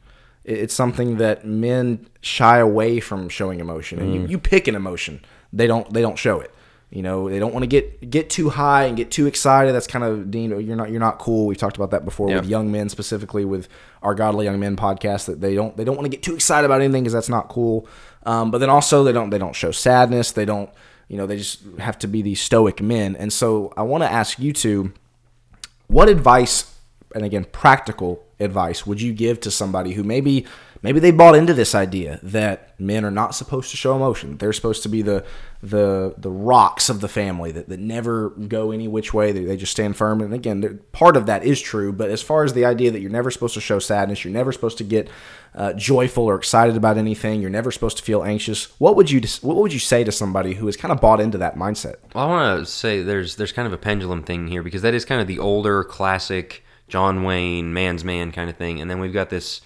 It- 0.44 0.58
It's 0.58 0.74
something 0.74 1.16
that 1.16 1.44
men 1.44 2.06
shy 2.20 2.58
away 2.58 3.00
from 3.00 3.28
showing 3.28 3.58
emotion, 3.60 3.98
and 3.98 4.14
you, 4.14 4.20
mm. 4.20 4.28
you 4.30 4.38
pick 4.38 4.68
an 4.68 4.74
emotion. 4.76 5.20
They 5.52 5.66
don't. 5.66 5.92
They 5.92 6.00
don't 6.02 6.18
show 6.18 6.40
it. 6.40 6.50
You 6.90 7.02
know, 7.02 7.28
they 7.28 7.40
don't 7.40 7.52
want 7.52 7.64
to 7.64 7.66
get 7.66 8.10
get 8.10 8.30
too 8.30 8.48
high 8.48 8.84
and 8.84 8.96
get 8.96 9.10
too 9.10 9.26
excited. 9.26 9.74
That's 9.74 9.88
kind 9.88 10.04
of 10.04 10.30
Dean. 10.30 10.50
You're 10.50 10.76
not. 10.76 10.90
You're 10.90 11.00
not 11.00 11.18
cool. 11.18 11.46
We've 11.46 11.58
talked 11.58 11.76
about 11.76 11.90
that 11.90 12.04
before 12.04 12.28
with 12.28 12.46
young 12.46 12.70
men, 12.70 12.88
specifically 12.88 13.44
with 13.44 13.68
our 14.02 14.14
Godly 14.14 14.44
Young 14.44 14.60
Men 14.60 14.76
podcast. 14.76 15.26
That 15.26 15.40
they 15.40 15.56
don't. 15.56 15.76
They 15.76 15.82
don't 15.82 15.96
want 15.96 16.04
to 16.06 16.10
get 16.10 16.22
too 16.22 16.34
excited 16.34 16.64
about 16.64 16.80
anything 16.80 17.02
because 17.02 17.12
that's 17.12 17.28
not 17.28 17.48
cool. 17.48 17.88
Um, 18.22 18.50
but 18.52 18.58
then 18.58 18.70
also 18.70 19.02
they 19.02 19.12
don't. 19.12 19.30
They 19.30 19.38
don't 19.38 19.54
show 19.54 19.72
sadness. 19.72 20.30
They 20.30 20.44
don't. 20.44 20.70
You 21.08 21.16
know, 21.16 21.26
they 21.26 21.36
just 21.36 21.60
have 21.78 21.98
to 22.00 22.06
be 22.06 22.22
these 22.22 22.40
stoic 22.40 22.80
men. 22.80 23.16
And 23.16 23.32
so 23.32 23.72
I 23.76 23.82
want 23.82 24.04
to 24.04 24.10
ask 24.10 24.38
you 24.38 24.52
two, 24.52 24.92
what 25.88 26.08
advice, 26.08 26.74
and 27.14 27.24
again, 27.24 27.44
practical 27.44 28.24
advice, 28.40 28.86
would 28.86 29.00
you 29.00 29.12
give 29.12 29.40
to 29.40 29.50
somebody 29.50 29.92
who 29.92 30.02
maybe 30.02 30.46
maybe 30.82 31.00
they 31.00 31.10
bought 31.10 31.34
into 31.34 31.54
this 31.54 31.74
idea 31.74 32.20
that 32.22 32.78
men 32.80 33.04
are 33.04 33.10
not 33.10 33.34
supposed 33.34 33.70
to 33.70 33.76
show 33.76 33.94
emotion? 33.96 34.38
They're 34.38 34.52
supposed 34.52 34.82
to 34.84 34.88
be 34.88 35.02
the 35.02 35.24
the 35.62 36.14
the 36.18 36.30
rocks 36.30 36.88
of 36.88 37.00
the 37.00 37.08
family 37.08 37.50
that, 37.52 37.68
that 37.68 37.80
never 37.80 38.30
go 38.30 38.70
any 38.70 38.86
which 38.86 39.12
way. 39.14 39.32
They, 39.32 39.44
they 39.44 39.56
just 39.56 39.72
stand 39.72 39.96
firm. 39.96 40.20
And 40.20 40.32
again, 40.32 40.80
part 40.92 41.16
of 41.16 41.26
that 41.26 41.44
is 41.44 41.60
true. 41.60 41.92
But 41.92 42.10
as 42.10 42.22
far 42.22 42.44
as 42.44 42.52
the 42.52 42.64
idea 42.64 42.90
that 42.90 43.00
you're 43.00 43.10
never 43.10 43.30
supposed 43.30 43.54
to 43.54 43.60
show 43.60 43.78
sadness, 43.78 44.24
you're 44.24 44.32
never 44.32 44.52
supposed 44.52 44.78
to 44.78 44.84
get 44.84 45.08
uh, 45.54 45.72
joyful 45.72 46.24
or 46.24 46.36
excited 46.36 46.76
about 46.76 46.98
anything, 46.98 47.40
you're 47.40 47.50
never 47.50 47.70
supposed 47.70 47.96
to 47.96 48.02
feel 48.02 48.22
anxious. 48.22 48.78
What 48.78 48.94
would 48.96 49.10
you 49.10 49.20
what 49.40 49.56
would 49.56 49.72
you 49.72 49.78
say 49.78 50.04
to 50.04 50.12
somebody 50.12 50.54
who 50.54 50.66
has 50.66 50.76
kind 50.76 50.92
of 50.92 51.00
bought 51.00 51.20
into 51.20 51.38
that 51.38 51.56
mindset? 51.56 51.96
Well, 52.14 52.24
I 52.24 52.28
want 52.28 52.60
to 52.60 52.70
say 52.70 53.02
there's 53.02 53.36
there's 53.36 53.52
kind 53.52 53.66
of 53.66 53.72
a 53.72 53.78
pendulum 53.78 54.22
thing 54.22 54.48
here 54.48 54.62
because 54.62 54.82
that 54.82 54.94
is 54.94 55.04
kind 55.04 55.20
of 55.20 55.26
the 55.26 55.38
older 55.38 55.82
classic 55.82 56.62
John 56.88 57.24
Wayne 57.24 57.72
man's 57.72 58.04
man 58.04 58.30
kind 58.32 58.50
of 58.50 58.56
thing, 58.56 58.80
and 58.80 58.90
then 58.90 59.00
we've 59.00 59.12
got 59.12 59.30
this. 59.30 59.62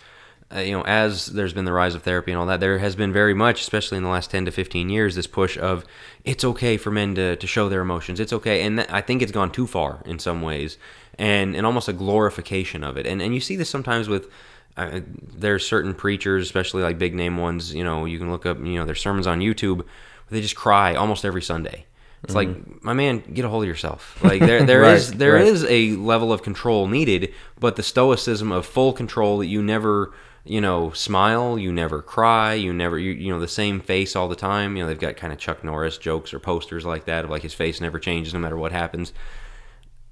Uh, 0.54 0.60
you 0.60 0.72
know, 0.72 0.82
as 0.82 1.26
there's 1.26 1.52
been 1.52 1.64
the 1.64 1.72
rise 1.72 1.94
of 1.94 2.02
therapy 2.02 2.32
and 2.32 2.40
all 2.40 2.46
that, 2.46 2.58
there 2.58 2.78
has 2.78 2.96
been 2.96 3.12
very 3.12 3.34
much, 3.34 3.60
especially 3.60 3.96
in 3.98 4.02
the 4.02 4.08
last 4.08 4.30
10 4.32 4.46
to 4.46 4.50
15 4.50 4.88
years, 4.88 5.14
this 5.14 5.28
push 5.28 5.56
of 5.56 5.84
it's 6.24 6.44
okay 6.44 6.76
for 6.76 6.90
men 6.90 7.14
to, 7.14 7.36
to 7.36 7.46
show 7.46 7.68
their 7.68 7.80
emotions. 7.82 8.18
It's 8.18 8.32
okay. 8.32 8.62
And 8.62 8.80
I 8.80 9.00
think 9.00 9.22
it's 9.22 9.30
gone 9.32 9.52
too 9.52 9.66
far 9.68 10.02
in 10.04 10.18
some 10.18 10.42
ways 10.42 10.76
and, 11.18 11.54
and 11.54 11.64
almost 11.64 11.88
a 11.88 11.92
glorification 11.92 12.82
of 12.82 12.96
it. 12.96 13.06
And, 13.06 13.22
and 13.22 13.32
you 13.32 13.40
see 13.40 13.54
this 13.54 13.70
sometimes 13.70 14.08
with 14.08 14.28
uh, 14.76 15.00
there's 15.22 15.64
certain 15.66 15.94
preachers, 15.94 16.42
especially 16.42 16.82
like 16.82 16.98
big 16.98 17.14
name 17.14 17.36
ones, 17.36 17.72
you 17.72 17.84
know, 17.84 18.04
you 18.04 18.18
can 18.18 18.30
look 18.30 18.44
up, 18.46 18.58
you 18.58 18.74
know, 18.74 18.84
their 18.84 18.94
sermons 18.96 19.26
on 19.28 19.38
YouTube 19.40 19.78
where 19.78 19.86
they 20.30 20.40
just 20.40 20.56
cry 20.56 20.94
almost 20.96 21.24
every 21.24 21.42
Sunday. 21.42 21.86
It's 22.22 22.34
like, 22.34 22.82
my 22.82 22.92
man, 22.92 23.20
get 23.32 23.46
a 23.46 23.48
hold 23.48 23.62
of 23.62 23.68
yourself. 23.68 24.22
Like 24.22 24.40
there, 24.40 24.62
there 24.66 24.82
Right, 24.82 24.96
is 24.96 25.12
there 25.12 25.34
right. 25.34 25.46
is 25.46 25.64
a 25.64 25.92
level 25.92 26.32
of 26.34 26.42
control 26.42 26.86
needed, 26.86 27.32
but 27.58 27.76
the 27.76 27.82
stoicism 27.82 28.52
of 28.52 28.66
full 28.66 28.92
control 28.92 29.38
that 29.38 29.46
you 29.46 29.62
never, 29.62 30.12
you 30.44 30.60
know, 30.60 30.90
smile, 30.90 31.58
you 31.58 31.72
never 31.72 32.00
cry, 32.00 32.54
you 32.54 32.72
never, 32.72 32.98
you, 32.98 33.12
you 33.12 33.32
know, 33.32 33.40
the 33.40 33.48
same 33.48 33.80
face 33.80 34.16
all 34.16 34.28
the 34.28 34.36
time. 34.36 34.76
You 34.76 34.82
know, 34.82 34.88
they've 34.88 34.98
got 34.98 35.16
kind 35.16 35.32
of 35.32 35.38
Chuck 35.38 35.62
Norris 35.62 35.98
jokes 35.98 36.32
or 36.32 36.38
posters 36.38 36.84
like 36.84 37.04
that 37.04 37.24
of 37.24 37.30
like 37.30 37.42
his 37.42 37.54
face 37.54 37.80
never 37.80 37.98
changes 37.98 38.32
no 38.32 38.40
matter 38.40 38.56
what 38.56 38.72
happens. 38.72 39.12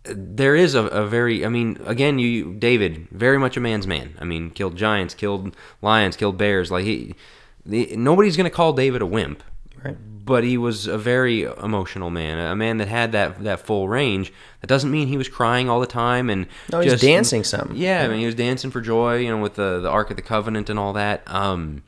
There 0.05 0.55
is 0.55 0.75
a, 0.75 0.85
a 0.87 1.07
very, 1.07 1.45
I 1.45 1.49
mean, 1.49 1.79
again, 1.85 2.19
you 2.19 2.55
David, 2.55 3.09
very 3.11 3.39
much 3.39 3.57
a 3.57 3.61
man's 3.61 3.87
man. 3.87 4.15
I 4.19 4.25
mean, 4.25 4.51
killed 4.51 4.77
giants, 4.77 5.15
killed 5.15 5.57
lions, 5.83 6.17
killed 6.17 6.39
bears. 6.39 6.71
Like 6.71 6.85
he, 6.85 7.15
the, 7.65 7.95
nobody's 7.97 8.37
gonna 8.37 8.51
call 8.51 8.73
David 8.73 9.03
a 9.03 9.07
wimp 9.07 9.43
Right. 9.85 9.97
but 10.25 10.45
he 10.45 10.59
was 10.59 10.87
a 10.87 10.99
very 10.99 11.43
emotional 11.45 12.11
man, 12.11 12.39
a 12.39 12.57
man 12.57 12.79
that 12.79 12.89
had 12.89 13.13
that 13.13 13.43
that 13.45 13.61
full 13.61 13.89
range. 13.89 14.33
That 14.61 14.67
doesn't 14.67 14.91
mean 14.91 15.09
he 15.09 15.17
was 15.17 15.29
crying 15.29 15.69
all 15.71 15.81
the 15.81 15.87
time 15.87 16.29
and 16.31 16.47
No, 16.73 16.81
he's 16.81 17.01
dancing 17.01 17.45
some. 17.45 17.73
Yeah, 17.75 18.03
I 18.05 18.09
mean 18.09 18.21
he 18.21 18.27
was 18.27 18.35
dancing 18.35 18.71
for 18.71 18.81
joy, 18.81 19.17
you 19.19 19.31
know, 19.31 19.41
with 19.41 19.55
the 19.55 19.81
the 19.81 19.89
Ark 19.91 20.11
of 20.11 20.17
the 20.17 20.23
Covenant 20.23 20.69
and 20.69 20.79
all 20.79 20.93
that. 20.95 21.23
Um, 21.27 21.83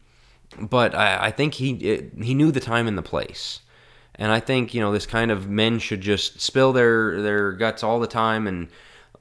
but 0.59 0.95
I, 0.95 1.26
I 1.26 1.30
think 1.30 1.55
he 1.55 1.72
it, 1.74 2.12
he 2.22 2.34
knew 2.34 2.51
the 2.51 2.61
time 2.61 2.86
and 2.86 2.97
the 2.99 3.03
place, 3.03 3.61
and 4.14 4.32
I 4.32 4.41
think 4.41 4.74
you 4.74 4.80
know 4.80 4.93
this 4.93 5.07
kind 5.07 5.30
of 5.30 5.49
men 5.49 5.78
should 5.78 6.01
just 6.01 6.41
spill 6.41 6.72
their 6.72 7.20
their 7.22 7.53
guts 7.53 7.82
all 7.82 8.01
the 8.01 8.07
time 8.07 8.47
and. 8.47 8.68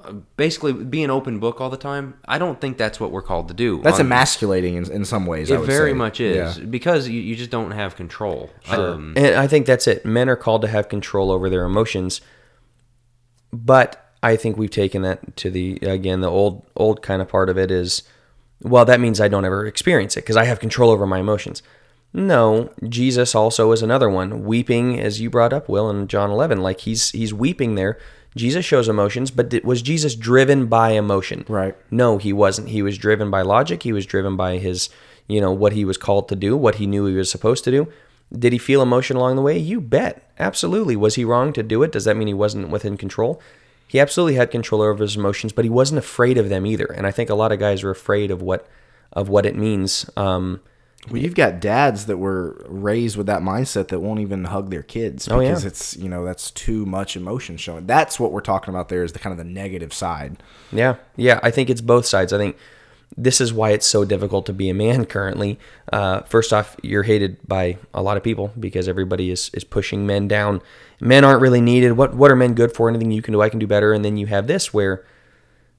Uh, 0.04 0.14
Basically, 0.38 0.72
be 0.74 1.04
an 1.04 1.10
open 1.10 1.39
book 1.39 1.60
all 1.62 1.70
the 1.70 1.78
time. 1.78 2.16
I 2.26 2.38
don't 2.38 2.60
think 2.62 2.78
that's 2.78 3.00
what 3.00 3.12
we're 3.12 3.22
called 3.22 3.47
to 3.50 3.54
do. 3.54 3.82
That's 3.82 4.00
On- 4.00 4.06
emasculating 4.06 4.76
in, 4.76 4.91
in 4.91 5.06
some 5.06 5.26
ways. 5.26 5.52
I 5.52 5.56
It 5.56 5.60
would 5.60 5.68
very 5.68 5.91
say. 5.91 5.95
much 5.97 6.20
is 6.22 6.58
Yeah. 6.58 6.64
because 6.66 7.08
you, 7.10 7.20
you 7.20 7.36
just 7.36 7.50
don't 7.52 7.72
have 7.72 7.95
control. 7.95 8.50
Um, 8.70 9.14
And 9.18 9.36
I 9.36 9.47
think 9.47 9.66
that's 9.66 9.88
it. 9.88 10.06
Men 10.06 10.30
are 10.30 10.36
called 10.36 10.62
to 10.62 10.68
have 10.68 10.88
control 10.89 11.32
over 11.32 11.50
their 11.50 11.66
emotions. 11.66 12.22
But 13.52 14.04
I 14.22 14.36
think 14.36 14.58
we've 14.58 14.70
taken 14.70 15.02
that 15.04 15.36
to 15.38 15.50
the 15.50 15.78
again 15.82 16.22
the 16.22 16.30
old 16.30 16.66
old 16.76 17.02
kind 17.02 17.22
of 17.22 17.28
part 17.28 17.50
of 17.50 17.58
it 17.58 17.72
is 17.72 18.04
well 18.62 18.86
that 18.86 19.00
means 19.00 19.20
I 19.22 19.28
don't 19.28 19.45
ever 19.45 19.66
experience 19.66 20.18
it 20.18 20.22
because 20.22 20.38
I 20.38 20.45
have 20.45 20.60
control 20.60 20.91
over 20.91 21.08
my 21.08 21.20
emotions. 21.20 21.64
No, 22.12 22.72
Jesus 22.88 23.34
also 23.36 23.72
is 23.72 23.82
another 23.82 24.10
one 24.10 24.43
weeping 24.43 25.00
as 25.00 25.22
you 25.22 25.30
brought 25.30 25.54
up 25.54 25.70
Will 25.70 25.89
in 25.89 26.08
John 26.08 26.30
11 26.32 26.60
like 26.62 26.82
he's 26.82 27.12
he's 27.12 27.34
weeping 27.34 27.76
there. 27.76 27.97
Jesus 28.36 28.64
shows 28.64 28.88
emotions, 28.88 29.32
but 29.32 29.50
did, 29.50 29.64
was 29.64 29.82
Jesus 29.82 30.16
driven 30.16 30.68
by 30.68 30.92
emotion? 30.92 31.46
Right. 31.48 31.76
No, 31.92 32.18
he 32.18 32.32
wasn't. 32.32 32.70
He 32.70 32.82
was 32.82 32.98
driven 32.98 33.32
by 33.32 33.42
logic. 33.42 33.84
He 33.84 33.94
was 33.94 34.06
driven 34.06 34.36
by 34.36 34.58
his, 34.58 34.90
you 35.28 35.42
know, 35.42 35.52
what 35.52 35.74
he 35.74 35.84
was 35.84 35.98
called 35.98 36.30
to 36.30 36.36
do, 36.36 36.56
what 36.56 36.76
he 36.76 36.88
knew 36.88 37.06
he 37.06 37.16
was 37.16 37.32
supposed 37.32 37.64
to 37.64 37.72
do. 37.72 37.92
Did 38.32 38.54
he 38.54 38.60
feel 38.60 38.82
emotion 38.82 39.18
along 39.18 39.36
the 39.36 39.42
way? 39.42 39.58
You 39.58 39.82
bet. 39.82 40.32
Absolutely. 40.38 40.96
Was 40.96 41.16
he 41.16 41.26
wrong 41.26 41.52
to 41.54 41.64
do 41.64 41.82
it? 41.82 41.92
Does 41.92 42.06
that 42.06 42.16
mean 42.16 42.28
he 42.28 42.34
wasn't 42.34 42.70
within 42.70 42.96
control? 42.96 43.42
He 43.88 44.00
absolutely 44.00 44.36
had 44.36 44.52
control 44.52 44.84
over 44.84 45.02
his 45.02 45.16
emotions, 45.16 45.52
but 45.52 45.66
he 45.66 45.70
wasn't 45.70 45.98
afraid 45.98 46.38
of 46.38 46.50
them 46.50 46.68
either. 46.68 46.86
And 46.86 47.08
I 47.08 47.12
think 47.12 47.32
a 47.32 47.36
lot 47.36 47.52
of 47.52 47.58
guys 47.58 47.84
are 47.84 47.90
afraid 47.90 48.30
of 48.30 48.42
what 48.42 48.68
of 49.12 49.30
what 49.30 49.48
it 49.48 49.56
means. 49.56 50.08
Um, 50.16 50.62
Well, 51.12 51.22
you've 51.22 51.36
got 51.36 51.60
dads 51.60 52.05
that 52.07 52.18
were 52.18 52.64
raised 52.68 53.18
with 53.18 53.28
that 53.28 53.41
mindset 53.41 53.88
that 53.89 53.99
won't 53.99 54.20
even 54.20 54.45
hug 54.45 54.70
their 54.70 54.84
kids 54.84 55.28
Oh, 55.30 55.39
yeah. 55.39 55.49
because 55.49 55.66
it's 55.66 55.97
you 55.97 56.10
know 56.10 56.24
that's 56.26 56.51
too 56.51 56.86
much 56.86 57.16
emotion 57.18 57.57
showing. 57.57 57.86
That's 57.88 58.20
what 58.20 58.32
we're 58.32 58.41
talking 58.41 58.74
about. 58.74 58.89
There 58.89 59.03
is 59.03 59.14
the 59.14 59.20
kind 59.20 59.32
of 59.32 59.38
the 59.38 59.43
negative 59.51 59.93
side. 59.93 60.41
Yeah, 60.72 60.95
yeah. 61.16 61.39
I 61.43 61.51
think 61.51 61.70
it's 61.70 61.82
both 61.82 62.05
sides. 62.05 62.32
I 62.34 62.38
think 62.38 62.57
this 63.18 63.41
is 63.41 63.51
why 63.51 63.72
it's 63.72 63.88
so 63.88 64.05
difficult 64.05 64.45
to 64.45 64.53
be 64.53 64.70
a 64.70 64.74
man 64.74 65.03
currently. 65.05 65.57
Uh, 65.91 66.22
first 66.22 66.53
off, 66.53 66.76
you're 66.84 67.03
hated 67.03 67.38
by 67.47 67.78
a 67.93 68.03
lot 68.03 68.18
of 68.18 68.24
people 68.24 68.51
because 68.60 68.88
everybody 68.88 69.32
is 69.32 69.49
is 69.53 69.64
pushing 69.64 70.05
men 70.05 70.28
down. 70.28 70.62
Men 71.01 71.24
aren't 71.24 71.41
really 71.41 71.62
needed. 71.62 71.93
What 71.93 72.14
what 72.16 72.30
are 72.30 72.36
men 72.36 72.53
good 72.53 72.74
for? 72.76 72.88
Anything 72.89 73.12
you 73.12 73.22
can 73.24 73.32
do, 73.32 73.41
I 73.41 73.49
can 73.49 73.57
do 73.60 73.68
better. 73.68 73.93
And 73.93 74.05
then 74.05 74.18
you 74.18 74.28
have 74.28 74.45
this 74.47 74.74
where 74.74 75.03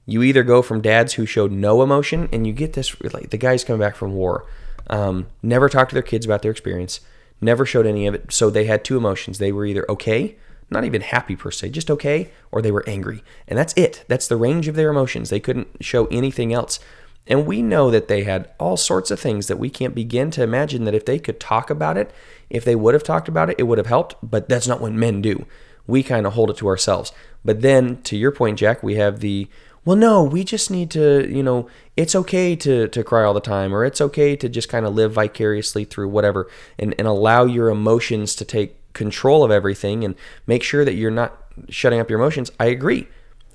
you 0.05 0.23
either 0.23 0.43
go 0.43 0.61
from 0.61 0.81
dads 0.81 1.13
who 1.13 1.25
showed 1.25 1.51
no 1.51 1.81
emotion, 1.83 2.27
and 2.33 2.45
you 2.45 2.51
get 2.53 2.73
this 2.73 2.99
like 3.13 3.29
the 3.29 3.37
guys 3.37 3.63
coming 3.63 3.79
back 3.79 3.95
from 3.95 4.13
war, 4.13 4.45
um, 4.91 5.27
never 5.41 5.69
talked 5.69 5.89
to 5.89 5.95
their 5.95 6.03
kids 6.03 6.25
about 6.25 6.41
their 6.41 6.51
experience, 6.51 6.99
never 7.39 7.65
showed 7.65 7.87
any 7.87 8.05
of 8.05 8.13
it. 8.13 8.31
So 8.31 8.49
they 8.49 8.65
had 8.65 8.85
two 8.85 8.97
emotions. 8.97 9.39
They 9.39 9.51
were 9.51 9.65
either 9.65 9.89
okay, 9.89 10.35
not 10.69 10.83
even 10.83 11.01
happy 11.01 11.35
per 11.35 11.49
se, 11.49 11.69
just 11.69 11.89
okay, 11.89 12.31
or 12.51 12.61
they 12.61 12.71
were 12.71 12.87
angry. 12.87 13.23
And 13.47 13.57
that's 13.57 13.73
it. 13.73 14.03
That's 14.07 14.27
the 14.27 14.37
range 14.37 14.67
of 14.67 14.75
their 14.75 14.89
emotions. 14.89 15.29
They 15.29 15.39
couldn't 15.39 15.67
show 15.79 16.05
anything 16.07 16.53
else. 16.53 16.79
And 17.27 17.45
we 17.45 17.61
know 17.61 17.91
that 17.91 18.07
they 18.07 18.23
had 18.23 18.49
all 18.59 18.77
sorts 18.77 19.11
of 19.11 19.19
things 19.19 19.47
that 19.47 19.59
we 19.59 19.69
can't 19.69 19.95
begin 19.95 20.31
to 20.31 20.43
imagine 20.43 20.85
that 20.85 20.95
if 20.95 21.05
they 21.05 21.19
could 21.19 21.39
talk 21.39 21.69
about 21.69 21.97
it, 21.97 22.11
if 22.49 22.65
they 22.65 22.75
would 22.75 22.93
have 22.93 23.03
talked 23.03 23.27
about 23.27 23.49
it, 23.49 23.55
it 23.59 23.63
would 23.63 23.77
have 23.77 23.87
helped. 23.87 24.15
But 24.23 24.49
that's 24.49 24.67
not 24.67 24.81
what 24.81 24.91
men 24.91 25.21
do. 25.21 25.45
We 25.87 26.03
kind 26.03 26.25
of 26.25 26.33
hold 26.33 26.49
it 26.49 26.57
to 26.57 26.67
ourselves. 26.67 27.11
But 27.43 27.61
then, 27.61 28.01
to 28.03 28.17
your 28.17 28.31
point, 28.31 28.59
Jack, 28.59 28.83
we 28.83 28.95
have 28.95 29.19
the 29.19 29.47
well, 29.83 29.95
no, 29.95 30.23
we 30.23 30.43
just 30.43 30.69
need 30.69 30.91
to, 30.91 31.27
you 31.27 31.41
know, 31.41 31.67
it's 32.01 32.15
okay 32.15 32.55
to, 32.55 32.87
to 32.87 33.03
cry 33.03 33.23
all 33.23 33.33
the 33.33 33.39
time, 33.39 33.73
or 33.75 33.85
it's 33.85 34.01
okay 34.01 34.35
to 34.35 34.49
just 34.49 34.67
kind 34.69 34.85
of 34.85 34.93
live 34.95 35.11
vicariously 35.13 35.85
through 35.85 36.09
whatever 36.09 36.49
and, 36.79 36.95
and 36.97 37.07
allow 37.07 37.45
your 37.45 37.69
emotions 37.69 38.35
to 38.35 38.45
take 38.45 38.75
control 38.93 39.43
of 39.43 39.51
everything 39.51 40.03
and 40.03 40.15
make 40.47 40.63
sure 40.63 40.83
that 40.83 40.95
you're 40.95 41.11
not 41.11 41.37
shutting 41.69 41.99
up 41.99 42.09
your 42.09 42.19
emotions. 42.19 42.51
I 42.59 42.65
agree. 42.65 43.07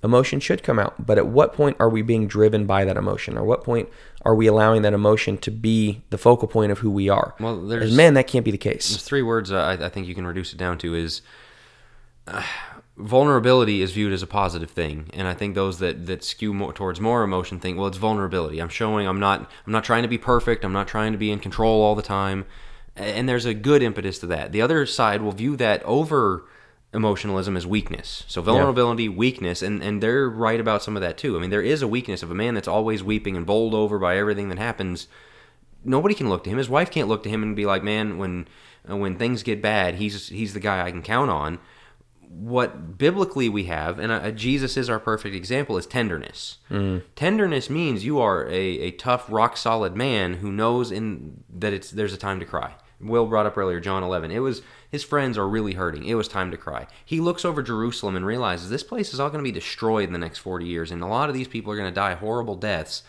Emotion 0.05 0.39
should 0.41 0.63
come 0.63 0.79
out. 0.79 1.05
But 1.05 1.19
at 1.19 1.27
what 1.27 1.53
point 1.53 1.77
are 1.81 1.89
we 1.89 2.03
being 2.03 2.29
driven 2.29 2.67
by 2.67 2.85
that 2.85 2.97
emotion? 2.97 3.37
Or 3.37 3.45
what 3.45 3.65
point 3.65 3.89
are 4.25 4.35
we 4.35 4.47
allowing 4.47 4.83
that 4.83 4.93
emotion 4.93 5.39
to 5.39 5.51
be 5.51 6.03
the 6.11 6.19
focal 6.19 6.47
point 6.47 6.71
of 6.71 6.79
who 6.79 6.91
we 6.91 7.09
are? 7.09 7.35
Well, 7.41 7.61
there's- 7.61 7.87
As 7.91 7.97
men, 7.97 8.15
that 8.15 8.27
can't 8.29 8.45
be 8.45 8.51
the 8.53 8.59
case. 8.59 8.91
There's 8.91 9.03
three 9.03 9.23
words 9.23 9.51
I, 9.51 9.73
I 9.73 9.89
think 9.89 10.07
you 10.07 10.15
can 10.15 10.27
reduce 10.27 10.53
it 10.53 10.57
down 10.59 10.79
to 10.79 10.95
is 10.95 11.23
uh, 12.29 12.43
vulnerability 12.97 13.83
is 13.83 13.93
viewed 13.93 14.13
as 14.13 14.23
a 14.23 14.27
positive 14.27 14.71
thing, 14.71 15.11
and 15.13 15.29
I 15.29 15.35
think 15.35 15.55
those 15.55 15.79
that 15.79 16.07
that 16.07 16.25
skew 16.25 16.55
more 16.55 16.73
towards 16.73 17.01
more 17.01 17.23
emotion 17.23 17.61
think, 17.61 17.79
well, 17.79 17.87
it's 17.87 17.99
vulnerability. 17.99 18.59
I'm 18.61 18.69
showing 18.69 19.07
I'm 19.07 19.21
not 19.21 19.51
I'm 19.67 19.73
not 19.73 19.85
trying 19.85 20.03
to 20.03 20.09
be 20.09 20.19
perfect. 20.19 20.65
I'm 20.65 20.73
not 20.73 20.89
trying 20.89 21.13
to 21.13 21.19
be 21.19 21.31
in 21.31 21.39
control 21.39 21.83
all 21.83 21.95
the 21.95 22.03
time, 22.03 22.47
and 22.95 23.29
there's 23.29 23.45
a 23.45 23.55
good 23.55 23.83
impetus 23.83 24.19
to 24.21 24.27
that. 24.29 24.53
The 24.53 24.63
other 24.63 24.87
side 24.87 25.23
will 25.23 25.33
view 25.33 25.57
that 25.57 25.83
over 25.83 26.45
emotionalism 26.95 27.57
as 27.57 27.67
weakness. 27.67 28.25
So 28.29 28.41
vulnerability, 28.41 29.09
weakness, 29.09 29.63
and 29.63 29.83
and 29.83 30.03
they're 30.03 30.29
right 30.29 30.61
about 30.61 30.83
some 30.83 30.97
of 30.97 31.03
that 31.03 31.19
too. 31.19 31.37
I 31.37 31.41
mean, 31.41 31.51
there 31.51 31.63
is 31.63 31.83
a 31.83 31.89
weakness 31.89 32.23
of 32.23 32.31
a 32.31 32.35
man 32.35 32.55
that's 32.55 32.69
always 32.69 33.03
weeping 33.03 33.37
and 33.37 33.45
bowled 33.45 33.75
over 33.75 33.99
by 33.99 34.17
everything 34.17 34.49
that 34.49 34.59
happens 34.59 35.09
nobody 35.87 36.15
can 36.15 36.29
look 36.29 36.45
to 36.45 36.51
him. 36.51 36.59
His 36.59 36.69
wife 36.69 36.91
can't 36.91 37.09
look 37.09 37.23
to 37.23 37.29
him 37.29 37.43
and 37.43 37.57
be 37.57 37.65
like, 37.65 37.83
"Man, 37.83 38.19
when 38.19 38.49
when 38.85 39.17
things 39.17 39.43
get 39.43 39.63
bad, 39.63 39.97
he's 39.97 40.29
he's 40.29 40.53
the 40.53 40.61
guy 40.61 40.85
I 40.85 40.91
can 40.91 41.03
count 41.03 41.31
on." 41.31 41.59
What 42.29 42.99
biblically 42.99 43.49
we 43.49 43.65
have, 43.65 43.99
and 43.99 44.13
uh, 44.13 44.31
Jesus 44.31 44.77
is 44.77 44.91
our 44.91 44.99
perfect 45.01 45.35
example, 45.35 45.77
is 45.77 45.87
tenderness. 45.87 46.59
Tenderness 47.15 47.71
means 47.71 48.05
you 48.05 48.19
are 48.21 48.47
a, 48.47 48.53
a 48.53 48.91
tough, 48.93 49.27
rock 49.31 49.57
solid 49.57 49.97
man 49.97 50.35
who 50.35 50.53
knows 50.53 50.91
in 50.91 51.45
that 51.55 51.73
it's 51.73 51.91
there's 51.91 52.13
a 52.13 52.19
time 52.19 52.41
to 52.41 52.47
cry. 52.47 52.75
Will 53.01 53.27
brought 53.27 53.47
up 53.47 53.59
earlier, 53.59 53.79
John 53.81 54.03
11. 54.03 54.31
It 54.31 54.39
was 54.39 54.63
his 54.91 55.05
friends 55.05 55.37
are 55.37 55.49
really 55.49 55.75
hurting. 55.75 56.05
It 56.05 56.15
was 56.15 56.29
time 56.29 56.51
to 56.51 56.57
cry. 56.57 56.87
He 57.05 57.21
looks 57.21 57.45
over 57.45 57.63
Jerusalem 57.63 58.17
and 58.17 58.25
realizes 58.25 58.71
this 58.71 58.83
place 58.83 59.13
is 59.13 59.21
all 59.21 59.29
going 59.29 59.45
to 59.45 59.49
be 59.49 59.53
destroyed 59.53 60.09
in 60.09 60.13
the 60.13 60.19
next 60.19 60.39
40 60.39 60.67
years, 60.67 60.91
and 60.91 61.03
a 61.03 61.07
lot 61.07 61.29
of 61.29 61.35
these 61.35 61.49
people 61.49 61.73
are 61.73 61.77
going 61.77 61.91
to 61.91 61.95
die 61.95 62.15
horrible 62.15 62.55
deaths 62.55 63.03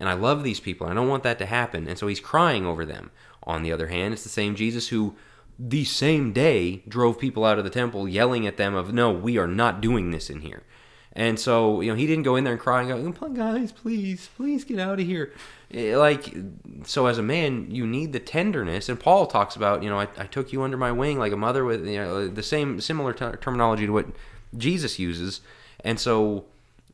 and 0.00 0.08
I 0.08 0.14
love 0.14 0.42
these 0.42 0.60
people. 0.60 0.86
I 0.86 0.94
don't 0.94 1.08
want 1.08 1.22
that 1.24 1.38
to 1.38 1.46
happen. 1.46 1.86
And 1.86 1.98
so 1.98 2.06
he's 2.06 2.20
crying 2.20 2.66
over 2.66 2.84
them. 2.84 3.10
On 3.44 3.62
the 3.62 3.70
other 3.70 3.88
hand, 3.88 4.14
it's 4.14 4.22
the 4.22 4.30
same 4.30 4.54
Jesus 4.54 4.88
who 4.88 5.14
the 5.62 5.84
same 5.84 6.32
day 6.32 6.82
drove 6.88 7.18
people 7.18 7.44
out 7.44 7.58
of 7.58 7.64
the 7.64 7.70
temple 7.70 8.08
yelling 8.08 8.46
at 8.46 8.56
them 8.56 8.74
of 8.74 8.94
no, 8.94 9.12
we 9.12 9.36
are 9.36 9.46
not 9.46 9.82
doing 9.82 10.10
this 10.10 10.30
in 10.30 10.40
here. 10.40 10.62
And 11.12 11.38
so, 11.38 11.80
you 11.80 11.90
know, 11.90 11.96
he 11.96 12.06
didn't 12.06 12.22
go 12.22 12.36
in 12.36 12.44
there 12.44 12.52
and 12.54 12.62
cry 12.62 12.82
and 12.82 13.14
go, 13.18 13.28
guys, 13.28 13.72
please, 13.72 14.30
please 14.36 14.64
get 14.64 14.78
out 14.78 15.00
of 15.00 15.06
here. 15.06 15.34
Eh, 15.72 15.96
Like, 15.96 16.34
so 16.84 17.06
as 17.06 17.18
a 17.18 17.22
man, 17.22 17.70
you 17.70 17.86
need 17.86 18.12
the 18.12 18.20
tenderness. 18.20 18.88
And 18.88 18.98
Paul 18.98 19.26
talks 19.26 19.54
about, 19.56 19.82
you 19.82 19.90
know, 19.90 19.98
I, 19.98 20.08
I 20.16 20.26
took 20.26 20.52
you 20.52 20.62
under 20.62 20.76
my 20.76 20.92
wing 20.92 21.18
like 21.18 21.32
a 21.32 21.36
mother 21.36 21.64
with, 21.64 21.86
you 21.86 21.98
know, 21.98 22.28
the 22.28 22.42
same, 22.42 22.80
similar 22.80 23.12
ter- 23.12 23.36
terminology 23.36 23.86
to 23.86 23.92
what 23.92 24.06
Jesus 24.56 24.98
uses. 24.98 25.40
And 25.84 26.00
so 26.00 26.44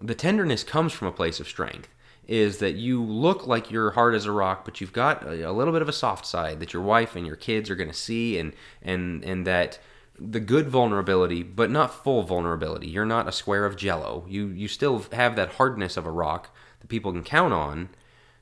the 0.01 0.15
tenderness 0.15 0.65
comes 0.65 0.93
from 0.93 1.09
a 1.09 1.13
place 1.13 1.39
of 1.39 1.47
strength 1.47 1.89
is 2.27 2.59
that 2.59 2.75
you 2.75 3.03
look 3.03 3.47
like 3.47 3.71
you're 3.71 3.93
hard 3.93 4.15
as 4.15 4.27
a 4.27 4.33
rock, 4.33 4.65
but 4.65 4.81
you've 4.81 4.93
got 4.93 5.23
a, 5.25 5.49
a 5.49 5.53
little 5.53 5.73
bit 5.73 5.83
of 5.83 5.89
a 5.89 5.93
soft 5.93 6.27
side 6.27 6.61
that 6.61 6.73
your 6.73 6.83
wife 6.83 7.15
and 7.15 7.27
your 7.27 7.37
kids 7.37 7.71
are 7.71 7.77
going 7.77 7.91
to 7.91 7.95
see, 7.95 8.39
and 8.39 8.53
and 8.83 9.25
and 9.25 9.47
that 9.47 9.79
the 10.19 10.41
good 10.41 10.69
vulnerability, 10.69 11.43
but 11.43 11.71
not 11.71 12.03
full 12.03 12.23
vulnerability. 12.23 12.89
You're 12.89 13.05
not 13.05 13.29
a 13.29 13.33
square 13.33 13.65
of 13.65 13.77
jello. 13.77 14.25
You 14.29 14.49
you 14.49 14.69
still 14.69 15.05
have 15.13 15.37
that 15.37 15.55
hardness 15.55 15.97
of 15.97 16.07
a 16.07 16.11
rock 16.11 16.55
that 16.81 16.89
people 16.89 17.13
can 17.13 17.23
count 17.23 17.53
on. 17.53 17.91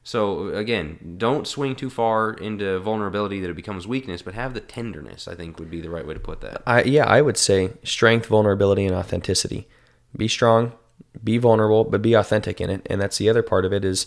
So 0.06 0.48
again, 0.48 1.16
don't 1.16 1.46
swing 1.46 1.74
too 1.74 1.88
far 1.88 2.34
into 2.34 2.78
vulnerability 2.78 3.40
that 3.40 3.48
it 3.48 3.56
becomes 3.56 3.86
weakness, 3.86 4.20
but 4.20 4.34
have 4.34 4.52
the 4.52 4.60
tenderness. 4.60 5.26
I 5.26 5.34
think 5.34 5.58
would 5.58 5.70
be 5.70 5.80
the 5.80 5.88
right 5.88 6.06
way 6.06 6.12
to 6.12 6.20
put 6.20 6.42
that. 6.42 6.62
I, 6.66 6.82
yeah, 6.82 7.06
I 7.06 7.22
would 7.22 7.38
say 7.38 7.72
strength, 7.82 8.26
vulnerability, 8.26 8.84
and 8.84 8.94
authenticity. 8.94 9.66
Be 10.14 10.28
strong, 10.28 10.74
be 11.22 11.38
vulnerable, 11.38 11.84
but 11.84 12.02
be 12.02 12.14
authentic 12.14 12.60
in 12.60 12.70
it. 12.70 12.86
And 12.90 13.00
that's 13.00 13.18
the 13.18 13.28
other 13.28 13.42
part 13.42 13.64
of 13.64 13.72
it 13.72 13.84
is 13.84 14.06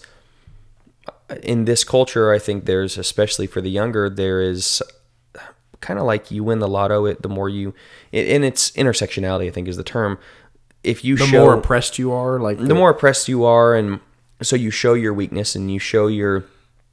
in 1.43 1.65
this 1.65 1.83
culture, 1.83 2.31
I 2.31 2.39
think 2.39 2.65
there's, 2.65 2.97
especially 2.97 3.47
for 3.47 3.61
the 3.61 3.69
younger, 3.69 4.09
there 4.09 4.41
is 4.41 4.81
kind 5.79 5.99
of 5.99 6.05
like 6.05 6.31
you 6.31 6.43
win 6.43 6.59
the 6.59 6.67
lotto, 6.67 7.05
it, 7.05 7.21
the 7.21 7.29
more 7.29 7.49
you, 7.49 7.73
in 8.11 8.43
it's 8.43 8.71
intersectionality, 8.71 9.47
I 9.47 9.51
think 9.51 9.67
is 9.67 9.77
the 9.77 9.83
term. 9.83 10.17
If 10.83 11.03
you 11.03 11.17
The 11.17 11.25
show, 11.25 11.45
more 11.45 11.53
oppressed 11.53 11.99
you 11.99 12.11
are, 12.11 12.39
like 12.39 12.57
the 12.59 12.75
more 12.75 12.91
oppressed 12.91 13.27
you 13.27 13.43
are, 13.43 13.75
and 13.75 13.99
so 14.41 14.55
you 14.55 14.71
show 14.71 14.93
your 14.93 15.13
weakness 15.13 15.55
and 15.55 15.71
you 15.71 15.79
show 15.79 16.07
your, 16.07 16.45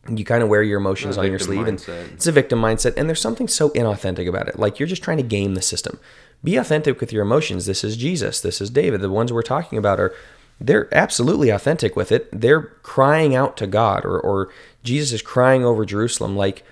you 0.08 0.24
kind 0.24 0.42
of 0.42 0.48
wear 0.48 0.62
your 0.62 0.78
emotions 0.78 1.16
on 1.16 1.26
your 1.26 1.38
victim 1.38 1.54
sleeve, 1.54 1.68
and 1.68 2.12
it's 2.12 2.26
a 2.26 2.32
victim 2.32 2.60
mindset, 2.60 2.94
and 2.96 3.08
there's 3.08 3.20
something 3.20 3.46
so 3.46 3.70
inauthentic 3.70 4.28
about 4.28 4.48
it. 4.48 4.58
Like 4.58 4.78
you're 4.78 4.88
just 4.88 5.02
trying 5.02 5.18
to 5.18 5.22
game 5.22 5.54
the 5.54 5.62
system. 5.62 6.00
Be 6.44 6.56
authentic 6.56 7.00
with 7.00 7.12
your 7.12 7.22
emotions. 7.22 7.64
This 7.64 7.82
is 7.82 7.96
Jesus. 7.96 8.40
This 8.40 8.60
is 8.60 8.68
David. 8.68 9.00
The 9.00 9.10
ones 9.10 9.32
we're 9.32 9.42
talking 9.42 9.78
about 9.78 9.98
are 9.98 10.14
they're 10.60 10.94
absolutely 10.94 11.48
authentic 11.50 11.96
with 11.96 12.12
it. 12.12 12.28
They're 12.30 12.62
crying 12.82 13.34
out 13.34 13.56
to 13.56 13.66
God, 13.66 14.04
or 14.04 14.20
or 14.20 14.50
Jesus 14.82 15.12
is 15.12 15.22
crying 15.22 15.64
over 15.64 15.84
Jerusalem. 15.84 16.36
Like 16.36 16.62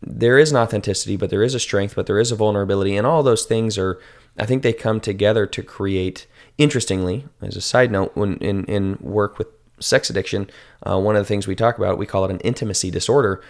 there 0.00 0.38
is 0.38 0.52
an 0.52 0.56
authenticity, 0.56 1.16
but 1.16 1.30
there 1.30 1.42
is 1.42 1.54
a 1.54 1.60
strength, 1.60 1.96
but 1.96 2.06
there 2.06 2.20
is 2.20 2.30
a 2.30 2.36
vulnerability, 2.36 2.96
and 2.96 3.06
all 3.06 3.22
those 3.22 3.44
things 3.44 3.76
are. 3.76 4.00
I 4.38 4.46
think 4.46 4.62
they 4.62 4.72
come 4.72 5.00
together 5.00 5.46
to 5.46 5.62
create. 5.62 6.26
Interestingly, 6.58 7.26
as 7.42 7.56
a 7.56 7.60
side 7.60 7.90
note, 7.90 8.12
when 8.14 8.36
in 8.38 8.64
in 8.64 8.96
work 9.00 9.38
with 9.38 9.48
sex 9.78 10.08
addiction, 10.08 10.48
uh, 10.82 10.98
one 10.98 11.16
of 11.16 11.22
the 11.22 11.28
things 11.28 11.46
we 11.46 11.54
talk 11.54 11.76
about, 11.76 11.98
we 11.98 12.06
call 12.06 12.24
it 12.24 12.30
an 12.30 12.40
intimacy 12.40 12.90
disorder. 12.90 13.42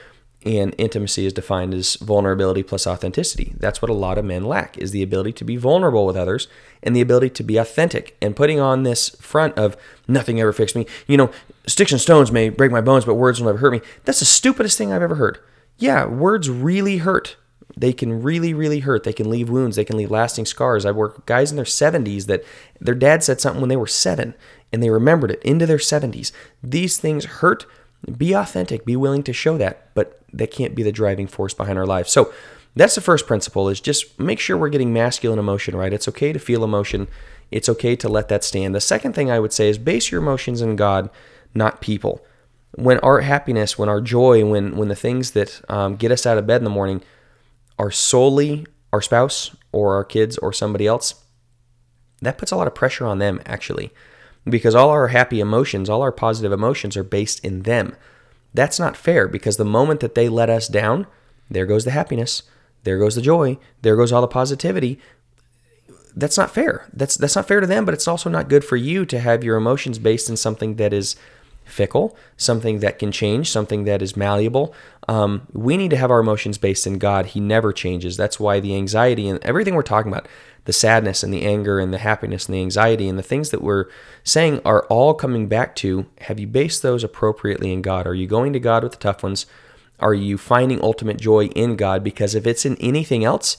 And 0.44 0.74
intimacy 0.78 1.26
is 1.26 1.32
defined 1.32 1.74
as 1.74 1.96
vulnerability 1.96 2.62
plus 2.62 2.86
authenticity. 2.86 3.54
That's 3.58 3.82
what 3.82 3.90
a 3.90 3.94
lot 3.94 4.16
of 4.16 4.24
men 4.24 4.44
lack 4.44 4.78
is 4.78 4.92
the 4.92 5.02
ability 5.02 5.32
to 5.32 5.44
be 5.44 5.56
vulnerable 5.56 6.06
with 6.06 6.16
others 6.16 6.46
and 6.82 6.94
the 6.94 7.00
ability 7.00 7.30
to 7.30 7.42
be 7.42 7.56
authentic 7.56 8.16
and 8.22 8.36
putting 8.36 8.60
on 8.60 8.84
this 8.84 9.08
front 9.20 9.58
of 9.58 9.76
nothing 10.06 10.40
ever 10.40 10.52
fixed 10.52 10.76
me. 10.76 10.86
You 11.08 11.16
know, 11.16 11.30
sticks 11.66 11.90
and 11.90 12.00
stones 12.00 12.30
may 12.30 12.48
break 12.48 12.70
my 12.70 12.80
bones, 12.80 13.04
but 13.04 13.14
words 13.14 13.40
will 13.40 13.46
never 13.46 13.58
hurt 13.58 13.72
me. 13.72 13.80
That's 14.04 14.20
the 14.20 14.24
stupidest 14.24 14.78
thing 14.78 14.92
I've 14.92 15.02
ever 15.02 15.16
heard. 15.16 15.40
Yeah, 15.78 16.06
words 16.06 16.48
really 16.48 16.98
hurt. 16.98 17.36
They 17.76 17.92
can 17.92 18.22
really, 18.22 18.54
really 18.54 18.80
hurt. 18.80 19.04
They 19.04 19.12
can 19.12 19.28
leave 19.28 19.50
wounds. 19.50 19.76
They 19.76 19.84
can 19.84 19.96
leave 19.96 20.10
lasting 20.10 20.46
scars. 20.46 20.86
I 20.86 20.92
work 20.92 21.16
with 21.16 21.26
guys 21.26 21.50
in 21.50 21.56
their 21.56 21.66
70s 21.66 22.26
that 22.26 22.44
their 22.80 22.94
dad 22.94 23.22
said 23.22 23.40
something 23.40 23.60
when 23.60 23.68
they 23.68 23.76
were 23.76 23.86
seven 23.86 24.34
and 24.72 24.82
they 24.82 24.90
remembered 24.90 25.30
it 25.30 25.42
into 25.42 25.66
their 25.66 25.76
70s. 25.76 26.32
These 26.62 26.98
things 26.98 27.24
hurt. 27.24 27.66
Be 28.16 28.32
authentic. 28.32 28.84
Be 28.84 28.96
willing 28.96 29.22
to 29.24 29.32
show 29.32 29.58
that, 29.58 29.94
but 29.94 30.20
that 30.32 30.50
can't 30.50 30.74
be 30.74 30.82
the 30.82 30.92
driving 30.92 31.26
force 31.26 31.54
behind 31.54 31.78
our 31.78 31.86
lives. 31.86 32.12
So 32.12 32.32
that's 32.76 32.94
the 32.94 33.00
first 33.00 33.26
principle 33.26 33.68
is 33.68 33.80
just 33.80 34.20
make 34.20 34.38
sure 34.38 34.56
we're 34.56 34.68
getting 34.68 34.92
masculine 34.92 35.38
emotion 35.38 35.74
right. 35.74 35.92
It's 35.92 36.08
okay 36.08 36.32
to 36.32 36.38
feel 36.38 36.62
emotion. 36.62 37.08
It's 37.50 37.68
okay 37.68 37.96
to 37.96 38.08
let 38.08 38.28
that 38.28 38.44
stand. 38.44 38.74
The 38.74 38.80
second 38.80 39.14
thing 39.14 39.30
I 39.30 39.40
would 39.40 39.52
say 39.52 39.68
is 39.68 39.78
base 39.78 40.10
your 40.10 40.20
emotions 40.20 40.60
in 40.60 40.76
God, 40.76 41.08
not 41.54 41.80
people. 41.80 42.24
When 42.72 42.98
our 42.98 43.22
happiness, 43.22 43.78
when 43.78 43.88
our 43.88 44.02
joy, 44.02 44.44
when 44.44 44.76
when 44.76 44.88
the 44.88 44.94
things 44.94 45.30
that 45.30 45.62
um, 45.70 45.96
get 45.96 46.12
us 46.12 46.26
out 46.26 46.36
of 46.36 46.46
bed 46.46 46.60
in 46.60 46.64
the 46.64 46.70
morning 46.70 47.02
are 47.78 47.90
solely 47.90 48.66
our 48.92 49.00
spouse 49.00 49.56
or 49.72 49.94
our 49.94 50.04
kids 50.04 50.36
or 50.38 50.52
somebody 50.52 50.86
else, 50.86 51.14
that 52.20 52.36
puts 52.36 52.52
a 52.52 52.56
lot 52.56 52.66
of 52.66 52.74
pressure 52.74 53.06
on 53.06 53.18
them 53.18 53.40
actually. 53.46 53.90
Because 54.48 54.74
all 54.74 54.90
our 54.90 55.08
happy 55.08 55.40
emotions, 55.40 55.88
all 55.88 56.02
our 56.02 56.12
positive 56.12 56.52
emotions 56.52 56.96
are 56.96 57.02
based 57.02 57.44
in 57.44 57.62
them. 57.62 57.96
That's 58.54 58.78
not 58.78 58.96
fair 58.96 59.28
because 59.28 59.56
the 59.56 59.64
moment 59.64 60.00
that 60.00 60.14
they 60.14 60.28
let 60.28 60.48
us 60.48 60.68
down, 60.68 61.06
there 61.50 61.66
goes 61.66 61.84
the 61.84 61.90
happiness, 61.90 62.42
there 62.84 62.98
goes 62.98 63.14
the 63.14 63.20
joy, 63.20 63.58
there 63.82 63.96
goes 63.96 64.12
all 64.12 64.20
the 64.20 64.28
positivity. 64.28 64.98
That's 66.14 66.38
not 66.38 66.50
fair. 66.50 66.88
That's 66.92 67.16
that's 67.16 67.36
not 67.36 67.48
fair 67.48 67.60
to 67.60 67.66
them, 67.66 67.84
but 67.84 67.92
it's 67.92 68.08
also 68.08 68.30
not 68.30 68.48
good 68.48 68.64
for 68.64 68.76
you 68.76 69.04
to 69.04 69.18
have 69.18 69.44
your 69.44 69.56
emotions 69.56 69.98
based 69.98 70.30
in 70.30 70.36
something 70.36 70.76
that 70.76 70.92
is 70.94 71.16
fickle, 71.66 72.16
something 72.36 72.78
that 72.78 72.98
can 72.98 73.12
change, 73.12 73.50
something 73.50 73.84
that 73.84 74.00
is 74.00 74.16
malleable. 74.16 74.72
Um, 75.08 75.48
we 75.52 75.76
need 75.76 75.90
to 75.90 75.96
have 75.96 76.10
our 76.10 76.20
emotions 76.20 76.58
based 76.58 76.86
in 76.86 76.98
God. 76.98 77.26
He 77.26 77.40
never 77.40 77.72
changes. 77.72 78.16
That's 78.16 78.40
why 78.40 78.60
the 78.60 78.74
anxiety 78.74 79.28
and 79.28 79.42
everything 79.44 79.74
we're 79.74 79.82
talking 79.82 80.10
about, 80.10 80.28
the 80.64 80.72
sadness 80.72 81.22
and 81.22 81.34
the 81.34 81.44
anger 81.44 81.78
and 81.78 81.92
the 81.92 81.98
happiness 81.98 82.46
and 82.46 82.54
the 82.54 82.62
anxiety 82.62 83.08
and 83.08 83.18
the 83.18 83.22
things 83.22 83.50
that 83.50 83.62
we're 83.62 83.86
saying 84.24 84.60
are 84.64 84.86
all 84.86 85.12
coming 85.12 85.48
back 85.48 85.74
to 85.76 86.06
have 86.22 86.40
you 86.40 86.46
based 86.46 86.82
those 86.82 87.04
appropriately 87.04 87.72
in 87.72 87.82
God? 87.82 88.06
Are 88.06 88.14
you 88.14 88.26
going 88.26 88.52
to 88.52 88.60
God 88.60 88.82
with 88.82 88.92
the 88.92 88.98
tough 88.98 89.22
ones? 89.22 89.46
Are 89.98 90.14
you 90.14 90.38
finding 90.38 90.80
ultimate 90.82 91.20
joy 91.20 91.46
in 91.46 91.76
God? 91.76 92.04
Because 92.04 92.34
if 92.34 92.46
it's 92.46 92.64
in 92.64 92.76
anything 92.76 93.24
else, 93.24 93.58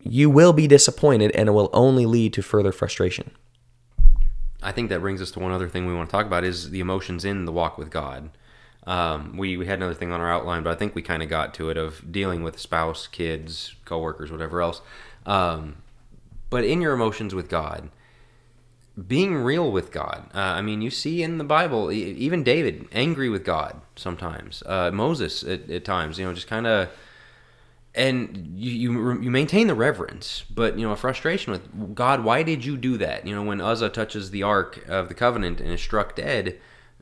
you 0.00 0.28
will 0.28 0.52
be 0.52 0.66
disappointed 0.66 1.30
and 1.32 1.48
it 1.48 1.52
will 1.52 1.70
only 1.72 2.04
lead 2.04 2.32
to 2.32 2.42
further 2.42 2.72
frustration. 2.72 3.30
I 4.62 4.72
think 4.72 4.88
that 4.90 5.00
brings 5.00 5.20
us 5.20 5.30
to 5.32 5.40
one 5.40 5.52
other 5.52 5.68
thing 5.68 5.86
we 5.86 5.94
want 5.94 6.08
to 6.08 6.12
talk 6.12 6.26
about 6.26 6.44
is 6.44 6.70
the 6.70 6.80
emotions 6.80 7.24
in 7.24 7.44
the 7.44 7.52
walk 7.52 7.78
with 7.78 7.90
God. 7.90 8.30
Um, 8.86 9.36
we, 9.36 9.56
we 9.56 9.66
had 9.66 9.78
another 9.78 9.94
thing 9.94 10.12
on 10.12 10.20
our 10.20 10.32
outline, 10.32 10.62
but 10.62 10.70
I 10.70 10.76
think 10.76 10.94
we 10.94 11.02
kind 11.02 11.22
of 11.22 11.28
got 11.28 11.54
to 11.54 11.70
it 11.70 11.76
of 11.76 12.10
dealing 12.10 12.42
with 12.42 12.58
spouse, 12.58 13.06
kids, 13.06 13.74
coworkers, 13.84 14.32
whatever 14.32 14.60
else. 14.60 14.80
Um, 15.24 15.76
but 16.50 16.64
in 16.64 16.80
your 16.80 16.92
emotions 16.92 17.34
with 17.34 17.48
God, 17.48 17.90
being 19.06 19.36
real 19.36 19.70
with 19.72 19.90
God. 19.90 20.28
Uh, 20.34 20.38
I 20.38 20.62
mean, 20.62 20.82
you 20.82 20.90
see 20.90 21.22
in 21.22 21.38
the 21.38 21.44
Bible, 21.44 21.90
even 21.90 22.42
David 22.42 22.88
angry 22.92 23.28
with 23.28 23.44
God 23.44 23.80
sometimes. 23.96 24.62
Uh, 24.66 24.90
Moses 24.90 25.42
at, 25.42 25.70
at 25.70 25.84
times, 25.84 26.18
you 26.18 26.26
know, 26.26 26.34
just 26.34 26.46
kind 26.46 26.66
of, 26.66 26.90
and 27.94 28.52
you, 28.54 28.70
you 28.70 29.20
you 29.20 29.30
maintain 29.30 29.66
the 29.66 29.74
reverence, 29.74 30.44
but 30.50 30.78
you 30.78 30.86
know, 30.86 30.92
a 30.92 30.96
frustration 30.96 31.52
with 31.52 31.94
God. 31.94 32.24
Why 32.24 32.42
did 32.42 32.64
you 32.64 32.76
do 32.76 32.96
that? 32.98 33.26
You 33.26 33.34
know, 33.34 33.42
when 33.42 33.60
Uzzah 33.60 33.90
touches 33.90 34.30
the 34.30 34.42
ark 34.42 34.82
of 34.88 35.08
the 35.08 35.14
covenant 35.14 35.60
and 35.60 35.70
is 35.70 35.80
struck 35.80 36.16
dead, 36.16 36.58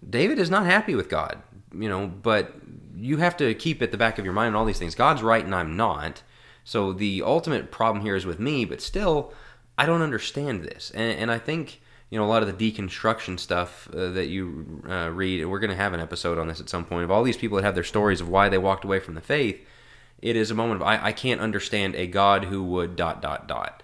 David 0.08 0.38
is 0.38 0.50
not 0.50 0.66
happy 0.66 0.94
with 0.94 1.08
God. 1.08 1.42
You 1.72 1.88
know, 1.88 2.08
but 2.08 2.54
you 2.96 3.18
have 3.18 3.36
to 3.36 3.54
keep 3.54 3.80
at 3.82 3.92
the 3.92 3.96
back 3.96 4.18
of 4.18 4.24
your 4.24 4.34
mind 4.34 4.56
all 4.56 4.64
these 4.64 4.78
things. 4.78 4.94
God's 4.94 5.22
right 5.22 5.44
and 5.44 5.54
I'm 5.54 5.76
not. 5.76 6.22
So 6.64 6.92
the 6.92 7.22
ultimate 7.22 7.70
problem 7.70 8.04
here 8.04 8.16
is 8.16 8.26
with 8.26 8.38
me, 8.38 8.64
but 8.64 8.80
still, 8.80 9.32
I 9.78 9.86
don't 9.86 10.02
understand 10.02 10.62
this. 10.62 10.90
And, 10.94 11.18
and 11.18 11.30
I 11.30 11.38
think, 11.38 11.80
you 12.10 12.18
know, 12.18 12.24
a 12.24 12.28
lot 12.28 12.42
of 12.42 12.58
the 12.58 12.72
deconstruction 12.72 13.38
stuff 13.38 13.88
uh, 13.94 14.10
that 14.10 14.26
you 14.26 14.82
uh, 14.88 15.10
read, 15.10 15.40
and 15.40 15.50
we're 15.50 15.60
going 15.60 15.70
to 15.70 15.76
have 15.76 15.94
an 15.94 16.00
episode 16.00 16.38
on 16.38 16.48
this 16.48 16.60
at 16.60 16.68
some 16.68 16.84
point, 16.84 17.04
of 17.04 17.10
all 17.10 17.22
these 17.22 17.36
people 17.36 17.56
that 17.56 17.64
have 17.64 17.74
their 17.74 17.84
stories 17.84 18.20
of 18.20 18.28
why 18.28 18.48
they 18.48 18.58
walked 18.58 18.84
away 18.84 19.00
from 19.00 19.14
the 19.14 19.20
faith, 19.20 19.64
it 20.22 20.36
is 20.36 20.50
a 20.50 20.54
moment 20.54 20.80
of, 20.80 20.86
I, 20.86 21.06
I 21.06 21.12
can't 21.12 21.40
understand 21.40 21.94
a 21.94 22.06
God 22.06 22.44
who 22.44 22.62
would 22.64 22.96
dot, 22.96 23.22
dot, 23.22 23.48
dot. 23.48 23.82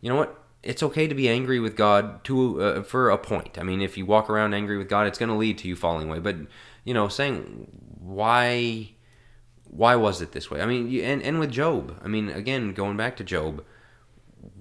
You 0.00 0.10
know 0.10 0.16
what? 0.16 0.40
It's 0.62 0.82
okay 0.82 1.06
to 1.06 1.14
be 1.14 1.28
angry 1.28 1.60
with 1.60 1.76
God 1.76 2.24
to 2.24 2.62
uh, 2.62 2.82
for 2.82 3.10
a 3.10 3.18
point. 3.18 3.58
I 3.58 3.62
mean, 3.62 3.82
if 3.82 3.98
you 3.98 4.06
walk 4.06 4.30
around 4.30 4.54
angry 4.54 4.78
with 4.78 4.88
God, 4.88 5.06
it's 5.06 5.18
going 5.18 5.28
to 5.28 5.34
lead 5.34 5.58
to 5.58 5.68
you 5.68 5.76
falling 5.76 6.08
away. 6.08 6.20
But 6.20 6.36
you 6.84 6.94
know, 6.94 7.08
saying 7.08 7.68
why 8.00 8.92
why 9.64 9.96
was 9.96 10.22
it 10.22 10.32
this 10.32 10.50
way? 10.50 10.62
I 10.62 10.66
mean, 10.66 11.00
and 11.04 11.22
and 11.22 11.38
with 11.38 11.50
Job, 11.50 12.00
I 12.02 12.08
mean, 12.08 12.30
again, 12.30 12.72
going 12.72 12.96
back 12.96 13.16
to 13.18 13.24
Job, 13.24 13.62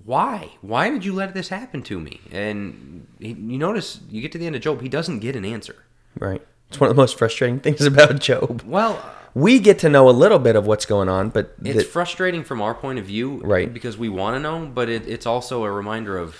why? 0.03 0.51
Why 0.61 0.89
did 0.89 1.05
you 1.05 1.13
let 1.13 1.33
this 1.33 1.49
happen 1.49 1.83
to 1.83 1.99
me? 1.99 2.19
And 2.31 3.07
he, 3.19 3.29
you 3.29 3.57
notice, 3.57 4.01
you 4.09 4.21
get 4.21 4.31
to 4.33 4.37
the 4.37 4.45
end 4.45 4.55
of 4.55 4.61
Job, 4.61 4.81
he 4.81 4.89
doesn't 4.89 5.19
get 5.19 5.35
an 5.35 5.45
answer. 5.45 5.75
Right. 6.19 6.41
It's 6.69 6.79
one 6.79 6.89
of 6.89 6.95
the 6.95 7.01
most 7.01 7.17
frustrating 7.17 7.59
things 7.61 7.85
about 7.85 8.19
Job. 8.19 8.63
Well, 8.65 9.03
We 9.35 9.59
get 9.59 9.79
to 9.79 9.89
know 9.89 10.09
a 10.09 10.11
little 10.11 10.39
bit 10.39 10.55
of 10.55 10.67
what's 10.67 10.85
going 10.85 11.09
on, 11.09 11.29
but 11.29 11.55
it's 11.63 11.77
the- 11.79 11.83
frustrating 11.83 12.43
from 12.43 12.61
our 12.61 12.75
point 12.75 12.99
of 12.99 13.05
view, 13.05 13.41
Right. 13.43 13.71
Because 13.73 13.97
we 13.97 14.09
want 14.09 14.35
to 14.35 14.39
know, 14.39 14.65
but 14.67 14.89
it, 14.89 15.07
it's 15.07 15.25
also 15.25 15.63
a 15.63 15.71
reminder 15.71 16.17
of 16.17 16.35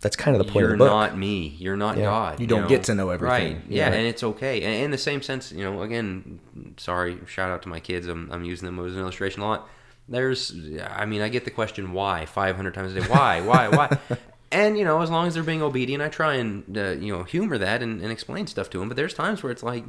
that's 0.00 0.16
kind 0.16 0.34
of 0.34 0.38
the 0.46 0.50
point 0.50 0.62
you're 0.64 0.72
of 0.72 0.78
the 0.78 0.84
book. 0.86 0.90
not 0.90 1.18
me. 1.18 1.54
You're 1.58 1.76
not 1.76 1.98
Yeah. 1.98 2.04
God. 2.04 2.40
You 2.40 2.46
don't 2.46 2.62
know? 2.62 2.68
get 2.68 2.84
to 2.84 2.94
know 2.94 3.10
everything. 3.10 3.54
Right. 3.56 3.62
Yeah, 3.68 3.90
Right. 3.90 3.94
and 3.98 4.06
it's 4.06 4.22
okay. 4.22 4.62
And 4.62 4.84
in 4.84 4.90
the 4.90 4.96
same 4.98 5.20
sense, 5.20 5.52
you 5.52 5.62
know, 5.62 5.82
again, 5.82 6.40
sorry, 6.78 7.18
shout 7.26 7.50
out 7.50 7.60
to 7.62 7.68
my 7.68 7.80
kids. 7.80 8.06
I'm, 8.06 8.30
I'm 8.32 8.42
using 8.44 8.64
them 8.64 8.82
as 8.84 8.94
an 8.94 9.00
illustration 9.00 9.42
a 9.42 9.46
lot. 9.46 9.68
There's, 10.08 10.54
I 10.90 11.04
mean, 11.04 11.20
I 11.20 11.28
get 11.28 11.44
the 11.44 11.50
question 11.50 11.92
why 11.92 12.24
500 12.24 12.72
times 12.72 12.94
a 12.94 13.00
day. 13.00 13.06
Why? 13.06 13.40
Why? 13.42 13.68
Why? 13.68 13.98
And 14.52 14.76
you 14.76 14.84
know, 14.84 15.00
as 15.00 15.10
long 15.10 15.28
as 15.28 15.34
they're 15.34 15.44
being 15.44 15.62
obedient, 15.62 16.02
I 16.02 16.08
try 16.08 16.34
and 16.34 16.76
uh, 16.76 16.88
you 16.98 17.16
know 17.16 17.22
humor 17.22 17.56
that 17.56 17.84
and, 17.84 18.02
and 18.02 18.10
explain 18.10 18.48
stuff 18.48 18.68
to 18.70 18.80
them. 18.80 18.88
But 18.88 18.96
there's 18.96 19.14
times 19.14 19.44
where 19.44 19.52
it's 19.52 19.62
like, 19.62 19.84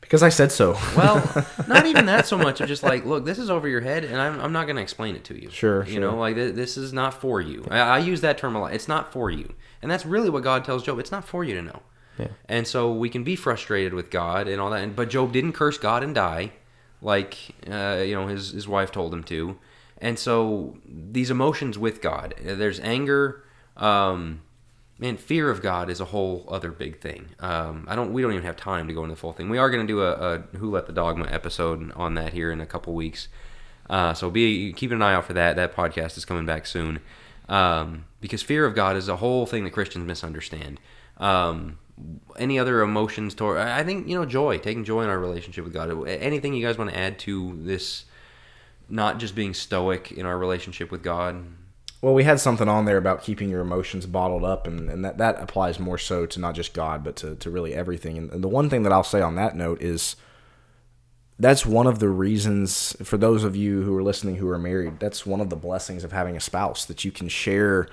Because 0.00 0.22
I 0.22 0.28
said 0.28 0.52
so. 0.52 0.72
well, 0.96 1.46
not 1.68 1.86
even 1.86 2.06
that 2.06 2.26
so 2.26 2.38
much 2.38 2.60
of 2.60 2.68
just 2.68 2.84
like, 2.84 3.04
look, 3.04 3.24
this 3.24 3.38
is 3.38 3.50
over 3.50 3.66
your 3.66 3.80
head, 3.80 4.04
and 4.04 4.20
I'm, 4.20 4.38
I'm 4.40 4.52
not 4.52 4.66
going 4.66 4.76
to 4.76 4.82
explain 4.82 5.16
it 5.16 5.24
to 5.24 5.40
you. 5.42 5.50
Sure, 5.50 5.84
You 5.84 5.92
sure. 5.94 6.00
know, 6.00 6.16
like 6.16 6.36
th- 6.36 6.54
this 6.54 6.76
is 6.76 6.92
not 6.92 7.20
for 7.20 7.40
you. 7.40 7.64
I, 7.70 7.78
I 7.80 7.98
use 7.98 8.20
that 8.20 8.38
term 8.38 8.54
a 8.54 8.60
lot. 8.60 8.72
It's 8.72 8.86
not 8.86 9.12
for 9.12 9.30
you, 9.30 9.54
and 9.82 9.90
that's 9.90 10.06
really 10.06 10.30
what 10.30 10.44
God 10.44 10.64
tells 10.64 10.84
Job. 10.84 10.98
It's 11.00 11.10
not 11.10 11.24
for 11.24 11.42
you 11.42 11.54
to 11.54 11.62
know. 11.62 11.82
Yeah. 12.18 12.28
And 12.48 12.66
so 12.66 12.92
we 12.92 13.08
can 13.10 13.24
be 13.24 13.36
frustrated 13.36 13.92
with 13.94 14.10
God 14.10 14.46
and 14.48 14.60
all 14.60 14.70
that. 14.70 14.82
And, 14.82 14.94
but 14.96 15.10
Job 15.10 15.32
didn't 15.32 15.52
curse 15.52 15.76
God 15.76 16.02
and 16.04 16.14
die, 16.14 16.52
like 17.02 17.36
uh, 17.70 18.02
you 18.06 18.14
know 18.14 18.26
his 18.28 18.52
his 18.52 18.68
wife 18.68 18.92
told 18.92 19.12
him 19.12 19.24
to. 19.24 19.58
And 19.98 20.18
so 20.18 20.76
these 20.86 21.30
emotions 21.30 21.78
with 21.78 22.00
God, 22.00 22.34
there's 22.40 22.78
anger. 22.80 23.42
Um, 23.76 24.42
man, 24.98 25.16
fear 25.16 25.50
of 25.50 25.62
God 25.62 25.90
is 25.90 26.00
a 26.00 26.06
whole 26.06 26.46
other 26.48 26.70
big 26.70 27.00
thing. 27.00 27.28
Um, 27.40 27.86
I 27.88 27.96
don't. 27.96 28.12
We 28.12 28.22
don't 28.22 28.32
even 28.32 28.44
have 28.44 28.56
time 28.56 28.88
to 28.88 28.94
go 28.94 29.02
into 29.02 29.14
the 29.14 29.20
full 29.20 29.32
thing. 29.32 29.48
We 29.48 29.58
are 29.58 29.70
going 29.70 29.86
to 29.86 29.92
do 29.92 30.02
a, 30.02 30.12
a 30.12 30.38
Who 30.56 30.70
Let 30.70 30.86
the 30.86 30.92
Dogma 30.92 31.26
episode 31.30 31.92
on 31.94 32.14
that 32.14 32.32
here 32.32 32.50
in 32.50 32.60
a 32.60 32.66
couple 32.66 32.94
weeks. 32.94 33.28
Uh, 33.88 34.14
so 34.14 34.30
be 34.30 34.72
keep 34.72 34.90
an 34.90 35.02
eye 35.02 35.14
out 35.14 35.24
for 35.24 35.34
that. 35.34 35.56
That 35.56 35.74
podcast 35.74 36.16
is 36.16 36.24
coming 36.24 36.46
back 36.46 36.66
soon. 36.66 37.00
Um, 37.48 38.06
because 38.20 38.42
fear 38.42 38.66
of 38.66 38.74
God 38.74 38.96
is 38.96 39.08
a 39.08 39.16
whole 39.16 39.46
thing 39.46 39.64
that 39.64 39.70
Christians 39.70 40.04
misunderstand. 40.06 40.80
Um, 41.18 41.78
any 42.36 42.58
other 42.58 42.82
emotions 42.82 43.34
toward? 43.34 43.58
I 43.58 43.84
think 43.84 44.08
you 44.08 44.18
know 44.18 44.26
joy, 44.26 44.58
taking 44.58 44.84
joy 44.84 45.02
in 45.02 45.08
our 45.08 45.18
relationship 45.18 45.64
with 45.64 45.72
God. 45.72 46.06
Anything 46.08 46.54
you 46.54 46.66
guys 46.66 46.78
want 46.78 46.90
to 46.90 46.98
add 46.98 47.18
to 47.20 47.58
this? 47.62 48.04
Not 48.88 49.18
just 49.18 49.34
being 49.34 49.52
stoic 49.52 50.12
in 50.12 50.26
our 50.26 50.38
relationship 50.38 50.92
with 50.92 51.02
God. 51.02 51.44
Well, 52.02 52.14
we 52.14 52.24
had 52.24 52.40
something 52.40 52.68
on 52.68 52.84
there 52.84 52.98
about 52.98 53.22
keeping 53.22 53.48
your 53.48 53.60
emotions 53.62 54.06
bottled 54.06 54.44
up, 54.44 54.66
and, 54.66 54.90
and 54.90 55.04
that, 55.04 55.18
that 55.18 55.40
applies 55.40 55.80
more 55.80 55.98
so 55.98 56.26
to 56.26 56.40
not 56.40 56.54
just 56.54 56.74
God, 56.74 57.02
but 57.02 57.16
to, 57.16 57.36
to 57.36 57.50
really 57.50 57.74
everything. 57.74 58.18
And, 58.18 58.30
and 58.30 58.44
the 58.44 58.48
one 58.48 58.68
thing 58.68 58.82
that 58.82 58.92
I'll 58.92 59.02
say 59.02 59.20
on 59.20 59.34
that 59.36 59.56
note 59.56 59.82
is 59.82 60.14
that's 61.38 61.66
one 61.66 61.86
of 61.86 61.98
the 61.98 62.08
reasons 62.08 62.96
for 63.02 63.16
those 63.16 63.44
of 63.44 63.56
you 63.56 63.82
who 63.82 63.96
are 63.96 64.02
listening 64.02 64.36
who 64.36 64.48
are 64.48 64.58
married, 64.58 65.00
that's 65.00 65.26
one 65.26 65.40
of 65.40 65.50
the 65.50 65.56
blessings 65.56 66.04
of 66.04 66.12
having 66.12 66.36
a 66.36 66.40
spouse 66.40 66.84
that 66.84 67.04
you 67.04 67.10
can 67.10 67.28
share. 67.28 67.88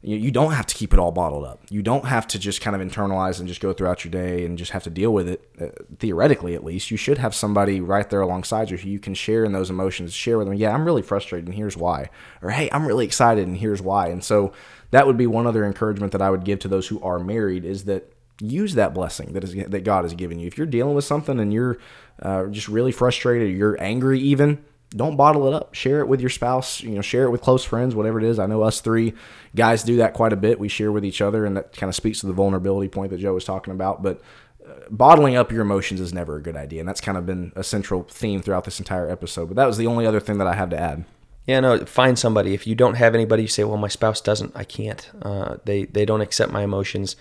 You, 0.00 0.16
you 0.16 0.30
don't 0.30 0.52
have 0.52 0.66
to 0.66 0.74
keep 0.74 0.92
it 0.92 0.98
all 0.98 1.10
bottled 1.10 1.44
up. 1.44 1.60
You 1.70 1.82
don't 1.82 2.04
have 2.04 2.26
to 2.28 2.38
just 2.38 2.60
kind 2.60 2.80
of 2.80 2.82
internalize 2.86 3.40
and 3.40 3.48
just 3.48 3.60
go 3.60 3.72
throughout 3.72 4.04
your 4.04 4.12
day 4.12 4.44
and 4.44 4.56
just 4.56 4.70
have 4.70 4.84
to 4.84 4.90
deal 4.90 5.12
with 5.12 5.28
it. 5.28 5.48
Uh, 5.60 5.66
theoretically, 5.98 6.54
at 6.54 6.64
least, 6.64 6.90
you 6.90 6.96
should 6.96 7.18
have 7.18 7.34
somebody 7.34 7.80
right 7.80 8.08
there 8.08 8.20
alongside 8.20 8.70
you 8.70 8.76
who 8.76 8.88
you 8.88 9.00
can 9.00 9.14
share 9.14 9.44
in 9.44 9.52
those 9.52 9.70
emotions. 9.70 10.14
Share 10.14 10.38
with 10.38 10.46
them, 10.46 10.56
yeah, 10.56 10.72
I'm 10.72 10.84
really 10.84 11.02
frustrated 11.02 11.46
and 11.46 11.56
here's 11.56 11.76
why. 11.76 12.10
Or, 12.42 12.50
hey, 12.50 12.68
I'm 12.72 12.86
really 12.86 13.04
excited 13.04 13.46
and 13.48 13.56
here's 13.56 13.82
why. 13.82 14.08
And 14.08 14.22
so 14.22 14.52
that 14.92 15.06
would 15.06 15.16
be 15.16 15.26
one 15.26 15.46
other 15.48 15.64
encouragement 15.64 16.12
that 16.12 16.22
I 16.22 16.30
would 16.30 16.44
give 16.44 16.60
to 16.60 16.68
those 16.68 16.86
who 16.86 17.00
are 17.02 17.18
married 17.18 17.64
is 17.64 17.84
that 17.84 18.12
use 18.40 18.74
that 18.74 18.94
blessing 18.94 19.32
that 19.32 19.42
is 19.42 19.52
that 19.54 19.82
God 19.82 20.04
has 20.04 20.14
given 20.14 20.38
you. 20.38 20.46
If 20.46 20.56
you're 20.56 20.66
dealing 20.66 20.94
with 20.94 21.04
something 21.04 21.40
and 21.40 21.52
you're 21.52 21.78
uh, 22.22 22.46
just 22.46 22.68
really 22.68 22.92
frustrated, 22.92 23.56
you're 23.56 23.76
angry, 23.82 24.20
even 24.20 24.64
don't 24.90 25.16
bottle 25.16 25.46
it 25.46 25.54
up. 25.54 25.74
Share 25.74 26.00
it 26.00 26.08
with 26.08 26.20
your 26.20 26.30
spouse. 26.30 26.80
You 26.80 26.90
know, 26.90 27.02
share 27.02 27.24
it 27.24 27.30
with 27.30 27.42
close 27.42 27.64
friends, 27.64 27.94
whatever 27.94 28.18
it 28.18 28.24
is. 28.24 28.38
I 28.38 28.46
know 28.46 28.62
us 28.62 28.80
three 28.80 29.14
guys 29.54 29.82
do 29.82 29.96
that 29.96 30.14
quite 30.14 30.32
a 30.32 30.36
bit. 30.36 30.58
We 30.58 30.68
share 30.68 30.92
with 30.92 31.04
each 31.04 31.20
other, 31.20 31.44
and 31.44 31.56
that 31.56 31.76
kind 31.76 31.88
of 31.88 31.94
speaks 31.94 32.20
to 32.20 32.26
the 32.26 32.32
vulnerability 32.32 32.88
point 32.88 33.10
that 33.10 33.18
Joe 33.18 33.34
was 33.34 33.44
talking 33.44 33.72
about. 33.72 34.02
But 34.02 34.20
uh, 34.66 34.72
bottling 34.90 35.36
up 35.36 35.52
your 35.52 35.62
emotions 35.62 36.00
is 36.00 36.14
never 36.14 36.36
a 36.36 36.42
good 36.42 36.56
idea, 36.56 36.80
and 36.80 36.88
that's 36.88 37.00
kind 37.00 37.18
of 37.18 37.26
been 37.26 37.52
a 37.54 37.62
central 37.62 38.04
theme 38.04 38.40
throughout 38.40 38.64
this 38.64 38.78
entire 38.78 39.10
episode. 39.10 39.46
But 39.46 39.56
that 39.56 39.66
was 39.66 39.76
the 39.76 39.86
only 39.86 40.06
other 40.06 40.20
thing 40.20 40.38
that 40.38 40.46
I 40.46 40.54
have 40.54 40.70
to 40.70 40.80
add. 40.80 41.04
Yeah, 41.46 41.60
no. 41.60 41.84
Find 41.84 42.18
somebody. 42.18 42.54
If 42.54 42.66
you 42.66 42.74
don't 42.74 42.94
have 42.94 43.14
anybody, 43.14 43.42
you 43.42 43.48
say, 43.48 43.64
"Well, 43.64 43.78
my 43.78 43.88
spouse 43.88 44.20
doesn't. 44.20 44.52
I 44.54 44.64
can't. 44.64 45.10
Uh, 45.20 45.56
they 45.64 45.84
they 45.84 46.06
don't 46.06 46.20
accept 46.20 46.52
my 46.52 46.62
emotions." 46.62 47.16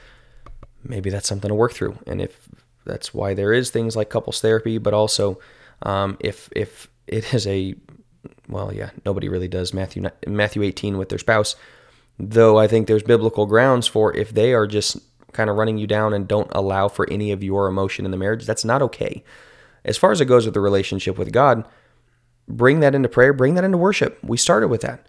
Maybe 0.83 1.09
that's 1.09 1.27
something 1.27 1.49
to 1.49 1.55
work 1.55 1.73
through. 1.73 1.97
And 2.05 2.21
if 2.21 2.47
that's 2.85 3.13
why 3.13 3.33
there 3.33 3.51
is 3.51 3.71
things 3.71 3.95
like 3.95 4.09
couples 4.09 4.39
therapy, 4.39 4.77
but 4.77 4.93
also 4.93 5.39
um, 5.81 6.17
if 6.19 6.49
if 6.55 6.89
it 7.07 7.33
is 7.33 7.47
a 7.47 7.75
well, 8.49 8.73
yeah, 8.73 8.91
nobody 9.05 9.29
really 9.29 9.47
does 9.47 9.73
Matthew 9.73 10.03
Matthew 10.25 10.63
18 10.63 10.97
with 10.97 11.09
their 11.09 11.19
spouse. 11.19 11.55
Though 12.19 12.57
I 12.57 12.67
think 12.67 12.87
there's 12.87 13.03
biblical 13.03 13.45
grounds 13.45 13.87
for 13.87 14.15
if 14.15 14.33
they 14.33 14.53
are 14.53 14.65
just 14.65 14.97
kind 15.33 15.49
of 15.49 15.55
running 15.55 15.77
you 15.77 15.85
down 15.85 16.13
and 16.13 16.27
don't 16.27 16.49
allow 16.51 16.87
for 16.87 17.07
any 17.11 17.31
of 17.31 17.43
your 17.43 17.67
emotion 17.67 18.05
in 18.05 18.11
the 18.11 18.17
marriage, 18.17 18.45
that's 18.45 18.65
not 18.65 18.81
okay. 18.81 19.23
As 19.85 19.97
far 19.97 20.11
as 20.11 20.19
it 20.19 20.25
goes 20.25 20.45
with 20.45 20.53
the 20.53 20.59
relationship 20.59 21.17
with 21.17 21.31
God, 21.31 21.65
bring 22.47 22.79
that 22.79 22.95
into 22.95 23.09
prayer, 23.09 23.33
bring 23.33 23.53
that 23.55 23.63
into 23.63 23.77
worship. 23.77 24.17
We 24.23 24.37
started 24.37 24.69
with 24.69 24.81
that. 24.81 25.05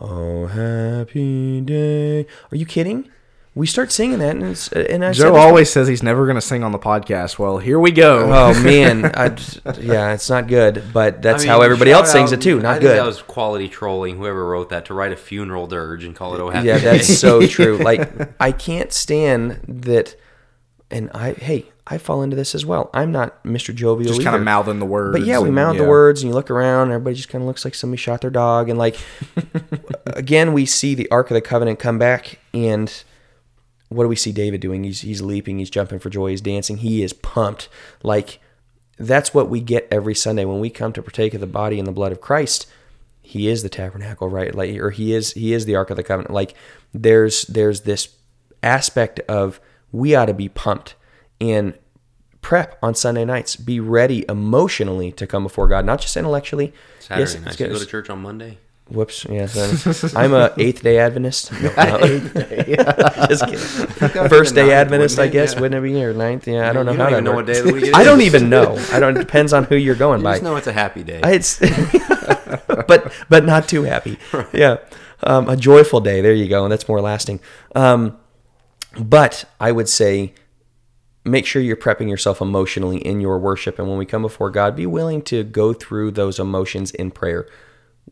Oh, 0.00 0.46
happy 0.46 1.60
day. 1.60 2.26
Are 2.52 2.56
you 2.56 2.66
kidding? 2.66 3.10
We 3.58 3.66
start 3.66 3.90
singing 3.90 4.20
that, 4.20 4.36
and, 4.36 4.44
it's, 4.44 4.68
and 4.68 5.04
I 5.04 5.10
Joe 5.12 5.32
this- 5.32 5.42
always 5.42 5.72
says 5.72 5.88
he's 5.88 6.00
never 6.00 6.26
going 6.26 6.36
to 6.36 6.40
sing 6.40 6.62
on 6.62 6.70
the 6.70 6.78
podcast. 6.78 7.40
Well, 7.40 7.58
here 7.58 7.80
we 7.80 7.90
go. 7.90 8.30
Oh 8.32 8.62
man, 8.62 9.06
I, 9.06 9.36
yeah, 9.80 10.12
it's 10.12 10.30
not 10.30 10.46
good, 10.46 10.84
but 10.92 11.22
that's 11.22 11.42
I 11.42 11.46
mean, 11.46 11.48
how 11.48 11.62
everybody 11.62 11.90
shout 11.90 12.02
else 12.02 12.12
sings 12.12 12.30
it 12.30 12.40
too. 12.40 12.60
I 12.60 12.62
Not 12.62 12.70
think 12.74 12.82
good. 12.82 12.98
That 12.98 13.04
was 13.04 13.20
quality 13.20 13.68
trolling. 13.68 14.16
Whoever 14.16 14.46
wrote 14.46 14.68
that 14.68 14.84
to 14.84 14.94
write 14.94 15.10
a 15.10 15.16
funeral 15.16 15.66
dirge 15.66 16.04
and 16.04 16.14
call 16.14 16.36
it 16.36 16.40
"Oh 16.40 16.50
Happy 16.50 16.68
yeah, 16.68 16.78
that's 16.78 17.18
so 17.18 17.44
true. 17.48 17.78
Like 17.78 18.30
I 18.40 18.52
can't 18.52 18.92
stand 18.92 19.60
that, 19.66 20.14
and 20.88 21.10
I 21.12 21.32
hey, 21.32 21.66
I 21.84 21.98
fall 21.98 22.22
into 22.22 22.36
this 22.36 22.54
as 22.54 22.64
well. 22.64 22.90
I'm 22.94 23.10
not 23.10 23.42
Mr. 23.42 23.74
Jovial. 23.74 24.06
just 24.12 24.22
kind 24.22 24.36
of 24.36 24.42
mouthing 24.42 24.78
the 24.78 24.86
words. 24.86 25.18
But 25.18 25.26
yeah, 25.26 25.40
we 25.40 25.48
and- 25.48 25.56
mouth 25.56 25.74
yeah. 25.74 25.82
the 25.82 25.88
words, 25.88 26.22
and 26.22 26.30
you 26.30 26.34
look 26.36 26.52
around, 26.52 26.82
and 26.82 26.92
everybody 26.92 27.16
just 27.16 27.28
kind 27.28 27.42
of 27.42 27.48
looks 27.48 27.64
like 27.64 27.74
somebody 27.74 27.98
shot 27.98 28.20
their 28.20 28.30
dog. 28.30 28.68
And 28.68 28.78
like, 28.78 28.96
again, 30.06 30.52
we 30.52 30.64
see 30.64 30.94
the 30.94 31.10
Ark 31.10 31.28
of 31.32 31.34
the 31.34 31.40
Covenant 31.40 31.80
come 31.80 31.98
back, 31.98 32.38
and 32.54 33.02
what 33.88 34.04
do 34.04 34.08
we 34.08 34.16
see 34.16 34.32
David 34.32 34.60
doing? 34.60 34.84
He's 34.84 35.00
he's 35.00 35.22
leaping, 35.22 35.58
he's 35.58 35.70
jumping 35.70 35.98
for 35.98 36.10
joy, 36.10 36.30
he's 36.30 36.40
dancing, 36.40 36.78
he 36.78 37.02
is 37.02 37.12
pumped. 37.12 37.68
Like 38.02 38.40
that's 38.98 39.32
what 39.32 39.48
we 39.48 39.60
get 39.60 39.86
every 39.90 40.14
Sunday 40.14 40.44
when 40.44 40.60
we 40.60 40.70
come 40.70 40.92
to 40.92 41.02
partake 41.02 41.34
of 41.34 41.40
the 41.40 41.46
body 41.46 41.78
and 41.78 41.86
the 41.86 41.92
blood 41.92 42.12
of 42.12 42.20
Christ. 42.20 42.66
He 43.22 43.48
is 43.48 43.62
the 43.62 43.68
tabernacle, 43.68 44.28
right? 44.28 44.54
Like, 44.54 44.76
or 44.76 44.90
he 44.90 45.12
is 45.14 45.32
he 45.34 45.52
is 45.52 45.66
the 45.66 45.76
ark 45.76 45.90
of 45.90 45.96
the 45.96 46.02
covenant. 46.02 46.32
Like, 46.32 46.54
there's 46.94 47.42
there's 47.42 47.82
this 47.82 48.08
aspect 48.62 49.20
of 49.20 49.60
we 49.92 50.14
ought 50.14 50.26
to 50.26 50.34
be 50.34 50.48
pumped 50.48 50.94
and 51.40 51.74
prep 52.40 52.78
on 52.82 52.94
Sunday 52.94 53.24
nights. 53.24 53.54
Be 53.56 53.80
ready 53.80 54.24
emotionally 54.28 55.12
to 55.12 55.26
come 55.26 55.42
before 55.42 55.68
God, 55.68 55.84
not 55.84 56.00
just 56.00 56.16
intellectually. 56.16 56.72
Saturday 56.98 57.20
Yes, 57.20 57.34
night. 57.34 57.46
it's 57.48 57.60
You 57.60 57.66
go 57.68 57.78
to 57.78 57.86
church 57.86 58.10
on 58.10 58.22
Monday. 58.22 58.58
Whoops. 58.90 59.26
Yes, 59.28 59.56
I'm- 60.16 60.32
I'm 60.32 60.34
a 60.34 60.52
eighth 60.56 60.82
day 60.82 60.98
Adventist. 60.98 61.52
No, 61.62 61.68
no. 61.76 61.98
Just 63.28 63.44
kidding. 63.44 64.28
First 64.28 64.54
day 64.54 64.72
Adventist, 64.72 65.18
I 65.18 65.28
guess. 65.28 65.54
Yeah. 65.54 65.60
Wouldn't 65.60 65.84
it 65.84 65.92
be 65.92 66.02
or 66.02 66.14
ninth? 66.14 66.46
Yeah, 66.48 66.70
I 66.70 66.72
don't 66.72 66.86
know 66.86 66.92
You 66.92 66.98
how 66.98 67.04
don't 67.10 67.12
even 67.12 67.24
know 67.24 67.34
works. 67.34 67.46
what 67.48 67.52
day 67.52 67.58
of 67.60 67.66
the 67.66 67.72
week 67.74 67.84
it 67.88 67.94
I 67.94 68.02
don't 68.04 68.22
even 68.22 68.48
know. 68.48 68.76
I 68.92 68.98
don't. 68.98 69.16
It 69.16 69.20
depends 69.20 69.52
on 69.52 69.64
who 69.64 69.76
you're 69.76 69.94
going 69.94 70.20
You 70.20 70.24
by. 70.24 70.32
just 70.34 70.42
know 70.44 70.56
it's 70.56 70.66
a 70.66 70.72
happy 70.72 71.02
day. 71.02 71.20
It's 71.24 71.58
but 72.86 73.12
but 73.28 73.44
not 73.44 73.68
too 73.68 73.82
happy. 73.82 74.18
Yeah, 74.52 74.78
um, 75.22 75.48
a 75.48 75.56
joyful 75.56 76.00
day. 76.00 76.20
There 76.20 76.32
you 76.34 76.48
go, 76.48 76.64
and 76.64 76.72
that's 76.72 76.88
more 76.88 77.00
lasting. 77.00 77.40
Um, 77.74 78.16
but 78.98 79.44
I 79.60 79.70
would 79.72 79.88
say 79.88 80.32
make 81.24 81.44
sure 81.44 81.60
you're 81.60 81.76
prepping 81.76 82.08
yourself 82.08 82.40
emotionally 82.40 82.98
in 82.98 83.20
your 83.20 83.38
worship, 83.38 83.78
and 83.78 83.86
when 83.88 83.98
we 83.98 84.06
come 84.06 84.22
before 84.22 84.50
God, 84.50 84.74
be 84.74 84.86
willing 84.86 85.20
to 85.22 85.44
go 85.44 85.72
through 85.74 86.12
those 86.12 86.38
emotions 86.38 86.90
in 86.92 87.10
prayer. 87.10 87.46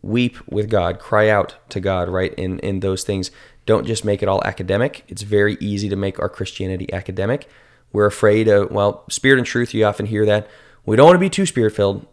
Weep 0.03 0.37
with 0.49 0.71
God, 0.71 0.99
cry 0.99 1.29
out 1.29 1.57
to 1.71 1.81
God, 1.81 2.09
right? 2.09 2.33
In 2.35 2.59
in 2.61 2.81
those 2.81 3.05
things. 3.05 3.31
Don't 3.65 3.87
just 3.87 4.05
make 4.05 4.23
it 4.23 4.29
all 4.29 4.43
academic. 4.45 5.05
It's 5.09 5.23
very 5.23 5.57
easy 5.61 5.89
to 5.89 5.97
make 5.97 6.21
our 6.21 6.29
Christianity 6.29 6.93
academic. 6.93 7.49
We're 7.93 8.07
afraid 8.07 8.47
of 8.47 8.71
well, 8.71 9.05
spirit 9.11 9.39
and 9.39 9.47
truth. 9.47 9.75
You 9.75 9.85
often 9.85 10.07
hear 10.07 10.25
that. 10.27 10.47
We 10.85 10.97
don't 10.97 11.07
want 11.07 11.17
to 11.17 11.21
be 11.21 11.31
too 11.31 11.47
spirit 11.47 11.75
filled 11.75 12.07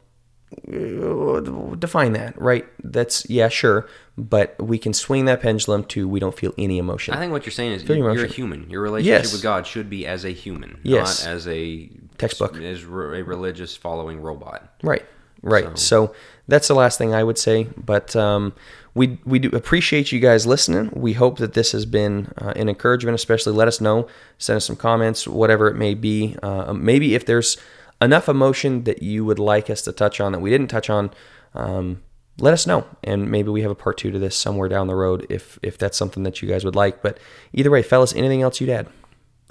define 1.79 2.13
that, 2.13 2.39
right? 2.39 2.65
That's 2.83 3.29
yeah, 3.29 3.49
sure, 3.49 3.87
but 4.17 4.55
we 4.61 4.77
can 4.77 4.93
swing 4.93 5.25
that 5.25 5.41
pendulum 5.41 5.83
to 5.85 6.07
we 6.07 6.19
don't 6.19 6.37
feel 6.37 6.53
any 6.57 6.77
emotion. 6.77 7.13
I 7.13 7.17
think 7.19 7.31
what 7.31 7.45
you're 7.45 7.51
saying 7.51 7.73
is 7.73 7.83
you're, 7.83 8.13
you're 8.13 8.25
a 8.25 8.27
human. 8.27 8.69
Your 8.69 8.81
relationship 8.81 9.23
Yes. 9.23 9.33
with 9.33 9.41
God 9.43 9.65
should 9.67 9.89
be 9.89 10.05
as 10.05 10.25
a 10.25 10.31
human, 10.31 10.79
Yes. 10.83 11.25
not 11.25 11.33
as 11.33 11.47
a 11.47 11.89
Textbook. 12.17 12.57
as 12.61 12.83
a 12.83 12.87
religious 12.87 13.75
following 13.75 14.21
robot. 14.21 14.73
Right, 14.83 15.05
right. 15.43 15.77
So, 15.77 16.13
that's 16.47 16.67
the 16.67 16.73
last 16.73 16.97
thing 16.97 17.13
I 17.13 17.23
would 17.23 17.37
say. 17.37 17.67
But 17.77 18.15
um, 18.15 18.53
we 18.93 19.19
we 19.25 19.39
do 19.39 19.49
appreciate 19.49 20.11
you 20.11 20.19
guys 20.19 20.45
listening. 20.45 20.91
We 20.93 21.13
hope 21.13 21.37
that 21.37 21.53
this 21.53 21.71
has 21.71 21.85
been 21.85 22.33
uh, 22.37 22.53
an 22.55 22.69
encouragement. 22.69 23.15
Especially, 23.15 23.53
let 23.53 23.67
us 23.67 23.79
know, 23.79 24.07
send 24.37 24.57
us 24.57 24.65
some 24.65 24.75
comments, 24.75 25.27
whatever 25.27 25.67
it 25.67 25.75
may 25.75 25.93
be. 25.93 26.35
Uh, 26.43 26.73
maybe 26.73 27.15
if 27.15 27.25
there's 27.25 27.57
enough 28.01 28.27
emotion 28.27 28.83
that 28.83 29.01
you 29.01 29.23
would 29.23 29.39
like 29.39 29.69
us 29.69 29.81
to 29.83 29.91
touch 29.91 30.19
on 30.19 30.31
that 30.33 30.39
we 30.39 30.49
didn't 30.49 30.67
touch 30.67 30.89
on. 30.89 31.11
Um, 31.53 32.01
let 32.39 32.51
us 32.51 32.65
know, 32.65 32.87
and 33.03 33.29
maybe 33.29 33.49
we 33.49 33.61
have 33.61 33.69
a 33.69 33.75
part 33.75 33.95
two 33.99 34.09
to 34.09 34.17
this 34.17 34.35
somewhere 34.35 34.67
down 34.67 34.87
the 34.87 34.95
road 34.95 35.27
if 35.29 35.59
if 35.61 35.77
that's 35.77 35.95
something 35.97 36.23
that 36.23 36.41
you 36.41 36.49
guys 36.49 36.65
would 36.65 36.75
like. 36.75 37.03
But 37.03 37.19
either 37.53 37.69
way, 37.69 37.83
fellas, 37.83 38.13
anything 38.15 38.41
else 38.41 38.59
you'd 38.59 38.71
add? 38.71 38.87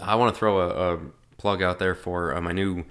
I 0.00 0.16
want 0.16 0.34
to 0.34 0.38
throw 0.38 0.58
a, 0.58 0.94
a 0.94 0.98
plug 1.38 1.62
out 1.62 1.78
there 1.78 1.94
for 1.94 2.34
uh, 2.34 2.40
my 2.40 2.50
new 2.50 2.84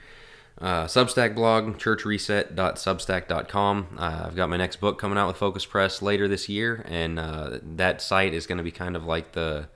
uh, 0.62 0.86
Substack 0.86 1.34
blog, 1.36 1.78
churchreset.substack.com. 1.80 3.88
Uh, 3.98 4.24
I've 4.28 4.36
got 4.36 4.50
my 4.50 4.58
next 4.58 4.76
book 4.78 5.00
coming 5.00 5.18
out 5.18 5.28
with 5.28 5.38
Focus 5.38 5.66
Press 5.66 6.02
later 6.02 6.28
this 6.28 6.48
year, 6.50 6.86
and 6.88 7.18
uh, 7.18 7.58
that 7.64 8.02
site 8.02 8.34
is 8.34 8.46
going 8.46 8.58
to 8.60 8.64
be 8.64 8.72
kind 8.72 8.96
of 8.96 9.06
like 9.06 9.32
the 9.32 9.68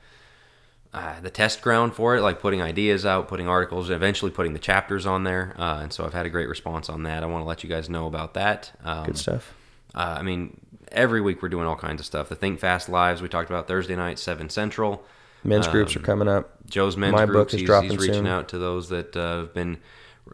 uh, 0.93 1.19
the 1.19 1.29
test 1.29 1.61
ground 1.61 1.93
for 1.93 2.15
it, 2.15 2.21
like 2.21 2.39
putting 2.39 2.61
ideas 2.61 3.05
out, 3.05 3.27
putting 3.27 3.49
articles, 3.49 3.89
eventually 3.89 4.31
putting 4.31 4.53
the 4.53 4.59
chapters 4.59 5.05
on 5.05 5.25
there. 5.25 5.53
Uh, 5.57 5.79
and 5.81 5.91
so 5.91 6.05
I've 6.05 6.13
had 6.13 6.25
a 6.25 6.29
great 6.29 6.47
response 6.47 6.87
on 6.87 7.03
that. 7.03 7.21
I 7.21 7.25
want 7.25 7.43
to 7.43 7.47
let 7.47 7.63
you 7.63 7.69
guys 7.69 7.89
know 7.89 8.07
about 8.07 8.33
that. 8.35 8.71
Um, 8.83 9.05
Good 9.07 9.17
stuff. 9.17 9.53
uh, 9.93 10.15
I 10.19 10.21
mean, 10.21 10.57
every 10.93 11.19
week 11.19 11.41
we're 11.41 11.49
doing 11.49 11.67
all 11.67 11.75
kinds 11.75 11.99
of 11.99 12.05
stuff. 12.05 12.29
The 12.29 12.35
Think 12.35 12.61
Fast 12.61 12.87
Lives 12.87 13.21
we 13.21 13.27
talked 13.27 13.49
about 13.49 13.67
Thursday 13.67 13.95
night, 13.97 14.19
seven 14.19 14.49
central. 14.49 15.03
Men's 15.43 15.67
groups 15.67 15.95
are 15.95 15.99
coming 15.99 16.27
up. 16.27 16.65
Joe's 16.67 16.95
men's 16.95 17.13
My 17.13 17.25
groups. 17.25 17.37
book 17.37 17.53
is 17.53 17.59
he's, 17.59 17.67
dropping 17.67 17.89
he's 17.91 17.99
reaching 17.99 18.13
soon. 18.13 18.27
out 18.27 18.47
to 18.49 18.57
those 18.57 18.89
that 18.89 19.15
uh, 19.17 19.39
have 19.39 19.53
been 19.53 19.77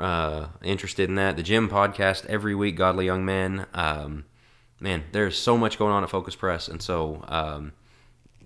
uh, 0.01 0.47
interested 0.63 1.09
in 1.09 1.15
that. 1.15 1.37
The 1.37 1.43
gym 1.43 1.69
podcast 1.69 2.25
every 2.25 2.55
week, 2.55 2.75
Godly 2.75 3.05
Young 3.05 3.23
Men. 3.23 3.67
Um, 3.73 4.25
man, 4.79 5.03
there's 5.11 5.37
so 5.37 5.57
much 5.57 5.77
going 5.77 5.93
on 5.93 6.03
at 6.03 6.09
Focus 6.09 6.35
Press, 6.35 6.67
and 6.67 6.81
so 6.81 7.23
um, 7.27 7.73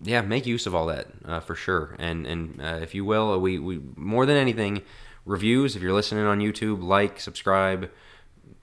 yeah, 0.04 0.22
make 0.22 0.46
use 0.46 0.68
of 0.68 0.76
all 0.76 0.88
that 0.88 1.08
uh, 1.26 1.40
for 1.40 1.56
sure. 1.56 1.96
And 1.98 2.28
and 2.28 2.62
uh, 2.62 2.80
if 2.82 2.94
you 2.94 3.06
will, 3.06 3.40
we 3.40 3.58
we 3.60 3.82
more 3.96 4.26
than 4.26 4.38
anything, 4.38 4.82
reviews. 5.26 5.76
If 5.76 5.82
you're 5.82 5.94
listening 5.94 6.26
on 6.26 6.40
YouTube, 6.40 6.84
like, 6.84 7.20
subscribe, 7.20 7.90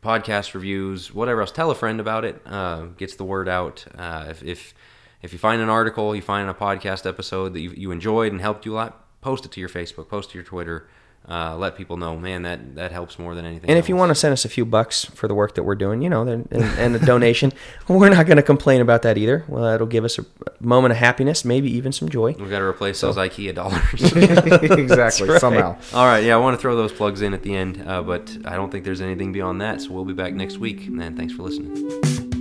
podcast 0.02 0.54
reviews, 0.54 1.12
whatever 1.12 1.40
else. 1.40 1.52
Tell 1.52 1.70
a 1.70 1.74
friend 1.74 2.00
about 2.00 2.24
it. 2.24 2.40
Uh, 2.46 2.86
gets 2.96 3.16
the 3.16 3.24
word 3.24 3.48
out. 3.48 3.84
Uh, 3.96 4.26
if, 4.28 4.42
if 4.42 4.74
if 5.22 5.32
you 5.32 5.38
find 5.38 5.62
an 5.62 5.68
article, 5.68 6.14
you 6.14 6.22
find 6.22 6.50
a 6.50 6.54
podcast 6.54 7.08
episode 7.08 7.54
that 7.54 7.60
you, 7.60 7.70
you 7.76 7.90
enjoyed 7.90 8.32
and 8.32 8.40
helped 8.40 8.66
you 8.66 8.74
a 8.74 8.76
lot, 8.76 9.20
post 9.20 9.46
it 9.46 9.52
to 9.52 9.60
your 9.60 9.68
Facebook, 9.68 10.08
post 10.08 10.30
to 10.30 10.34
your 10.34 10.44
Twitter. 10.44 10.88
Uh, 11.28 11.56
let 11.56 11.76
people 11.76 11.96
know, 11.96 12.16
man, 12.16 12.42
that 12.42 12.74
that 12.74 12.90
helps 12.90 13.16
more 13.16 13.34
than 13.34 13.46
anything. 13.46 13.70
And 13.70 13.78
if 13.78 13.88
you 13.88 13.94
want 13.94 14.10
to 14.10 14.14
send 14.14 14.32
us 14.32 14.44
a 14.44 14.48
few 14.48 14.64
bucks 14.64 15.04
for 15.04 15.28
the 15.28 15.34
work 15.34 15.54
that 15.54 15.62
we're 15.62 15.76
doing, 15.76 16.02
you 16.02 16.10
know, 16.10 16.22
and, 16.22 16.52
and 16.52 16.96
a 16.96 16.98
donation, 16.98 17.52
we're 17.88 18.08
not 18.08 18.26
going 18.26 18.38
to 18.38 18.42
complain 18.42 18.80
about 18.80 19.02
that 19.02 19.16
either. 19.16 19.44
Well, 19.46 19.62
that'll 19.62 19.86
give 19.86 20.04
us 20.04 20.18
a 20.18 20.24
moment 20.60 20.92
of 20.92 20.98
happiness, 20.98 21.44
maybe 21.44 21.70
even 21.70 21.92
some 21.92 22.08
joy. 22.08 22.34
we've 22.38 22.50
got 22.50 22.58
to 22.58 22.64
replace 22.64 23.00
those 23.00 23.16
IKEA 23.16 23.54
dollars. 23.62 23.82
exactly. 24.78 25.28
right. 25.28 25.40
Somehow. 25.40 25.76
All 25.94 26.06
right, 26.06 26.24
yeah, 26.24 26.34
I 26.34 26.38
want 26.38 26.56
to 26.56 26.60
throw 26.60 26.74
those 26.74 26.92
plugs 26.92 27.22
in 27.22 27.34
at 27.34 27.42
the 27.42 27.54
end, 27.54 27.82
uh, 27.86 28.02
but 28.02 28.36
I 28.44 28.56
don't 28.56 28.70
think 28.70 28.84
there's 28.84 29.00
anything 29.00 29.32
beyond 29.32 29.60
that. 29.60 29.80
So 29.80 29.92
we'll 29.92 30.04
be 30.04 30.14
back 30.14 30.34
next 30.34 30.58
week, 30.58 30.86
and 30.88 31.16
thanks 31.16 31.32
for 31.34 31.44
listening. 31.44 32.31